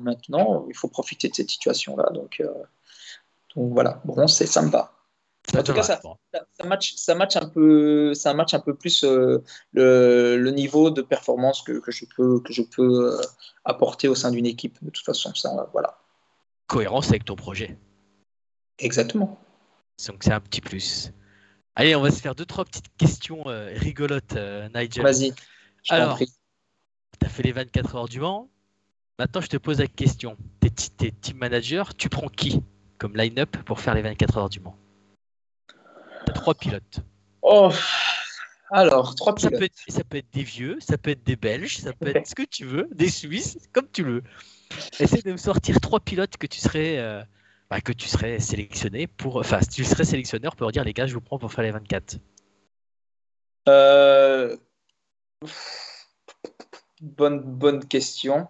maintenant, 0.01 0.65
il 0.69 0.75
faut 0.75 0.87
profiter 0.87 1.27
de 1.27 1.35
cette 1.35 1.49
situation-là. 1.49 2.09
Donc, 2.13 2.41
donc 3.55 3.73
voilà, 3.73 4.01
bronze, 4.05 4.33
c'est 4.33 4.47
sympa. 4.47 4.93
En 5.55 5.63
tout 5.63 5.73
cas, 5.73 5.83
ça, 5.83 5.99
ça, 6.01 6.45
ça, 6.53 6.65
match, 6.65 6.93
ça, 6.95 7.15
match 7.15 7.35
un 7.35 7.47
peu, 7.47 8.13
ça 8.13 8.33
match 8.33 8.53
un 8.53 8.59
peu 8.59 8.73
plus 8.75 9.03
euh, 9.03 9.43
le, 9.73 10.37
le, 10.37 10.51
niveau 10.51 10.89
de 10.89 11.01
performance 11.01 11.61
que, 11.61 11.79
que 11.79 11.91
je 11.91 12.05
peux, 12.15 12.39
que 12.39 12.53
je 12.53 12.61
peux 12.61 13.11
euh, 13.11 13.21
apporter 13.65 14.07
au 14.07 14.15
sein 14.15 14.31
d'une 14.31 14.45
équipe. 14.45 14.77
De 14.81 14.89
toute 14.89 15.05
façon, 15.05 15.33
ça, 15.33 15.69
voilà. 15.73 15.97
Cohérence 16.67 17.09
avec 17.09 17.25
ton 17.25 17.35
projet. 17.35 17.77
Exactement. 18.79 19.39
Donc 20.07 20.23
c'est 20.23 20.31
un 20.31 20.39
petit 20.39 20.61
plus. 20.61 21.11
Allez, 21.75 21.95
on 21.95 22.01
va 22.01 22.11
se 22.11 22.21
faire 22.21 22.35
deux 22.35 22.45
trois 22.45 22.65
petites 22.65 22.95
questions 22.97 23.43
euh, 23.47 23.71
rigolotes, 23.75 24.37
Nigel. 24.73 25.03
Vas-y. 25.03 25.33
Alors, 25.89 26.17
tu 26.17 26.25
as 27.25 27.29
fait 27.29 27.43
les 27.43 27.51
24 27.51 27.95
heures 27.95 28.07
du 28.07 28.19
Mans. 28.19 28.49
Maintenant, 29.19 29.41
je 29.41 29.47
te 29.47 29.57
pose 29.57 29.79
la 29.79 29.87
question. 29.87 30.37
T'es, 30.59 30.69
t'es 30.69 31.11
team 31.11 31.37
manager, 31.37 31.93
tu 31.95 32.09
prends 32.09 32.29
qui 32.29 32.63
comme 32.97 33.17
line-up 33.17 33.57
pour 33.65 33.79
faire 33.79 33.95
les 33.95 34.03
24 34.03 34.37
heures 34.37 34.49
du 34.49 34.59
Mans? 34.59 34.77
T'as 34.77 34.90
trois 36.33 36.55
pilotes. 36.55 36.99
Oh, 37.41 37.71
alors, 38.71 39.15
trois 39.15 39.35
pilotes. 39.35 39.53
Ça 39.53 39.59
peut, 39.59 39.65
être, 39.65 39.75
ça 39.89 40.03
peut, 40.03 40.17
être, 40.17 40.31
des 40.31 40.43
vieux, 40.43 40.77
ça 40.79 40.97
peut 40.97 41.11
être 41.11 41.23
des 41.23 41.35
Belges, 41.35 41.77
ça 41.77 41.91
peut 41.91 42.15
être 42.15 42.25
ce 42.25 42.35
que 42.35 42.43
tu 42.43 42.65
veux, 42.65 42.87
des 42.91 43.09
Suisses, 43.09 43.57
comme 43.73 43.87
tu 43.91 44.03
veux. 44.03 44.23
Essaye 44.99 45.21
de 45.23 45.33
me 45.33 45.37
sortir 45.37 45.81
trois 45.81 45.99
pilotes 45.99 46.37
que 46.37 46.47
tu 46.47 46.59
serais, 46.59 46.97
euh, 46.97 47.21
bah, 47.69 47.81
que 47.81 47.91
tu 47.91 48.07
serais 48.07 48.39
sélectionné 48.39 49.07
pour. 49.07 49.37
Enfin, 49.37 49.59
tu 49.59 49.83
serais 49.83 50.05
sélectionneur 50.05 50.55
pour 50.55 50.71
dire 50.71 50.85
les 50.85 50.93
gars, 50.93 51.05
je 51.05 51.13
vous 51.13 51.21
prends 51.21 51.37
pour 51.37 51.51
faire 51.51 51.65
les 51.65 51.71
24. 51.71 52.17
Euh... 53.67 54.55
Bonne, 57.01 57.41
bonne 57.41 57.85
question. 57.85 58.47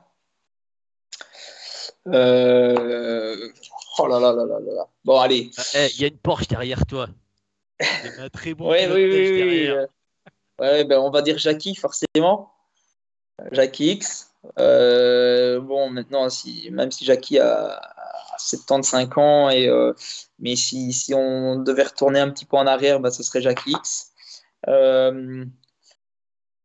Euh... 2.08 3.50
Oh 3.98 4.08
là 4.08 4.20
là 4.20 4.34
là 4.34 4.46
là 4.46 4.60
là. 4.60 4.88
Bon, 5.04 5.20
allez. 5.20 5.52
Il 5.74 5.80
hey, 5.80 5.96
y 5.98 6.04
a 6.04 6.08
une 6.08 6.18
Porsche 6.18 6.48
derrière 6.48 6.86
toi. 6.86 7.08
Un 8.20 8.30
très 8.30 8.54
bon 8.54 8.70
ouais, 8.70 8.88
oui, 8.88 9.06
oui, 9.06 9.32
oui, 9.32 9.70
oui. 9.70 9.86
Ouais, 10.60 10.84
ben, 10.84 11.00
on 11.00 11.10
va 11.10 11.22
dire 11.22 11.38
Jackie, 11.38 11.76
forcément. 11.76 12.54
Jackie 13.52 13.94
X. 13.94 14.32
Euh, 14.60 15.60
bon, 15.60 15.90
maintenant, 15.90 16.30
si, 16.30 16.70
même 16.72 16.92
si 16.92 17.06
Jackie 17.06 17.40
a, 17.40 17.78
a 17.78 18.38
75 18.38 19.10
ans, 19.18 19.50
et, 19.50 19.68
euh, 19.68 19.94
mais 20.40 20.56
si, 20.56 20.94
si, 20.94 21.14
on 21.14 21.58
devait 21.58 21.84
retourner 21.84 22.20
un 22.20 22.30
petit 22.30 22.46
peu 22.46 22.58
en 22.58 22.68
arrière, 22.68 23.00
ben, 23.00 23.12
ce 23.12 23.24
serait 23.24 23.42
Jackie 23.42 23.72
X. 23.72 24.12
Euh, 24.68 25.46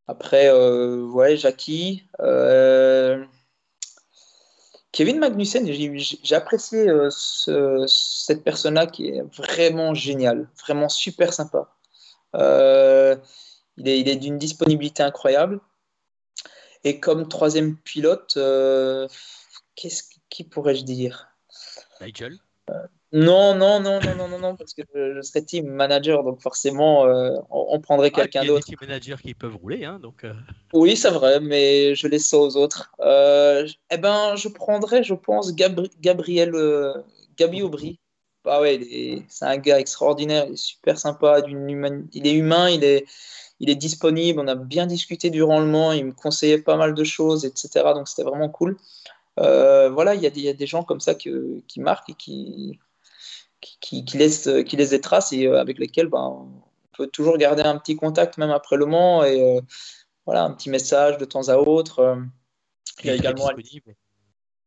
après, 0.07 0.51
ouais, 0.53 1.37
Jackie. 1.37 2.05
Kevin 4.97 5.19
Magnussen, 5.19 5.71
j'ai 5.71 6.35
apprécié 6.35 6.89
euh, 6.89 7.11
ce, 7.11 7.85
cette 7.87 8.43
personne-là 8.43 8.87
qui 8.87 9.09
est 9.09 9.21
vraiment 9.37 9.93
géniale, 9.93 10.49
vraiment 10.59 10.89
super 10.89 11.35
sympa. 11.35 11.69
Euh, 12.35 13.15
il 13.77 13.89
est, 13.89 14.01
il 14.01 14.09
est 14.09 14.17
d'une 14.17 14.39
disponibilité 14.39 15.03
incroyable. 15.03 15.61
Et 16.83 16.99
comme 16.99 17.29
troisième 17.29 17.77
pilote, 17.77 18.39
euh, 18.39 19.07
qu'est-ce 19.75 20.05
qui 20.31 20.45
pourrais-je 20.45 20.85
dire? 20.85 21.29
Nigel? 22.01 22.39
Non, 23.13 23.55
non, 23.55 23.81
non, 23.81 24.01
non, 24.01 24.15
non, 24.17 24.29
non, 24.29 24.39
non, 24.39 24.57
parce 24.57 24.75
que 24.75 24.83
je, 24.95 25.15
je 25.15 25.21
serais 25.23 25.43
team 25.43 25.69
manager, 25.69 26.25
donc 26.25 26.41
forcément, 26.41 27.03
on, 27.03 27.45
on, 27.51 27.81
prendrait 27.81 28.11
quelqu'un 28.11 28.41
ah, 28.43 28.47
d'autre. 28.47 28.67
Il 28.69 28.73
y 28.73 28.75
a 28.75 28.79
des 28.79 28.79
team 28.79 28.89
managers 28.89 29.23
qui 29.23 29.35
peuvent 29.35 29.57
rouler, 29.57 29.85
hein, 29.85 29.99
donc. 30.03 30.25
Euh... 30.25 30.33
Oui, 30.73 30.97
c'est 30.97 31.11
vrai, 31.11 31.41
mais 31.41 31.95
je 31.95 32.09
laisse 32.09 32.29
ça 32.29 32.37
aux 32.39 32.57
autres. 32.57 32.93
Euh, 33.01 33.67
eh 33.91 33.99
ben, 33.99 34.35
je 34.37 34.49
prendrais, 34.49 35.05
je 35.05 35.15
pense, 35.15 35.55
Gabri 35.55 35.91
Gabriel 36.01 36.55
euh, 36.55 36.95
Gabi 37.37 37.63
Aubry. 37.63 38.01
Ah 38.45 38.61
ouais, 38.61 39.25
c'est 39.29 39.45
un 39.45 39.57
gars 39.57 39.81
extraordinaire, 39.81 40.47
il 40.47 40.53
est 40.53 40.57
super 40.57 40.99
sympa, 40.99 41.41
humaine... 41.47 42.07
il 42.13 42.27
est 42.29 42.33
humain, 42.33 42.71
il 42.71 42.85
est, 42.85 43.05
il 43.59 43.71
est 43.71 43.75
disponible, 43.75 44.39
on 44.41 44.47
a 44.47 44.55
bien 44.55 44.87
discuté 44.87 45.31
durant 45.31 45.59
le 45.59 45.67
Mans, 45.67 45.93
il 45.93 46.07
me 46.07 46.13
conseillait 46.13 46.59
pas 46.59 46.77
mal 46.77 46.95
de 46.95 47.05
choses, 47.05 47.45
etc. 47.45 47.93
Donc 47.95 48.09
c'était 48.09 48.23
vraiment 48.23 48.49
cool. 48.49 48.77
Euh, 49.41 49.91
voilà, 49.91 50.15
il 50.15 50.23
y, 50.23 50.27
a 50.27 50.31
des, 50.31 50.41
il 50.41 50.47
y, 50.47 50.49
a 50.49 50.55
des 50.55 50.67
gens 50.67 50.83
comme 50.83 51.01
ça 51.01 51.15
que, 51.15 51.61
qui 51.67 51.81
marquent 51.81 52.11
et 52.11 52.15
qui, 52.15 52.79
qui, 53.61 54.05
qui, 54.05 54.19
laissent, 54.19 54.49
qui 54.67 54.77
laissent 54.77 54.91
des 54.91 55.01
traces 55.01 55.33
et 55.33 55.47
avec 55.47 55.79
lesquelles 55.79 56.09
ben, 56.09 56.47
on 56.47 56.97
peut 56.97 57.07
toujours 57.07 57.39
garder 57.39 57.63
un 57.63 57.79
petit 57.79 57.97
contact 57.97 58.39
même 58.39 58.51
après 58.51 58.77
le 58.77 58.87
Mans 58.87 59.25
et 59.25 59.61
voilà, 60.25 60.45
un 60.45 60.53
petit 60.53 60.71
message 60.71 61.19
de 61.19 61.25
temps 61.25 61.49
à 61.49 61.57
autre. 61.57 62.19
il 63.03 63.07
y 63.07 63.11
a 63.11 63.15
également. 63.15 63.49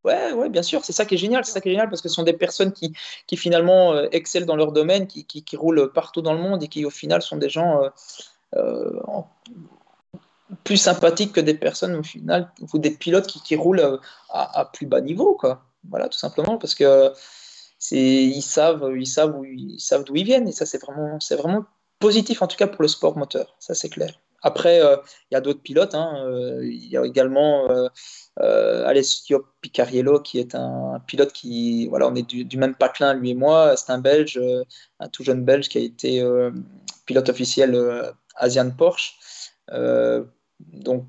Ouais, 0.06 0.32
ouais, 0.32 0.50
bien 0.50 0.64
sûr, 0.64 0.86
c'est 0.86 0.94
ça 0.94 1.06
qui 1.06 1.16
est 1.16 1.18
génial, 1.18 1.44
c'est 1.44 1.52
ça 1.52 1.60
qui 1.60 1.68
est 1.68 1.72
génial 1.72 1.90
parce 1.90 2.02
que 2.02 2.08
ce 2.08 2.16
sont 2.16 2.24
des 2.24 2.34
personnes 2.34 2.72
qui, 2.72 2.94
qui 3.28 3.36
finalement 3.36 3.94
euh, 3.94 4.08
excellent 4.14 4.46
dans 4.46 4.56
leur 4.56 4.72
domaine, 4.72 5.08
qui, 5.08 5.26
qui, 5.26 5.44
qui, 5.44 5.58
roulent 5.58 5.92
partout 5.92 6.22
dans 6.22 6.34
le 6.34 6.40
monde 6.40 6.64
et 6.64 6.70
qui 6.70 6.86
au 6.86 6.90
final 6.90 7.22
sont 7.22 7.36
des 7.36 7.50
gens 7.50 7.84
euh, 7.84 7.90
euh, 8.56 9.02
plus 10.64 10.78
sympathiques 10.78 11.34
que 11.34 11.42
des 11.42 11.54
personnes 11.54 11.96
au 11.96 12.04
final 12.04 12.50
ou 12.74 12.80
des 12.80 12.92
pilotes 12.92 13.28
qui, 13.28 13.42
qui 13.42 13.58
roulent 13.58 14.00
à, 14.30 14.60
à, 14.60 14.66
plus 14.66 14.86
bas 14.86 15.02
niveau, 15.02 15.36
quoi. 15.36 15.66
Voilà, 15.90 16.08
tout 16.08 16.18
simplement 16.18 16.58
parce 16.58 16.76
que 16.76 17.12
ils 17.92 18.42
savent, 18.42 18.92
ils 18.96 19.08
savent 19.08 19.38
où 19.38 19.46
ils 19.46 19.80
savent 19.80 20.04
d'où 20.04 20.16
ils 20.16 20.26
viennent 20.26 20.48
et 20.48 20.52
ça 20.52 20.66
c'est 20.66 20.82
vraiment, 20.82 21.20
c'est 21.20 21.36
vraiment 21.36 21.66
positif 22.00 22.42
en 22.42 22.48
tout 22.48 22.58
cas 22.58 22.68
pour 22.68 22.82
le 22.82 22.88
sport 22.88 23.18
moteur, 23.18 23.56
ça 23.60 23.74
c'est 23.74 23.90
clair. 23.90 24.14
Après, 24.42 24.80
il 24.80 25.34
y 25.34 25.36
a 25.36 25.42
d'autres 25.42 25.62
pilotes. 25.62 25.96
Hein, 25.96 26.26
il 26.62 26.88
y 26.88 26.96
a 26.96 27.06
également 27.06 27.68
euh, 28.42 28.86
Alessio 28.86 29.46
Picariello, 29.62 30.22
qui 30.22 30.40
est 30.40 30.56
un, 30.56 31.02
pilote 31.08 31.34
qui, 31.34 31.88
voilà, 31.88 32.08
on 32.08 32.16
est 32.16 32.28
du, 32.28 32.58
même 32.58 32.76
patelin, 32.76 33.14
lui 33.14 33.32
et 33.32 33.36
moi. 33.36 33.76
C'est 33.76 33.92
un 33.92 34.00
Belge, 34.00 34.38
euh, 34.38 34.64
un 35.00 35.10
tout 35.10 35.24
jeune 35.24 35.44
Belge 35.44 35.68
qui 35.68 35.78
a 35.78 35.82
été 35.82 36.22
euh, 36.22 36.52
pilote 37.06 37.30
officiel 37.30 37.78
Asian 38.36 38.72
Porsche. 38.72 39.18
donc, 40.60 41.06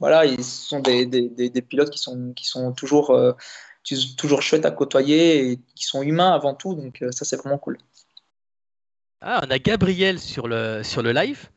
voilà, 0.00 0.26
ils 0.26 0.44
sont 0.44 0.80
des, 0.80 1.06
des, 1.06 1.62
pilotes 1.62 1.90
qui 1.90 1.98
sont, 1.98 2.32
qui 2.34 2.44
sont 2.44 2.72
toujours, 2.72 3.16
toujours 4.16 4.42
chouettes 4.42 4.66
à 4.66 4.70
côtoyer 4.70 5.50
et 5.50 5.60
qui 5.74 5.84
sont 5.84 6.02
humains 6.02 6.32
avant 6.32 6.54
tout. 6.54 6.74
Donc, 6.74 7.04
ça, 7.10 7.24
c'est 7.24 7.36
vraiment 7.36 7.58
cool. 7.58 7.78
Ah, 9.20 9.40
on 9.46 9.50
a 9.50 9.58
Gabriel 9.58 10.18
sur 10.18 10.46
le, 10.48 10.82
sur 10.82 11.02
le 11.02 11.12
live. 11.12 11.48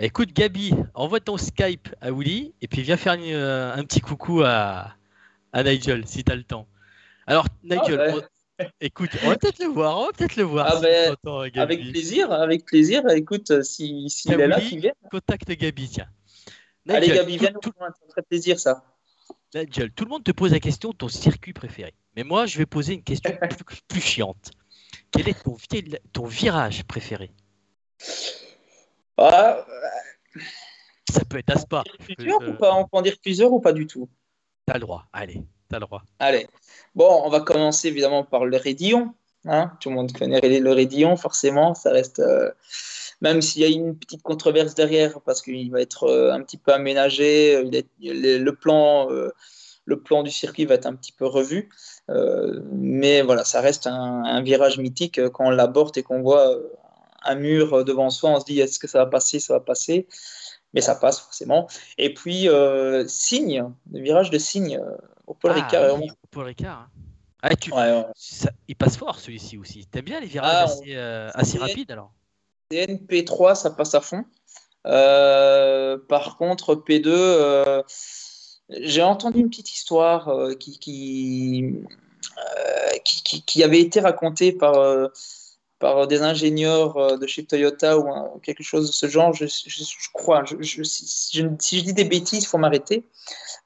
Écoute, 0.00 0.32
Gabi, 0.32 0.72
envoie 0.94 1.18
ton 1.18 1.36
Skype 1.36 1.88
à 2.00 2.12
Willy 2.12 2.54
et 2.62 2.68
puis 2.68 2.82
viens 2.82 2.96
faire 2.96 3.16
euh, 3.18 3.74
un 3.74 3.82
petit 3.82 4.00
coucou 4.00 4.42
à, 4.44 4.94
Nigel 5.54 6.06
si 6.06 6.22
tu 6.22 6.30
as 6.30 6.36
le 6.36 6.44
temps. 6.44 6.68
Alors, 7.26 7.46
Nigel, 7.64 8.22
ah, 8.60 8.64
écoute, 8.80 9.10
on 9.24 9.28
va 9.28 9.36
peut-être 9.36 9.58
le 9.58 9.66
voir, 9.66 9.98
on 9.98 10.06
va 10.06 10.12
peut-être 10.12 10.36
le 10.36 10.44
voir. 10.44 10.66
Ah, 10.70 10.80
ben, 10.80 11.16
avec 11.56 11.90
plaisir, 11.90 12.30
avec 12.30 12.64
plaisir. 12.64 13.02
Écoute, 13.10 13.62
si, 13.62 14.08
si 14.08 14.28
il 14.28 14.40
est 14.40 14.46
là, 14.46 14.60
qu'il 14.60 14.92
Contacte 15.10 15.50
Gabi, 15.50 15.88
tiens. 15.88 16.08
Allez, 16.88 17.08
Gabi, 17.08 17.36
viens 17.36 17.50
nous 17.50 17.60
rejoindre, 17.60 17.96
ça 17.96 18.06
ferait 18.08 18.22
plaisir 18.22 18.60
ça. 18.60 18.84
Nigel, 19.54 19.90
tout 19.92 20.04
le 20.04 20.10
monde 20.10 20.24
te 20.24 20.32
pose 20.32 20.52
la 20.52 20.60
question 20.60 20.90
de 20.90 20.96
ton 20.96 21.08
circuit 21.08 21.52
préféré. 21.52 21.94
Mais 22.16 22.22
moi, 22.22 22.46
je 22.46 22.58
vais 22.58 22.66
poser 22.66 22.94
une 22.94 23.02
question 23.02 23.32
plus, 23.88 24.00
chiante. 24.00 24.50
Quel 25.10 25.28
est 25.28 25.42
ton, 25.42 25.56
ton 26.12 26.26
virage 26.26 26.84
préféré? 26.84 27.30
Ah, 29.16 29.64
ça 31.10 31.24
peut 31.24 31.38
être 31.38 31.50
Aspa. 31.50 31.82
Plusieurs 31.98 32.46
ou 32.46 32.54
pas? 32.54 32.74
On 32.74 32.84
peut 32.84 32.98
en 32.98 33.02
dire 33.02 33.16
plusieurs 33.22 33.52
ou 33.52 33.60
pas 33.60 33.72
du 33.72 33.86
tout? 33.86 34.08
T'as 34.66 34.74
le 34.74 34.80
droit, 34.80 35.06
allez, 35.12 35.42
t'as 35.68 35.78
le 35.78 35.86
droit. 35.86 36.02
Allez. 36.18 36.46
Bon, 36.94 37.22
on 37.24 37.30
va 37.30 37.40
commencer 37.40 37.88
évidemment 37.88 38.24
par 38.24 38.44
le 38.44 38.56
Rédillon. 38.58 39.14
Hein 39.46 39.72
Tout 39.80 39.88
le 39.88 39.94
monde 39.94 40.12
connaît 40.12 40.60
le 40.60 40.72
Rédillon, 40.72 41.16
forcément. 41.16 41.74
Ça 41.74 41.90
reste. 41.90 42.18
Euh, 42.18 42.50
même 43.20 43.42
s'il 43.42 43.62
y 43.62 43.64
a 43.64 43.68
une 43.68 43.96
petite 43.96 44.22
controverse 44.22 44.74
derrière, 44.74 45.20
parce 45.20 45.42
qu'il 45.42 45.70
va 45.70 45.80
être 45.80 46.04
euh, 46.04 46.32
un 46.32 46.42
petit 46.42 46.56
peu 46.56 46.72
aménagé, 46.72 47.62
le, 48.00 48.50
plan, 48.50 49.10
euh, 49.10 49.30
le 49.84 50.00
plan 50.00 50.22
du 50.22 50.30
circuit 50.30 50.64
va 50.64 50.74
être 50.74 50.86
un 50.86 50.94
petit 50.94 51.12
peu 51.12 51.26
revu. 51.26 51.70
mais 52.72 53.22
voilà, 53.22 53.44
ça 53.44 53.60
reste 53.60 53.86
un, 53.86 54.24
un 54.24 54.42
virage 54.42 54.78
mythique 54.78 55.20
quand 55.30 55.46
on 55.46 55.50
l'aborde 55.50 55.96
et 55.98 56.02
qu'on 56.02 56.22
voit 56.22 56.56
un 57.24 57.34
mur 57.34 57.84
devant 57.84 58.10
soi, 58.10 58.30
on 58.30 58.40
se 58.40 58.44
dit 58.44 58.60
est-ce 58.60 58.78
que 58.78 58.86
ça 58.86 58.98
va 58.98 59.06
passer, 59.06 59.40
ça 59.40 59.54
va 59.54 59.60
passer, 59.60 60.06
mais 60.74 60.80
ça 60.80 60.94
passe 60.94 61.20
forcément. 61.20 61.68
Et 61.96 62.14
puis 62.14 62.48
euh, 62.48 63.06
signe, 63.08 63.64
le 63.92 64.00
virage 64.00 64.30
de 64.30 64.38
signe 64.38 64.78
euh, 64.78 64.96
au 65.26 65.34
Paul 65.34 65.52
ah, 65.54 65.54
Ricard. 65.54 66.02
au 66.02 66.06
Paul 66.30 66.46
Ricard. 66.46 66.80
Hein. 66.80 67.00
Ah, 67.40 67.54
tu... 67.54 67.70
il 68.66 68.76
passe 68.76 68.96
fort 68.96 69.18
celui-ci 69.20 69.58
aussi. 69.58 69.86
T'aimes 69.86 70.06
bien 70.06 70.20
les 70.20 70.26
virages 70.26 70.70
ah, 70.82 70.88
euh, 70.88 71.30
assez, 71.34 71.58
rapides 71.58 71.90
alors? 71.90 72.12
NP3, 72.70 73.54
ça 73.54 73.70
passe 73.70 73.94
à 73.94 74.00
fond. 74.00 74.24
par 74.84 76.36
contre, 76.38 76.74
P2, 76.74 77.84
j'ai 78.70 79.02
entendu 79.02 79.40
une 79.40 79.48
petite 79.50 79.72
histoire 79.72 80.30
qui, 80.58 80.78
qui, 83.46 83.62
avait 83.62 83.80
été 83.80 84.00
racontée 84.00 84.52
par 84.52 85.10
par 85.78 86.06
des 86.06 86.22
ingénieurs 86.22 86.96
euh, 86.96 87.16
de 87.16 87.26
chez 87.26 87.44
Toyota 87.44 87.98
ou 87.98 88.38
quelque 88.40 88.62
chose 88.62 88.88
de 88.88 88.92
ce 88.92 89.06
genre, 89.06 89.32
je, 89.32 89.46
crois, 90.12 90.44
si, 90.82 91.38
je, 91.38 91.80
dis 91.80 91.92
des 91.92 92.04
bêtises, 92.04 92.42
il 92.42 92.46
faut 92.46 92.58
m'arrêter, 92.58 93.04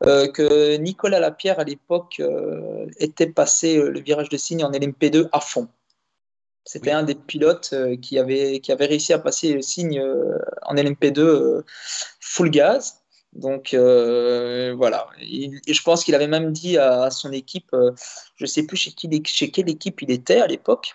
euh, 0.05 0.29
que 0.29 0.77
Nicolas 0.77 1.21
Lapierre 1.21 1.59
à 1.59 1.65
l'époque 1.65 2.17
euh, 2.21 2.87
était 2.99 3.27
passé 3.27 3.77
le 3.77 4.01
virage 4.01 4.29
de 4.29 4.37
signe 4.37 4.65
en 4.65 4.71
LMP2 4.71 5.29
à 5.33 5.41
fond. 5.41 5.69
C'était 6.65 6.93
un 6.93 7.03
des 7.03 7.15
pilotes 7.15 7.75
qui, 8.01 8.19
avait, 8.19 8.61
qui 8.61 8.71
avait 8.73 8.87
réussi 8.87 9.13
à 9.13 9.19
passer 9.19 9.53
le 9.53 9.63
signe 9.63 10.01
en 10.63 10.75
LMP2 10.75 11.63
full 12.21 12.51
gaz. 12.51 12.99
Donc 13.33 13.75
voilà, 13.75 15.09
et 15.21 15.51
je 15.67 15.83
pense 15.83 16.05
qu'il 16.05 16.15
avait 16.15 16.29
même 16.29 16.53
dit 16.53 16.79
à, 16.79 17.11
son 17.11 17.33
équipe, 17.33 17.71
je 17.73 18.45
ne 18.45 18.47
sais 18.47 18.65
plus 18.65 18.77
chez, 18.77 18.93
qui, 18.93 19.23
chez 19.27 19.51
quelle 19.51 19.71
équipe 19.71 20.03
il 20.03 20.11
était 20.11 20.41
à 20.41 20.47
l'époque, 20.47 20.95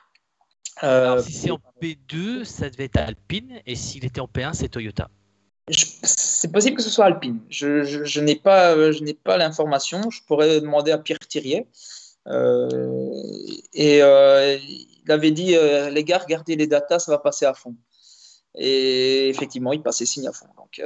euh, 0.83 1.21
si 1.21 1.33
c'est 1.33 1.51
en 1.51 1.59
P2, 1.81 2.43
ça 2.43 2.69
devait 2.69 2.85
être 2.85 2.97
Alpine, 2.97 3.61
et 3.65 3.75
s'il 3.75 4.05
était 4.05 4.19
en 4.21 4.27
P1, 4.27 4.53
c'est 4.53 4.69
Toyota. 4.69 5.09
C'est 5.69 6.51
possible 6.51 6.77
que 6.77 6.83
ce 6.83 6.89
soit 6.89 7.05
Alpine. 7.05 7.41
Je, 7.49 7.83
je, 7.83 8.19
n'ai 8.21 8.35
pas, 8.35 8.91
je 8.91 9.03
n'ai 9.03 9.13
pas 9.13 9.37
l'information. 9.37 10.09
Je 10.09 10.21
pourrais 10.23 10.61
demander 10.61 10.91
à 10.91 10.97
Pierre 10.97 11.19
Thirier. 11.19 11.67
Euh, 12.27 13.11
et 13.73 14.01
euh, 14.01 14.57
il 15.07 15.11
avait 15.11 15.31
dit 15.31 15.55
les 15.91 16.03
gars, 16.03 16.19
regardez 16.19 16.55
les 16.55 16.67
datas, 16.67 16.99
ça 16.99 17.11
va 17.11 17.17
passer 17.19 17.45
à 17.45 17.53
fond. 17.53 17.75
Et 18.59 19.29
effectivement, 19.29 19.71
il 19.71 19.81
passait 19.81 20.05
signe 20.05 20.27
à 20.27 20.31
fond. 20.31 20.47
Donc, 20.57 20.81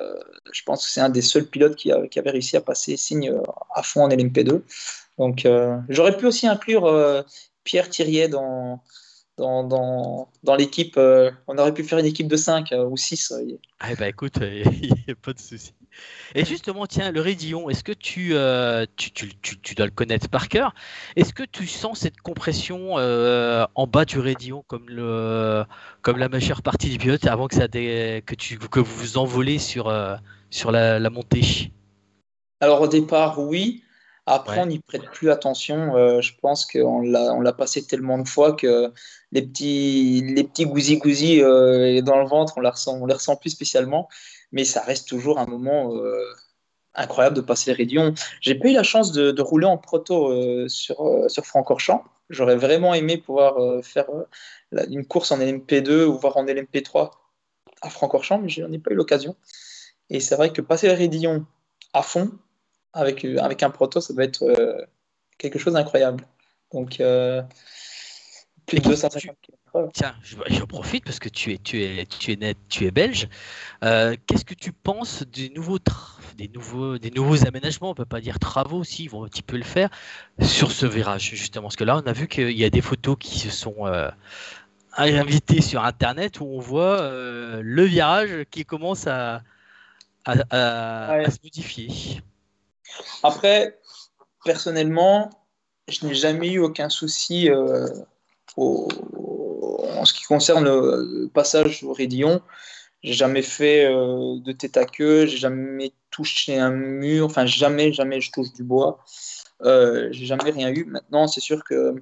je 0.51 0.63
pense 0.63 0.85
que 0.85 0.91
c'est 0.91 1.01
un 1.01 1.09
des 1.09 1.21
seuls 1.21 1.45
pilotes 1.45 1.75
qui, 1.75 1.91
qui, 2.09 2.19
avait 2.19 2.31
réussi 2.31 2.57
à 2.57 2.61
passer 2.61 2.97
signe 2.97 3.33
à 3.73 3.83
fond 3.83 4.03
en 4.03 4.09
LMP2. 4.09 4.61
Donc, 5.17 5.47
j'aurais 5.89 6.17
pu 6.17 6.25
aussi 6.25 6.47
inclure 6.47 7.23
Pierre 7.63 7.89
Thirier 7.89 8.27
dans, 8.27 8.81
dans, 9.37 10.29
dans, 10.43 10.55
l'équipe. 10.55 10.95
Euh, 10.97 11.31
on 11.47 11.57
aurait 11.57 11.73
pu 11.73 11.83
faire 11.83 11.99
une 11.99 12.05
équipe 12.05 12.27
de 12.27 12.35
5 12.35 12.71
euh, 12.71 12.85
ou 12.85 12.97
6. 12.97 13.31
Euh, 13.31 13.57
ah 13.79 13.95
bah 13.95 14.07
écoute, 14.07 14.37
il 14.41 14.93
n'y 15.07 15.11
a 15.11 15.15
pas 15.15 15.33
de 15.33 15.39
souci. 15.39 15.73
Et 16.35 16.45
justement, 16.45 16.87
tiens, 16.87 17.11
le 17.11 17.21
Rédillon, 17.21 17.69
est-ce 17.69 17.83
que 17.83 17.91
tu, 17.91 18.33
tu, 18.95 19.11
tu, 19.11 19.59
tu, 19.59 19.75
dois 19.75 19.85
le 19.85 19.91
connaître 19.91 20.29
par 20.29 20.49
cœur 20.49 20.73
Est-ce 21.15 21.33
que 21.33 21.43
tu 21.43 21.67
sens 21.67 21.99
cette 21.99 22.21
compression 22.21 22.95
en 22.95 23.87
bas 23.87 24.05
du 24.05 24.19
Rédillon 24.19 24.63
comme, 24.67 24.89
le, 24.89 25.63
comme 26.01 26.17
la 26.17 26.29
majeure 26.29 26.61
partie 26.61 26.89
du 26.89 26.97
pilote 26.97 27.25
avant 27.27 27.47
que, 27.47 27.55
ça 27.55 27.67
que, 27.67 28.35
tu, 28.35 28.57
que 28.57 28.79
vous 28.79 28.95
vous 28.95 29.17
envolez 29.17 29.59
sur, 29.59 29.93
sur 30.49 30.71
la, 30.71 30.99
la 30.99 31.09
montée? 31.09 31.71
Alors 32.61 32.81
au 32.81 32.87
départ, 32.87 33.39
oui. 33.39 33.83
Après, 34.27 34.59
on 34.59 34.67
n'y 34.67 34.79
prête 34.79 35.09
plus 35.11 35.31
attention. 35.31 35.95
Euh, 35.95 36.21
je 36.21 36.33
pense 36.41 36.65
qu'on 36.65 37.01
l'a, 37.01 37.53
passé 37.53 37.85
tellement 37.85 38.19
de 38.19 38.27
fois 38.27 38.53
que 38.53 38.93
les 39.31 39.41
petits, 39.41 40.23
les 40.35 40.43
petits 40.43 40.65
gousi-gousi 40.65 41.41
euh, 41.41 42.01
dans 42.01 42.19
le 42.19 42.27
ventre, 42.27 42.53
on 42.57 42.61
ne 42.61 43.07
les 43.07 43.13
ressent 43.13 43.35
plus 43.35 43.49
spécialement. 43.49 44.07
Mais 44.51 44.63
ça 44.65 44.81
reste 44.81 45.07
toujours 45.07 45.39
un 45.39 45.45
moment 45.45 45.95
euh, 45.95 46.23
incroyable 46.93 47.35
de 47.35 47.41
passer 47.41 47.71
les 47.71 47.77
Rédion. 47.77 48.13
J'ai 48.41 48.55
pas 48.55 48.69
eu 48.69 48.73
la 48.73 48.83
chance 48.83 49.11
de, 49.11 49.41
rouler 49.41 49.67
en 49.67 49.77
proto 49.77 50.67
sur, 50.67 51.25
sur 51.27 51.45
Francorchamps. 51.45 52.03
J'aurais 52.29 52.55
vraiment 52.55 52.93
aimé 52.93 53.17
pouvoir 53.17 53.83
faire 53.83 54.05
une 54.71 55.05
course 55.05 55.31
en 55.31 55.37
LMP2 55.37 56.05
ou 56.05 56.17
voir 56.17 56.37
en 56.37 56.45
LMP3 56.45 57.11
à 57.81 57.89
Francorchamps, 57.89 58.39
mais 58.39 58.49
je 58.49 58.61
n'en 58.61 58.71
ai 58.71 58.79
pas 58.79 58.91
eu 58.91 58.95
l'occasion. 58.95 59.35
Et 60.09 60.19
c'est 60.19 60.35
vrai 60.35 60.51
que 60.51 60.61
passer 60.61 60.87
les 60.87 60.93
Rédillon 60.93 61.45
à 61.93 62.03
fond, 62.03 62.31
avec, 62.93 63.25
euh, 63.25 63.37
avec 63.37 63.63
un 63.63 63.69
proto, 63.69 64.01
ça 64.01 64.13
doit 64.13 64.23
être 64.23 64.43
euh, 64.43 64.85
quelque 65.37 65.59
chose 65.59 65.73
d'incroyable. 65.73 66.25
Donc, 66.73 67.01
euh, 68.73 68.77
plus 68.77 68.79
de 68.79 68.89
250 68.89 69.35
km. 69.41 69.89
Tiens, 69.93 70.15
je, 70.23 70.63
profite 70.63 71.05
parce 71.05 71.19
que 71.19 71.29
tu 71.29 71.53
es, 71.53 71.57
tu 71.57 71.81
es, 71.83 72.05
tu 72.05 72.31
es, 72.31 72.35
net, 72.35 72.57
tu 72.69 72.85
es 72.85 72.91
belge. 72.91 73.27
Qu'est-ce 73.81 74.45
que 74.45 74.53
tu 74.53 74.71
penses 74.71 75.23
des 75.23 75.49
nouveaux, 75.49 75.79
des 76.37 76.47
nouveaux, 76.47 76.97
des 76.97 77.11
nouveaux 77.11 77.45
aménagements? 77.47 77.91
On 77.91 77.95
peut 77.95 78.05
pas 78.05 78.21
dire 78.21 78.39
travaux, 78.39 78.83
si 78.83 79.05
ils 79.05 79.09
vont 79.09 79.23
un 79.23 79.27
petit 79.27 79.43
peu 79.43 79.57
le 79.57 79.63
faire 79.63 79.89
sur 80.41 80.71
ce 80.71 80.85
virage 80.85 81.29
justement. 81.29 81.63
Parce 81.63 81.75
que 81.75 81.83
là, 81.83 82.01
on 82.03 82.07
a 82.07 82.13
vu 82.13 82.27
qu'il 82.27 82.51
y 82.51 82.65
a 82.65 82.69
des 82.69 82.81
photos 82.81 83.17
qui 83.19 83.39
se 83.39 83.49
sont 83.49 83.87
invitées 84.97 85.61
sur 85.61 85.83
Internet 85.83 86.39
où 86.39 86.45
on 86.45 86.59
voit 86.59 87.09
le 87.11 87.83
virage 87.83 88.45
qui 88.51 88.65
commence 88.65 89.07
à, 89.07 89.41
à 90.25 91.29
se 91.29 91.37
modifier. 91.43 92.21
Après, 93.23 93.79
personnellement, 94.43 95.29
je 95.87 96.05
n'ai 96.05 96.13
jamais 96.13 96.51
eu 96.51 96.59
aucun 96.59 96.89
souci 96.89 97.49
euh, 97.49 97.87
au, 98.57 98.87
concerne 100.27 100.63
le, 100.63 101.29
passage 101.33 101.83
au 101.83 101.93
Rédillon, 101.93 102.41
j'ai 103.03 103.13
jamais 103.13 103.41
fait 103.41 103.85
euh, 103.85 104.39
de 104.39 104.51
tête 104.51 104.77
à 104.77 104.85
queue, 104.85 105.25
j'ai 105.25 105.37
jamais 105.37 105.91
touché 106.11 106.57
un 106.57 106.71
mur, 106.71 107.25
enfin 107.25 107.45
jamais, 107.45 107.91
jamais 107.91 108.21
je 108.21 108.31
touche 108.31 108.53
du 108.53 108.63
bois. 108.63 108.99
Euh, 109.63 110.09
j'ai 110.11 110.25
jamais 110.25 110.51
rien 110.51 110.69
eu. 110.69 110.85
Maintenant, 110.85 111.27
c'est 111.27 111.41
sûr 111.41 111.63
que 111.63 111.95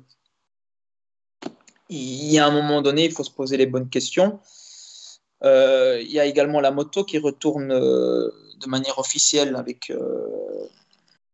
il 1.89 2.31
y 2.31 2.37
a 2.37 2.45
un 2.45 2.51
moment 2.51 2.81
donné, 2.81 3.05
il 3.05 3.11
faut 3.11 3.23
se 3.23 3.31
poser 3.31 3.57
les 3.57 3.65
bonnes 3.65 3.89
questions. 3.89 4.39
Euh, 5.43 5.99
il 6.01 6.11
y 6.11 6.19
a 6.19 6.25
également 6.25 6.59
la 6.59 6.71
moto 6.71 7.03
qui 7.03 7.17
retourne 7.17 7.71
euh, 7.71 8.29
de 8.59 8.67
manière 8.67 8.99
officielle 8.99 9.55
avec 9.55 9.91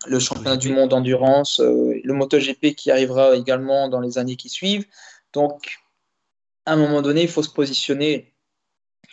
le 0.08 0.20
championnat 0.20 0.58
du 0.58 0.70
monde 0.70 0.94
endurance, 0.94 1.60
le 2.06 2.14
MotoGP 2.14 2.76
qui 2.76 2.92
arrivera 2.92 3.36
également 3.36 3.90
dans 3.90 4.00
les 4.00 4.18
années 4.18 4.36
qui 4.36 4.50
suivent. 4.50 4.86
Donc, 5.34 5.80
à 6.66 6.74
un 6.74 6.76
moment 6.76 7.02
donné, 7.02 7.24
il 7.24 7.28
faut 7.28 7.44
se 7.44 7.50
positionner. 7.50 8.32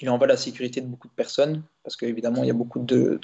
Il 0.00 0.10
en 0.10 0.18
va 0.18 0.26
la 0.26 0.36
sécurité 0.36 0.80
de 0.80 0.86
beaucoup 0.86 1.08
de 1.08 1.12
personnes, 1.12 1.62
parce 1.84 1.96
qu'évidemment, 1.96 2.42
il 2.42 2.48
y 2.48 2.50
a 2.50 2.54
beaucoup 2.54 2.80
de, 2.80 3.20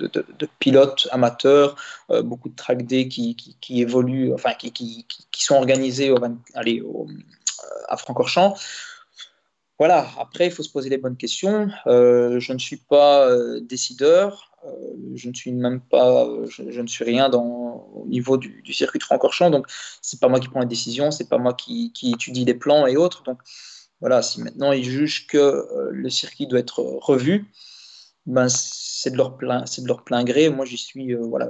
pilotes 0.58 1.08
amateurs, 1.10 1.76
euh, 2.10 2.22
beaucoup 2.22 2.48
de 2.48 2.54
track 2.54 2.86
day 2.86 3.08
qui, 3.08 3.36
évoluent, 3.70 4.32
enfin, 4.32 4.52
qui, 4.54 5.06
sont 5.38 5.56
organisés 5.56 6.10
euh, 6.10 7.06
à 7.88 7.96
Francorchamps. 7.96 8.54
Voilà, 9.78 10.08
après, 10.18 10.46
il 10.46 10.52
faut 10.52 10.62
se 10.62 10.70
poser 10.70 10.88
les 10.88 10.98
bonnes 10.98 11.16
questions. 11.16 11.68
Euh, 11.86 12.38
je 12.38 12.52
ne 12.52 12.58
suis 12.58 12.76
pas 12.76 13.28
décideur, 13.60 14.47
je 15.14 15.28
ne 15.28 15.34
suis 15.34 15.52
même 15.52 15.80
pas, 15.80 16.28
je, 16.48 16.80
ne 16.80 16.86
suis 16.86 17.04
rien 17.04 17.28
dans, 17.28 17.88
au 17.94 18.06
niveau 18.06 18.36
du, 18.36 18.72
circuit 18.72 18.98
de 18.98 19.04
Francorchamps, 19.04 19.50
donc 19.50 19.66
c'est 20.02 20.20
pas 20.20 20.28
moi 20.28 20.40
qui 20.40 20.48
prends 20.48 20.60
les 20.60 20.66
décisions, 20.66 21.10
c'est 21.10 21.28
pas 21.28 21.38
moi 21.38 21.54
qui, 21.54 21.92
étudie 22.02 22.44
les 22.44 22.54
plans 22.54 22.86
et 22.86 22.96
autres. 22.96 23.22
Donc, 23.22 23.38
voilà, 24.00 24.22
si 24.22 24.40
maintenant 24.40 24.72
ils 24.72 24.84
jugent 24.84 25.26
que 25.26 25.38
euh, 25.38 25.90
le 25.90 26.10
circuit 26.10 26.46
doit 26.46 26.60
être 26.60 26.80
revu, 26.80 27.46
ben 28.26 28.48
c'est 28.48 29.10
de 29.10 29.16
leur 29.16 29.36
plein, 29.36 29.66
c'est 29.66 29.82
de 29.82 29.88
leur 29.88 30.04
plein 30.04 30.22
gré. 30.24 30.50
Moi, 30.50 30.64
j'y 30.64 30.78
suis. 30.78 31.14
Euh, 31.14 31.20
voilà, 31.20 31.48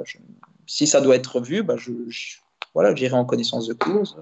si 0.66 0.86
ça 0.86 1.00
doit 1.00 1.16
être 1.16 1.36
revu, 1.36 1.62
ben 1.62 1.76
voilà, 2.74 2.94
j'irai 2.94 3.14
en 3.14 3.24
connaissance 3.24 3.66
de 3.66 3.74
cause 3.74 4.16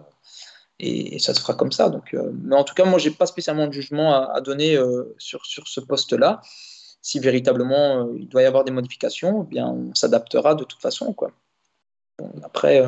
et, 0.78 1.18
ça 1.18 1.34
se 1.34 1.40
fera 1.40 1.54
comme 1.54 1.72
ça. 1.72 1.88
Donc, 1.88 2.14
euh, 2.14 2.32
mais 2.42 2.56
en 2.56 2.64
tout 2.64 2.74
cas, 2.74 2.84
moi, 2.84 2.98
j'ai 2.98 3.10
pas 3.10 3.26
spécialement 3.26 3.66
de 3.66 3.72
jugement 3.72 4.14
à, 4.14 4.40
donner 4.40 4.78
sur, 5.18 5.44
sur 5.46 5.68
ce 5.68 5.80
poste-là. 5.80 6.40
Si 7.06 7.20
véritablement 7.20 8.10
il 8.18 8.28
doit 8.28 8.42
y 8.42 8.46
avoir 8.46 8.64
des 8.64 8.72
modifications, 8.72 9.44
eh 9.44 9.46
bien, 9.48 9.68
on 9.68 9.94
s'adaptera 9.94 10.56
de 10.56 10.64
toute 10.64 10.80
façon, 10.80 11.12
quoi. 11.12 11.30
après. 12.42 12.82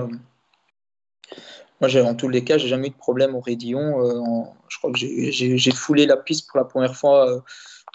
Moi, 1.80 1.88
en 2.02 2.16
tous 2.16 2.28
les 2.28 2.42
cas, 2.42 2.58
j'ai 2.58 2.66
jamais 2.68 2.88
eu 2.88 2.90
de 2.90 2.96
problème 2.96 3.36
au 3.36 3.40
Rédillon. 3.40 4.04
Euh, 4.04 4.20
je 4.68 4.78
crois 4.78 4.90
que 4.90 4.98
j'ai 4.98 5.70
foulé 5.70 6.06
la 6.06 6.16
piste 6.16 6.48
pour 6.48 6.58
la 6.58 6.64
première 6.64 6.96
fois 6.96 7.30
euh, 7.30 7.38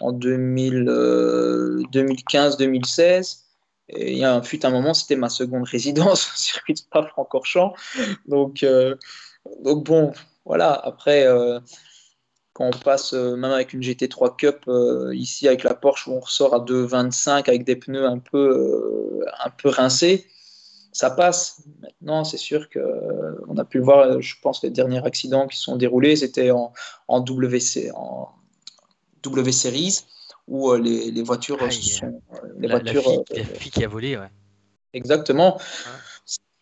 en 0.00 0.14
2015-2016. 0.14 3.10
Euh, 3.10 3.22
et 3.90 4.12
il 4.12 4.18
y 4.18 4.24
a 4.24 4.40
fut 4.40 4.64
un 4.64 4.70
moment, 4.70 4.94
c'était 4.94 5.16
ma 5.16 5.28
seconde 5.28 5.64
résidence 5.64 6.32
au 6.32 6.36
circuit 6.36 6.72
de 6.72 6.78
Spa-Francorchamps. 6.78 7.74
Donc, 8.26 8.64
donc 9.62 9.84
bon, 9.84 10.14
voilà. 10.46 10.72
Après, 10.72 11.26
quand 12.54 12.66
on 12.66 12.78
passe 12.78 13.12
même 13.12 13.44
avec 13.44 13.74
une 13.74 13.82
GT3 13.82 14.36
Cup 14.36 14.70
ici 15.12 15.46
avec 15.46 15.62
la 15.62 15.74
Porsche 15.74 16.08
où 16.08 16.12
on 16.12 16.20
ressort 16.20 16.54
à 16.54 16.60
2,25 16.60 17.48
avec 17.48 17.64
des 17.64 17.76
pneus 17.76 18.06
un 18.06 18.18
peu, 18.18 19.24
un 19.44 19.50
peu 19.50 19.68
rincés, 19.68 20.26
ça 20.94 21.10
passe. 21.10 21.62
Maintenant, 21.82 22.24
c'est 22.24 22.38
sûr 22.38 22.70
qu'on 22.70 22.78
euh, 22.78 23.58
a 23.58 23.64
pu 23.64 23.78
le 23.78 23.84
voir, 23.84 24.22
je 24.22 24.34
pense, 24.40 24.62
les 24.62 24.70
derniers 24.70 25.04
accidents 25.04 25.48
qui 25.48 25.58
se 25.58 25.64
sont 25.64 25.76
déroulés, 25.76 26.16
c'était 26.16 26.52
en, 26.52 26.72
en, 27.08 27.20
WC, 27.20 27.90
en 27.94 28.30
W 29.24 29.52
Series, 29.52 30.04
où 30.46 30.70
euh, 30.70 30.78
les, 30.78 31.10
les, 31.10 31.22
voitures 31.22 31.58
sont. 31.72 32.22
Les 32.58 32.68
la, 32.68 32.78
voitures, 32.78 33.24
la, 33.34 33.44
fille, 33.44 33.72
qui 33.72 33.84
a 33.84 33.88
volé, 33.88 34.16
ouais. 34.16 34.30
Exactement. 34.92 35.58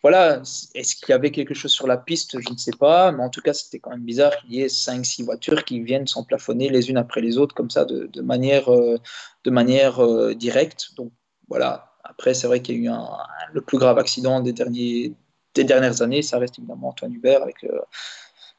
Voilà, 0.03 0.41
est-ce 0.75 0.95
qu'il 0.95 1.09
y 1.09 1.13
avait 1.13 1.31
quelque 1.31 1.53
chose 1.53 1.71
sur 1.71 1.87
la 1.87 1.97
piste 1.97 2.39
Je 2.39 2.51
ne 2.51 2.57
sais 2.57 2.73
pas, 2.77 3.11
mais 3.11 3.23
en 3.23 3.29
tout 3.29 3.41
cas, 3.41 3.53
c'était 3.53 3.79
quand 3.79 3.91
même 3.91 4.03
bizarre 4.03 4.35
qu'il 4.37 4.53
y 4.53 4.61
ait 4.61 4.67
5-6 4.67 5.23
voitures 5.23 5.63
qui 5.63 5.79
viennent 5.79 6.07
s'emplafonner 6.07 6.69
les 6.69 6.89
unes 6.89 6.97
après 6.97 7.21
les 7.21 7.37
autres, 7.37 7.55
comme 7.55 7.69
ça, 7.69 7.85
de, 7.85 8.07
de 8.07 8.21
manière, 8.21 8.71
euh, 8.71 8.97
manière 9.45 10.01
directe. 10.35 10.89
Donc, 10.97 11.11
voilà, 11.47 11.93
après, 12.03 12.33
c'est 12.33 12.47
vrai 12.47 12.61
qu'il 12.61 12.83
y 12.83 12.87
a 12.87 12.91
eu 12.91 13.53
le 13.53 13.61
plus 13.61 13.77
grave 13.77 13.97
accident 13.97 14.41
des, 14.41 14.53
derniers, 14.53 15.13
des 15.53 15.63
dernières 15.63 16.01
années, 16.01 16.21
ça 16.21 16.37
reste 16.37 16.59
évidemment 16.59 16.89
Antoine 16.89 17.13
Hubert 17.13 17.41
avec 17.41 17.63
euh, 17.63 17.79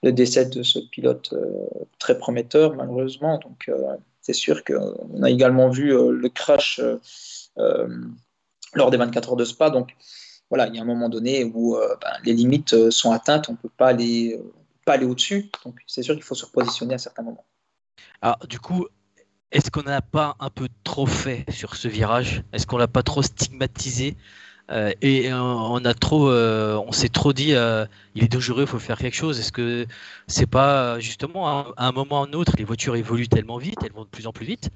le 0.02 0.12
décès 0.12 0.46
de 0.46 0.62
ce 0.62 0.78
pilote 0.78 1.32
euh, 1.34 1.66
très 1.98 2.18
prometteur, 2.18 2.74
malheureusement. 2.74 3.38
Donc, 3.38 3.68
euh, 3.68 3.96
c'est 4.22 4.32
sûr 4.32 4.64
qu'on 4.64 5.22
a 5.22 5.30
également 5.30 5.68
vu 5.68 5.88
le 5.90 6.28
crash 6.30 6.80
lors 8.74 8.90
des 8.90 8.96
24 8.96 9.30
heures 9.30 9.36
de 9.36 9.44
Spa. 9.44 9.68
Donc, 9.68 9.94
voilà, 10.50 10.68
il 10.68 10.74
y 10.74 10.78
a 10.78 10.82
un 10.82 10.86
moment 10.86 11.08
donné 11.08 11.44
où 11.44 11.76
ben, 11.76 12.10
les 12.24 12.32
limites 12.32 12.90
sont 12.90 13.12
atteintes, 13.12 13.48
on 13.48 13.52
ne 13.52 13.56
peut 13.56 13.70
pas 13.76 13.88
aller, 13.88 14.40
pas 14.84 14.94
aller 14.94 15.06
au-dessus. 15.06 15.50
Donc, 15.64 15.80
c'est 15.86 16.02
sûr 16.02 16.14
qu'il 16.14 16.22
faut 16.22 16.34
se 16.34 16.44
repositionner 16.44 16.94
à 16.94 16.98
certains 16.98 17.22
moments. 17.22 17.44
Alors, 18.22 18.38
du 18.46 18.60
coup, 18.60 18.86
est-ce 19.50 19.70
qu'on 19.70 19.82
n'a 19.82 20.02
pas 20.02 20.36
un 20.40 20.50
peu 20.50 20.68
trop 20.82 21.06
fait 21.06 21.44
sur 21.50 21.76
ce 21.76 21.88
virage? 21.88 22.42
Est-ce 22.52 22.66
qu'on 22.66 22.76
l'a 22.76 22.88
pas 22.88 23.02
trop 23.02 23.22
stigmatisé? 23.22 24.16
Euh, 24.70 24.92
et 25.02 25.32
on 25.32 25.84
a 25.84 25.94
trop, 25.94 26.30
euh, 26.30 26.76
on 26.86 26.92
s'est 26.92 27.08
trop 27.08 27.32
dit, 27.32 27.54
euh, 27.54 27.84
il 28.14 28.24
est 28.24 28.32
dangereux, 28.32 28.62
il 28.62 28.66
faut 28.66 28.78
faire 28.78 28.98
quelque 28.98 29.14
chose. 29.14 29.38
Est-ce 29.38 29.52
que 29.52 29.86
c'est 30.26 30.46
pas 30.46 30.98
justement 31.00 31.48
à, 31.48 31.74
un 31.76 31.92
moment 31.92 32.22
ou 32.22 32.24
un 32.24 32.32
autre, 32.32 32.54
les 32.56 32.64
voitures 32.64 32.96
évoluent 32.96 33.28
tellement 33.28 33.58
vite, 33.58 33.78
elles 33.84 33.92
vont 33.92 34.04
de 34.04 34.08
plus 34.08 34.26
en 34.26 34.32
plus 34.32 34.46
vite, 34.46 34.70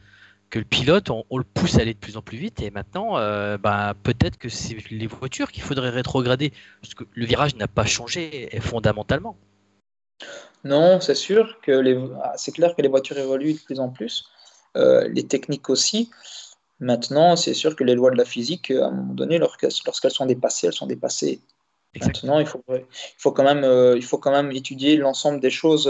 que 0.50 0.58
le 0.58 0.64
pilote, 0.64 1.10
on, 1.10 1.24
le 1.36 1.44
pousse 1.44 1.76
à 1.78 1.82
aller 1.82 1.94
de 1.94 1.98
plus 1.98 2.16
en 2.16 2.22
plus 2.22 2.38
vite, 2.38 2.62
et 2.62 2.70
maintenant, 2.70 3.14
bah, 3.58 3.94
peut-être 4.02 4.38
que 4.38 4.48
c'est 4.48 4.76
les 4.90 5.06
voitures 5.06 5.52
qu'il 5.52 5.62
faudrait 5.62 5.90
rétrograder, 5.90 6.52
parce 6.80 6.94
que 6.94 7.04
le 7.12 7.26
virage 7.26 7.56
n'a 7.56 7.68
pas 7.68 7.84
changé 7.84 8.48
fondamentalement. 8.60 9.36
Non, 10.64 11.00
c'est 11.00 11.14
sûr 11.14 11.60
que 11.62 11.72
les, 11.72 11.98
ah, 12.22 12.32
c'est 12.36 12.52
clair 12.52 12.74
que 12.74 12.82
les 12.82 12.88
voitures 12.88 13.18
évoluent 13.18 13.54
de 13.54 13.60
plus 13.60 13.80
en 13.80 13.90
plus. 13.90 14.28
Euh, 14.76 15.08
les 15.08 15.26
techniques 15.26 15.70
aussi. 15.70 16.10
Maintenant, 16.80 17.36
c'est 17.36 17.54
sûr 17.54 17.74
que 17.74 17.84
les 17.84 17.94
lois 17.94 18.10
de 18.10 18.16
la 18.16 18.24
physique, 18.24 18.70
à 18.70 18.86
un 18.86 18.90
moment 18.90 19.14
donné, 19.14 19.38
lorsqu'elles 19.38 20.10
sont 20.10 20.26
dépassées, 20.26 20.68
elles 20.68 20.72
sont 20.72 20.86
dépassées. 20.86 21.40
Maintenant, 22.00 22.38
il 22.38 22.46
faut, 22.46 22.62
il, 22.68 22.84
faut 23.16 23.32
quand 23.32 23.42
même, 23.42 23.64
euh, 23.64 23.96
il 23.96 24.04
faut 24.04 24.18
quand 24.18 24.30
même 24.30 24.52
étudier 24.52 24.96
l'ensemble 24.96 25.40
des 25.40 25.50
choses. 25.50 25.88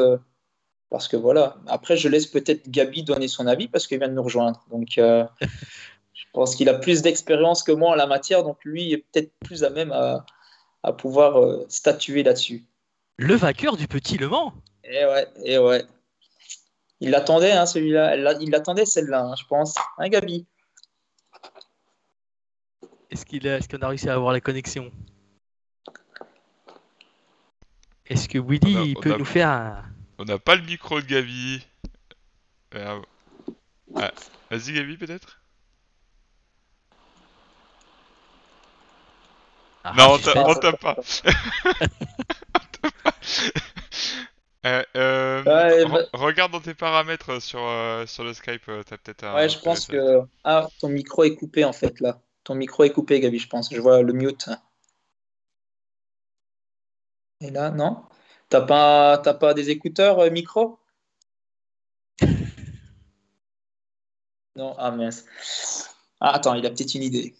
Euh, 0.88 0.90
parce 0.90 1.08
que 1.08 1.16
voilà. 1.16 1.56
Après, 1.66 1.96
je 1.96 2.08
laisse 2.08 2.26
peut-être 2.26 2.68
Gabi 2.70 3.02
donner 3.02 3.28
son 3.28 3.46
avis 3.46 3.68
parce 3.68 3.86
qu'il 3.86 3.98
vient 3.98 4.08
de 4.08 4.14
nous 4.14 4.22
rejoindre. 4.22 4.64
Donc, 4.70 4.88
je 4.96 6.24
pense 6.32 6.56
qu'il 6.56 6.68
a 6.68 6.74
plus 6.74 7.02
d'expérience 7.02 7.62
que 7.62 7.72
moi 7.72 7.90
en 7.90 7.94
la 7.94 8.06
matière. 8.06 8.42
Donc, 8.42 8.58
lui 8.64 8.92
est 8.92 8.98
peut-être 8.98 9.32
plus 9.40 9.64
à 9.64 9.70
même 9.70 9.92
à, 9.92 10.24
à 10.82 10.92
pouvoir 10.92 11.64
statuer 11.68 12.22
là-dessus. 12.22 12.64
Le 13.16 13.34
vainqueur 13.34 13.76
du 13.76 13.88
petit 13.88 14.16
Le 14.16 14.28
Mans 14.28 14.52
Eh 14.84 15.04
ouais, 15.04 15.26
eh 15.44 15.58
ouais. 15.58 15.84
Il 17.00 17.10
l'attendait, 17.10 17.52
hein, 17.52 17.66
celui-là. 17.66 18.16
Il 18.40 18.50
l'attendait, 18.50 18.86
celle-là, 18.86 19.22
hein, 19.24 19.34
je 19.36 19.44
pense. 19.46 19.74
Hein, 19.98 20.08
Gabi? 20.08 20.46
Est-ce 23.10 23.24
est 23.24 23.70
qu'on 23.70 23.82
a 23.82 23.88
réussi 23.88 24.08
à 24.08 24.14
avoir 24.14 24.32
la 24.32 24.40
connexion? 24.40 24.90
Est-ce 28.06 28.28
que 28.28 28.38
Willy 28.38 28.94
peut 28.94 29.16
nous 29.16 29.24
faire 29.24 29.48
un... 29.48 29.84
On 30.18 30.24
n'a 30.24 30.38
pas 30.38 30.56
le 30.56 30.62
micro 30.62 31.00
de 31.00 31.06
Gabi. 31.06 31.64
Euh, 32.74 33.00
ah, 33.94 34.10
vas-y, 34.50 34.72
Gabi, 34.72 34.96
peut-être? 34.96 35.40
Ah, 39.84 39.92
Non, 39.96 40.14
on 40.14 40.18
t'a 40.54 40.72
pas. 40.72 40.96
Euh, 44.66 44.82
euh, 44.96 45.42
bah- 45.44 46.08
regarde 46.12 46.50
dans 46.50 46.60
tes 46.60 46.74
paramètres 46.74 47.40
sur, 47.40 47.60
euh, 47.62 48.04
sur 48.06 48.24
le 48.24 48.34
Skype, 48.34 48.66
t'as 48.84 48.98
peut-être 48.98 49.24
un. 49.24 49.34
Ouais, 49.34 49.48
je 49.48 49.58
pense 49.60 49.86
que. 49.86 50.22
Ah, 50.42 50.66
ton 50.80 50.88
micro 50.88 51.22
est 51.22 51.36
coupé 51.36 51.64
en 51.64 51.72
fait 51.72 52.00
là. 52.00 52.20
Ton 52.42 52.56
micro 52.56 52.82
est 52.82 52.90
coupé, 52.90 53.20
Gabi, 53.20 53.38
je 53.38 53.48
pense. 53.48 53.72
Je 53.72 53.80
vois 53.80 54.02
le 54.02 54.12
mute. 54.12 54.50
Et 57.40 57.50
là, 57.50 57.70
non? 57.70 58.02
T'as 58.48 58.62
pas, 58.62 59.18
pas 59.18 59.54
des 59.54 59.70
écouteurs 59.70 60.30
micro? 60.30 60.78
Non, 64.56 64.74
ah 64.76 64.90
mince. 64.90 65.24
Ah, 66.20 66.30
attends, 66.30 66.54
il 66.54 66.66
a 66.66 66.70
peut-être 66.70 66.92
une 66.96 67.04
idée. 67.04 67.32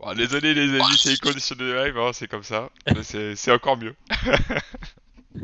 Bon, 0.00 0.12
désolé 0.12 0.54
les 0.54 0.80
amis, 0.80 0.96
c'est 0.98 1.10
les 1.10 1.18
conditions 1.18 1.54
de 1.54 1.72
live, 1.72 1.96
hein, 1.96 2.10
c'est 2.12 2.26
comme 2.26 2.42
ça. 2.42 2.68
c'est 3.04 3.52
encore 3.52 3.76
mieux. 3.76 3.94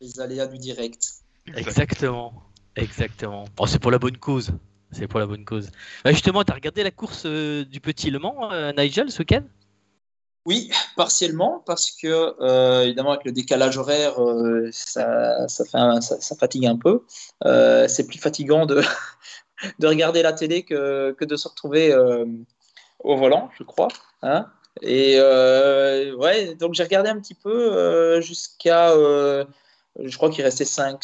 les 0.00 0.20
aléas 0.20 0.46
du 0.46 0.58
direct. 0.58 1.22
Exactement. 1.56 2.34
Exactement. 2.76 3.46
Bon, 3.56 3.66
c'est 3.66 3.78
pour 3.78 3.90
la 3.90 3.98
bonne 3.98 4.16
cause. 4.16 4.52
C'est 4.90 5.08
pour 5.08 5.20
la 5.20 5.26
bonne 5.26 5.44
cause. 5.44 5.70
Bah, 6.04 6.12
justement, 6.12 6.44
tu 6.44 6.52
as 6.52 6.54
regardé 6.54 6.82
la 6.82 6.90
course 6.90 7.22
euh, 7.26 7.64
du 7.64 7.80
petit 7.80 8.10
Le 8.10 8.18
Mans, 8.18 8.52
euh, 8.52 8.72
Nigel, 8.72 9.10
ce 9.10 9.20
week-end? 9.20 9.42
Oui, 10.46 10.70
partiellement, 10.94 11.62
parce 11.64 11.90
que 11.90 12.34
euh, 12.40 12.82
évidemment 12.84 13.12
avec 13.12 13.24
le 13.24 13.32
décalage 13.32 13.78
horaire, 13.78 14.22
euh, 14.22 14.68
ça, 14.72 15.48
ça, 15.48 16.36
fatigue 16.38 16.66
un 16.66 16.76
peu. 16.76 17.02
Euh, 17.46 17.88
c'est 17.88 18.06
plus 18.06 18.18
fatigant 18.18 18.66
de, 18.66 18.82
de 19.78 19.86
regarder 19.86 20.22
la 20.22 20.34
télé 20.34 20.62
que, 20.62 21.12
que 21.12 21.24
de 21.24 21.36
se 21.36 21.48
retrouver 21.48 21.96
au 23.00 23.16
volant, 23.16 23.50
je 23.58 23.64
crois. 23.64 23.88
Hein. 24.20 24.50
Et 24.82 25.18
ouais, 25.18 26.54
donc 26.56 26.74
j'ai 26.74 26.82
regardé 26.82 27.08
un 27.08 27.18
petit 27.18 27.34
peu 27.34 28.20
jusqu'à, 28.20 28.92
je 28.94 30.16
crois 30.16 30.28
qu'il 30.28 30.44
restait 30.44 30.66
5, 30.66 31.02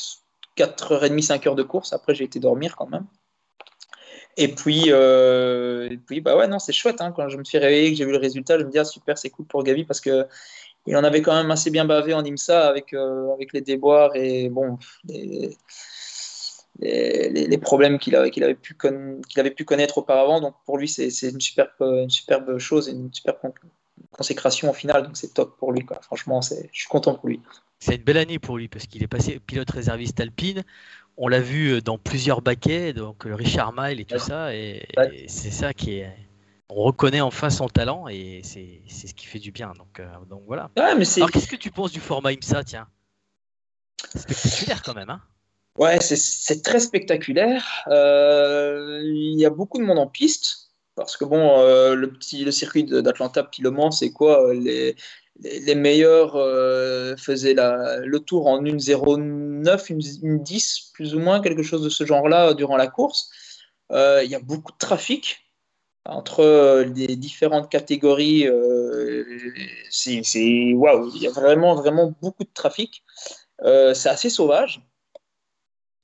4h30, 0.58 1.22
5 1.22 1.46
heures 1.46 1.54
de 1.54 1.62
course. 1.62 1.94
Après, 1.94 2.14
j'ai 2.14 2.24
été 2.24 2.40
dormir 2.40 2.76
quand 2.76 2.88
même. 2.88 3.06
Et 4.36 4.48
puis, 4.48 4.84
euh, 4.88 5.96
puis 6.06 6.20
bah 6.20 6.36
ouais, 6.36 6.48
non, 6.48 6.58
c'est 6.58 6.72
chouette. 6.72 7.00
Hein, 7.00 7.12
quand 7.14 7.28
je 7.28 7.36
me 7.36 7.44
suis 7.44 7.58
réveillé, 7.58 7.90
que 7.90 7.96
j'ai 7.96 8.04
vu 8.04 8.12
le 8.12 8.18
résultat, 8.18 8.58
je 8.58 8.64
me 8.64 8.70
dis 8.70 8.78
ah, 8.78 8.84
super, 8.84 9.18
c'est 9.18 9.30
cool 9.30 9.46
pour 9.46 9.62
Gabi 9.64 9.84
parce 9.84 10.00
que 10.00 10.26
il 10.86 10.96
en 10.96 11.04
avait 11.04 11.20
quand 11.20 11.34
même 11.34 11.50
assez 11.50 11.70
bien 11.70 11.84
bavé 11.84 12.14
en 12.14 12.24
IMSA 12.24 12.66
avec, 12.66 12.94
euh, 12.94 13.32
avec 13.34 13.52
les 13.52 13.60
déboires 13.60 14.16
et 14.16 14.48
bon, 14.48 14.78
les, 15.04 15.56
les, 16.80 17.58
problèmes 17.58 17.98
qu'il 17.98 18.16
avait, 18.16 18.30
qu'il 18.30 18.42
avait, 18.44 18.54
pu 18.54 18.76
avait 19.36 19.50
pu 19.50 19.64
connaître 19.64 19.98
auparavant. 19.98 20.40
Donc 20.40 20.54
pour 20.64 20.78
lui, 20.78 20.88
c'est 20.88 21.08
une 21.28 21.40
superbe, 21.40 21.70
une 21.80 22.10
superbe 22.10 22.58
chose 22.58 22.88
et 22.88 22.92
une 22.92 23.12
superbe 23.12 23.36
consécration 24.10 24.70
au 24.70 24.72
final. 24.72 25.02
Donc 25.02 25.16
c'est 25.16 25.34
top 25.34 25.58
pour 25.58 25.72
lui. 25.72 25.84
Quoi. 25.84 26.00
Franchement, 26.02 26.40
je 26.40 26.56
suis 26.72 26.88
content 26.88 27.14
pour 27.14 27.28
lui. 27.28 27.40
C'est 27.78 27.96
une 27.96 28.02
belle 28.02 28.18
année 28.18 28.38
pour 28.38 28.58
lui 28.58 28.68
parce 28.68 28.86
qu'il 28.86 29.02
est 29.02 29.08
passé 29.08 29.40
pilote 29.40 29.70
réserviste 29.70 30.20
alpine 30.20 30.64
on 31.20 31.28
l'a 31.28 31.40
vu 31.40 31.74
euh, 31.74 31.80
dans 31.82 31.98
plusieurs 31.98 32.40
baquets, 32.40 32.94
donc 32.94 33.26
le 33.26 33.34
Richard 33.34 33.74
Mile 33.76 34.00
et 34.00 34.04
tout 34.06 34.18
ça, 34.18 34.54
et, 34.54 34.88
c'est 35.28 35.50
ça 35.50 35.72
qui 35.72 35.98
est. 35.98 36.10
On 36.70 36.82
reconnaît 36.82 37.20
enfin 37.20 37.50
son 37.50 37.68
talent 37.68 38.06
et 38.08 38.40
c'est 38.44 38.80
ce 38.88 39.12
qui 39.12 39.26
fait 39.26 39.40
du 39.40 39.50
bien. 39.50 39.72
Donc, 39.76 40.00
euh, 40.00 40.06
donc 40.28 40.42
voilà. 40.46 40.70
Alors 40.76 41.30
qu'est-ce 41.30 41.48
que 41.48 41.56
tu 41.56 41.70
penses 41.70 41.92
du 41.92 42.00
format 42.00 42.32
IMSA, 42.32 42.64
tiens? 42.64 42.86
Spectaculaire 44.14 44.82
quand 44.82 44.94
même, 44.94 45.10
hein? 45.10 45.20
Ouais, 45.78 46.00
c'est 46.00 46.62
très 46.62 46.80
spectaculaire. 46.80 47.84
Euh, 47.88 49.00
il 49.02 49.38
y 49.38 49.44
a 49.44 49.50
beaucoup 49.50 49.78
de 49.78 49.84
monde 49.84 49.98
en 49.98 50.06
piste 50.06 50.70
parce 50.94 51.16
que 51.16 51.24
bon, 51.24 51.60
le 51.94 52.06
petit 52.12 52.44
le 52.44 52.52
circuit 52.52 52.84
d'Atlanta 52.84 53.42
puis 53.42 53.62
Le 53.62 53.70
Mans, 53.70 53.90
c'est 53.90 54.12
quoi 54.12 54.54
les, 54.54 54.94
les 55.42 55.74
meilleurs 55.74 56.36
euh, 56.36 57.16
faisaient 57.16 57.54
le 57.54 58.18
tour 58.18 58.46
en 58.46 58.62
1.09, 58.62 59.92
une, 60.22 60.42
10, 60.42 60.90
plus 60.94 61.14
ou 61.14 61.20
moins, 61.20 61.40
quelque 61.40 61.62
chose 61.62 61.82
de 61.82 61.88
ce 61.88 62.04
genre-là 62.04 62.54
durant 62.54 62.76
la 62.76 62.86
course. 62.86 63.30
Euh, 63.92 64.22
il 64.24 64.30
y 64.30 64.34
a 64.34 64.40
beaucoup 64.40 64.72
de 64.72 64.78
trafic 64.78 65.38
entre 66.04 66.40
euh, 66.40 66.84
les 66.84 67.16
différentes 67.16 67.70
catégories. 67.70 68.46
c'est 69.90 70.72
waouh, 70.74 71.10
il 71.14 71.22
y 71.22 71.26
a 71.26 71.30
vraiment, 71.30 71.74
vraiment 71.74 72.14
beaucoup 72.20 72.44
de 72.44 72.50
trafic. 72.52 73.02
c'est 73.62 74.08
assez 74.08 74.30
sauvage. 74.30 74.82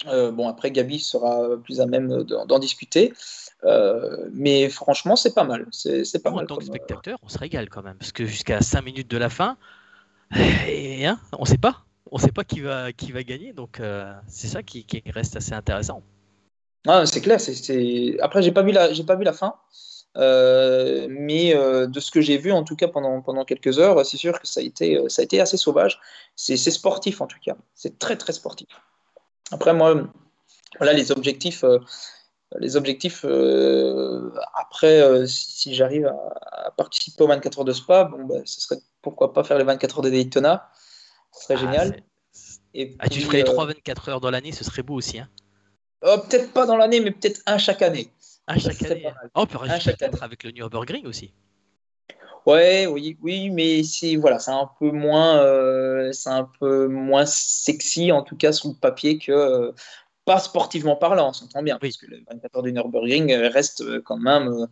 Bon, 0.07 0.49
après, 0.49 0.71
Gabi 0.71 0.99
sera 0.99 1.57
plus 1.63 1.81
à 1.81 1.87
même 1.87 2.23
d'en 2.25 2.59
discuter. 2.59 3.13
Euh, 3.65 4.29
mais 4.33 4.69
franchement, 4.69 5.17
c'est 5.17 5.35
pas 5.35 5.45
mal. 5.45 5.67
C'est 5.71 6.23
pas 6.23 6.31
mal. 6.31 6.45
En 6.45 6.47
tant 6.47 6.57
que 6.57 6.65
euh, 6.65 6.67
spectateur, 6.67 7.19
on 7.23 7.29
se 7.29 7.39
régale 7.39 7.69
quand 7.69 7.83
même. 7.83 7.97
Parce 7.97 8.13
que 8.13 8.25
jusqu'à 8.25 8.61
5 8.61 8.83
minutes 8.83 9.11
de 9.11 9.19
la 9.19 9.29
fin, 9.29 9.57
et, 10.69 11.07
hein, 11.07 11.19
on 11.39 11.45
sait 11.45 11.59
pas. 11.59 11.85
On 12.13 12.19
sait 12.19 12.33
pas 12.33 12.45
qui 12.45 12.61
va, 12.61 12.93
qui 12.93 13.13
va 13.13 13.23
gagner. 13.23 13.53
Donc, 13.53 13.81
euh, 13.81 14.13
c'est 14.29 14.47
ça 14.47 14.63
qui, 14.63 14.87
reste 15.07 15.37
assez 15.37 15.53
intéressant. 15.53 16.03
Ah, 16.87 17.05
c'est 17.07 17.21
clair. 17.21 17.41
c'est 17.41 18.17
Après, 18.21 18.43
j'ai 18.43 18.53
pas, 18.53 18.63
vu 18.63 18.73
la... 18.73 18.91
pas 19.07 19.17
vu 19.17 19.25
la 19.25 19.33
fin. 19.33 19.55
mais 20.15 21.55
de 21.55 22.01
ce 22.01 22.11
que 22.11 22.21
j'ai 22.21 22.37
vu, 22.37 22.53
en 22.53 22.63
tout 22.63 22.77
cas 22.77 22.89
pendant, 22.89 23.21
pendant 23.23 23.45
quelques 23.45 23.79
heures, 23.81 24.05
c'est 24.07 24.17
sûr 24.19 24.41
que 24.41 24.47
ça 24.47 24.61
a 24.61 24.63
été, 24.63 25.03
ça 25.09 25.23
a 25.23 25.25
été 25.25 25.41
assez 25.41 25.57
sauvage. 25.57 25.99
C'est 26.37 26.57
sportif 26.57 27.21
en 27.21 27.27
tout 27.27 27.39
cas. 27.45 27.57
C'est 27.75 27.99
très 27.99 28.17
très 28.17 28.33
sportif. 28.33 28.69
Après, 29.51 29.75
moi, 29.75 29.95
voilà 30.79 30.93
les 30.93 31.13
objectifs 31.13 31.65
les 32.59 32.77
objectifs, 32.77 33.25
euh, 33.25 34.31
après, 34.55 35.01
euh, 35.01 35.27
si, 35.27 35.75
j'arrive 35.75 36.07
à, 36.07 36.71
participer 36.77 37.25
aux 37.25 37.29
24 37.29 37.59
heures 37.59 37.65
de 37.65 37.73
Spa, 37.73 38.05
bon, 38.05 38.25
bah, 38.25 38.37
ce 38.45 38.61
serait 38.61 38.81
pourquoi 39.03 39.33
pas 39.33 39.45
faire 39.45 39.59
les 39.59 39.65
24 39.65 39.99
heures 39.99 40.05
de 40.05 40.11
Daytona. 40.11 40.71
Ce 41.33 41.45
serait 41.45 41.55
ah, 41.57 41.61
génial. 41.61 42.03
Et 42.75 42.95
ah, 42.99 43.09
tu 43.09 43.21
ferais 43.21 43.39
les 43.39 43.45
3 43.45 43.67
24 43.67 44.09
heures 44.09 44.21
dans 44.21 44.31
l'année, 44.31 44.53
ce 44.53 44.65
serait 44.65 44.83
beau 44.83 44.95
aussi. 44.95 45.19
Hein. 45.19 45.29
Oh, 46.03 46.17
peut-être 46.29 46.53
pas 46.53 46.67
dans 46.67 46.77
l'année, 46.77 47.01
mais 47.01 47.11
peut-être 47.11 47.41
un 47.47 47.59
chaque 47.59 47.83
année. 47.83 48.11
Un 48.47 48.59
chaque 48.59 48.83
année. 48.83 49.09
Oh, 49.35 49.43
on 49.43 49.47
peut 49.47 49.59
rajouter 49.59 50.07
avec 50.21 50.45
le 50.45 50.51
Nürburgring 50.53 51.07
aussi. 51.07 51.33
Ouais, 52.47 52.87
oui, 52.87 53.19
oui, 53.23 53.51
mais 53.51 53.83
c'est 53.83 54.17
voilà, 54.17 54.39
c'est 54.39 54.53
un 54.53 54.71
peu 54.79 54.93
moins, 54.93 55.39
euh, 55.39 56.13
c'est 56.13 56.31
un 56.31 56.49
peu 56.61 56.87
moins 56.87 57.27
sexy 57.27 58.13
en 58.13 58.23
tout 58.23 58.37
cas 58.37 58.53
sur 58.53 58.69
le 58.69 58.75
papier 58.75 59.19
que 59.19 59.75
pas 60.27 60.41
sportivement 60.41 60.97
parlant, 60.97 61.31
on 61.31 61.33
s'entend 61.33 61.63
bien, 61.63 61.79
parce 61.79 61.97
que 61.97 62.07
le 62.07 62.19
24 62.29 62.57
heures 62.57 62.63
du 62.63 62.73
Nürburgring 62.73 63.33
reste 63.33 63.81
euh, 63.83 64.03
quand 64.05 64.19
même 64.19 64.49
euh, 64.49 64.67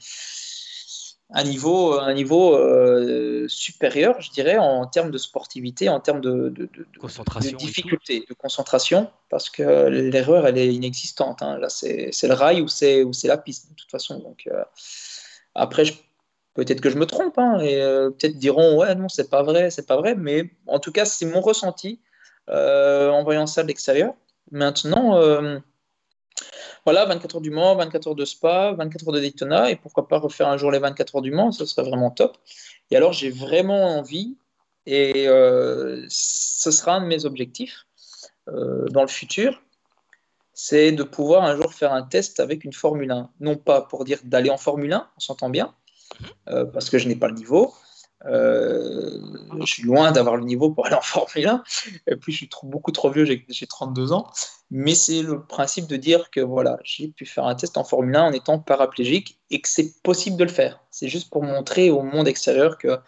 un 1.31 1.45
niveau, 1.45 1.99
un 1.99 2.13
niveau 2.13 2.57
euh, 2.57 3.47
supérieur, 3.49 4.21
je 4.21 4.31
dirais, 4.33 4.59
en 4.59 4.85
termes 4.87 5.13
de 5.13 5.19
sportivité, 5.19 5.89
en 5.89 6.01
termes 6.01 6.21
de, 6.21 6.49
de, 6.49 6.69
concentration 7.01 7.57
difficulté, 7.57 8.25
de 8.29 8.35
concentration, 8.35 9.11
parce 9.31 9.49
que 9.49 9.63
l'erreur, 9.89 10.47
elle 10.47 10.59
est 10.59 10.75
inexistante. 10.75 11.41
Hein. 11.41 11.59
Là, 11.59 11.69
c'est 11.69 12.11
le 12.25 12.35
rail 12.35 12.61
ou 12.61 12.69
c'est 12.69 13.05
la 13.25 13.39
piste, 13.39 13.71
de 13.71 13.75
toute 13.75 13.91
façon. 13.91 14.19
Donc, 14.19 14.49
après, 15.55 15.85
peut-être 16.55 16.81
que 16.81 16.91
je 16.91 16.99
me 16.99 17.07
trompe, 17.07 17.39
hein, 17.39 17.61
et 17.61 17.77
peut-être 17.77 18.39
diront, 18.39 18.77
ouais, 18.79 18.95
non, 18.95 19.09
c'est 19.09 19.31
pas 19.31 19.43
vrai, 19.43 19.71
c'est 19.71 19.87
pas 19.87 19.97
vrai, 19.97 20.15
mais 20.15 20.51
en 20.67 20.79
tout 20.79 20.93
cas, 20.93 21.05
c'est 21.05 21.27
mon 21.27 21.41
ressenti 21.41 22.01
en 22.49 23.23
voyant 23.25 23.47
ça 23.47 23.63
de 23.63 23.69
l'extérieur. 23.69 24.15
Maintenant, 24.51 25.17
euh, 25.17 25.59
voilà, 26.85 27.07
24 27.07 27.37
heures 27.37 27.41
du 27.41 27.51
Mans, 27.51 27.77
24 27.77 28.09
heures 28.09 28.15
de 28.15 28.25
Spa, 28.25 28.73
24 28.73 29.09
heures 29.09 29.15
de 29.15 29.21
Daytona, 29.21 29.71
et 29.71 29.77
pourquoi 29.77 30.09
pas 30.09 30.19
refaire 30.19 30.49
un 30.49 30.57
jour 30.57 30.71
les 30.71 30.79
24 30.79 31.17
heures 31.17 31.23
du 31.23 31.33
Mans, 31.33 31.53
ce 31.53 31.65
serait 31.65 31.89
vraiment 31.89 32.11
top. 32.11 32.37
Et 32.91 32.97
alors, 32.97 33.13
j'ai 33.13 33.31
vraiment 33.31 33.99
envie, 33.99 34.37
et 34.87 35.27
euh, 35.29 36.05
ce 36.09 36.71
sera 36.71 36.97
un 36.97 37.01
de 37.01 37.07
mes 37.07 37.25
objectifs 37.25 37.87
euh, 38.49 38.87
dans 38.89 39.03
le 39.03 39.09
futur, 39.09 39.63
c'est 40.53 40.93
de 40.93 41.03
pouvoir 41.03 41.43
un 41.45 41.57
jour 41.57 41.73
faire 41.73 41.93
un 41.93 42.03
test 42.03 42.39
avec 42.39 42.65
une 42.65 42.73
Formule 42.73 43.11
1. 43.11 43.31
Non 43.41 43.57
pas 43.57 43.83
pour 43.83 44.05
dire 44.05 44.21
d'aller 44.23 44.51
en 44.51 44.59
Formule 44.59 44.93
1, 44.93 45.11
on 45.17 45.21
s'entend 45.21 45.49
bien, 45.49 45.75
mhm. 46.21 46.71
parce 46.73 46.91
que 46.91 46.99
je 46.99 47.09
n'ai 47.09 47.17
pas 47.17 47.29
le 47.29 47.35
niveau, 47.35 47.75
euh, 48.27 49.21
je 49.61 49.67
suis 49.67 49.83
loin 49.83 50.11
d'avoir 50.13 50.37
le 50.37 50.45
niveau 50.45 50.71
pour 50.71 50.87
aller 50.87 50.95
en 50.95 51.03
Formule 51.03 51.47
1. 51.47 51.65
Et 52.07 52.17
puis, 52.17 52.33
je 52.33 52.39
suis 52.39 52.49
trop, 52.49 52.67
beaucoup 52.67 52.93
trop 52.93 53.11
vieux, 53.11 53.25
j'ai 53.25 53.67
32 53.67 54.13
ans. 54.13 54.31
Mais 54.71 54.95
c'est 54.95 55.23
le 55.23 55.45
principe 55.45 55.87
de 55.87 55.97
dire 55.97 56.31
que 56.31 56.41
voilà, 56.41 56.79
j'ai 56.83 57.09
pu 57.09 57.27
faire 57.27 57.47
un 57.47 57.55
test 57.55 57.77
en 57.77 57.85
Formule 57.85 58.17
1 58.17 58.23
en 58.23 58.33
étant 58.33 58.59
paraplégique 58.59 59.41
et 59.51 59.61
que 59.61 59.69
c'est 59.69 60.03
possible 60.03 60.37
de 60.37 60.45
le 60.45 60.51
faire. 60.51 60.83
C'est 60.91 61.09
juste 61.09 61.31
pour 61.31 61.43
montrer 61.43 61.91
au 61.91 62.03
monde 62.03 62.29
extérieur 62.29 62.79
que 62.79 62.99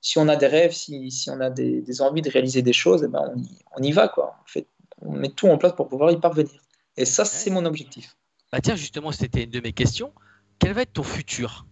si 0.00 0.18
on 0.18 0.28
a 0.28 0.36
des 0.36 0.46
rêves, 0.46 0.72
si, 0.72 1.10
si 1.10 1.30
on 1.30 1.40
a 1.40 1.50
des, 1.50 1.80
des, 1.80 2.02
envies 2.02 2.22
de 2.22 2.30
réaliser 2.30 2.62
des 2.62 2.72
choses, 2.72 3.02
eh 3.04 3.08
ben 3.08 3.22
on, 3.34 3.38
y, 3.38 3.48
on, 3.76 3.82
y, 3.82 3.92
va. 3.92 4.08
Quoi. 4.08 4.36
En 4.40 4.46
fait, 4.46 4.68
on 5.00 5.12
met 5.12 5.30
tout 5.30 5.48
en 5.48 5.58
place 5.58 5.72
pour 5.74 5.88
pouvoir 5.88 6.10
y 6.10 6.20
parvenir. 6.20 6.60
Et 6.96 7.04
ça, 7.04 7.24
c'est 7.24 7.50
mon 7.50 7.64
objectif. 7.64 8.16
Bah 8.52 8.60
tiens, 8.60 8.76
justement, 8.76 9.10
c'était 9.10 9.44
une 9.44 9.50
de 9.50 9.60
mes 9.60 9.72
questions. 9.72 10.12
Quel 10.58 10.72
va 10.72 10.82
être 10.82 10.92
ton 10.92 11.02
futur? 11.02 11.66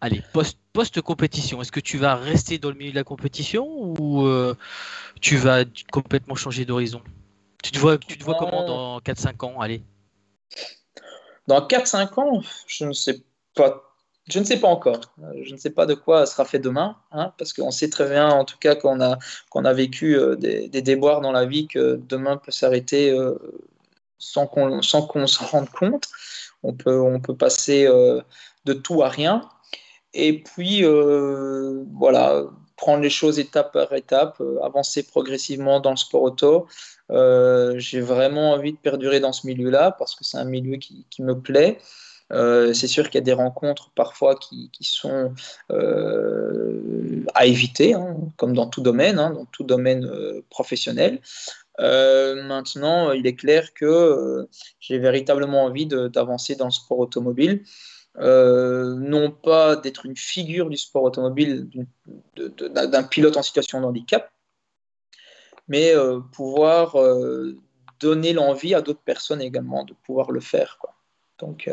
Allez, 0.00 0.22
post-compétition, 0.72 1.60
est-ce 1.60 1.72
que 1.72 1.80
tu 1.80 1.98
vas 1.98 2.14
rester 2.14 2.58
dans 2.58 2.68
le 2.68 2.76
milieu 2.76 2.92
de 2.92 2.96
la 2.96 3.04
compétition 3.04 3.66
ou 3.68 4.26
euh, 4.26 4.54
tu 5.20 5.36
vas 5.36 5.64
complètement 5.90 6.36
changer 6.36 6.64
d'horizon? 6.64 7.02
Tu 7.64 7.72
te 7.72 7.78
vois, 7.80 7.98
tu 7.98 8.16
te 8.16 8.22
vois 8.22 8.36
comment 8.38 8.64
dans 8.64 9.00
4-5 9.00 9.44
ans? 9.44 9.60
Allez. 9.60 9.82
Dans 11.48 11.66
4-5 11.66 12.20
ans, 12.20 12.42
je 12.68 12.84
ne 12.84 12.92
sais 12.92 13.20
pas. 13.54 13.82
Je 14.28 14.38
ne 14.38 14.44
sais 14.44 14.60
pas 14.60 14.68
encore. 14.68 15.00
Je 15.42 15.52
ne 15.52 15.58
sais 15.58 15.70
pas 15.70 15.86
de 15.86 15.94
quoi 15.94 16.26
sera 16.26 16.44
fait 16.44 16.58
demain, 16.58 16.96
hein, 17.10 17.32
parce 17.38 17.52
qu'on 17.52 17.70
sait 17.70 17.88
très 17.88 18.08
bien, 18.08 18.28
en 18.28 18.44
tout 18.44 18.58
cas, 18.58 18.76
qu'on 18.76 19.00
a, 19.00 19.18
qu'on 19.48 19.64
a 19.64 19.72
vécu 19.72 20.16
euh, 20.16 20.36
des, 20.36 20.68
déboires 20.68 21.22
dans 21.22 21.32
la 21.32 21.46
vie, 21.46 21.66
que 21.66 21.96
demain 21.96 22.36
peut 22.36 22.52
s'arrêter 22.52 23.10
euh, 23.10 23.34
sans 24.18 24.46
qu'on 24.46 24.80
qu'on 24.80 25.26
se 25.26 25.42
rende 25.42 25.70
compte. 25.70 26.08
On 26.62 26.74
peut, 26.74 27.00
on 27.00 27.20
peut 27.20 27.36
passer 27.36 27.86
de 27.86 28.72
tout 28.72 29.02
à 29.02 29.08
rien. 29.08 29.48
Et 30.18 30.42
puis, 30.42 30.84
euh, 30.84 31.84
voilà, 31.94 32.42
prendre 32.76 33.02
les 33.02 33.10
choses 33.10 33.38
étape 33.38 33.72
par 33.72 33.92
étape, 33.92 34.40
euh, 34.40 34.60
avancer 34.64 35.04
progressivement 35.04 35.78
dans 35.78 35.90
le 35.90 35.96
sport 35.96 36.22
auto. 36.22 36.66
Euh, 37.10 37.78
j'ai 37.78 38.00
vraiment 38.00 38.50
envie 38.50 38.72
de 38.72 38.78
perdurer 38.78 39.20
dans 39.20 39.32
ce 39.32 39.46
milieu-là 39.46 39.92
parce 39.92 40.16
que 40.16 40.24
c'est 40.24 40.36
un 40.36 40.44
milieu 40.44 40.76
qui, 40.76 41.06
me 41.20 41.34
plaît. 41.34 41.78
c'est 42.30 42.88
sûr 42.88 43.04
qu'il 43.06 43.14
y 43.14 43.22
a 43.22 43.24
des 43.24 43.32
rencontres 43.32 43.90
parfois 43.94 44.34
qui, 44.34 44.70
sont 44.82 45.32
à 45.70 47.46
éviter, 47.46 47.94
hein, 47.94 48.16
comme 48.36 48.54
dans 48.54 48.66
tout 48.66 48.82
domaine, 48.82 49.20
hein, 49.20 49.30
dans 49.30 49.46
tout 49.46 49.64
domaine 49.64 50.04
professionnel. 50.50 51.20
maintenant, 51.78 53.12
il 53.12 53.24
est 53.26 53.36
clair 53.36 53.72
que 53.72 54.48
j'ai 54.80 54.98
véritablement 54.98 55.62
envie 55.64 55.86
d'avancer 55.86 56.56
dans 56.56 56.66
le 56.66 56.72
sport 56.72 56.98
automobile. 56.98 57.62
Non 58.20 59.30
pas 59.30 59.76
d'être 59.76 60.06
une 60.06 60.16
figure 60.16 60.70
du 60.70 60.76
sport 60.76 61.04
automobile 61.04 61.68
d'un 62.36 63.02
pilote 63.04 63.36
en 63.36 63.42
situation 63.42 63.80
de 63.80 63.86
handicap, 63.86 64.30
mais 65.68 65.94
pouvoir 66.32 66.96
donner 68.00 68.32
l'envie 68.32 68.74
à 68.74 68.80
d'autres 68.80 69.02
personnes 69.02 69.40
également 69.40 69.84
de 69.84 69.94
pouvoir 70.04 70.30
le 70.30 70.40
faire. 70.40 70.78
Donc 71.38 71.68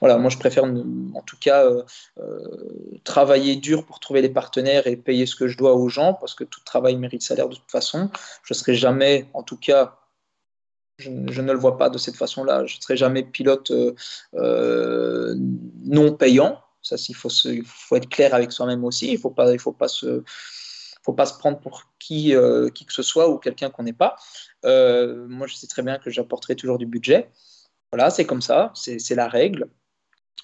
voilà, 0.00 0.16
moi 0.16 0.30
je 0.30 0.38
préfère 0.38 0.64
en 0.64 1.22
tout 1.26 1.36
cas 1.38 1.64
euh, 1.64 1.82
euh, 2.18 2.98
travailler 3.04 3.56
dur 3.56 3.84
pour 3.84 4.00
trouver 4.00 4.22
des 4.22 4.30
partenaires 4.30 4.86
et 4.86 4.96
payer 4.96 5.26
ce 5.26 5.36
que 5.36 5.46
je 5.46 5.58
dois 5.58 5.74
aux 5.74 5.88
gens, 5.88 6.14
parce 6.14 6.34
que 6.34 6.44
tout 6.44 6.60
travail 6.64 6.96
mérite 6.96 7.22
salaire 7.22 7.48
de 7.48 7.54
toute 7.54 7.70
façon. 7.70 8.10
Je 8.42 8.54
ne 8.54 8.58
serai 8.58 8.74
jamais, 8.74 9.28
en 9.34 9.42
tout 9.42 9.58
cas, 9.58 9.99
je, 11.00 11.10
ne 11.10 11.52
le 11.52 11.58
vois 11.58 11.78
pas 11.78 11.90
de 11.90 11.98
cette 11.98 12.16
façon-là, 12.16 12.64
je 12.66 12.76
ne 12.76 12.80
serai 12.82 12.96
jamais 12.96 13.22
pilote 13.22 13.72
euh, 14.34 15.34
non 15.84 16.14
payant. 16.14 16.60
Ça, 16.82 16.96
il 17.08 17.14
faut, 17.14 17.28
être 17.96 18.08
clair 18.08 18.34
avec 18.34 18.52
soi-même 18.52 18.84
aussi. 18.84 19.08
Il 19.08 19.14
ne 19.14 19.18
faut 19.18 19.30
pas, 19.72 19.88
se 19.88 20.22
prendre 21.38 21.60
pour 21.60 21.84
qui, 21.98 22.34
qui 22.74 22.86
que 22.86 22.92
ce 22.92 23.02
soit 23.02 23.28
ou 23.28 23.38
quelqu'un 23.38 23.70
qu'on 23.70 23.82
n'est 23.82 23.92
pas. 23.92 24.16
moi, 24.64 25.46
je 25.46 25.54
sais 25.54 25.66
très 25.66 25.82
bien 25.82 25.98
que 25.98 26.10
j'apporterai 26.10 26.56
toujours 26.56 26.78
du 26.78 26.86
budget. 26.86 27.30
Voilà, 27.92 28.10
c'est 28.10 28.24
comme 28.24 28.42
ça, 28.42 28.72
c'est 28.74 29.14
la 29.14 29.28
règle. 29.28 29.68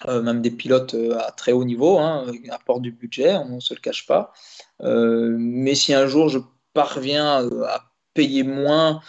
Euh, 0.05 0.21
même 0.21 0.43
des 0.43 0.51
pilotes 0.51 0.93
euh, 0.93 1.17
à 1.17 1.31
très 1.31 1.51
haut 1.53 1.63
niveau, 1.63 1.97
hein, 1.97 2.31
apportent 2.51 2.83
du 2.83 2.91
budget, 2.91 3.35
on 3.35 3.55
ne 3.55 3.59
se 3.59 3.73
le 3.73 3.79
cache 3.79 4.05
pas. 4.05 4.31
Euh, 4.81 5.35
mais 5.39 5.73
si 5.73 5.91
un 5.93 6.05
jour 6.05 6.29
je 6.29 6.37
parviens 6.73 7.47
à 7.65 7.91
payer 8.13 8.43
moins, 8.43 9.01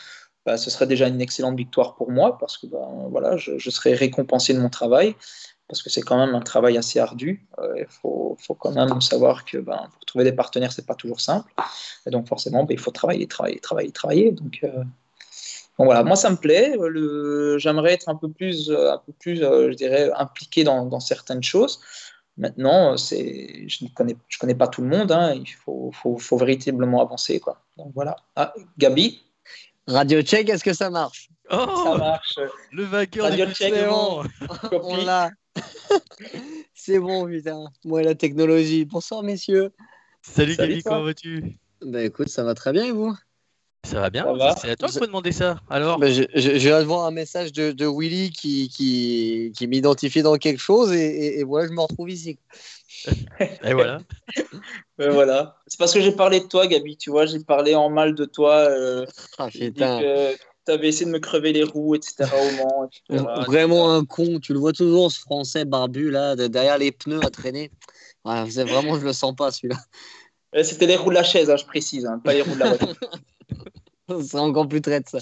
bah, 0.49 0.57
ce 0.57 0.71
serait 0.71 0.87
déjà 0.87 1.09
une 1.09 1.21
excellente 1.21 1.59
victoire 1.59 1.95
pour 1.95 2.11
moi 2.11 2.39
parce 2.39 2.57
que 2.57 2.67
bah, 2.67 2.89
voilà, 3.11 3.37
je, 3.37 3.69
serai 3.69 3.93
récompensé 3.93 4.55
de 4.55 4.59
mon 4.59 4.71
travail 4.71 5.15
parce 5.69 5.83
que 5.83 5.91
c'est 5.91 6.01
quand 6.01 6.17
même 6.17 6.35
un 6.35 6.41
travail 6.41 6.79
assez 6.79 6.99
ardu. 6.99 7.47
Il 7.77 7.85
faut, 7.91 8.35
quand 8.59 8.73
même 8.73 9.03
savoir 9.03 9.45
que 9.45 9.59
bah, 9.59 9.91
pour 9.93 10.07
trouver 10.07 10.25
des 10.25 10.33
partenaires, 10.33 10.73
c'est 10.73 10.87
pas 10.87 10.95
toujours 10.95 11.21
simple. 11.21 11.53
Et 12.07 12.11
donc 12.11 12.29
forcément, 12.29 12.67
il 12.71 12.79
faut 12.79 12.91
travailler, 12.91 13.27
travailler, 13.27 13.61
travailler, 13.61 13.93
travailler. 13.93 14.33
Donc 14.33 14.65
voilà, 15.77 16.03
moi 16.03 16.17
ça 16.17 16.31
me 16.31 16.37
plaît. 16.37 16.79
J'aimerais 17.59 17.93
être 17.93 18.09
un 18.09 18.15
peu 18.15 18.31
plus, 18.31 18.71
euh, 18.71 18.95
un 18.95 19.03
peu 19.05 19.13
plus 19.13 19.43
euh, 19.43 19.71
je 19.71 19.77
dirais, 19.77 20.11
impliqué 20.17 20.65
dans, 20.65 20.99
certaines 21.01 21.43
choses. 21.43 21.79
Maintenant, 22.39 22.97
je 22.97 23.85
ne 23.85 23.89
connais, 24.39 24.55
pas 24.55 24.69
tout 24.69 24.81
le 24.81 24.89
monde. 24.89 25.13
Hein. 25.13 25.35
Il 25.35 25.47
faut, 25.47 25.93
véritablement 26.39 27.03
avancer. 27.03 27.39
Quoi. 27.39 27.61
Donc 27.77 27.93
voilà. 27.95 28.17
Ah, 28.35 28.55
Gabi? 28.79 29.28
Radio 29.89 30.21
Check, 30.21 30.51
est-ce 30.51 30.63
que 30.63 30.75
ça 30.75 30.91
marche? 30.91 31.31
Oh, 31.51 31.67
Ça 31.85 31.97
marche. 31.97 32.39
Le 32.73 32.85
vainqueur 32.85 33.25
Radio 33.25 33.47
Check, 33.53 33.73
on, 33.91 34.23
on 34.71 34.97
l'a. 34.99 35.31
C'est 36.75 36.99
bon, 36.99 37.27
putain. 37.27 37.65
Moi, 37.87 38.03
la 38.03 38.15
technologie. 38.15 38.85
Bonsoir, 38.85 39.23
messieurs. 39.23 39.73
Salut, 40.21 40.55
Salut 40.55 40.83
comment 40.83 41.05
vas-tu? 41.05 41.59
Bah 41.81 42.03
écoute, 42.03 42.29
ça 42.29 42.45
va 42.45 42.53
très 42.55 42.73
bien 42.73 42.85
et 42.85 42.91
vous? 42.91 43.17
Ça 43.85 44.01
va 44.01 44.11
bien 44.11 44.27
C'est 44.61 44.71
à 44.71 44.77
toi 44.77 44.89
qu'il 44.89 44.99
faut 44.99 45.07
demander 45.07 45.33
ça. 45.33 45.61
Alors 45.71 45.99
bah, 45.99 46.09
je, 46.11 46.25
viens 46.59 46.81
de 46.81 46.85
voir 46.85 47.07
un 47.07 47.11
message 47.11 47.53
de, 47.53 47.73
de 47.73 47.87
Willy 47.87 48.31
qui, 48.31 48.69
qui, 48.69 49.53
qui 49.57 49.67
m'identifie 49.67 50.23
dans 50.23 50.37
quelque 50.37 50.59
chose 50.59 50.93
et, 50.93 51.39
et, 51.39 51.45
voilà, 51.45 51.69
je 51.69 51.73
me 51.73 51.81
retrouve 51.81 52.11
ici. 52.11 52.39
et 53.41 53.73
voilà. 53.73 54.01
voilà. 54.99 55.57
C'est 55.67 55.79
parce 55.79 55.95
que 55.95 56.01
j'ai 56.01 56.13
parlé 56.13 56.41
de 56.41 56.47
toi, 56.47 56.67
Gabi, 56.67 56.97
tu 56.97 57.11
vois, 57.11 57.27
j'ai 57.27 57.41
parlé 57.41 57.75
en 57.75 57.89
mal 57.89 58.15
de 58.15 58.25
toi. 58.25 58.57
Euh, 58.57 59.07
ah, 59.39 59.49
putain. 59.49 60.01
Tu 60.67 60.73
avais 60.73 60.89
essayé 60.89 61.07
de 61.07 61.11
me 61.11 61.19
crever 61.19 61.53
les 61.53 61.63
roues, 61.63 61.95
etc. 61.95 62.27
au 63.09 63.45
Vraiment 63.47 63.95
un 63.95 64.05
con. 64.05 64.39
Tu 64.39 64.53
le 64.53 64.59
vois 64.59 64.73
toujours, 64.73 65.11
ce 65.11 65.21
français 65.21 65.65
barbu, 65.65 66.11
là, 66.11 66.37
derrière 66.37 66.77
les 66.77 66.93
pneus 66.93 67.25
à 67.25 67.31
traîner. 67.31 67.71
vraiment, 68.25 68.99
je 68.99 69.05
le 69.05 69.13
sens 69.15 69.35
pas, 69.35 69.51
celui-là. 69.51 69.79
C'était 70.63 70.87
les 70.87 70.97
roues 70.97 71.11
de 71.11 71.15
la 71.15 71.23
chaise, 71.23 71.51
hein, 71.51 71.57
je 71.57 71.65
précise, 71.65 72.07
hein, 72.07 72.21
pas 72.25 72.33
les 72.33 72.43
roues 72.43 72.55
de 72.55 72.61
la 72.61 72.69
voiture. 72.75 72.97
C'est 74.23 74.39
encore 74.39 74.69
plus 74.69 74.81
traite, 74.81 75.09
ça. 75.09 75.19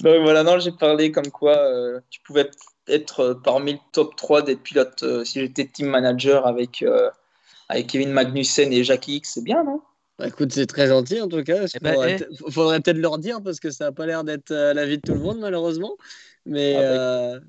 Donc 0.00 0.22
voilà, 0.22 0.42
non, 0.42 0.58
j'ai 0.58 0.72
parlé 0.72 1.12
comme 1.12 1.30
quoi 1.30 1.56
euh, 1.58 2.00
tu 2.10 2.20
pouvais 2.20 2.50
être 2.88 3.20
euh, 3.20 3.34
parmi 3.34 3.74
le 3.74 3.78
top 3.92 4.16
3 4.16 4.42
des 4.42 4.56
pilotes 4.56 5.02
euh, 5.02 5.24
si 5.24 5.40
j'étais 5.40 5.66
team 5.66 5.88
manager 5.88 6.46
avec, 6.46 6.84
avec 7.68 7.86
Kevin 7.86 8.10
Magnussen 8.10 8.72
et 8.72 8.82
Jackie 8.82 9.16
X, 9.16 9.32
c'est 9.34 9.44
bien, 9.44 9.62
non? 9.62 9.80
Bah, 10.18 10.26
écoute, 10.28 10.52
c'est 10.52 10.66
très 10.66 10.88
gentil 10.88 11.20
en 11.20 11.28
tout 11.28 11.42
cas. 11.44 11.64
Il 11.64 11.88
eh 11.88 12.16
eh. 12.18 12.50
faudrait, 12.50 12.80
peut-être 12.80 12.98
leur 12.98 13.18
dire 13.18 13.40
parce 13.42 13.60
que 13.60 13.70
ça 13.70 13.86
n'a 13.86 13.92
pas 13.92 14.06
l'air 14.06 14.24
d'être 14.24 14.52
la 14.52 14.84
vie 14.84 14.98
de 14.98 15.02
tout 15.02 15.14
le 15.14 15.20
monde, 15.20 15.38
malheureusement. 15.38 15.96
Mais. 16.44 16.76
Ah, 16.76 17.38
bah, 17.38 17.44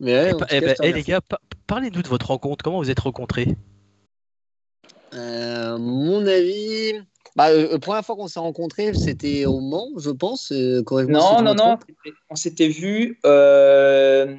mais 0.00 0.32
eh 0.50 0.60
ben, 0.60 0.74
les 0.80 1.02
gars, 1.02 1.20
parlez-nous 1.66 2.02
de 2.02 2.08
votre 2.08 2.28
rencontre. 2.28 2.64
Comment 2.64 2.78
vous 2.78 2.90
êtes 2.90 3.00
rencontrés? 3.00 3.56
Mon 5.14 6.26
avis. 6.26 7.00
Bah, 7.36 7.48
euh, 7.48 7.72
la 7.72 7.78
première 7.78 8.04
fois 8.04 8.14
qu'on 8.14 8.28
s'est 8.28 8.40
rencontrés, 8.40 8.94
c'était 8.94 9.44
au 9.44 9.60
Mans, 9.60 9.88
je 9.96 10.10
pense. 10.10 10.52
Euh, 10.52 10.82
non, 11.08 11.42
non, 11.42 11.54
non. 11.54 11.78
On 12.30 12.36
s'était 12.36 12.68
vu 12.68 13.18
euh, 13.26 14.36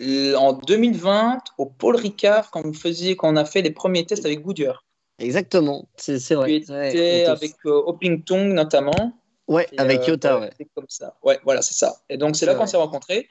en 0.00 0.54
2020 0.54 1.38
au 1.58 1.66
Paul 1.66 1.96
Ricard 1.96 2.50
quand, 2.50 2.64
on 2.64 2.72
faisait, 2.72 3.14
quand 3.14 3.30
on 3.30 3.36
a 3.36 3.44
fait 3.44 3.60
les 3.60 3.70
premiers 3.70 4.06
tests 4.06 4.24
avec 4.24 4.40
Goodyear. 4.40 4.84
Exactement, 5.18 5.86
c'est 5.96 6.34
vrai. 6.34 6.60
Tu 6.60 6.72
étais 6.72 7.26
avec 7.26 7.52
Hopping 7.64 8.24
Tung 8.24 8.52
notamment. 8.52 9.12
Ouais, 9.46 9.68
avec 9.76 10.06
Yota, 10.06 10.40
ouais. 10.40 10.50
C'est 10.58 10.68
comme 10.74 10.86
ça. 10.88 11.14
Ouais, 11.22 11.38
voilà, 11.44 11.60
c'est 11.60 11.74
ça. 11.74 11.96
Et 12.08 12.16
donc, 12.16 12.34
c'est 12.36 12.46
là 12.46 12.54
qu'on 12.54 12.66
s'est 12.66 12.78
rencontrés. 12.78 13.28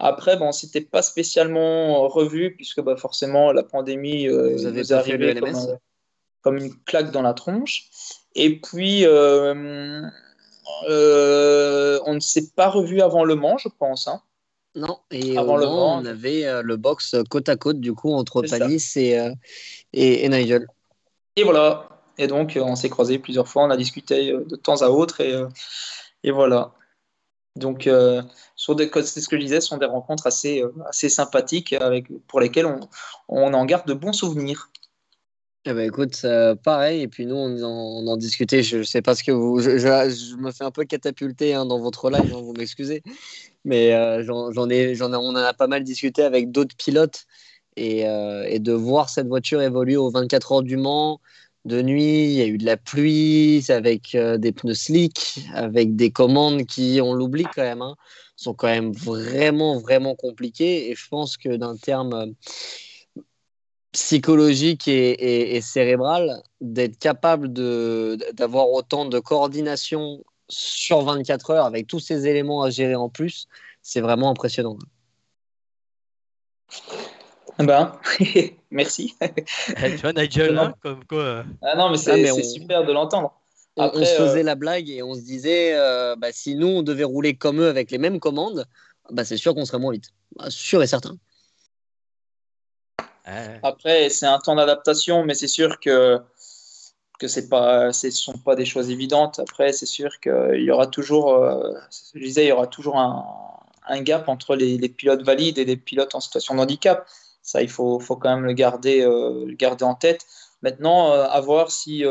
Après, 0.00 0.36
bon, 0.36 0.50
c'était 0.50 0.80
pas 0.80 1.02
spécialement 1.02 2.08
revu, 2.08 2.56
puisque 2.56 2.80
bah, 2.80 2.96
forcément, 2.96 3.52
la 3.52 3.62
pandémie 3.62 4.26
vous 4.26 4.66
avez 4.66 4.80
nous 4.80 4.92
arrivé 4.92 5.34
comme, 5.36 5.78
comme, 6.42 6.56
une 6.56 6.74
claque 6.84 7.10
dans 7.10 7.22
la 7.22 7.34
tronche. 7.34 7.88
Et 8.34 8.60
puis, 8.60 9.04
euh, 9.06 10.02
euh, 10.88 12.00
on 12.06 12.14
ne 12.14 12.20
s'est 12.20 12.50
pas 12.54 12.68
revu 12.68 13.00
avant 13.00 13.24
Le 13.24 13.34
Mans, 13.34 13.58
je 13.58 13.68
pense. 13.68 14.08
Hein. 14.08 14.22
Non, 14.74 14.98
et 15.10 15.36
avant 15.36 15.56
le 15.56 15.66
Mans, 15.66 15.98
on 15.98 16.04
avait 16.04 16.46
euh, 16.46 16.62
le 16.62 16.76
box 16.76 17.16
côte 17.28 17.48
à 17.48 17.56
côte, 17.56 17.80
du 17.80 17.92
coup, 17.92 18.12
entre 18.12 18.42
Panis 18.42 18.92
et, 18.96 19.18
et, 19.92 20.28
Nigel. 20.28 20.66
Et 21.36 21.44
voilà. 21.44 21.88
Et 22.18 22.26
donc, 22.26 22.58
on 22.60 22.76
s'est 22.76 22.90
croisés 22.90 23.18
plusieurs 23.18 23.48
fois, 23.48 23.64
on 23.64 23.70
a 23.70 23.76
discuté 23.76 24.32
de 24.32 24.56
temps 24.56 24.82
à 24.82 24.88
autre, 24.88 25.20
et, 25.20 25.34
et 26.24 26.30
voilà. 26.30 26.72
Donc, 27.56 27.84
des, 27.84 28.22
c'est 28.58 29.20
ce 29.20 29.28
que 29.28 29.36
je 29.36 29.42
disais, 29.42 29.60
ce 29.60 29.68
sont 29.68 29.78
des 29.78 29.86
rencontres 29.86 30.26
assez, 30.26 30.62
assez 30.86 31.08
sympathiques 31.08 31.74
avec, 31.74 32.06
pour 32.26 32.40
lesquelles 32.40 32.66
on, 32.66 32.80
on 33.28 33.52
en 33.52 33.64
garde 33.64 33.86
de 33.86 33.94
bons 33.94 34.12
souvenirs. 34.12 34.70
Eh 35.64 35.74
ben 35.74 35.86
écoute, 35.86 36.26
pareil, 36.64 37.02
et 37.02 37.08
puis 37.08 37.24
nous 37.24 37.36
on 37.36 38.06
en, 38.08 38.16
discutait, 38.16 38.64
je, 38.64 38.82
sais 38.82 39.00
pas 39.00 39.14
ce 39.14 39.22
que 39.22 39.30
vous. 39.30 39.60
Je, 39.60 40.36
me 40.36 40.50
fais 40.50 40.64
un 40.64 40.72
peu 40.72 40.84
catapulter 40.84 41.54
hein, 41.54 41.66
dans 41.66 41.78
votre 41.78 42.10
live, 42.10 42.34
hein, 42.34 42.40
vous 42.42 42.52
m'excusez, 42.52 43.04
mais 43.64 43.94
euh, 43.94 44.24
j'en 44.24 44.68
ai, 44.68 44.96
j'en 44.96 45.12
on 45.12 45.28
en 45.28 45.36
a 45.36 45.54
pas 45.54 45.68
mal 45.68 45.84
discuté 45.84 46.22
avec 46.24 46.50
d'autres 46.50 46.74
pilotes, 46.76 47.26
et, 47.76 48.08
euh, 48.08 48.58
de 48.58 48.72
voir 48.72 49.08
cette 49.08 49.28
voiture 49.28 49.62
évoluer 49.62 49.96
aux 49.96 50.10
24 50.10 50.52
heures 50.52 50.62
du 50.64 50.76
Mans, 50.76 51.20
de 51.64 51.80
nuit, 51.80 52.24
il 52.24 52.32
y 52.32 52.42
a 52.42 52.46
eu 52.46 52.58
de 52.58 52.66
la 52.66 52.76
pluie, 52.76 53.64
avec 53.68 54.16
euh, 54.16 54.38
des 54.38 54.50
pneus 54.50 54.74
slick, 54.74 55.40
avec 55.54 55.94
des 55.94 56.10
commandes 56.10 56.66
qui, 56.66 56.98
on 57.00 57.14
l'oublie 57.14 57.46
quand 57.54 57.62
même, 57.62 57.82
hein, 57.82 57.94
sont 58.34 58.54
quand 58.54 58.66
même 58.66 58.90
vraiment, 58.92 59.78
vraiment 59.78 60.16
compliquées, 60.16 60.90
et 60.90 60.96
je 60.96 61.08
pense 61.08 61.36
que 61.36 61.54
d'un 61.54 61.76
terme 61.76 62.34
psychologique 63.92 64.88
et, 64.88 65.60
cérébral 65.60 66.42
d'être 66.60 66.98
capable 66.98 67.52
d'avoir 67.52 68.70
autant 68.70 69.04
de 69.04 69.18
coordination 69.18 70.24
sur 70.48 71.02
24 71.02 71.50
heures 71.50 71.66
avec 71.66 71.86
tous 71.86 72.00
ces 72.00 72.26
éléments 72.26 72.62
à 72.62 72.70
gérer 72.70 72.94
en 72.94 73.08
plus, 73.08 73.46
c'est 73.82 74.00
vraiment 74.00 74.30
impressionnant. 74.30 74.78
Eh 77.58 77.64
ben, 77.64 77.98
merci. 78.70 79.14
Eh, 79.20 79.90
tu 79.90 79.96
vois, 79.98 80.12
Nigel, 80.12 80.56
hein, 80.58 80.74
comme 80.80 81.04
quoi. 81.04 81.18
Euh. 81.18 81.42
Ah 81.60 81.76
non, 81.76 81.90
mais 81.90 81.98
c'est 81.98 82.28
ah, 82.28 82.42
super 82.42 82.84
de 82.84 82.92
l'entendre. 82.92 83.34
On, 83.76 83.90
se 83.92 84.04
faisait 84.04 84.40
euh, 84.40 84.44
la 84.44 84.54
blague 84.54 84.90
et 84.90 85.02
on 85.02 85.14
se 85.14 85.20
disait, 85.20 85.74
euh, 85.74 86.14
bah, 86.16 86.28
si 86.30 86.54
nous, 86.54 86.66
on 86.66 86.82
devait 86.82 87.04
rouler 87.04 87.34
comme 87.34 87.60
eux 87.60 87.68
avec 87.68 87.90
les 87.90 87.98
mêmes 87.98 88.20
commandes, 88.20 88.66
bah, 89.10 89.24
c'est 89.24 89.36
sûr 89.36 89.54
qu'on 89.54 89.64
serait 89.64 89.78
moins 89.78 89.92
vite. 89.92 90.10
Bah, 90.36 90.50
sûr 90.50 90.82
et 90.82 90.86
certain. 90.86 91.16
Après, 93.24 94.08
c'est 94.08 94.26
un 94.26 94.38
temps 94.38 94.56
d'adaptation, 94.56 95.24
mais 95.24 95.34
c'est 95.34 95.48
sûr 95.48 95.78
que 95.80 96.20
que 97.22 97.28
c'est 97.28 97.48
ce 97.92 98.10
sont 98.10 98.38
pas 98.38 98.56
des 98.56 98.64
choses 98.64 98.90
évidentes. 98.90 99.38
Après, 99.38 99.72
c'est 99.72 99.86
sûr 99.86 100.18
qu'il 100.20 100.62
y 100.62 100.70
aura 100.70 100.88
toujours, 100.88 101.34
euh, 101.34 101.72
je 102.14 102.20
disais, 102.20 102.44
il 102.44 102.48
y 102.48 102.52
aura 102.52 102.66
toujours 102.66 102.98
un, 102.98 104.02
gap 104.02 104.28
entre 104.28 104.56
les, 104.56 104.88
pilotes 104.88 105.22
valides 105.22 105.58
et 105.58 105.64
les 105.64 105.76
pilotes 105.76 106.14
en 106.14 106.20
situation 106.20 106.54
de 106.56 106.60
handicap. 106.60 107.06
Ça, 107.42 107.62
il 107.62 107.70
faut, 107.70 108.00
faut 108.00 108.16
quand 108.16 108.34
même 108.34 108.44
le 108.44 108.54
garder, 108.54 109.02
euh, 109.02 109.46
garder 109.56 109.84
en 109.84 109.94
tête. 109.94 110.26
Maintenant, 110.62 111.12
euh, 111.12 111.24
à 111.28 111.40
voir 111.40 111.70
si 111.70 112.04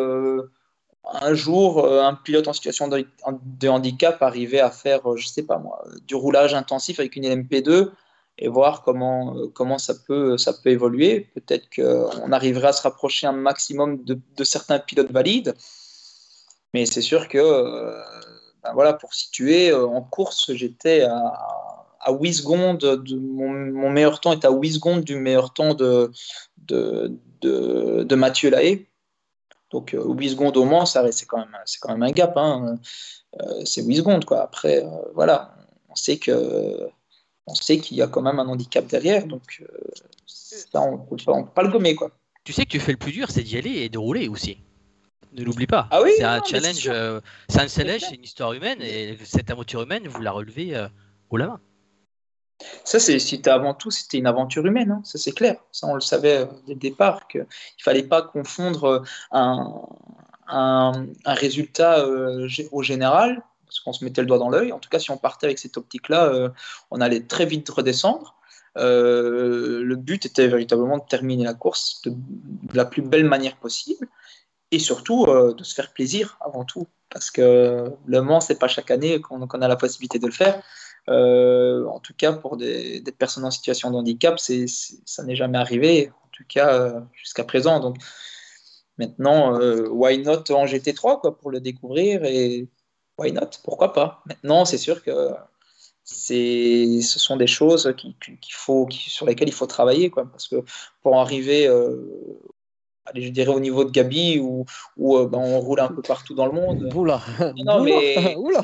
un 1.03 1.33
jour 1.33 1.85
un 1.85 2.13
pilote 2.13 2.47
en 2.47 2.53
situation 2.53 2.87
de, 2.87 3.05
de, 3.43 3.67
handicap 3.67 4.21
arrivait 4.21 4.59
à 4.61 4.71
faire, 4.71 5.01
je 5.17 5.27
sais 5.27 5.43
pas 5.43 5.57
moi, 5.57 5.83
du 6.07 6.15
roulage 6.15 6.53
intensif 6.53 6.99
avec 6.99 7.15
une 7.15 7.25
LMP2 7.25 7.91
et 8.37 8.47
voir 8.47 8.83
comment, 8.83 9.35
comment 9.53 9.77
ça, 9.77 9.93
peut, 10.07 10.37
ça 10.37 10.53
peut 10.53 10.69
évoluer. 10.69 11.27
Peut-être 11.35 11.67
qu'on 11.75 12.31
arrivera 12.31 12.69
à 12.69 12.73
se 12.73 12.81
rapprocher 12.81 13.27
un 13.27 13.33
maximum 13.33 14.03
de, 14.03 14.43
certains 14.43 14.79
pilotes 14.79 15.11
valides. 15.11 15.53
Mais 16.73 16.85
c'est 16.85 17.01
sûr 17.01 17.27
que, 17.27 18.01
ben 18.63 18.73
voilà, 18.73 18.93
pour 18.93 19.13
situer, 19.13 19.73
en 19.73 20.01
course, 20.01 20.53
j'étais 20.53 21.01
à, 21.01 21.33
à 22.01 22.11
8 22.11 22.33
secondes, 22.33 22.77
de, 22.79 23.15
mon, 23.15 23.89
meilleur 23.89 24.19
temps 24.19 24.33
est 24.33 24.45
à 24.45 24.51
8 24.51 24.73
secondes 24.73 25.03
du 25.03 25.15
meilleur 25.15 25.53
temps 25.53 25.73
de, 25.73 26.11
de, 26.57 27.11
de, 27.41 28.15
Mathieu 28.15 28.49
Lahaye. 28.49 28.87
Donc 29.71 29.91
8 29.91 29.97
euh, 29.97 30.29
secondes 30.29 30.57
au 30.57 30.65
moins, 30.65 30.85
c'est 30.85 31.25
quand, 31.27 31.37
même, 31.37 31.55
quand 31.79 31.91
même 31.91 32.03
un 32.03 32.11
gap. 32.11 32.35
Hein. 32.35 32.77
Euh, 33.39 33.61
c'est 33.65 33.83
8 33.83 33.97
secondes. 33.97 34.25
Quoi. 34.25 34.41
Après, 34.41 34.83
euh, 34.83 34.89
voilà, 35.13 35.55
on 35.89 35.95
sait 35.95 36.17
que 36.17 36.89
on 37.47 37.55
sait 37.55 37.79
qu'il 37.79 37.97
y 37.97 38.01
a 38.01 38.07
quand 38.07 38.21
même 38.21 38.39
un 38.39 38.47
handicap 38.47 38.85
derrière. 38.87 39.25
Donc 39.27 39.63
ça, 40.25 40.81
on 40.81 40.97
ne 40.97 41.43
peut, 41.43 41.51
pas 41.53 41.63
le 41.63 41.69
gommer. 41.69 41.95
Quoi. 41.95 42.11
Tu 42.43 42.53
sais 42.53 42.65
que 42.65 42.71
tu 42.71 42.79
fais 42.79 42.91
le 42.91 42.97
plus 42.97 43.11
dur, 43.11 43.29
c'est 43.29 43.43
d'y 43.43 43.57
aller 43.57 43.71
et 43.71 43.89
de 43.89 43.97
rouler 43.97 44.27
aussi. 44.27 44.57
Ne 45.33 45.43
l'oublie 45.43 45.67
pas. 45.67 45.87
Ah 45.91 46.01
oui, 46.01 46.11
c'est 46.17 46.23
un 46.23 46.43
challenge, 46.43 46.91
c'est 47.47 47.61
un 47.61 47.67
challenge, 47.67 48.01
c'est 48.01 48.15
une 48.15 48.23
histoire 48.23 48.51
humaine 48.53 48.81
et 48.81 49.17
cette 49.23 49.49
aventure 49.49 49.81
humaine, 49.81 50.07
vous 50.07 50.21
la 50.21 50.31
relevez 50.31 50.87
au 51.29 51.37
la 51.37 51.47
main. 51.47 51.61
Ça, 52.83 52.99
c'était 52.99 53.49
avant 53.49 53.73
tout, 53.73 53.91
c'était 53.91 54.17
une 54.17 54.27
aventure 54.27 54.65
humaine, 54.65 54.91
hein. 54.91 55.01
ça 55.03 55.17
c'est 55.17 55.31
clair. 55.31 55.57
Ça, 55.71 55.87
on 55.87 55.95
le 55.95 56.01
savait 56.01 56.39
euh, 56.39 56.45
dès 56.67 56.73
le 56.73 56.79
départ, 56.79 57.27
qu'il 57.27 57.41
ne 57.41 57.83
fallait 57.83 58.03
pas 58.03 58.21
confondre 58.21 58.83
euh, 58.85 58.99
un, 59.31 59.81
un, 60.47 61.33
résultat 61.33 61.99
euh, 61.99 62.47
au 62.71 62.83
général, 62.83 63.43
parce 63.71 63.79
qu'on 63.79 63.93
se 63.93 64.03
mettait 64.03 64.21
le 64.21 64.27
doigt 64.27 64.37
dans 64.37 64.49
l'œil. 64.49 64.73
En 64.73 64.79
tout 64.79 64.89
cas, 64.89 64.99
si 64.99 65.11
on 65.11 65.17
partait 65.17 65.47
avec 65.47 65.59
cette 65.59 65.77
optique-là, 65.77 66.51
on 66.91 66.99
allait 66.99 67.21
très 67.21 67.45
vite 67.45 67.69
redescendre. 67.69 68.35
le 68.75 69.95
but 69.95 70.25
était 70.25 70.47
véritablement 70.47 70.97
de 70.97 71.05
terminer 71.09 71.45
la 71.45 71.53
course 71.53 72.01
de, 72.03 72.13
la 72.73 72.83
plus 72.83 73.01
belle 73.01 73.25
manière 73.25 73.55
possible 73.55 74.07
et 74.71 74.79
surtout 74.79 75.25
de 75.25 75.63
se 75.63 75.73
faire 75.73 75.93
plaisir 75.93 76.37
avant 76.41 76.65
tout. 76.65 76.87
Parce 77.09 77.31
que 77.31 77.91
le 78.05 78.21
Mans, 78.21 78.41
c'est 78.41 78.59
pas 78.59 78.67
chaque 78.67 78.91
année 78.91 79.21
qu'on 79.21 79.41
a 79.41 79.67
la 79.69 79.75
possibilité 79.77 80.19
de 80.19 80.25
le 80.25 80.33
faire. 80.33 80.61
Euh, 81.09 81.85
en 81.87 81.99
tout 81.99 82.13
cas, 82.15 82.33
pour 82.33 82.57
des, 82.57 83.03
personnes 83.17 83.45
en 83.45 83.51
situation 83.51 83.91
de 83.91 83.95
handicap, 83.95 84.39
ça 84.39 85.23
n'est 85.23 85.35
jamais 85.35 85.57
arrivé, 85.57 86.11
en 86.23 86.29
tout 86.31 86.43
cas 86.47 86.73
euh, 86.73 86.99
jusqu'à 87.13 87.43
présent. 87.43 87.79
Donc 87.79 87.97
maintenant, 88.97 89.59
euh, 89.59 89.87
why 89.89 90.19
not 90.19 90.51
en 90.51 90.65
GT3 90.65 91.19
quoi, 91.21 91.37
pour 91.37 91.51
le 91.51 91.59
découvrir 91.59 92.23
et 92.23 92.67
why 93.17 93.31
not? 93.31 93.49
Pourquoi 93.63 93.93
pas? 93.93 94.23
Maintenant, 94.25 94.65
c'est 94.65 94.77
sûr 94.77 95.03
que 95.03 95.29
c'est, 96.03 97.01
ce 97.01 97.19
sont 97.19 97.37
des 97.37 97.47
choses 97.47 97.93
qui, 97.97 98.15
faut, 98.51 98.87
sur 98.91 99.25
lesquelles 99.25 99.49
il 99.49 99.53
faut 99.53 99.67
travailler, 99.67 100.09
quoi, 100.09 100.25
parce 100.25 100.47
que 100.47 100.63
pour 101.01 101.19
arriver 101.19 101.67
allez, 103.05 103.23
je 103.23 103.29
dirais 103.29 103.53
au 103.53 103.59
niveau 103.59 103.83
de 103.83 103.91
Gabi, 103.91 104.39
où, 104.39 104.65
où 104.97 105.25
ben, 105.25 105.39
on 105.39 105.59
roule 105.59 105.79
un 105.79 105.87
peu 105.87 106.01
partout 106.01 106.33
dans 106.33 106.45
le 106.45 106.53
monde. 106.53 106.91
Oula, 106.95 107.21
non, 107.57 107.83
mais... 107.83 108.35
Oula. 108.35 108.63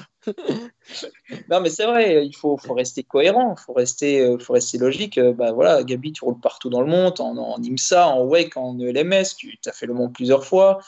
non, 1.49 1.61
mais 1.61 1.69
c'est 1.69 1.85
vrai, 1.85 2.25
il 2.25 2.35
faut, 2.35 2.57
faut 2.57 2.73
rester 2.73 3.03
cohérent, 3.03 3.55
il 3.57 3.61
faut 3.61 3.73
rester, 3.73 4.21
euh, 4.21 4.37
faut 4.37 4.53
rester 4.53 4.77
logique. 4.77 5.19
Ben, 5.19 5.51
voilà, 5.53 5.83
Gabi, 5.83 6.13
tu 6.13 6.23
roules 6.23 6.39
partout 6.39 6.69
dans 6.69 6.81
le 6.81 6.87
monde, 6.87 7.19
en, 7.19 7.37
en 7.37 7.61
IMSA, 7.61 8.07
en 8.07 8.25
WEC, 8.25 8.57
en 8.57 8.79
ELMS, 8.79 9.35
tu 9.37 9.57
as 9.65 9.71
fait 9.71 9.85
le 9.85 9.93
monde 9.93 10.13
plusieurs 10.13 10.45
fois. 10.45 10.79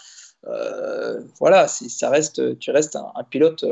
Euh, 0.47 1.21
voilà, 1.39 1.67
ça 1.67 2.09
reste, 2.09 2.59
tu 2.59 2.71
restes 2.71 2.95
un, 2.95 3.23
pilote, 3.29 3.65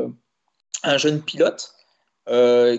un 0.82 0.98
jeune 0.98 1.22
pilote. 1.22 1.74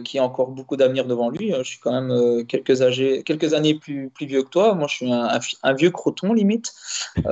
qui 0.05 0.19
a 0.19 0.23
encore 0.23 0.49
beaucoup 0.49 0.77
d'avenir 0.77 1.05
devant 1.05 1.29
lui. 1.29 1.53
Je 1.57 1.63
suis 1.63 1.79
quand 1.79 1.91
même 1.91 2.45
quelques, 2.45 2.81
années 2.81 3.75
plus, 3.75 4.11
vieux 4.21 4.43
que 4.43 4.49
toi. 4.49 4.75
Moi, 4.75 4.87
je 4.87 4.95
suis 4.95 5.11
un, 5.11 5.73
vieux 5.73 5.91
croton, 5.91 6.33
limite. 6.33 6.73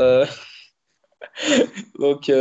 donc, 1.99 2.31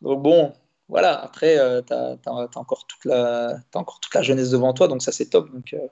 bon, 0.00 0.52
voilà, 0.88 1.20
après, 1.22 1.58
euh, 1.58 1.82
tu 1.82 1.92
as, 1.92 2.48
encore 2.54 2.86
toute 2.86 3.04
la, 3.04 4.22
jeunesse 4.22 4.50
devant 4.50 4.72
toi, 4.72 4.88
donc 4.88 5.02
ça 5.02 5.12
c'est 5.12 5.26
top. 5.26 5.52
Donc, 5.52 5.74
euh, 5.74 5.86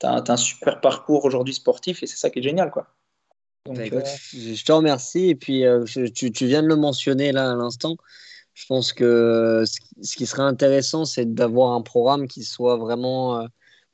tu 0.00 0.06
as, 0.06 0.22
un 0.28 0.36
super 0.36 0.80
parcours 0.80 1.24
aujourd'hui 1.24 1.54
sportif 1.54 2.02
et 2.02 2.06
c'est 2.06 2.16
ça 2.16 2.28
qui 2.28 2.40
est 2.40 2.42
génial. 2.42 2.70
Quoi. 2.70 2.88
Bah, 3.66 3.82
euh, 3.92 4.02
je 4.32 4.64
te 4.64 4.72
remercie. 4.72 5.28
Et 5.28 5.34
puis, 5.34 5.64
tu, 6.14 6.32
tu, 6.32 6.46
viens 6.46 6.62
de 6.62 6.68
le 6.68 6.76
mentionner 6.76 7.32
là 7.32 7.52
à 7.52 7.54
l'instant. 7.54 7.96
Je 8.54 8.66
pense 8.66 8.92
que 8.92 9.64
ce 10.02 10.16
qui 10.16 10.26
serait 10.26 10.42
intéressant, 10.42 11.04
c'est 11.04 11.32
d'avoir 11.32 11.72
un 11.72 11.82
programme 11.82 12.26
qui 12.26 12.44
soit 12.44 12.76
vraiment 12.76 13.46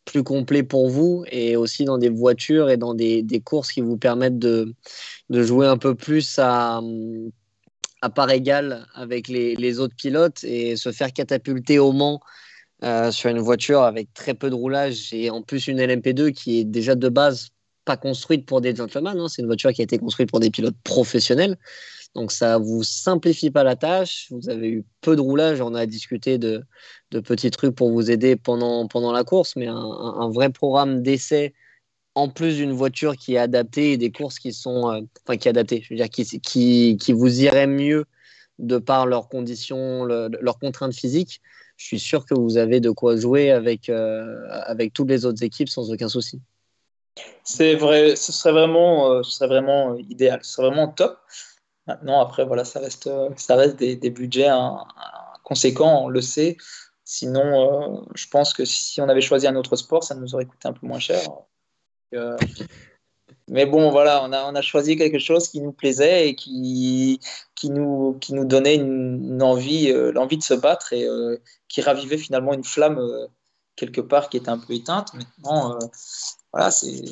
plus 0.09 0.25
complet 0.25 0.63
pour 0.63 0.89
vous 0.89 1.25
et 1.31 1.57
aussi 1.57 1.85
dans 1.85 1.99
des 1.99 2.09
voitures 2.09 2.71
et 2.71 2.77
dans 2.77 2.95
des, 2.95 3.23
des 3.23 3.41
courses 3.41 3.71
qui 3.71 3.83
vous 3.83 3.99
permettent 3.99 4.39
de, 4.39 4.75
de 5.31 5.43
jouer 5.43 5.67
un 5.67 5.77
peu 5.77 5.95
plus 5.95 6.39
à, 6.39 6.81
à 8.01 8.11
part 8.11 8.31
égale 8.31 8.87
avec 8.95 9.29
les, 9.29 9.81
autres 9.81 9.95
pilotes 9.97 10.45
et 10.45 10.77
se 10.77 10.93
faire 10.93 11.13
catapulter 11.13 11.79
au 11.79 11.93
Mans 11.93 12.21
euh, 12.85 13.11
sur 13.11 13.31
une 13.31 13.41
voiture 13.41 13.83
avec 13.83 14.13
très 14.15 14.35
peu 14.35 14.51
de 14.51 14.55
roulage 14.55 15.13
et 15.13 15.31
en 15.31 15.43
plus 15.43 15.67
une 15.67 15.81
LMP2 15.81 16.33
qui 16.33 16.61
est 16.61 16.65
déjà 16.65 16.95
de 16.95 17.09
base 17.09 17.49
pas 17.89 17.97
construite 17.97 18.45
pour 18.45 18.61
des 18.61 18.77
gentlemen, 18.77 19.19
hein. 19.19 19.29
c'est 19.29 19.41
une 19.41 19.49
voiture 19.49 19.73
qui 19.73 19.81
a 19.81 19.85
été 19.85 19.99
construite 19.99 20.29
pour 20.29 20.41
des 20.41 20.51
pilotes 20.51 20.77
professionnels. 20.85 21.57
Donc 22.15 22.33
ça 22.33 22.59
vous 22.59 22.83
simplifie 22.83 23.51
pas 23.51 23.65
la 23.65 23.77
tâche. 23.77 24.27
Vous 24.31 24.51
avez 24.51 24.69
eu 24.69 24.85
peu 25.01 25.17
de 25.17 25.23
roulage. 25.23 25.63
On 25.63 25.75
a 25.75 25.87
discuté 25.87 26.37
de, 26.37 26.65
petits 27.11 27.51
trucs 27.51 27.75
pour 27.75 27.91
vous 27.91 28.11
aider 28.11 28.37
pendant, 28.37 28.87
pendant 28.89 29.13
la 29.13 29.25
course, 29.25 29.57
mais 29.57 29.69
un, 29.69 29.75
un 29.75 30.31
vrai 30.31 30.51
programme 30.51 31.03
d'essai 31.03 31.55
en 32.15 32.29
plus 32.29 32.57
d'une 32.57 32.73
voiture 32.73 33.17
qui 33.17 33.35
est 33.35 33.39
adaptée 33.39 33.93
et 33.93 33.97
des 33.97 34.11
courses 34.11 34.39
qui 34.39 34.53
sont, 34.53 34.91
euh, 34.91 35.01
enfin 35.25 35.39
qui 35.39 35.49
est 35.49 35.51
adaptée, 35.51 35.81
je 35.83 35.95
veux 35.95 35.97
dire 35.97 36.11
qui, 36.11 36.25
qui, 36.41 36.97
qui, 37.01 37.13
vous 37.13 37.41
irait 37.43 37.69
mieux 37.69 38.05
de 38.59 38.79
par 38.79 39.07
leurs 39.07 39.29
conditions, 39.29 40.05
leurs 40.05 40.59
contraintes 40.59 40.95
physiques, 40.95 41.41
je 41.77 41.85
suis 41.87 42.01
sûr 42.01 42.27
que 42.27 42.35
vous 42.35 42.57
avez 42.57 42.81
de 42.81 42.91
quoi 42.91 43.17
jouer 43.17 43.53
avec, 43.53 43.89
euh, 43.89 44.43
avec 44.67 44.93
toutes 44.93 45.09
les 45.09 45.25
autres 45.27 45.45
équipes 45.45 45.69
sans 45.69 45.93
aucun 45.93 46.09
souci. 46.09 46.41
C'est 47.45 47.75
vrai, 47.75 48.17
ce 48.17 48.33
serait 48.33 48.53
vraiment, 48.53 49.11
euh, 49.11 49.23
ce 49.23 49.33
serait 49.33 49.49
vraiment 49.49 49.97
idéal, 49.97 50.41
ce 50.43 50.53
serait 50.53 50.69
vraiment 50.69 50.89
top. 50.89 51.19
Maintenant, 51.87 52.21
après, 52.21 52.45
voilà, 52.45 52.65
ça 52.65 52.81
reste, 52.81 53.11
ça 53.37 53.57
reste 53.57 53.77
des, 53.77 53.97
des 53.97 54.11
budgets 54.11 54.51
conséquents, 55.43 56.05
on 56.05 56.09
le 56.09 56.21
sait. 56.21 56.59
Sinon, 57.05 58.05
je 58.15 58.27
pense 58.29 58.53
que 58.53 58.67
si 58.67 59.01
on 59.01 59.09
avait 59.09 59.23
choisi 59.23 59.47
un 59.47 59.57
autre 59.57 59.77
sport, 59.77 60.05
ça 60.05 60.15
nous 60.15 60.35
aurait 60.35 60.45
coûté 60.45 60.69
un 60.69 60.75
peu 60.75 60.87
moins 60.87 60.99
cher. 60.99 61.27
Euh, 62.15 62.37
mais 63.49 63.67
bon, 63.67 63.91
voilà, 63.91 64.23
on 64.25 64.33
a, 64.33 64.45
on 64.45 64.55
a 64.55 64.61
choisi 64.61 64.97
quelque 64.97 65.19
chose 65.19 65.49
qui 65.49 65.61
nous 65.61 65.73
plaisait 65.73 66.29
et 66.29 66.35
qui, 66.35 67.21
qui, 67.55 67.71
nous, 67.71 68.19
qui 68.21 68.35
nous 68.35 68.45
donnait 68.45 68.75
une, 68.75 69.43
envie, 69.43 69.91
euh, 69.91 70.13
l'envie 70.13 70.37
de 70.37 70.43
se 70.43 70.55
battre 70.55 70.93
et 70.93 71.05
euh, 71.05 71.39
qui 71.69 71.81
ravivait 71.81 72.19
finalement 72.19 72.53
une 72.53 72.65
flamme 72.65 73.01
quelque 73.79 74.01
part 74.01 74.29
qui 74.29 74.37
était 74.37 74.51
un 74.51 74.59
peu 74.59 74.75
éteinte. 74.75 75.15
Maintenant, 75.15 75.79
voilà, 76.53 76.71
c'est 76.71 77.05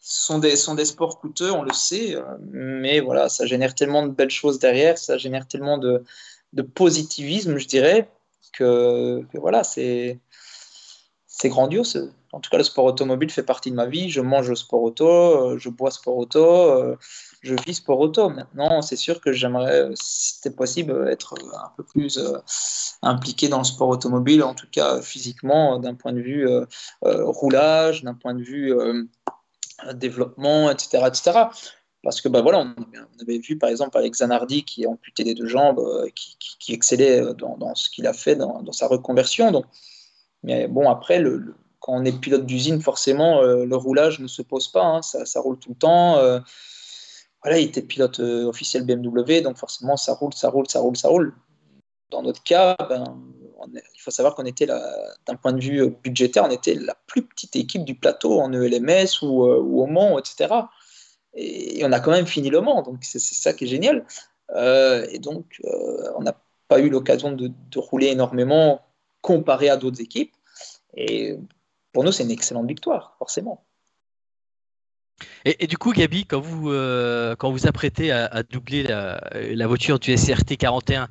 sont 0.00 0.38
des, 0.38 0.56
sont 0.56 0.74
des 0.74 0.84
sports 0.84 1.20
coûteux, 1.20 1.50
on 1.52 1.62
le 1.62 1.72
sait, 1.72 2.16
mais 2.50 3.00
voilà, 3.00 3.28
ça 3.28 3.46
génère 3.46 3.74
tellement 3.74 4.04
de 4.04 4.10
belles 4.10 4.30
choses 4.30 4.58
derrière, 4.58 4.98
ça 4.98 5.16
génère 5.16 5.46
tellement 5.48 5.78
de, 5.78 6.04
de 6.52 6.62
positivisme, 6.62 7.56
je 7.56 7.66
dirais, 7.66 8.10
que, 8.52 9.24
que 9.32 9.38
voilà, 9.38 9.64
c'est 9.64 10.20
grandiose 11.44 12.12
en 12.32 12.40
tout 12.40 12.50
cas, 12.50 12.56
le 12.56 12.64
sport 12.64 12.86
automobile 12.86 13.30
fait 13.30 13.42
partie 13.42 13.70
de 13.70 13.76
ma 13.76 13.86
vie. 13.86 14.10
Je 14.10 14.20
mange 14.20 14.52
sport 14.54 14.82
auto, 14.82 15.06
euh, 15.06 15.58
je 15.58 15.68
bois 15.68 15.90
sport 15.90 16.16
auto, 16.16 16.44
euh, 16.44 16.96
je 17.42 17.54
vis 17.66 17.74
sport 17.74 18.00
auto. 18.00 18.30
Maintenant, 18.30 18.82
c'est 18.82 18.96
sûr 18.96 19.20
que 19.20 19.32
j'aimerais, 19.32 19.88
si 19.94 20.34
c'était 20.34 20.54
possible, 20.54 21.08
être 21.08 21.34
un 21.54 21.70
peu 21.76 21.82
plus 21.82 22.18
euh, 22.18 22.38
impliqué 23.02 23.48
dans 23.48 23.58
le 23.58 23.64
sport 23.64 23.88
automobile, 23.88 24.42
en 24.42 24.54
tout 24.54 24.68
cas 24.70 25.02
physiquement, 25.02 25.78
d'un 25.78 25.94
point 25.94 26.12
de 26.12 26.20
vue 26.20 26.48
roulage, 27.02 28.04
d'un 28.04 28.14
point 28.14 28.34
de 28.34 28.42
vue 28.42 28.72
développement, 29.94 30.70
etc., 30.70 31.04
etc. 31.08 31.32
Parce 32.04 32.20
que 32.20 32.28
bah, 32.28 32.42
voilà, 32.42 32.60
on 32.60 33.22
avait 33.22 33.38
vu 33.38 33.58
par 33.58 33.70
exemple 33.70 33.96
Alex 33.96 34.18
Zanardi 34.18 34.64
qui 34.64 34.84
est 34.84 34.86
amputé 34.86 35.24
des 35.24 35.34
deux 35.34 35.48
jambes, 35.48 35.80
qui, 36.14 36.72
excellait 36.72 37.22
dans, 37.34 37.74
ce 37.74 37.90
qu'il 37.90 38.06
a 38.06 38.12
fait 38.12 38.36
dans, 38.36 38.72
sa 38.72 38.86
reconversion. 38.86 39.50
Donc, 39.50 39.66
mais 40.42 40.68
bon, 40.68 40.88
après, 40.88 41.22
quand 41.82 41.94
on 41.94 42.04
est 42.04 42.18
pilote 42.18 42.46
d'usine, 42.46 42.80
forcément, 42.80 43.42
euh, 43.42 43.64
le 43.64 43.76
roulage 43.76 44.20
ne 44.20 44.28
se 44.28 44.40
pose 44.40 44.68
pas, 44.68 44.84
hein. 44.84 45.02
ça, 45.02 45.40
roule 45.40 45.58
tout 45.58 45.70
le 45.70 45.74
temps. 45.74 46.16
Euh, 46.18 46.40
voilà, 47.42 47.58
il 47.58 47.68
était 47.68 47.82
pilote 47.82 48.20
euh, 48.20 48.44
officiel 48.46 48.84
BMW, 48.84 49.40
donc 49.42 49.56
forcément, 49.56 49.96
ça 49.96 50.14
roule, 50.14 50.32
ça 50.32 50.48
roule, 50.50 50.68
ça 50.68 50.80
roule, 50.80 50.96
ça 50.96 51.08
roule. 51.08 51.34
Dans 52.10 52.22
notre 52.22 52.42
cas, 52.42 52.76
ben, 52.88 53.04
il 53.74 54.00
faut 54.00 54.10
savoir 54.10 54.34
qu'on 54.34 54.44
était, 54.44 54.66
d'un 54.66 55.36
point 55.40 55.52
de 55.52 55.60
vue 55.60 55.90
budgétaire, 56.02 56.44
on 56.44 56.50
était 56.50 56.74
la 56.74 56.94
plus 57.06 57.22
petite 57.22 57.56
équipe 57.56 57.84
du 57.84 57.94
plateau 57.94 58.40
en 58.40 58.52
ELMS 58.52 59.22
ou, 59.22 59.42
au 59.44 59.86
Mans, 59.86 60.18
etc. 60.18 60.54
Et, 61.34 61.84
on 61.84 61.92
a 61.92 62.00
quand 62.00 62.10
même 62.10 62.26
fini 62.26 62.50
le 62.50 62.60
Mans, 62.60 62.82
donc 62.82 62.98
c'est 63.02 63.18
ça 63.18 63.54
qui 63.54 63.64
est 63.64 63.68
génial. 63.68 64.04
et 64.54 65.18
donc, 65.20 65.60
on 66.16 66.22
n'a 66.22 66.36
pas 66.68 66.80
eu 66.80 66.90
l'occasion 66.90 67.32
de, 67.32 67.50
rouler 67.76 68.08
énormément 68.08 68.80
comparé 69.20 69.68
à 69.68 69.76
d'autres 69.76 70.00
équipes. 70.00 70.34
Et 70.94 71.38
pour 71.92 72.04
nous, 72.04 72.12
c'est 72.12 72.24
une 72.24 72.30
excellente 72.30 72.66
victoire, 72.66 73.14
forcément. 73.18 73.64
Et, 75.44 75.66
du 75.66 75.76
coup, 75.76 75.92
Gabi, 75.92 76.24
quand 76.24 76.40
vous 76.40 76.70
euh, 76.70 77.34
quand 77.36 77.50
vous 77.50 77.66
apprêtez 77.66 78.12
à, 78.12 78.42
doubler 78.42 78.82
la, 78.82 79.66
voiture 79.66 79.98
du 79.98 80.16
SRT 80.16 80.56
41, 80.58 81.08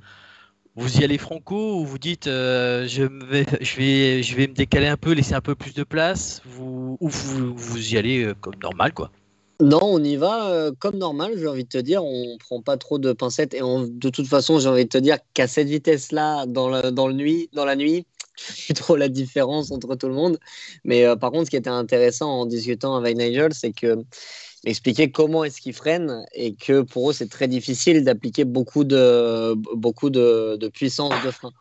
vous 0.76 1.00
y 1.00 1.04
allez 1.04 1.18
franco 1.18 1.80
ou 1.80 1.86
vous 1.86 1.98
dites 1.98 2.28
euh, 2.28 2.88
je, 2.88 3.04
vais, 3.04 3.46
je, 3.60 3.76
vais, 3.78 4.24
je 4.24 4.36
vais 4.36 4.48
me 4.48 4.54
décaler 4.54 4.88
un 4.88 4.98
peu, 4.98 5.12
laisser 5.12 5.34
un 5.34 5.42
peu 5.42 5.54
plus 5.54 5.74
de 5.74 5.84
place 5.84 6.42
vous, 6.46 6.98
ou 7.02 7.10
vous, 7.10 7.94
y 7.94 7.98
allez 7.98 8.24
euh, 8.24 8.34
comme 8.40 8.56
normal 8.64 8.94
quoi? 8.94 9.12
Non, 9.60 9.82
on 9.84 10.04
y 10.04 10.16
va 10.16 10.72
comme 10.80 10.98
normal, 10.98 11.34
j'ai 11.38 11.48
envie 11.48 11.66
de 11.66 11.70
te 11.70 11.78
dire. 11.78 12.04
On 12.04 12.36
prend 12.40 12.62
pas 12.64 12.78
trop 12.78 12.98
de 12.98 13.14
pincettes. 13.14 13.54
Et 13.54 13.60
de 13.60 14.10
toute 14.10 14.26
façon, 14.26 14.58
j'ai 14.58 14.68
envie 14.68 14.86
de 14.86 14.90
te 14.90 14.98
dire 14.98 15.18
qu'à 15.36 15.48
cette 15.48 15.68
vitesse-là, 15.68 16.48
dans, 16.48 16.92
dans, 16.92 17.08
le 17.08 17.14
nuit, 17.14 17.48
dans 17.54 17.66
la 17.66 17.76
nuit, 17.76 18.08
plus 18.66 18.74
trop 18.74 18.96
la 18.96 19.10
différence 19.10 19.72
entre 19.72 19.96
tout 19.96 20.08
le 20.08 20.14
monde. 20.14 20.40
Mais 20.84 21.06
euh, 21.06 21.16
par 21.16 21.32
contre, 21.32 21.46
ce 21.46 21.50
qui 21.52 21.58
était 21.58 21.70
intéressant 21.70 22.30
en 22.30 22.46
discutant 22.46 22.96
avec 22.96 23.18
Nigel, 23.18 23.54
c'est 23.54 23.72
que 23.72 24.04
expliquer 24.64 25.12
comment 25.12 25.44
est-ce 25.44 25.60
qu'ils 25.60 25.74
freinent 25.74 26.24
et 26.34 26.54
que 26.54 26.82
pour 26.82 27.10
eux, 27.10 27.14
c'est 27.14 27.30
très 27.30 27.48
difficile 27.48 28.04
d'appliquer 28.04 28.46
beaucoup 28.46 28.84
de, 28.84 29.56
beaucoup 29.76 30.10
de, 30.10 30.56
de 30.58 30.68
puissance 30.68 31.14
de 31.26 31.32
frein. 31.32 31.52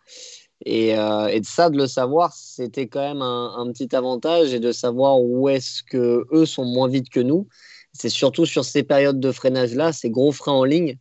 Et, 0.67 0.99
euh, 0.99 1.29
et, 1.29 1.41
de 1.41 1.47
ça, 1.47 1.71
de 1.71 1.79
le 1.79 1.87
savoir, 1.87 2.35
c'était 2.35 2.87
quand 2.87 3.01
même 3.01 3.23
un, 3.23 3.55
un, 3.57 3.73
petit 3.73 3.97
avantage 3.97 4.53
et 4.53 4.61
de 4.61 4.73
savoir 4.73 5.19
où 5.19 5.49
est-ce 5.49 5.83
que 5.83 6.27
eux 6.33 6.45
sont 6.45 6.67
moins 6.67 6.89
vite 6.89 7.09
que 7.09 7.21
nous. 7.21 7.49
C'est 7.95 8.11
surtout 8.11 8.45
sur 8.45 8.65
ces 8.65 8.83
périodes 8.83 9.21
de 9.21 9.33
freinage-là, 9.33 9.93
ces 9.93 10.11
gros 10.11 10.33
freins 10.33 10.53
en 10.53 10.65
ligne, 10.65 10.99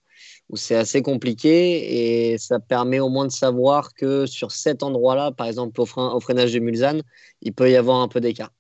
où 0.50 0.58
c'est 0.58 0.76
assez 0.76 1.02
compliqué 1.02 2.32
et 2.32 2.38
ça 2.38 2.60
permet 2.60 3.00
au 3.00 3.10
moins 3.10 3.26
de 3.26 3.32
savoir 3.32 3.94
que 3.94 4.26
sur 4.26 4.52
cet 4.52 4.84
endroit-là, 4.84 5.32
par 5.32 5.48
exemple 5.48 5.80
au, 5.80 5.86
frein, 5.86 6.12
au 6.12 6.20
freinage 6.20 6.54
de 6.54 6.60
Mulsanne, 6.60 7.04
il 7.42 7.54
peut 7.54 7.70
y 7.70 7.76
avoir 7.76 8.02
un 8.02 8.08
peu 8.08 8.20
d'écart. 8.20 8.52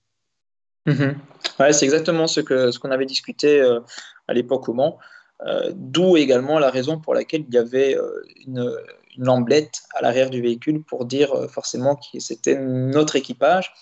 Mhm. 0.85 1.17
Ouais, 1.59 1.73
c'est 1.73 1.85
exactement 1.85 2.27
ce 2.27 2.41
qu'on 2.41 2.71
ce 2.71 2.79
qu'on 2.79 2.91
avait 2.91 3.05
discuté 3.05 3.59
euh, 3.59 3.79
à 4.27 4.33
l'époque 4.33 4.69
au 4.69 4.73
Mans, 4.73 4.97
euh, 5.45 5.71
d'où 5.73 6.15
également 6.17 6.59
la 6.59 6.69
raison 6.69 6.99
pour 6.99 7.13
laquelle 7.13 7.45
il 7.47 7.53
y 7.53 7.57
avait 7.57 7.97
euh, 7.97 8.23
une, 8.47 8.59
une, 9.17 9.25
lamblette 9.25 9.81
à 9.95 10.01
l'arrière 10.01 10.29
du 10.29 10.41
véhicule 10.41 10.83
pour 10.83 11.05
dire 11.05 11.49
forcément 11.49 11.95
que 11.95 12.19
c'était 12.19 12.57
notre 12.57 13.15
équipage 13.15 13.73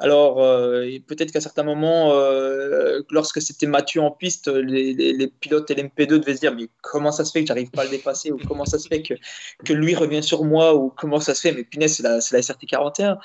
alors, 0.00 0.42
euh, 0.42 0.86
peut-être 1.06 1.30
qu'à 1.30 1.40
certains 1.40 1.62
moments, 1.62 2.12
euh, 2.12 3.00
lorsque 3.10 3.40
c'était 3.40 3.66
Mathieu 3.66 4.00
en 4.00 4.10
piste, 4.10 4.48
les, 4.48 5.28
pilotes 5.40 5.70
LMP2 5.70 6.18
devaient 6.18 6.34
se 6.34 6.40
dire 6.40 6.54
Mais 6.54 6.68
comment 6.82 7.12
ça 7.12 7.24
se 7.24 7.30
fait 7.30 7.42
que 7.42 7.46
j'arrive 7.46 7.70
pas 7.70 7.82
à 7.82 7.84
le 7.84 7.90
dépasser 7.90 8.32
Ou 8.32 8.38
comment 8.48 8.64
ça 8.64 8.78
se 8.80 8.88
fait 8.88 9.02
que, 9.02 9.14
que 9.64 9.72
lui 9.72 9.94
revient 9.94 10.22
sur 10.22 10.44
moi 10.44 10.74
Ou 10.74 10.90
comment 10.90 11.20
ça 11.20 11.34
se 11.34 11.42
fait? 11.42 11.52
Mais 11.52 11.62
punaise, 11.62 11.94
c'est 11.96 12.02
la, 12.02 12.16
la 12.16 12.40
SRT41. 12.40 13.18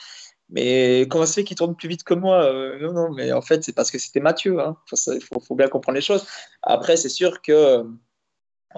Mais 0.52 1.08
comment 1.10 1.26
ça 1.26 1.32
se 1.32 1.40
fait 1.40 1.44
qu'il 1.44 1.58
tourne 1.58 1.76
plus 1.76 1.90
vite 1.90 2.04
que 2.04 2.14
moi? 2.14 2.44
Euh, 2.44 2.80
Non, 2.80 2.94
non, 2.94 3.12
mais 3.12 3.32
en 3.32 3.42
fait, 3.42 3.64
c'est 3.64 3.74
parce 3.74 3.90
que 3.90 3.98
c'était 3.98 4.20
Mathieu. 4.20 4.54
Il 4.54 4.60
hein. 4.60 4.78
faut, 4.86 5.40
faut, 5.40 5.56
bien 5.56 5.70
comprendre 5.70 5.96
les 5.96 6.02
choses. 6.02 6.28
Après, 6.62 6.98
c'est 6.98 7.10
sûr 7.10 7.42
que. 7.42 7.84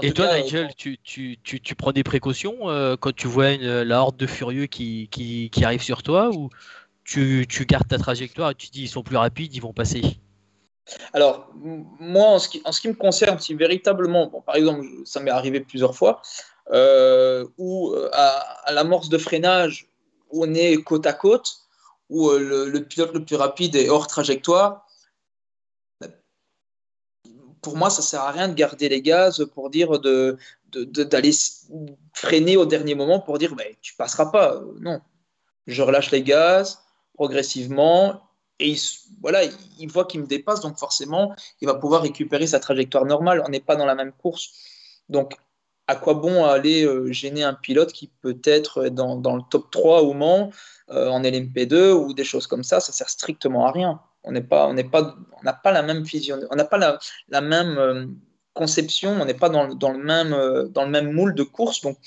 Et 0.01 0.13
toi, 0.13 0.39
Nigel, 0.39 0.73
tu, 0.77 0.97
tu, 1.03 1.37
tu, 1.43 1.59
tu, 1.59 1.75
prends 1.75 1.91
des 1.91 2.03
précautions 2.03 2.57
quand 3.01 3.13
tu 3.13 3.27
vois 3.27 3.51
une, 3.51 3.81
la 3.81 4.01
horde 4.01 4.15
de 4.15 4.27
furieux 4.27 4.67
qui, 4.67 5.09
qui, 5.11 5.49
qui 5.49 5.65
arrive 5.65 5.81
sur 5.81 6.01
toi 6.01 6.29
ou 6.33 6.49
tu, 7.03 7.47
gardes 7.67 7.87
ta 7.87 7.97
trajectoire 7.97 8.51
et 8.51 8.55
tu 8.55 8.69
dis 8.69 8.83
ils 8.83 8.89
sont 8.89 9.03
plus 9.03 9.17
rapides, 9.17 9.53
ils 9.55 9.61
vont 9.61 9.73
passer 9.73 10.01
alors, 11.13 11.49
moi, 11.55 12.25
en 12.25 12.39
ce, 12.39 12.49
qui, 12.49 12.87
me 12.87 12.93
concerne, 12.93 13.39
si 13.39 13.53
véritablement, 13.53 14.27
par 14.41 14.55
exemple, 14.55 14.85
ça 15.05 15.19
m'est 15.21 15.31
arrivé 15.31 15.61
plusieurs 15.61 15.95
fois, 15.95 16.21
euh, 16.71 17.47
où 17.57 17.91
euh, 17.91 18.09
à, 18.13 18.73
l'amorce 18.73 19.07
de 19.07 19.17
freinage, 19.17 19.87
on 20.31 20.53
est 20.53 20.75
côte 20.83 21.05
à 21.05 21.13
côte, 21.13 21.59
où 22.09 22.29
euh, 22.29 22.69
le, 22.69 22.83
pilote 22.83 23.13
le 23.13 23.23
plus 23.23 23.35
rapide 23.35 23.75
est 23.75 23.89
hors 23.89 24.07
trajectoire, 24.07 24.85
pour 27.61 27.77
moi, 27.77 27.89
ça 27.89 28.01
sert 28.01 28.21
à 28.21 28.31
rien 28.31 28.47
de 28.47 28.53
garder 28.53 28.89
les 28.89 29.01
gaz 29.01 29.45
pour 29.53 29.69
dire 29.69 29.99
de, 29.99 30.37
d'aller 30.71 31.31
freiner 32.13 32.57
au 32.57 32.65
dernier 32.65 32.95
moment 32.95 33.19
pour 33.19 33.37
dire 33.37 33.55
ben, 33.55 33.67
tu 33.81 33.93
passeras 33.95 34.25
pas. 34.27 34.61
Non, 34.79 34.99
je 35.67 35.81
relâche 35.83 36.11
les 36.11 36.23
gaz, 36.23 36.79
progressivement. 37.13 38.21
Et 38.59 38.69
il, 38.69 38.79
voilà, 39.21 39.41
il 39.79 39.89
voit 39.89 40.05
qu'il 40.05 40.21
me 40.21 40.27
dépasse, 40.27 40.61
donc 40.61 40.77
forcément, 40.77 41.33
il 41.61 41.67
va 41.67 41.75
pouvoir 41.75 42.03
récupérer 42.03 42.47
sa 42.47 42.59
trajectoire 42.59 43.05
normale. 43.05 43.43
On 43.45 43.49
n'est 43.49 43.59
pas 43.59 43.75
dans 43.75 43.85
la 43.85 43.95
même 43.95 44.11
course. 44.11 44.51
Donc, 45.09 45.35
à 45.87 45.95
quoi 45.95 46.13
bon 46.13 46.45
aller 46.45 46.85
euh, 46.85 47.11
gêner 47.11 47.43
un 47.43 47.53
pilote 47.53 47.91
qui 47.91 48.07
peut 48.21 48.39
être 48.43 48.87
dans, 48.89 49.15
dans 49.17 49.35
le 49.35 49.41
top 49.49 49.69
3 49.71 50.03
au 50.03 50.13
Mans, 50.13 50.51
euh, 50.89 51.09
en 51.09 51.21
LMP2 51.21 51.91
ou 51.91 52.13
des 52.13 52.23
choses 52.23 52.47
comme 52.47 52.63
ça? 52.63 52.79
Ça 52.79 52.93
sert 52.93 53.09
strictement 53.09 53.67
à 53.67 53.71
rien. 53.71 53.99
On 54.23 54.31
n'est 54.31 54.43
pas, 54.43 54.67
on 54.67 54.73
n'est 54.73 54.85
pas, 54.85 55.15
on 55.39 55.43
n'a 55.43 55.53
pas 55.53 55.71
la 55.71 55.81
même 55.81 56.03
vision, 56.03 56.39
on 56.49 56.55
n'a 56.55 56.65
pas 56.65 56.77
la, 56.77 56.99
la 57.29 57.41
même 57.41 57.77
euh, 57.77 58.05
conception, 58.53 59.11
on 59.19 59.25
n'est 59.25 59.33
pas 59.33 59.49
dans, 59.49 59.73
dans, 59.73 59.91
le 59.91 59.97
même, 59.97 60.31
dans 60.69 60.83
le 60.83 60.91
même 60.91 61.11
moule 61.11 61.33
de 61.33 61.43
course. 61.43 61.81
Donc, 61.81 61.97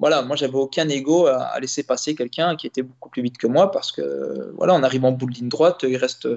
voilà, 0.00 0.22
moi 0.22 0.36
j'avais 0.36 0.54
aucun 0.54 0.88
ego 0.88 1.26
à, 1.26 1.58
laisser 1.60 1.84
passer 1.84 2.14
quelqu'un 2.14 2.56
qui 2.56 2.66
était 2.66 2.82
beaucoup 2.82 3.08
plus 3.10 3.22
vite 3.22 3.38
que 3.38 3.46
moi 3.46 3.70
parce 3.70 3.92
que 3.92 4.52
voilà, 4.56 4.74
on 4.74 4.82
arrive 4.82 5.04
en 5.04 5.12
bout 5.12 5.26
de 5.26 5.34
ligne 5.34 5.48
droite, 5.48 5.84
il 5.88 5.96
reste 5.96 6.28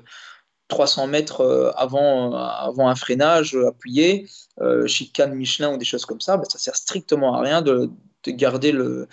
300 0.67 1.07
mètres 1.07 1.41
euh, 1.41 1.71
avant, 1.75 2.33
avant 2.33 2.89
un 2.89 2.95
freinage 2.95 3.55
appuyé, 3.55 4.27
euh, 4.61 4.87
chicane 4.87 5.33
Michelin 5.33 5.73
ou 5.73 5.77
des 5.77 5.85
choses 5.85 6.05
comme 6.05 6.21
ça, 6.21 6.37
ben, 6.37 6.43
ça 6.49 6.59
sert 6.59 6.75
strictement 6.75 7.35
à 7.35 7.41
rien 7.41 7.61
de, 7.61 7.89
garder 8.27 8.73
le, 8.73 9.07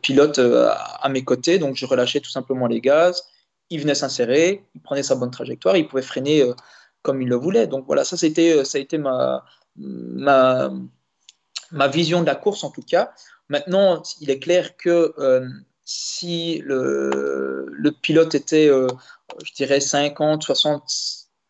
pilote 0.00 0.38
euh, 0.38 0.70
à, 1.00 1.08
mes 1.10 1.24
côtés. 1.24 1.58
Donc 1.58 1.76
je 1.76 1.84
relâchais 1.84 2.20
tout 2.20 2.30
simplement 2.30 2.66
les 2.66 2.80
gaz, 2.80 3.24
il 3.68 3.80
venait 3.80 3.94
s'insérer, 3.94 4.64
il 4.74 4.80
prenait 4.80 5.02
sa 5.02 5.14
bonne 5.14 5.30
trajectoire, 5.30 5.76
il 5.76 5.86
pouvait 5.86 6.02
freiner 6.02 6.50
comme 7.02 7.20
il 7.20 7.28
le 7.28 7.36
voulait. 7.36 7.66
Donc 7.66 7.84
voilà, 7.86 8.04
ça, 8.04 8.16
c'était, 8.16 8.64
ça 8.64 8.78
a 8.78 8.80
été 8.80 8.96
ma, 8.96 9.44
ma, 9.76 10.70
ma 11.72 11.88
vision 11.88 12.20
de 12.20 12.26
la 12.26 12.34
course 12.34 12.64
en 12.64 12.70
tout 12.70 12.82
cas. 12.82 13.12
Maintenant, 13.48 14.02
il 14.20 14.30
est 14.30 14.38
clair 14.38 14.76
que 14.76 15.14
euh, 15.18 15.48
si 15.84 16.62
le, 16.64 17.90
pilote 18.02 18.34
était, 18.34 18.68
euh, 18.68 18.86
je 19.44 19.52
dirais, 19.52 19.80
50, 19.80 20.42
60, 20.42 20.82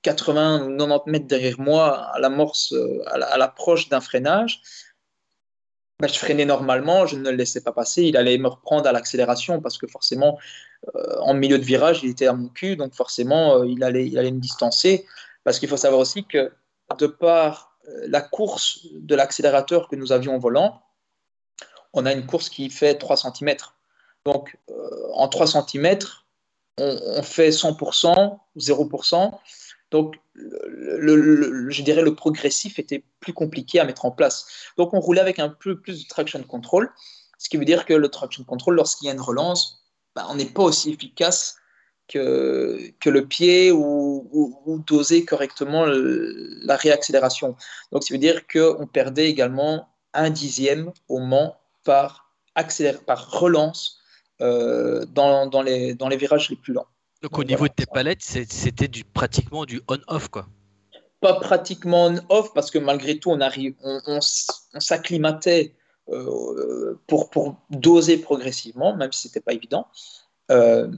80 0.02 0.76
90 0.78 1.10
mètres 1.10 1.26
derrière 1.26 1.60
moi 1.60 2.06
à 2.12 2.18
l'amorce, 2.18 2.72
euh, 2.72 3.02
à 3.06 3.38
l'approche 3.38 3.88
d'un 3.88 4.00
freinage, 4.00 4.62
ben, 6.00 6.08
je 6.08 6.18
freinais 6.18 6.44
normalement, 6.44 7.06
je 7.06 7.16
ne 7.16 7.30
le 7.30 7.36
laissais 7.36 7.60
pas 7.60 7.72
passer, 7.72 8.02
il 8.02 8.16
allait 8.16 8.38
me 8.38 8.48
reprendre 8.48 8.88
à 8.88 8.92
l'accélération 8.92 9.60
parce 9.60 9.78
que 9.78 9.86
forcément, 9.86 10.38
en 11.20 11.32
milieu 11.34 11.58
de 11.58 11.62
virage, 11.62 12.00
il 12.02 12.10
était 12.10 12.26
à 12.26 12.32
mon 12.32 12.48
cul, 12.48 12.74
donc 12.74 12.92
forcément, 12.94 13.62
il, 13.62 13.84
allait, 13.84 14.08
il 14.08 14.18
allait 14.18 14.32
me 14.32 14.40
distancer. 14.40 15.06
Parce 15.44 15.60
qu'il 15.60 15.68
faut 15.68 15.76
savoir 15.76 16.00
aussi 16.00 16.24
que 16.24 16.50
de 16.98 17.06
par 17.06 17.71
la 17.86 18.20
course 18.20 18.86
de 18.92 19.14
l'accélérateur 19.14 19.88
que 19.88 19.96
nous 19.96 20.12
avions 20.12 20.36
au 20.36 20.38
volant, 20.38 20.82
on 21.92 22.06
a 22.06 22.12
une 22.12 22.26
course 22.26 22.48
qui 22.48 22.70
fait 22.70 22.94
3 22.96 23.16
cm. 23.16 23.56
Donc, 24.24 24.56
euh, 24.70 25.08
en 25.14 25.28
3 25.28 25.46
cm, 25.46 25.98
on, 26.78 27.22
fait 27.22 27.50
100%, 27.50 28.38
0%. 28.56 29.38
Donc, 29.90 30.16
je 30.34 31.82
dirais 31.82 32.02
le 32.02 32.14
progressif 32.14 32.78
était 32.78 33.04
plus 33.20 33.34
compliqué 33.34 33.78
à 33.78 33.84
mettre 33.84 34.04
en 34.04 34.10
place. 34.10 34.46
Donc, 34.78 34.94
on 34.94 35.00
roulait 35.00 35.20
avec 35.20 35.38
un 35.38 35.50
peu 35.50 35.78
plus 35.78 36.02
de 36.02 36.08
traction 36.08 36.42
control, 36.44 36.90
ce 37.38 37.48
qui 37.48 37.56
veut 37.56 37.64
dire 37.64 37.84
que 37.84 37.92
le 37.92 38.08
traction 38.08 38.44
control, 38.44 38.76
lorsqu'il 38.76 39.06
y 39.06 39.10
a 39.10 39.12
une 39.12 39.20
relance, 39.20 39.82
ben, 40.14 40.24
on 40.28 40.36
n'est 40.36 40.46
pas 40.46 40.62
aussi 40.62 40.90
efficace 40.90 41.56
que, 42.12 43.10
le 43.10 43.26
pied 43.26 43.72
ou, 43.72 44.82
doser 44.86 45.24
correctement 45.24 45.84
la 45.86 46.76
réaccélération. 46.76 47.56
Donc, 47.90 48.04
ça 48.04 48.14
veut 48.14 48.18
dire 48.18 48.46
qu'on 48.46 48.86
perdait 48.86 49.28
également 49.28 49.88
un 50.14 50.30
dixième 50.30 50.92
au 51.08 51.18
Mans 51.18 51.56
par, 51.84 52.32
par 53.06 53.30
relance 53.30 54.00
euh, 54.40 55.04
dans, 55.06 55.62
les, 55.62 55.94
dans 55.94 56.08
les 56.08 56.16
virages 56.16 56.50
les 56.50 56.56
plus 56.56 56.72
lents. 56.72 56.86
Donc, 57.22 57.38
au 57.38 57.44
niveau 57.44 57.68
de 57.68 57.72
tes 57.72 57.86
palettes, 57.86 58.22
c'était 58.22 58.88
du, 58.88 59.04
pratiquement 59.04 59.64
du 59.64 59.80
on-off, 59.88 60.28
quoi 60.28 60.46
Pas 61.20 61.34
pratiquement 61.34 62.06
on-off, 62.06 62.52
parce 62.52 62.70
que 62.70 62.78
malgré 62.78 63.18
tout, 63.18 63.30
on, 63.30 63.40
arrive, 63.40 63.74
on, 63.82 64.20
s'acclimatait 64.20 65.74
euh, 66.08 67.00
pour, 67.06 67.30
pour 67.30 67.56
doser 67.70 68.16
progressivement, 68.18 68.96
même 68.96 69.12
si 69.12 69.22
ce 69.22 69.28
n'était 69.28 69.40
pas 69.40 69.52
évident. 69.52 69.86
Euh, 70.50 70.88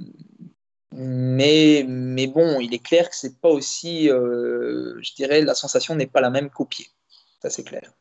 mais, 0.97 1.85
mais 1.89 2.29
bon, 2.29 2.61
il 2.61 2.73
est 2.73 2.79
clair 2.79 3.11
que 3.11 3.17
c'est 3.17 3.41
pas 3.41 3.49
aussi, 3.49 4.09
euh, 4.09 4.97
je 5.03 5.13
dirais, 5.15 5.41
la 5.43 5.55
sensation 5.55 5.97
n'est 5.97 6.07
pas 6.07 6.21
la 6.21 6.31
même 6.31 6.51
qu'au 6.51 6.67
pied. 6.67 6.87
Ça, 7.43 7.51
c'est 7.51 7.65
clair. 7.65 7.93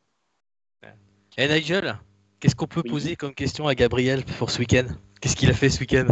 Et 1.36 1.48
Nigel, 1.48 1.98
qu'est-ce 2.38 2.54
qu'on 2.54 2.68
peut 2.68 2.84
poser 2.84 3.16
comme 3.16 3.34
question 3.34 3.66
à 3.66 3.74
Gabriel 3.74 4.24
pour 4.38 4.52
ce 4.52 4.60
week-end? 4.60 4.86
Qu'est-ce 5.20 5.34
qu'il 5.34 5.50
a 5.50 5.54
fait 5.54 5.70
ce 5.70 5.80
week-end? 5.80 6.06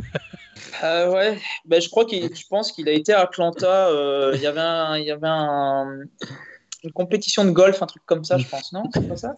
Euh, 0.82 1.10
Ouais, 1.12 1.40
ben, 1.64 1.80
je 1.80 1.88
crois 1.88 2.04
qu'il, 2.04 2.34
je 2.34 2.46
pense 2.50 2.72
qu'il 2.72 2.88
a 2.88 2.92
été 2.92 3.12
à 3.12 3.20
Atlanta. 3.20 3.88
Euh, 3.88 4.32
il 4.34 4.40
y 4.40 4.46
avait, 4.46 4.60
un, 4.60 4.96
il 4.96 5.04
y 5.04 5.12
avait 5.12 5.28
un, 5.28 6.00
une 6.82 6.92
compétition 6.92 7.44
de 7.44 7.52
golf, 7.52 7.80
un 7.80 7.86
truc 7.86 8.02
comme 8.06 8.24
ça, 8.24 8.36
je 8.38 8.48
pense, 8.48 8.72
non? 8.72 8.82
C'est 8.92 9.08
pas 9.08 9.16
ça? 9.16 9.36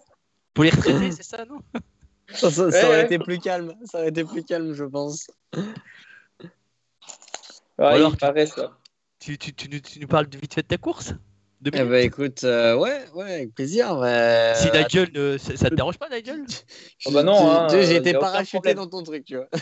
Pour 0.54 0.64
les 0.64 0.70
retraités, 0.70 1.10
c'est 1.10 1.24
ça, 1.24 1.44
non? 1.44 1.58
Ça, 2.32 2.48
aurait 2.48 3.04
été 3.04 3.18
plus 3.18 3.38
calme. 3.38 3.74
Ça 3.84 3.98
aurait 3.98 4.08
été 4.08 4.24
plus 4.24 4.42
calme, 4.42 4.72
je 4.72 4.84
pense. 4.84 5.26
Alors, 7.78 8.12
il 8.12 8.16
paraît 8.16 8.46
ça. 8.46 8.78
Tu, 9.18 9.38
tu, 9.38 9.54
tu, 9.54 9.80
tu, 9.80 10.00
nous 10.00 10.06
parles 10.06 10.28
de 10.28 10.38
vite 10.38 10.54
fait 10.54 10.62
de 10.62 10.68
ta 10.68 10.76
course 10.76 11.14
eh 11.66 11.70
ben, 11.70 11.94
écoute, 11.94 12.44
euh, 12.44 12.76
ouais, 12.76 13.04
ouais, 13.14 13.32
avec 13.36 13.54
plaisir. 13.54 13.86
Si 14.54 14.70
Nigel, 14.70 15.08
ne... 15.14 15.38
ça, 15.38 15.56
ça, 15.56 15.70
te 15.70 15.74
dérange 15.76 15.96
pas, 15.96 16.10
Nigel? 16.10 16.44
Oh 17.06 17.10
bah 17.10 17.22
non, 17.22 17.50
hein, 17.50 17.68
j'ai 17.70 17.96
été 17.96 18.12
parachuté 18.12 18.74
dans 18.74 18.86
ton 18.86 19.02
truc, 19.02 19.24
tu 19.24 19.36
vois. 19.36 19.48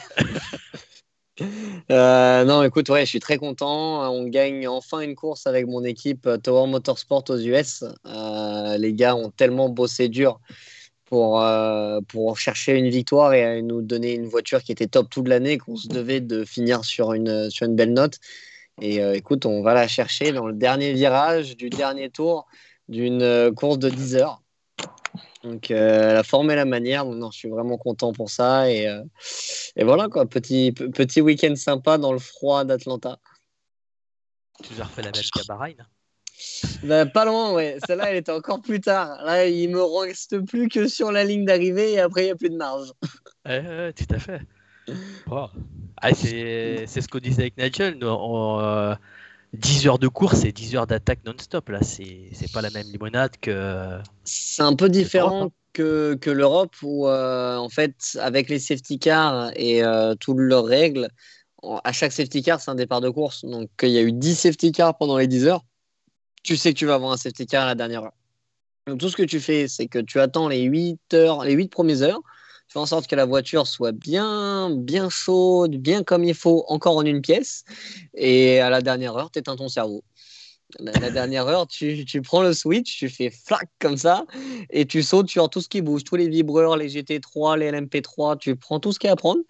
Euh, 1.91 2.45
non, 2.45 2.63
écoute, 2.63 2.89
ouais, 2.91 3.05
je 3.05 3.11
suis 3.11 3.21
très 3.21 3.39
content. 3.39 4.11
On 4.13 4.25
gagne 4.25 4.69
enfin 4.69 5.01
une 5.01 5.15
course 5.15 5.47
avec 5.47 5.67
mon 5.67 5.83
équipe 5.85 6.27
euh, 6.27 6.37
Tower 6.37 6.69
Motorsport 6.69 7.25
aux 7.29 7.39
US. 7.39 7.85
Euh, 8.07 8.77
les 8.77 8.93
gars 8.93 9.17
ont 9.17 9.31
tellement 9.31 9.69
bossé 9.69 10.09
dur 10.09 10.41
pour, 11.13 11.45
pour 12.09 12.39
chercher 12.39 12.79
une 12.79 12.89
victoire 12.89 13.35
et 13.35 13.61
nous 13.61 13.83
donner 13.83 14.15
une 14.15 14.25
voiture 14.25 14.63
qui 14.63 14.73
était 14.73 14.87
top 14.87 15.11
toute 15.11 15.29
l'année, 15.29 15.59
qu'on 15.59 15.77
se 15.77 15.89
devait 15.89 16.21
de 16.21 16.43
finir 16.43 16.87
sur 16.87 17.13
une, 17.13 17.51
sur 17.51 17.67
une 17.67 17.77
belle 17.77 17.93
note. 17.93 18.19
Et 18.81 18.97
écoute, 19.15 19.45
on 19.45 19.63
va 19.63 19.75
la 19.75 19.89
chercher 19.89 20.33
dans 20.33 20.47
le 20.47 20.55
dernier 20.55 20.95
virage 20.95 21.55
du 21.55 21.69
dernier 21.69 22.09
tour 22.09 22.47
d'une 22.89 23.53
course 23.55 23.79
de 23.79 23.91
10 23.91 24.17
heures. 24.17 24.43
Donc 25.43 25.71
euh, 25.71 26.15
la 26.15 26.23
forme 26.23 26.51
et 26.51 26.55
la 26.55 26.65
manière, 26.65 27.05
non, 27.05 27.31
je 27.31 27.39
suis 27.39 27.49
vraiment 27.49 27.77
content 27.77 28.13
pour 28.13 28.31
ça. 28.31 28.71
Et, 28.71 28.87
euh, 28.87 29.03
et 29.77 29.85
voilà, 29.85 30.09
quoi, 30.09 30.27
petit, 30.27 30.73
petit 30.73 31.21
week-end 31.21 31.55
sympa 31.57 31.99
dans 31.99 32.13
le 32.13 32.19
froid 32.19 32.65
d'Atlanta. 32.65 33.19
Tu 34.63 34.81
as 34.81 34.85
refait 34.85 35.03
la 35.03 35.11
même 35.11 35.23
qu'à 35.35 35.43
Bahreïn 35.49 35.77
ben, 36.83 37.07
Pas 37.07 37.25
loin, 37.25 37.53
ouais. 37.53 37.79
Celle-là, 37.87 38.11
elle 38.11 38.17
était 38.17 38.33
encore 38.33 38.61
plus 38.61 38.81
tard. 38.81 39.23
Là, 39.25 39.47
il 39.47 39.71
me 39.71 39.83
reste 39.83 40.41
plus 40.41 40.69
que 40.69 40.89
sur 40.89 41.13
la 41.13 41.25
ligne 41.25 41.45
d'arrivée 41.45 41.93
et 41.93 42.01
après, 42.01 42.23
il 42.23 42.27
n'y 42.27 42.33
a 42.33 42.37
plus 42.37 42.51
de 42.51 42.57
marge. 42.57 42.93
Ouais, 43.45 43.93
tout 43.93 44.15
à 44.15 44.19
fait. 44.19 44.41
Ah, 45.31 46.15
c'est 46.15 46.87
ce 46.87 47.09
qu'on 47.09 47.19
disait 47.19 47.43
avec 47.43 47.57
Nigel. 47.57 47.99
On, 48.03 48.95
10 49.53 49.87
heures 49.87 49.99
de 49.99 50.09
course 50.09 50.45
et 50.45 50.53
10 50.53 50.77
heures 50.77 50.87
d'attaque 50.87 51.21
non-stop. 51.27 51.69
Là, 51.69 51.81
c'est 51.83 52.53
pas 52.53 52.63
la 52.63 52.71
même 52.71 52.87
limonade 52.87 53.33
que. 53.41 53.99
C'est 54.25 54.63
un 54.63 54.75
peu 54.75 54.89
différent 54.89 55.51
que, 55.73 56.15
que 56.15 56.31
l'Europe 56.31 56.75
où, 56.83 57.07
euh, 57.07 57.57
en 57.57 57.69
fait, 57.69 58.19
avec 58.21 58.49
les 58.49 58.59
safety 58.59 58.99
cars 58.99 59.51
et 59.57 59.83
euh, 59.83 60.15
toutes 60.15 60.39
leurs 60.39 60.65
règles, 60.65 61.09
à 61.85 61.93
chaque 61.93 62.13
safety 62.13 62.43
car, 62.43 62.61
c'est 62.61 62.71
un 62.71 62.75
départ 62.75 63.01
de 63.01 63.11
course. 63.11 63.45
Donc, 63.45 63.69
il 63.83 63.91
y 63.91 63.99
a 63.99 64.03
eu 64.03 64.13
10 64.13 64.35
safety 64.35 64.73
cars 64.73 64.97
pendant 64.97 65.19
les 65.19 65.27
10 65.27 65.47
heures. 65.47 65.65
Tu 66.43 66.57
sais 66.57 66.73
que 66.73 66.79
tu 66.79 66.87
vas 66.87 66.95
avoir 66.95 67.13
un 67.13 67.17
safety 67.17 67.47
car 67.47 67.65
à 67.65 67.67
la 67.67 67.75
dernière 67.75 68.03
heure. 68.05 68.15
Donc, 68.87 68.99
tout 68.99 69.09
ce 69.09 69.17
que 69.17 69.23
tu 69.23 69.39
fais, 69.39 69.69
c'est 69.69 69.87
que 69.87 70.01
tu 70.01 70.19
attends 70.19 70.49
les 70.49 70.63
8 70.63 71.15
heures, 71.15 71.45
les 71.45 71.53
8 71.53 71.69
premières 71.69 72.03
heures 72.03 72.21
fais 72.73 72.79
en 72.79 72.87
sorte 72.87 73.07
que 73.07 73.17
la 73.17 73.27
voiture 73.27 73.67
soit 73.67 73.93
bien, 73.93 74.71
bien 74.71 75.11
chaude, 75.11 75.77
bien 75.77 76.03
comme 76.03 76.25
il 76.25 76.35
faut, 76.35 76.65
encore 76.69 76.97
en 76.97 77.05
une 77.05 77.21
pièce. 77.21 77.65
Et 78.15 78.61
à 78.61 78.71
la 78.71 78.81
dernière 78.81 79.17
heure, 79.17 79.31
tu 79.31 79.39
éteins 79.39 79.57
ton 79.57 79.69
cerveau. 79.69 80.03
La, 80.79 80.93
la 80.93 81.11
dernière 81.11 81.47
heure, 81.49 81.67
tu, 81.67 82.07
tu, 82.07 82.23
prends 82.23 82.43
le 82.43 82.55
switch, 82.55 82.97
tu 82.97 83.11
fais 83.11 83.31
flac 83.31 83.69
comme 83.79 83.99
ça, 83.99 84.25
et 84.71 84.87
tu 84.87 85.03
sautes 85.03 85.29
sur 85.29 85.51
tout 85.51 85.61
ce 85.61 85.69
qui 85.69 85.83
bouge, 85.83 86.03
tous 86.03 86.17
les 86.17 86.29
vibreurs, 86.29 86.79
les 86.79 86.89
GT3, 86.89 87.59
les 87.59 87.71
LMP3, 87.71 88.39
tu 88.39 88.57
prends 88.57 88.81
tout 88.81 88.91
ce 88.91 88.99
qu'il 88.99 89.09
y 89.09 89.11
a 89.11 89.13
à 89.13 89.17
prendre, 89.17 89.43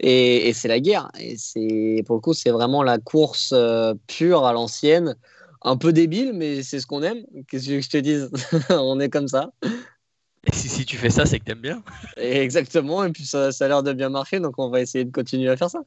et, 0.00 0.48
et 0.48 0.52
c'est 0.52 0.68
la 0.68 0.78
guerre. 0.78 1.10
Et 1.18 2.02
pour 2.02 2.16
le 2.16 2.20
coup, 2.20 2.34
c'est 2.34 2.50
vraiment 2.50 2.82
la 2.82 2.98
course 2.98 3.54
euh, 3.56 3.94
pure 4.06 4.44
à 4.44 4.52
l'ancienne, 4.52 5.16
un 5.62 5.76
peu 5.76 5.92
débile, 5.92 6.32
mais 6.34 6.62
c'est 6.62 6.80
ce 6.80 6.86
qu'on 6.86 7.02
aime. 7.02 7.24
Qu'est-ce 7.48 7.68
que 7.68 7.80
je 7.80 7.88
te 7.88 7.96
dise? 7.96 8.30
On 8.70 9.00
est 9.00 9.08
comme 9.08 9.28
ça. 9.28 9.50
Et 9.62 10.54
si, 10.54 10.68
si 10.68 10.84
tu 10.84 10.96
fais 10.96 11.10
ça, 11.10 11.26
c'est 11.26 11.40
que 11.40 11.44
t'aimes 11.44 11.60
bien. 11.60 11.82
exactement, 12.16 13.04
et 13.04 13.10
puis 13.10 13.24
ça, 13.24 13.50
ça 13.50 13.64
a 13.64 13.68
l'air 13.68 13.82
de 13.82 13.92
bien 13.92 14.08
marcher, 14.10 14.38
donc 14.38 14.54
on 14.58 14.70
va 14.70 14.80
essayer 14.80 15.04
de 15.04 15.10
continuer 15.10 15.48
à 15.48 15.56
faire 15.56 15.70
ça. 15.70 15.80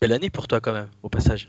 Belle 0.00 0.12
année 0.12 0.30
pour 0.30 0.48
toi 0.48 0.60
quand 0.60 0.72
même, 0.72 0.88
au 1.02 1.10
passage. 1.10 1.48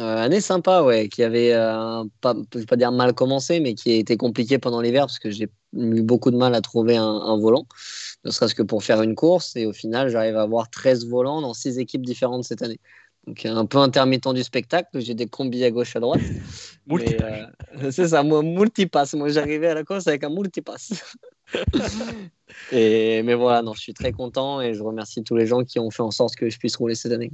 Euh, 0.00 0.16
année 0.16 0.40
sympa, 0.40 0.82
ouais, 0.82 1.08
qui 1.08 1.24
avait, 1.24 1.52
euh, 1.52 2.04
pas, 2.20 2.34
je 2.54 2.60
vais 2.60 2.66
pas 2.66 2.76
dire 2.76 2.92
mal 2.92 3.12
commencé, 3.14 3.58
mais 3.58 3.74
qui 3.74 3.90
a 3.90 3.96
été 3.96 4.16
compliqué 4.16 4.58
pendant 4.58 4.80
l'hiver 4.80 5.06
parce 5.06 5.18
que 5.18 5.30
j'ai 5.30 5.48
eu 5.74 6.02
beaucoup 6.02 6.30
de 6.30 6.36
mal 6.36 6.54
à 6.54 6.60
trouver 6.60 6.96
un, 6.96 7.04
un 7.04 7.36
volant, 7.36 7.66
ne 8.24 8.30
serait-ce 8.30 8.54
que 8.54 8.62
pour 8.62 8.84
faire 8.84 9.02
une 9.02 9.16
course. 9.16 9.56
Et 9.56 9.66
au 9.66 9.72
final, 9.72 10.08
j'arrive 10.08 10.36
à 10.36 10.42
avoir 10.42 10.70
13 10.70 11.06
volants 11.06 11.42
dans 11.42 11.52
6 11.52 11.78
équipes 11.78 12.06
différentes 12.06 12.44
cette 12.44 12.62
année. 12.62 12.78
Donc 13.28 13.44
un 13.44 13.66
peu 13.66 13.76
intermittent 13.76 14.32
du 14.32 14.42
spectacle, 14.42 14.88
j'ai 15.00 15.12
des 15.12 15.26
combis 15.26 15.62
à 15.62 15.70
gauche 15.70 15.94
à 15.94 16.00
droite. 16.00 16.22
euh, 16.90 17.90
c'est 17.90 18.08
ça, 18.08 18.22
moi, 18.22 18.42
multipass. 18.42 19.12
Moi, 19.12 19.28
j'arrivais 19.28 19.68
à 19.68 19.74
la 19.74 19.84
course 19.84 20.06
avec 20.06 20.24
un 20.24 20.30
multipass. 20.30 20.94
et, 22.72 23.22
mais 23.22 23.34
voilà, 23.34 23.60
non, 23.60 23.74
je 23.74 23.80
suis 23.80 23.92
très 23.92 24.12
content 24.12 24.62
et 24.62 24.72
je 24.72 24.82
remercie 24.82 25.22
tous 25.22 25.36
les 25.36 25.44
gens 25.44 25.62
qui 25.62 25.78
ont 25.78 25.90
fait 25.90 26.02
en 26.02 26.10
sorte 26.10 26.36
que 26.36 26.48
je 26.48 26.58
puisse 26.58 26.76
rouler 26.76 26.94
cette 26.94 27.12
année. 27.12 27.30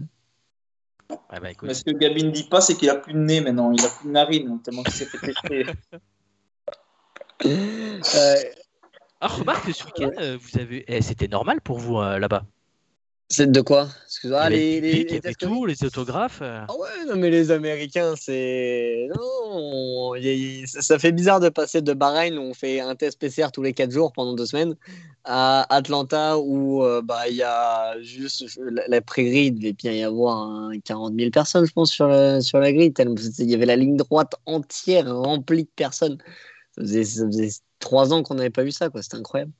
Ouais, 1.10 1.38
bah, 1.40 1.50
Mais 1.62 1.74
ce 1.74 1.84
que 1.84 1.92
Gabi 1.92 2.24
ne 2.24 2.30
dit 2.32 2.48
pas, 2.48 2.60
c'est 2.60 2.74
qu'il 2.74 2.90
a 2.90 2.96
plus 2.96 3.12
de 3.12 3.20
nez 3.20 3.40
maintenant, 3.40 3.70
il 3.70 3.84
a 3.84 3.88
plus 3.88 4.08
de 4.08 4.12
narine, 4.12 4.48
hein, 4.48 4.60
tellement 4.64 4.82
qu'il 4.82 4.94
s'est 4.94 5.06
fait 5.06 5.18
tester. 5.18 5.66
euh... 7.46 8.42
Ah, 9.20 9.28
remarque 9.28 9.66
que 9.66 9.72
ce 9.72 9.84
week-end, 9.84 10.10
euh, 10.18 10.36
vous 10.40 10.58
avez... 10.58 10.84
Eh, 10.88 11.02
c'était 11.02 11.28
normal 11.28 11.60
pour 11.60 11.78
vous 11.78 11.98
euh, 11.98 12.18
là-bas? 12.18 12.44
C'est 13.35 13.51
de 13.51 13.61
quoi? 13.61 13.89
Excuse-moi. 14.06 14.48
Les, 14.48 14.81
les, 14.81 15.05
les, 15.05 15.20
les, 15.20 15.35
tout, 15.35 15.66
les 15.66 15.82
autographes. 15.85 16.39
Euh. 16.40 16.65
Ah 16.69 16.77
ouais, 16.77 17.05
non, 17.09 17.16
mais 17.16 17.31
les 17.31 17.51
Américains, 17.51 18.15
c'est. 18.16 19.09
Non, 19.15 20.12
ça 20.66 20.98
fait 20.98 21.11
bizarre 21.11 21.40
de 21.40 21.48
passer 21.48 21.82
de 21.82 21.93
Bahreïn 21.93 22.39
où 22.39 22.43
on 22.43 22.55
fait 22.55 22.81
un 22.81 22.94
test 22.94 23.19
PCR 23.19 23.48
tous 23.52 23.62
les 23.62 23.73
4 23.73 23.90
jours 23.90 24.12
pendant 24.12 24.35
deux 24.35 24.47
semaines 24.47 24.77
à 25.24 25.66
Atlanta 25.74 26.39
où 26.39 26.85
euh, 26.85 27.02
bah, 27.02 27.28
il 27.28 27.36
y 27.36 27.43
a 27.43 28.01
juste 28.02 28.44
la, 28.89 29.01
prairie, 29.01 29.47
il 29.47 29.55
devait 29.55 29.73
bien 29.73 29.93
y 29.93 30.05
avoir 30.05 30.70
40 30.85 31.15
000 31.15 31.31
personnes, 31.31 31.66
je 31.66 31.73
pense, 31.73 31.90
sur 31.90 32.06
la, 32.06 32.40
sur 32.40 32.59
la 32.61 32.73
grille. 32.73 32.94
Il 33.39 33.51
y 33.51 33.55
avait 33.55 33.66
la 33.66 33.77
ligne 33.77 33.97
droite 33.97 34.36
entière 34.47 35.12
remplie 35.12 35.65
de 35.65 35.70
personnes. 35.74 36.19
Ça 36.77 36.82
faisait, 36.82 37.05
ça 37.05 37.27
faisait 37.27 37.51
3 37.81 38.12
ans 38.12 38.23
qu'on 38.23 38.35
n'avait 38.35 38.51
pas 38.51 38.62
vu 38.62 38.70
ça, 38.70 38.90
quoi. 38.90 39.02
C'était 39.02 39.16
incroyable. 39.16 39.52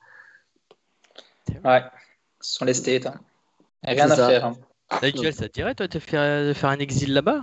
Ouais, 1.63 1.83
ce 2.39 2.53
sont 2.55 2.65
les 2.65 2.73
States. 2.73 3.05
Hein. 3.05 3.19
Rien 3.87 4.09
à 4.09 4.15
faire. 4.15 4.45
Hein. 4.45 4.55
Ça 4.91 5.11
te 5.11 5.53
dirait, 5.53 5.75
toi, 5.75 5.87
de 5.87 5.99
faire, 5.99 6.47
de 6.47 6.53
faire 6.53 6.69
un 6.69 6.79
exil 6.79 7.13
là-bas? 7.13 7.41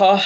Ah, 0.00 0.20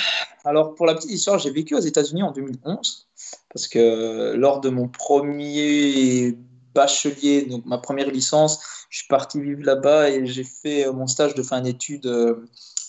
Alors, 0.44 0.74
pour 0.74 0.86
la 0.86 0.94
petite 0.94 1.10
histoire, 1.10 1.38
j'ai 1.38 1.50
vécu 1.50 1.74
aux 1.74 1.80
États-Unis 1.80 2.22
en 2.22 2.32
2011, 2.32 3.08
parce 3.52 3.68
que 3.68 4.34
lors 4.34 4.60
de 4.60 4.70
mon 4.70 4.88
premier 4.88 6.36
bachelier, 6.74 7.42
donc 7.42 7.66
ma 7.66 7.78
première 7.78 8.10
licence, 8.10 8.60
je 8.88 8.98
suis 8.98 9.08
parti 9.08 9.40
vivre 9.40 9.62
là-bas 9.64 10.10
et 10.10 10.26
j'ai 10.26 10.44
fait 10.44 10.90
mon 10.90 11.06
stage 11.06 11.34
de 11.34 11.42
fin 11.42 11.60
d'études 11.60 12.06
euh, 12.06 12.46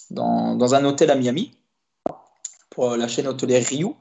dans, 0.09 0.55
dans, 0.55 0.75
un 0.75 0.85
hôtel 0.85 1.11
à 1.11 1.15
Miami 1.15 1.57
pour 2.69 2.95
la 2.95 3.07
chaîne 3.07 3.27
hôtelière 3.27 3.65
Rio. 3.65 3.95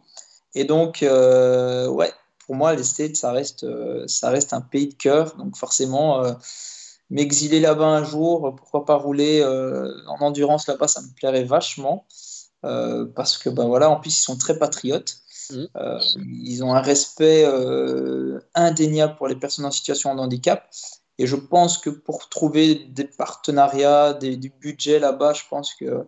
Et 0.54 0.64
donc, 0.64 1.02
euh, 1.02 1.88
ouais, 1.88 2.12
pour 2.46 2.54
moi, 2.54 2.74
les 2.74 2.84
States, 2.84 3.16
ça 3.16 3.32
reste, 3.32 3.64
euh, 3.64 4.04
ça 4.06 4.30
reste 4.30 4.52
un 4.52 4.60
pays 4.60 4.88
de 4.88 4.94
cœur. 4.94 5.34
Donc, 5.36 5.56
forcément, 5.56 6.22
m'exiler 7.12 7.60
là-bas 7.60 7.84
un 7.84 8.04
jour, 8.04 8.54
pourquoi 8.56 8.84
pas 8.86 8.96
rouler 8.96 9.40
euh, 9.40 9.94
en 10.08 10.24
endurance 10.24 10.66
là-bas, 10.66 10.88
ça 10.88 11.02
me 11.02 11.08
plairait 11.14 11.44
vachement. 11.44 12.06
Euh, 12.64 13.06
parce 13.06 13.38
que 13.38 13.50
ben 13.50 13.66
voilà, 13.66 13.90
en 13.90 14.00
plus 14.00 14.18
ils 14.18 14.22
sont 14.22 14.36
très 14.36 14.58
patriotes. 14.58 15.18
Mmh. 15.50 15.64
Euh, 15.76 16.00
ils 16.16 16.64
ont 16.64 16.72
un 16.72 16.80
respect 16.80 17.46
indéniable 18.54 19.16
pour 19.16 19.28
les 19.28 19.36
personnes 19.36 19.66
en 19.66 19.70
situation 19.70 20.14
de 20.14 20.20
handicap. 20.20 20.68
Et 21.18 21.26
je 21.26 21.36
pense 21.36 21.78
que 21.78 21.90
pour 21.90 22.28
trouver 22.30 22.74
des 22.74 23.04
partenariats, 23.04 24.14
des, 24.14 24.36
du 24.36 24.48
budget 24.48 24.98
là-bas, 24.98 25.34
je 25.34 25.42
pense 25.50 25.74
que 25.74 26.06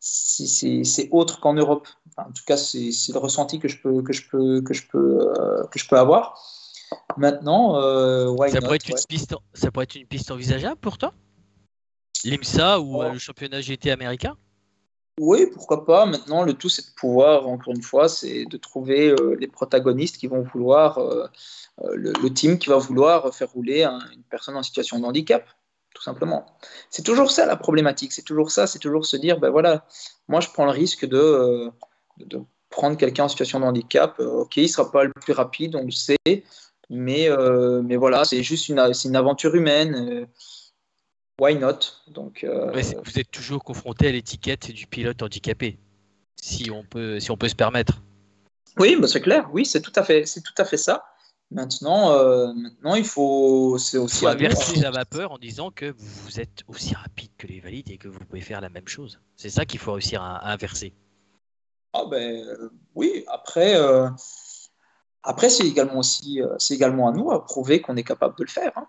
c'est 0.00 1.08
autre 1.10 1.40
qu'en 1.40 1.52
Europe. 1.52 1.86
en 2.16 2.32
tout 2.32 2.44
cas, 2.46 2.56
c'est 2.56 2.90
le 3.12 3.18
ressenti 3.18 3.58
que 3.58 3.68
je 3.68 3.82
peux, 3.82 4.02
que 4.02 4.14
je 4.14 4.26
peux, 4.30 4.62
que 4.62 4.72
je 4.72 4.88
peux, 4.88 5.34
que 5.70 5.78
je 5.78 5.86
peux 5.86 5.98
avoir. 5.98 6.40
Maintenant, 7.16 7.80
euh, 7.80 8.34
ça, 8.48 8.60
pourrait 8.60 8.76
être 8.76 8.88
une 8.88 8.96
piste, 9.08 9.34
ça 9.52 9.70
pourrait 9.70 9.84
être 9.84 9.96
une 9.96 10.06
piste 10.06 10.30
envisageable 10.30 10.76
pour 10.76 10.98
toi? 10.98 11.12
L'IMSA 12.24 12.80
ou 12.80 13.02
euh, 13.02 13.12
le 13.12 13.18
championnat 13.18 13.60
GT 13.60 13.90
américain? 13.90 14.36
Oui, 15.20 15.46
pourquoi 15.52 15.84
pas. 15.84 16.06
Maintenant, 16.06 16.44
le 16.44 16.54
tout, 16.54 16.68
c'est 16.68 16.86
de 16.86 16.94
pouvoir, 16.94 17.48
encore 17.48 17.74
une 17.74 17.82
fois, 17.82 18.08
c'est 18.08 18.44
de 18.44 18.56
trouver 18.56 19.08
euh, 19.08 19.36
les 19.40 19.48
protagonistes 19.48 20.16
qui 20.18 20.28
vont 20.28 20.42
vouloir, 20.42 21.00
le, 21.82 22.28
team 22.28 22.58
qui 22.58 22.68
va 22.68 22.78
vouloir 22.78 23.34
faire 23.34 23.50
rouler 23.50 23.84
une 23.84 24.22
personne 24.30 24.56
en 24.56 24.62
situation 24.62 25.00
de 25.00 25.04
handicap, 25.04 25.44
tout 25.94 26.02
simplement. 26.02 26.46
C'est 26.88 27.02
toujours 27.02 27.32
ça 27.32 27.46
la 27.46 27.56
problématique, 27.56 28.12
c'est 28.12 28.22
toujours 28.22 28.52
ça, 28.52 28.68
c'est 28.68 28.78
toujours 28.78 29.06
se 29.06 29.16
dire, 29.16 29.40
ben 29.40 29.50
voilà, 29.50 29.84
moi 30.28 30.40
je 30.40 30.48
prends 30.50 30.66
le 30.66 30.70
risque 30.70 31.04
de, 31.04 31.72
de 32.18 32.40
prendre 32.70 32.96
quelqu'un 32.96 33.24
en 33.24 33.28
situation 33.28 33.58
de 33.58 33.64
handicap, 33.64 34.20
ok, 34.20 34.56
il 34.58 34.62
ne 34.62 34.68
sera 34.68 34.92
pas 34.92 35.02
le 35.02 35.12
plus 35.20 35.32
rapide, 35.32 35.74
on 35.74 35.84
le 35.84 35.90
sait, 35.90 36.16
mais, 36.90 37.28
euh, 37.28 37.82
mais 37.82 37.96
voilà, 37.96 38.24
c'est 38.24 38.42
juste 38.42 38.68
une, 38.68 38.78
une 38.78 39.16
aventure 39.16 39.54
humaine. 39.54 39.94
Euh, 39.94 40.26
why 41.40 41.54
not? 41.56 41.78
Donc, 42.08 42.44
euh, 42.44 42.72
vous 43.04 43.18
êtes 43.18 43.30
toujours 43.30 43.62
confronté 43.62 44.08
à 44.08 44.12
l'étiquette 44.12 44.70
du 44.70 44.86
pilote 44.86 45.22
handicapé, 45.22 45.78
si 46.36 46.70
on 46.70 46.84
peut, 46.84 47.20
si 47.20 47.30
on 47.30 47.36
peut 47.36 47.48
se 47.48 47.54
permettre. 47.54 48.02
Oui, 48.78 48.96
bah 48.96 49.08
c'est 49.08 49.20
clair. 49.20 49.48
Oui, 49.52 49.66
c'est 49.66 49.82
tout 49.82 49.92
à 49.96 50.02
fait, 50.02 50.24
c'est 50.24 50.40
tout 50.40 50.54
à 50.56 50.64
fait 50.64 50.76
ça. 50.76 51.04
Maintenant, 51.50 52.12
euh, 52.12 52.52
maintenant 52.52 52.94
il 52.94 53.04
faut. 53.04 53.78
C'est 53.78 53.98
aussi. 53.98 54.24
Il 54.24 54.28
inverser 54.28 54.80
la 54.80 54.90
vapeur 54.90 55.32
en 55.32 55.38
disant 55.38 55.70
que 55.70 55.94
vous 55.96 56.40
êtes 56.40 56.62
aussi 56.68 56.94
rapide 56.94 57.30
que 57.38 57.46
les 57.46 57.60
valides 57.60 57.90
et 57.90 57.98
que 57.98 58.08
vous 58.08 58.18
pouvez 58.18 58.42
faire 58.42 58.60
la 58.60 58.68
même 58.68 58.86
chose. 58.86 59.18
C'est 59.36 59.50
ça 59.50 59.64
qu'il 59.64 59.80
faut 59.80 59.92
réussir 59.92 60.22
à, 60.22 60.50
inverser. 60.50 60.92
Ah 61.94 62.04
ben 62.08 62.44
oui, 62.94 63.24
après, 63.28 63.74
après 65.22 65.50
c'est 65.50 65.66
également 65.66 65.98
aussi, 65.98 66.40
c'est 66.58 66.74
également 66.74 67.08
à 67.08 67.12
nous 67.12 67.30
à 67.30 67.44
prouver 67.44 67.80
qu'on 67.80 67.96
est 67.96 68.04
capable 68.04 68.36
de 68.36 68.44
le 68.44 68.50
faire. 68.50 68.72
Hein. 68.76 68.86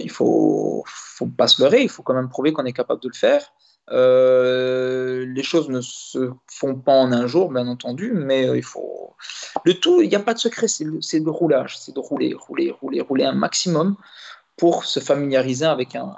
il 0.00 0.10
faut, 0.10 0.84
faut 0.86 1.26
pas 1.26 1.48
se 1.48 1.62
leurrer, 1.62 1.82
il 1.82 1.88
faut 1.88 2.02
quand 2.02 2.14
même 2.14 2.28
prouver 2.28 2.52
qu'on 2.52 2.64
est 2.64 2.72
capable 2.72 3.00
de 3.00 3.08
le 3.08 3.14
faire. 3.14 3.52
Euh, 3.90 5.26
les 5.26 5.42
choses 5.42 5.68
ne 5.68 5.80
se 5.80 6.30
font 6.46 6.76
pas 6.76 6.92
en 6.92 7.12
un 7.12 7.26
jour, 7.26 7.50
bien 7.50 7.66
entendu, 7.66 8.12
mais 8.14 8.48
euh, 8.48 8.56
il 8.56 8.62
faut. 8.62 9.16
Le 9.64 9.74
tout, 9.74 10.02
il 10.02 10.08
n'y 10.08 10.14
a 10.14 10.20
pas 10.20 10.34
de 10.34 10.38
secret, 10.38 10.68
c'est 10.68 10.84
le, 10.84 11.30
roulage, 11.30 11.78
c'est 11.78 11.94
de 11.94 12.00
rouler, 12.00 12.34
rouler, 12.34 12.70
rouler, 12.70 13.00
rouler 13.00 13.24
un 13.24 13.32
maximum 13.32 13.96
pour 14.56 14.84
se 14.84 15.00
familiariser 15.00 15.66
avec 15.66 15.96
un, 15.96 16.14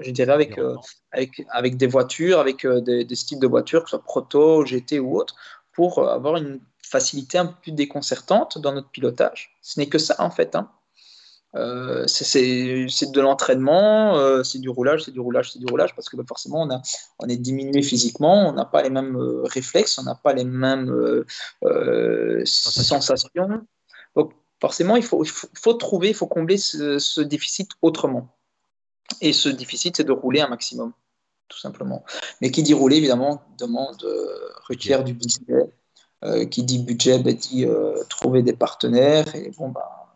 je 0.00 0.10
dirais 0.10 0.32
avec, 0.32 0.58
euh, 0.58 0.76
avec, 1.12 1.44
avec, 1.50 1.76
des 1.76 1.86
voitures, 1.86 2.40
avec 2.40 2.66
des, 2.66 3.14
styles 3.14 3.40
de 3.40 3.46
voitures, 3.46 3.84
que 3.84 3.90
ce 3.90 3.96
soit 3.96 4.04
proto, 4.04 4.64
GT 4.64 4.98
ou 5.00 5.16
autre, 5.16 5.34
pour 5.72 6.08
avoir 6.08 6.36
une 6.36 6.60
facilité 6.94 7.38
un 7.38 7.46
peu 7.46 7.56
plus 7.60 7.72
déconcertante 7.72 8.58
dans 8.58 8.72
notre 8.72 8.90
pilotage. 8.90 9.56
Ce 9.62 9.80
n'est 9.80 9.88
que 9.88 9.98
ça 9.98 10.14
en 10.18 10.30
fait. 10.30 10.54
Hein. 10.54 10.70
Euh, 11.56 12.04
c'est 12.06 13.10
de 13.12 13.20
l'entraînement, 13.20 14.16
euh, 14.16 14.42
c'est 14.42 14.58
du 14.58 14.68
roulage, 14.68 15.04
c'est 15.04 15.12
du 15.12 15.20
roulage, 15.20 15.52
c'est 15.52 15.58
du 15.60 15.66
roulage, 15.66 15.94
parce 15.94 16.08
que 16.08 16.16
bah, 16.16 16.24
forcément, 16.26 16.62
on, 16.62 16.70
a, 16.70 16.82
on 17.20 17.28
est 17.28 17.36
diminué 17.36 17.82
physiquement, 17.82 18.48
on 18.48 18.52
n'a 18.52 18.64
pas 18.64 18.82
les 18.82 18.90
mêmes 18.90 19.16
euh, 19.16 19.42
réflexes, 19.44 19.98
on 19.98 20.02
n'a 20.02 20.16
pas 20.16 20.32
les 20.32 20.44
mêmes 20.44 20.92
sensations. 22.44 23.30
Donc, 24.16 24.32
forcément, 24.60 24.96
il 24.96 25.04
faut, 25.04 25.24
il 25.24 25.30
faut, 25.30 25.74
trouver, 25.74 26.08
il 26.08 26.14
faut 26.14 26.26
combler 26.26 26.58
ce, 26.58 27.20
déficit 27.20 27.70
autrement. 27.82 28.36
Et 29.20 29.32
ce 29.32 29.48
déficit, 29.48 29.96
c'est 29.96 30.04
de 30.04 30.12
rouler 30.12 30.40
un 30.40 30.48
maximum, 30.48 30.92
tout 31.48 31.58
simplement. 31.58 32.04
Mais 32.40 32.50
qui 32.50 32.62
dit 32.62 32.74
rouler, 32.74 32.96
évidemment, 32.96 33.42
demande, 33.58 34.04
requiert 34.68 35.04
du 35.04 35.14
budget. 35.14 35.70
Qui 36.50 36.62
dit 36.62 36.78
budget, 36.78 37.18
bah, 37.18 37.32
dit 37.32 37.66
trouver 38.08 38.42
des 38.42 38.52
partenaires. 38.52 39.34
Et 39.34 39.50
bon, 39.56 39.68
bah, 39.68 40.14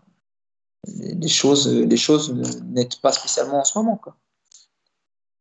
les 0.87 1.29
choses, 1.29 1.69
les 1.69 1.97
choses 1.97 2.33
n'aident 2.65 3.01
pas 3.01 3.13
spécialement 3.13 3.61
en 3.61 3.65
ce 3.65 3.79
moment. 3.79 3.97
Quoi. 3.97 4.17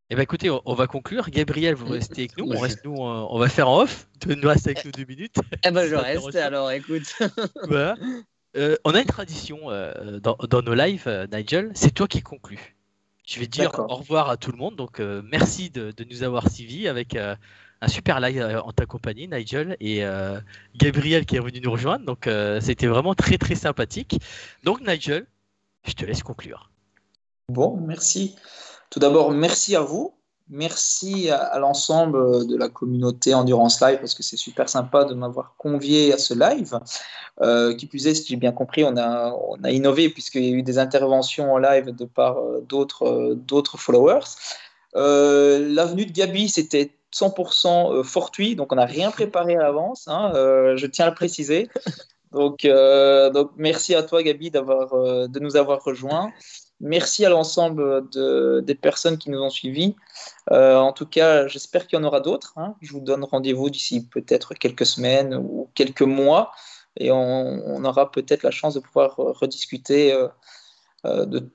Eh 0.09 0.15
ben 0.15 0.21
écoutez, 0.21 0.49
on, 0.49 0.73
va 0.73 0.87
conclure. 0.87 1.29
Gabriel, 1.29 1.75
vous 1.75 1.87
restez 1.87 2.21
avec 2.21 2.37
nous. 2.37 2.49
On, 2.49 2.59
reste, 2.59 2.85
nous, 2.85 2.95
on 2.97 3.37
va 3.37 3.49
faire 3.49 3.67
en 3.67 3.81
off. 3.81 4.07
De 4.25 4.35
nous 4.35 4.47
rester 4.47 4.69
avec 4.69 4.85
nous 4.85 4.91
deux 4.91 5.05
minutes. 5.05 5.35
Eh 5.65 5.71
ben 5.71 5.85
je 5.87 5.95
reste 5.95 6.35
alors, 6.35 6.71
écoute. 6.71 7.13
Euh, 8.55 8.75
on 8.85 8.95
a 8.95 9.01
une 9.01 9.07
tradition 9.07 9.69
euh, 9.69 10.19
dans, 10.19 10.61
nos 10.63 10.73
lives, 10.73 11.03
euh, 11.05 11.27
Nigel. 11.31 11.69
C'est 11.75 11.93
toi 11.93 12.07
qui 12.07 12.21
conclus. 12.21 12.75
Je 13.25 13.39
vais 13.39 13.45
dire 13.45 13.71
au 13.77 13.95
revoir 13.95 14.29
à 14.29 14.37
tout 14.37 14.51
le 14.51 14.57
monde. 14.57 14.75
Donc 14.75 14.99
merci 14.99 15.69
de, 15.69 15.93
nous 16.09 16.23
avoir 16.23 16.49
suivis 16.49 16.87
avec 16.87 17.17
un 17.81 17.87
super 17.87 18.19
live 18.19 18.61
en 18.63 18.71
ta 18.71 18.85
compagnie, 18.85 19.27
Nigel, 19.27 19.77
et 19.79 20.03
Gabriel 20.75 21.25
qui 21.25 21.35
est 21.35 21.39
venu 21.39 21.59
nous 21.61 21.71
rejoindre. 21.71 22.05
Donc 22.05 22.29
c'était 22.61 22.87
vraiment 22.87 23.13
très 23.13 23.37
très 23.37 23.55
sympathique. 23.55 24.19
Donc 24.63 24.81
Nigel, 24.81 25.25
je 25.85 25.93
te 25.93 26.05
laisse 26.05 26.23
conclure. 26.23 26.69
Bon, 27.49 27.77
merci. 27.77 28.35
Tout 28.89 28.99
d'abord, 28.99 29.31
merci 29.31 29.75
à 29.75 29.81
vous. 29.81 30.13
Merci 30.49 31.29
à, 31.29 31.59
l'ensemble 31.59 32.47
de 32.47 32.55
la 32.55 32.69
communauté 32.69 33.33
Endurance 33.33 33.81
Live 33.81 33.99
parce 33.99 34.13
que 34.13 34.23
c'est 34.23 34.37
super 34.37 34.69
sympa 34.69 35.03
de 35.03 35.13
m'avoir 35.13 35.55
convié 35.57 36.13
à 36.13 36.17
ce 36.17 36.33
live. 36.33 36.79
Euh, 37.41 37.75
qui 37.75 37.85
plus 37.85 38.07
est, 38.07 38.15
si 38.15 38.27
j'ai 38.29 38.35
bien 38.37 38.53
compris, 38.53 38.85
on 38.85 38.95
a, 38.95 39.31
on 39.31 39.61
a 39.63 39.71
innové 39.71 40.09
puisqu'il 40.09 40.45
y 40.45 40.47
a 40.47 40.51
eu 40.51 40.63
des 40.63 40.79
interventions 40.79 41.53
en 41.53 41.57
live 41.57 41.93
de 41.93 42.05
par 42.05 42.37
euh, 42.37 42.61
d'autres, 42.61 43.05
euh, 43.05 43.77
followers. 43.77 44.25
L'avenue 44.95 46.05
de 46.05 46.13
Gabi, 46.13 46.47
c'était 46.47 46.91
100% 47.13 48.03
fortuit, 48.03 48.55
donc 48.55 48.71
on 48.73 48.75
n'a 48.75 48.85
rien 48.85 49.11
préparé 49.11 49.55
à 49.55 49.63
l'avance, 49.63 50.07
hein, 50.07 50.31
je 50.33 50.85
tiens 50.85 51.05
à 51.05 51.09
le 51.09 51.15
préciser. 51.15 51.69
Donc, 52.31 52.65
euh, 52.65 53.29
donc 53.29 53.51
merci 53.57 53.95
à 53.95 54.03
toi, 54.03 54.21
Gabi, 54.21 54.51
euh, 54.53 55.27
de 55.27 55.39
nous 55.39 55.55
avoir 55.55 55.83
rejoints. 55.83 56.31
Merci 56.79 57.25
à 57.25 57.29
l'ensemble 57.29 58.07
de, 58.09 58.61
des 58.63 58.75
personnes 58.75 59.17
qui 59.17 59.31
nous 59.31 59.41
ont 59.41 59.49
suivis. 59.49 59.95
Euh, 60.51 60.77
en 60.77 60.93
tout 60.93 61.07
cas, 61.07 61.47
j'espère 61.47 61.87
qu'il 61.87 61.97
y 61.97 62.01
en 62.01 62.05
aura 62.05 62.19
d'autres. 62.19 62.53
Hein. 62.57 62.75
Je 62.81 62.91
vous 62.91 62.99
donne 62.99 63.23
rendez-vous 63.23 63.69
d'ici 63.69 64.07
peut-être 64.07 64.53
quelques 64.53 64.85
semaines 64.85 65.33
ou 65.33 65.69
quelques 65.73 66.03
mois 66.03 66.51
et 66.99 67.11
on, 67.11 67.83
aura 67.85 68.11
peut-être 68.11 68.43
la 68.43 68.51
chance 68.51 68.73
de 68.73 68.79
pouvoir 68.79 69.15
rediscuter 69.17 70.15
de, 71.03 71.49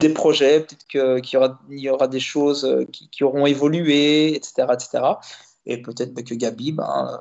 des 0.00 0.08
projets. 0.10 0.60
Peut-être 0.60 0.86
qu'il 0.86 1.32
y, 1.32 1.36
aura, 1.36 1.60
y 1.70 1.88
aura 1.88 2.08
des 2.08 2.20
choses 2.20 2.86
qui, 2.92 3.08
qui 3.08 3.24
auront 3.24 3.46
évolué, 3.46 4.34
etc. 4.34 4.68
etc. 4.72 5.04
Et 5.66 5.80
peut-être 5.80 6.14
que 6.22 6.34
Gabi, 6.34 6.72
ben, 6.72 7.18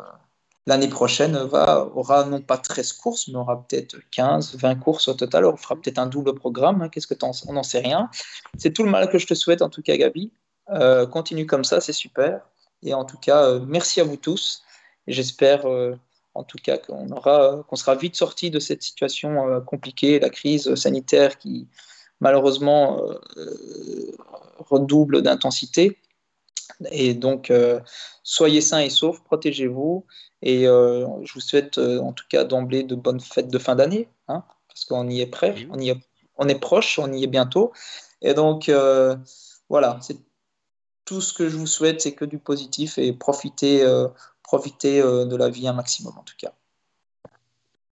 l'année 0.67 0.87
prochaine 0.87 1.37
va, 1.37 1.87
aura 1.95 2.25
non 2.25 2.41
pas 2.41 2.57
13 2.57 2.93
courses, 2.93 3.27
mais 3.27 3.35
aura 3.35 3.65
peut-être 3.65 3.97
15, 4.11 4.55
20 4.55 4.75
courses 4.75 5.07
au 5.07 5.13
total. 5.13 5.45
On 5.45 5.57
fera 5.57 5.75
peut-être 5.75 5.99
un 5.99 6.07
double 6.07 6.33
programme. 6.35 6.81
Hein. 6.81 6.89
Qu'est-ce 6.89 7.07
que 7.07 7.15
On 7.47 7.53
n'en 7.53 7.63
sait 7.63 7.79
rien. 7.79 8.09
C'est 8.57 8.71
tout 8.73 8.83
le 8.83 8.89
mal 8.89 9.09
que 9.09 9.17
je 9.17 9.27
te 9.27 9.33
souhaite, 9.33 9.61
en 9.61 9.69
tout 9.69 9.81
cas, 9.81 9.95
Gabi. 9.97 10.31
Euh, 10.69 11.05
continue 11.07 11.45
comme 11.45 11.63
ça, 11.63 11.81
c'est 11.81 11.93
super. 11.93 12.41
Et 12.83 12.93
en 12.93 13.05
tout 13.05 13.17
cas, 13.17 13.43
euh, 13.45 13.59
merci 13.65 14.01
à 14.01 14.03
vous 14.03 14.17
tous. 14.17 14.63
J'espère, 15.07 15.67
euh, 15.67 15.95
en 16.33 16.43
tout 16.43 16.57
cas, 16.63 16.77
qu'on 16.77 17.09
aura, 17.11 17.63
qu'on 17.67 17.75
sera 17.75 17.95
vite 17.95 18.15
sorti 18.15 18.51
de 18.51 18.59
cette 18.59 18.83
situation 18.83 19.61
compliquée, 19.61 20.19
la 20.19 20.29
crise 20.29 20.75
sanitaire 20.75 21.37
qui, 21.37 21.67
malheureusement, 22.19 23.01
redouble 24.59 25.21
d'intensité. 25.21 25.97
Et 26.89 27.13
donc, 27.13 27.51
soyez 28.23 28.61
sains 28.61 28.79
et 28.79 28.89
saufs, 28.89 29.21
protégez-vous 29.23 30.05
et 30.41 30.67
euh, 30.67 31.05
je 31.23 31.33
vous 31.33 31.39
souhaite 31.39 31.77
euh, 31.77 31.99
en 31.99 32.13
tout 32.13 32.25
cas 32.29 32.43
d'emblée 32.43 32.83
de 32.83 32.95
bonnes 32.95 33.19
fêtes 33.19 33.49
de 33.49 33.59
fin 33.59 33.75
d'année, 33.75 34.09
hein, 34.27 34.43
parce 34.67 34.85
qu'on 34.85 35.07
y 35.09 35.21
est 35.21 35.27
prêt, 35.27 35.67
on, 35.69 35.79
y 35.79 35.89
est, 35.89 35.97
on 36.37 36.47
est 36.47 36.59
proche, 36.59 36.97
on 36.97 37.11
y 37.13 37.23
est 37.23 37.27
bientôt. 37.27 37.71
Et 38.21 38.33
donc, 38.33 38.69
euh, 38.69 39.15
voilà, 39.69 39.99
c'est 40.01 40.17
tout 41.05 41.21
ce 41.21 41.33
que 41.33 41.49
je 41.49 41.57
vous 41.57 41.67
souhaite, 41.67 42.01
c'est 42.01 42.13
que 42.13 42.25
du 42.25 42.39
positif 42.39 42.97
et 42.97 43.13
profitez, 43.13 43.85
profitez 44.51 45.01
de 45.01 45.35
la 45.37 45.49
vie 45.49 45.67
un 45.67 45.73
maximum 45.73 46.17
en 46.17 46.23
tout 46.23 46.35
cas. 46.37 46.53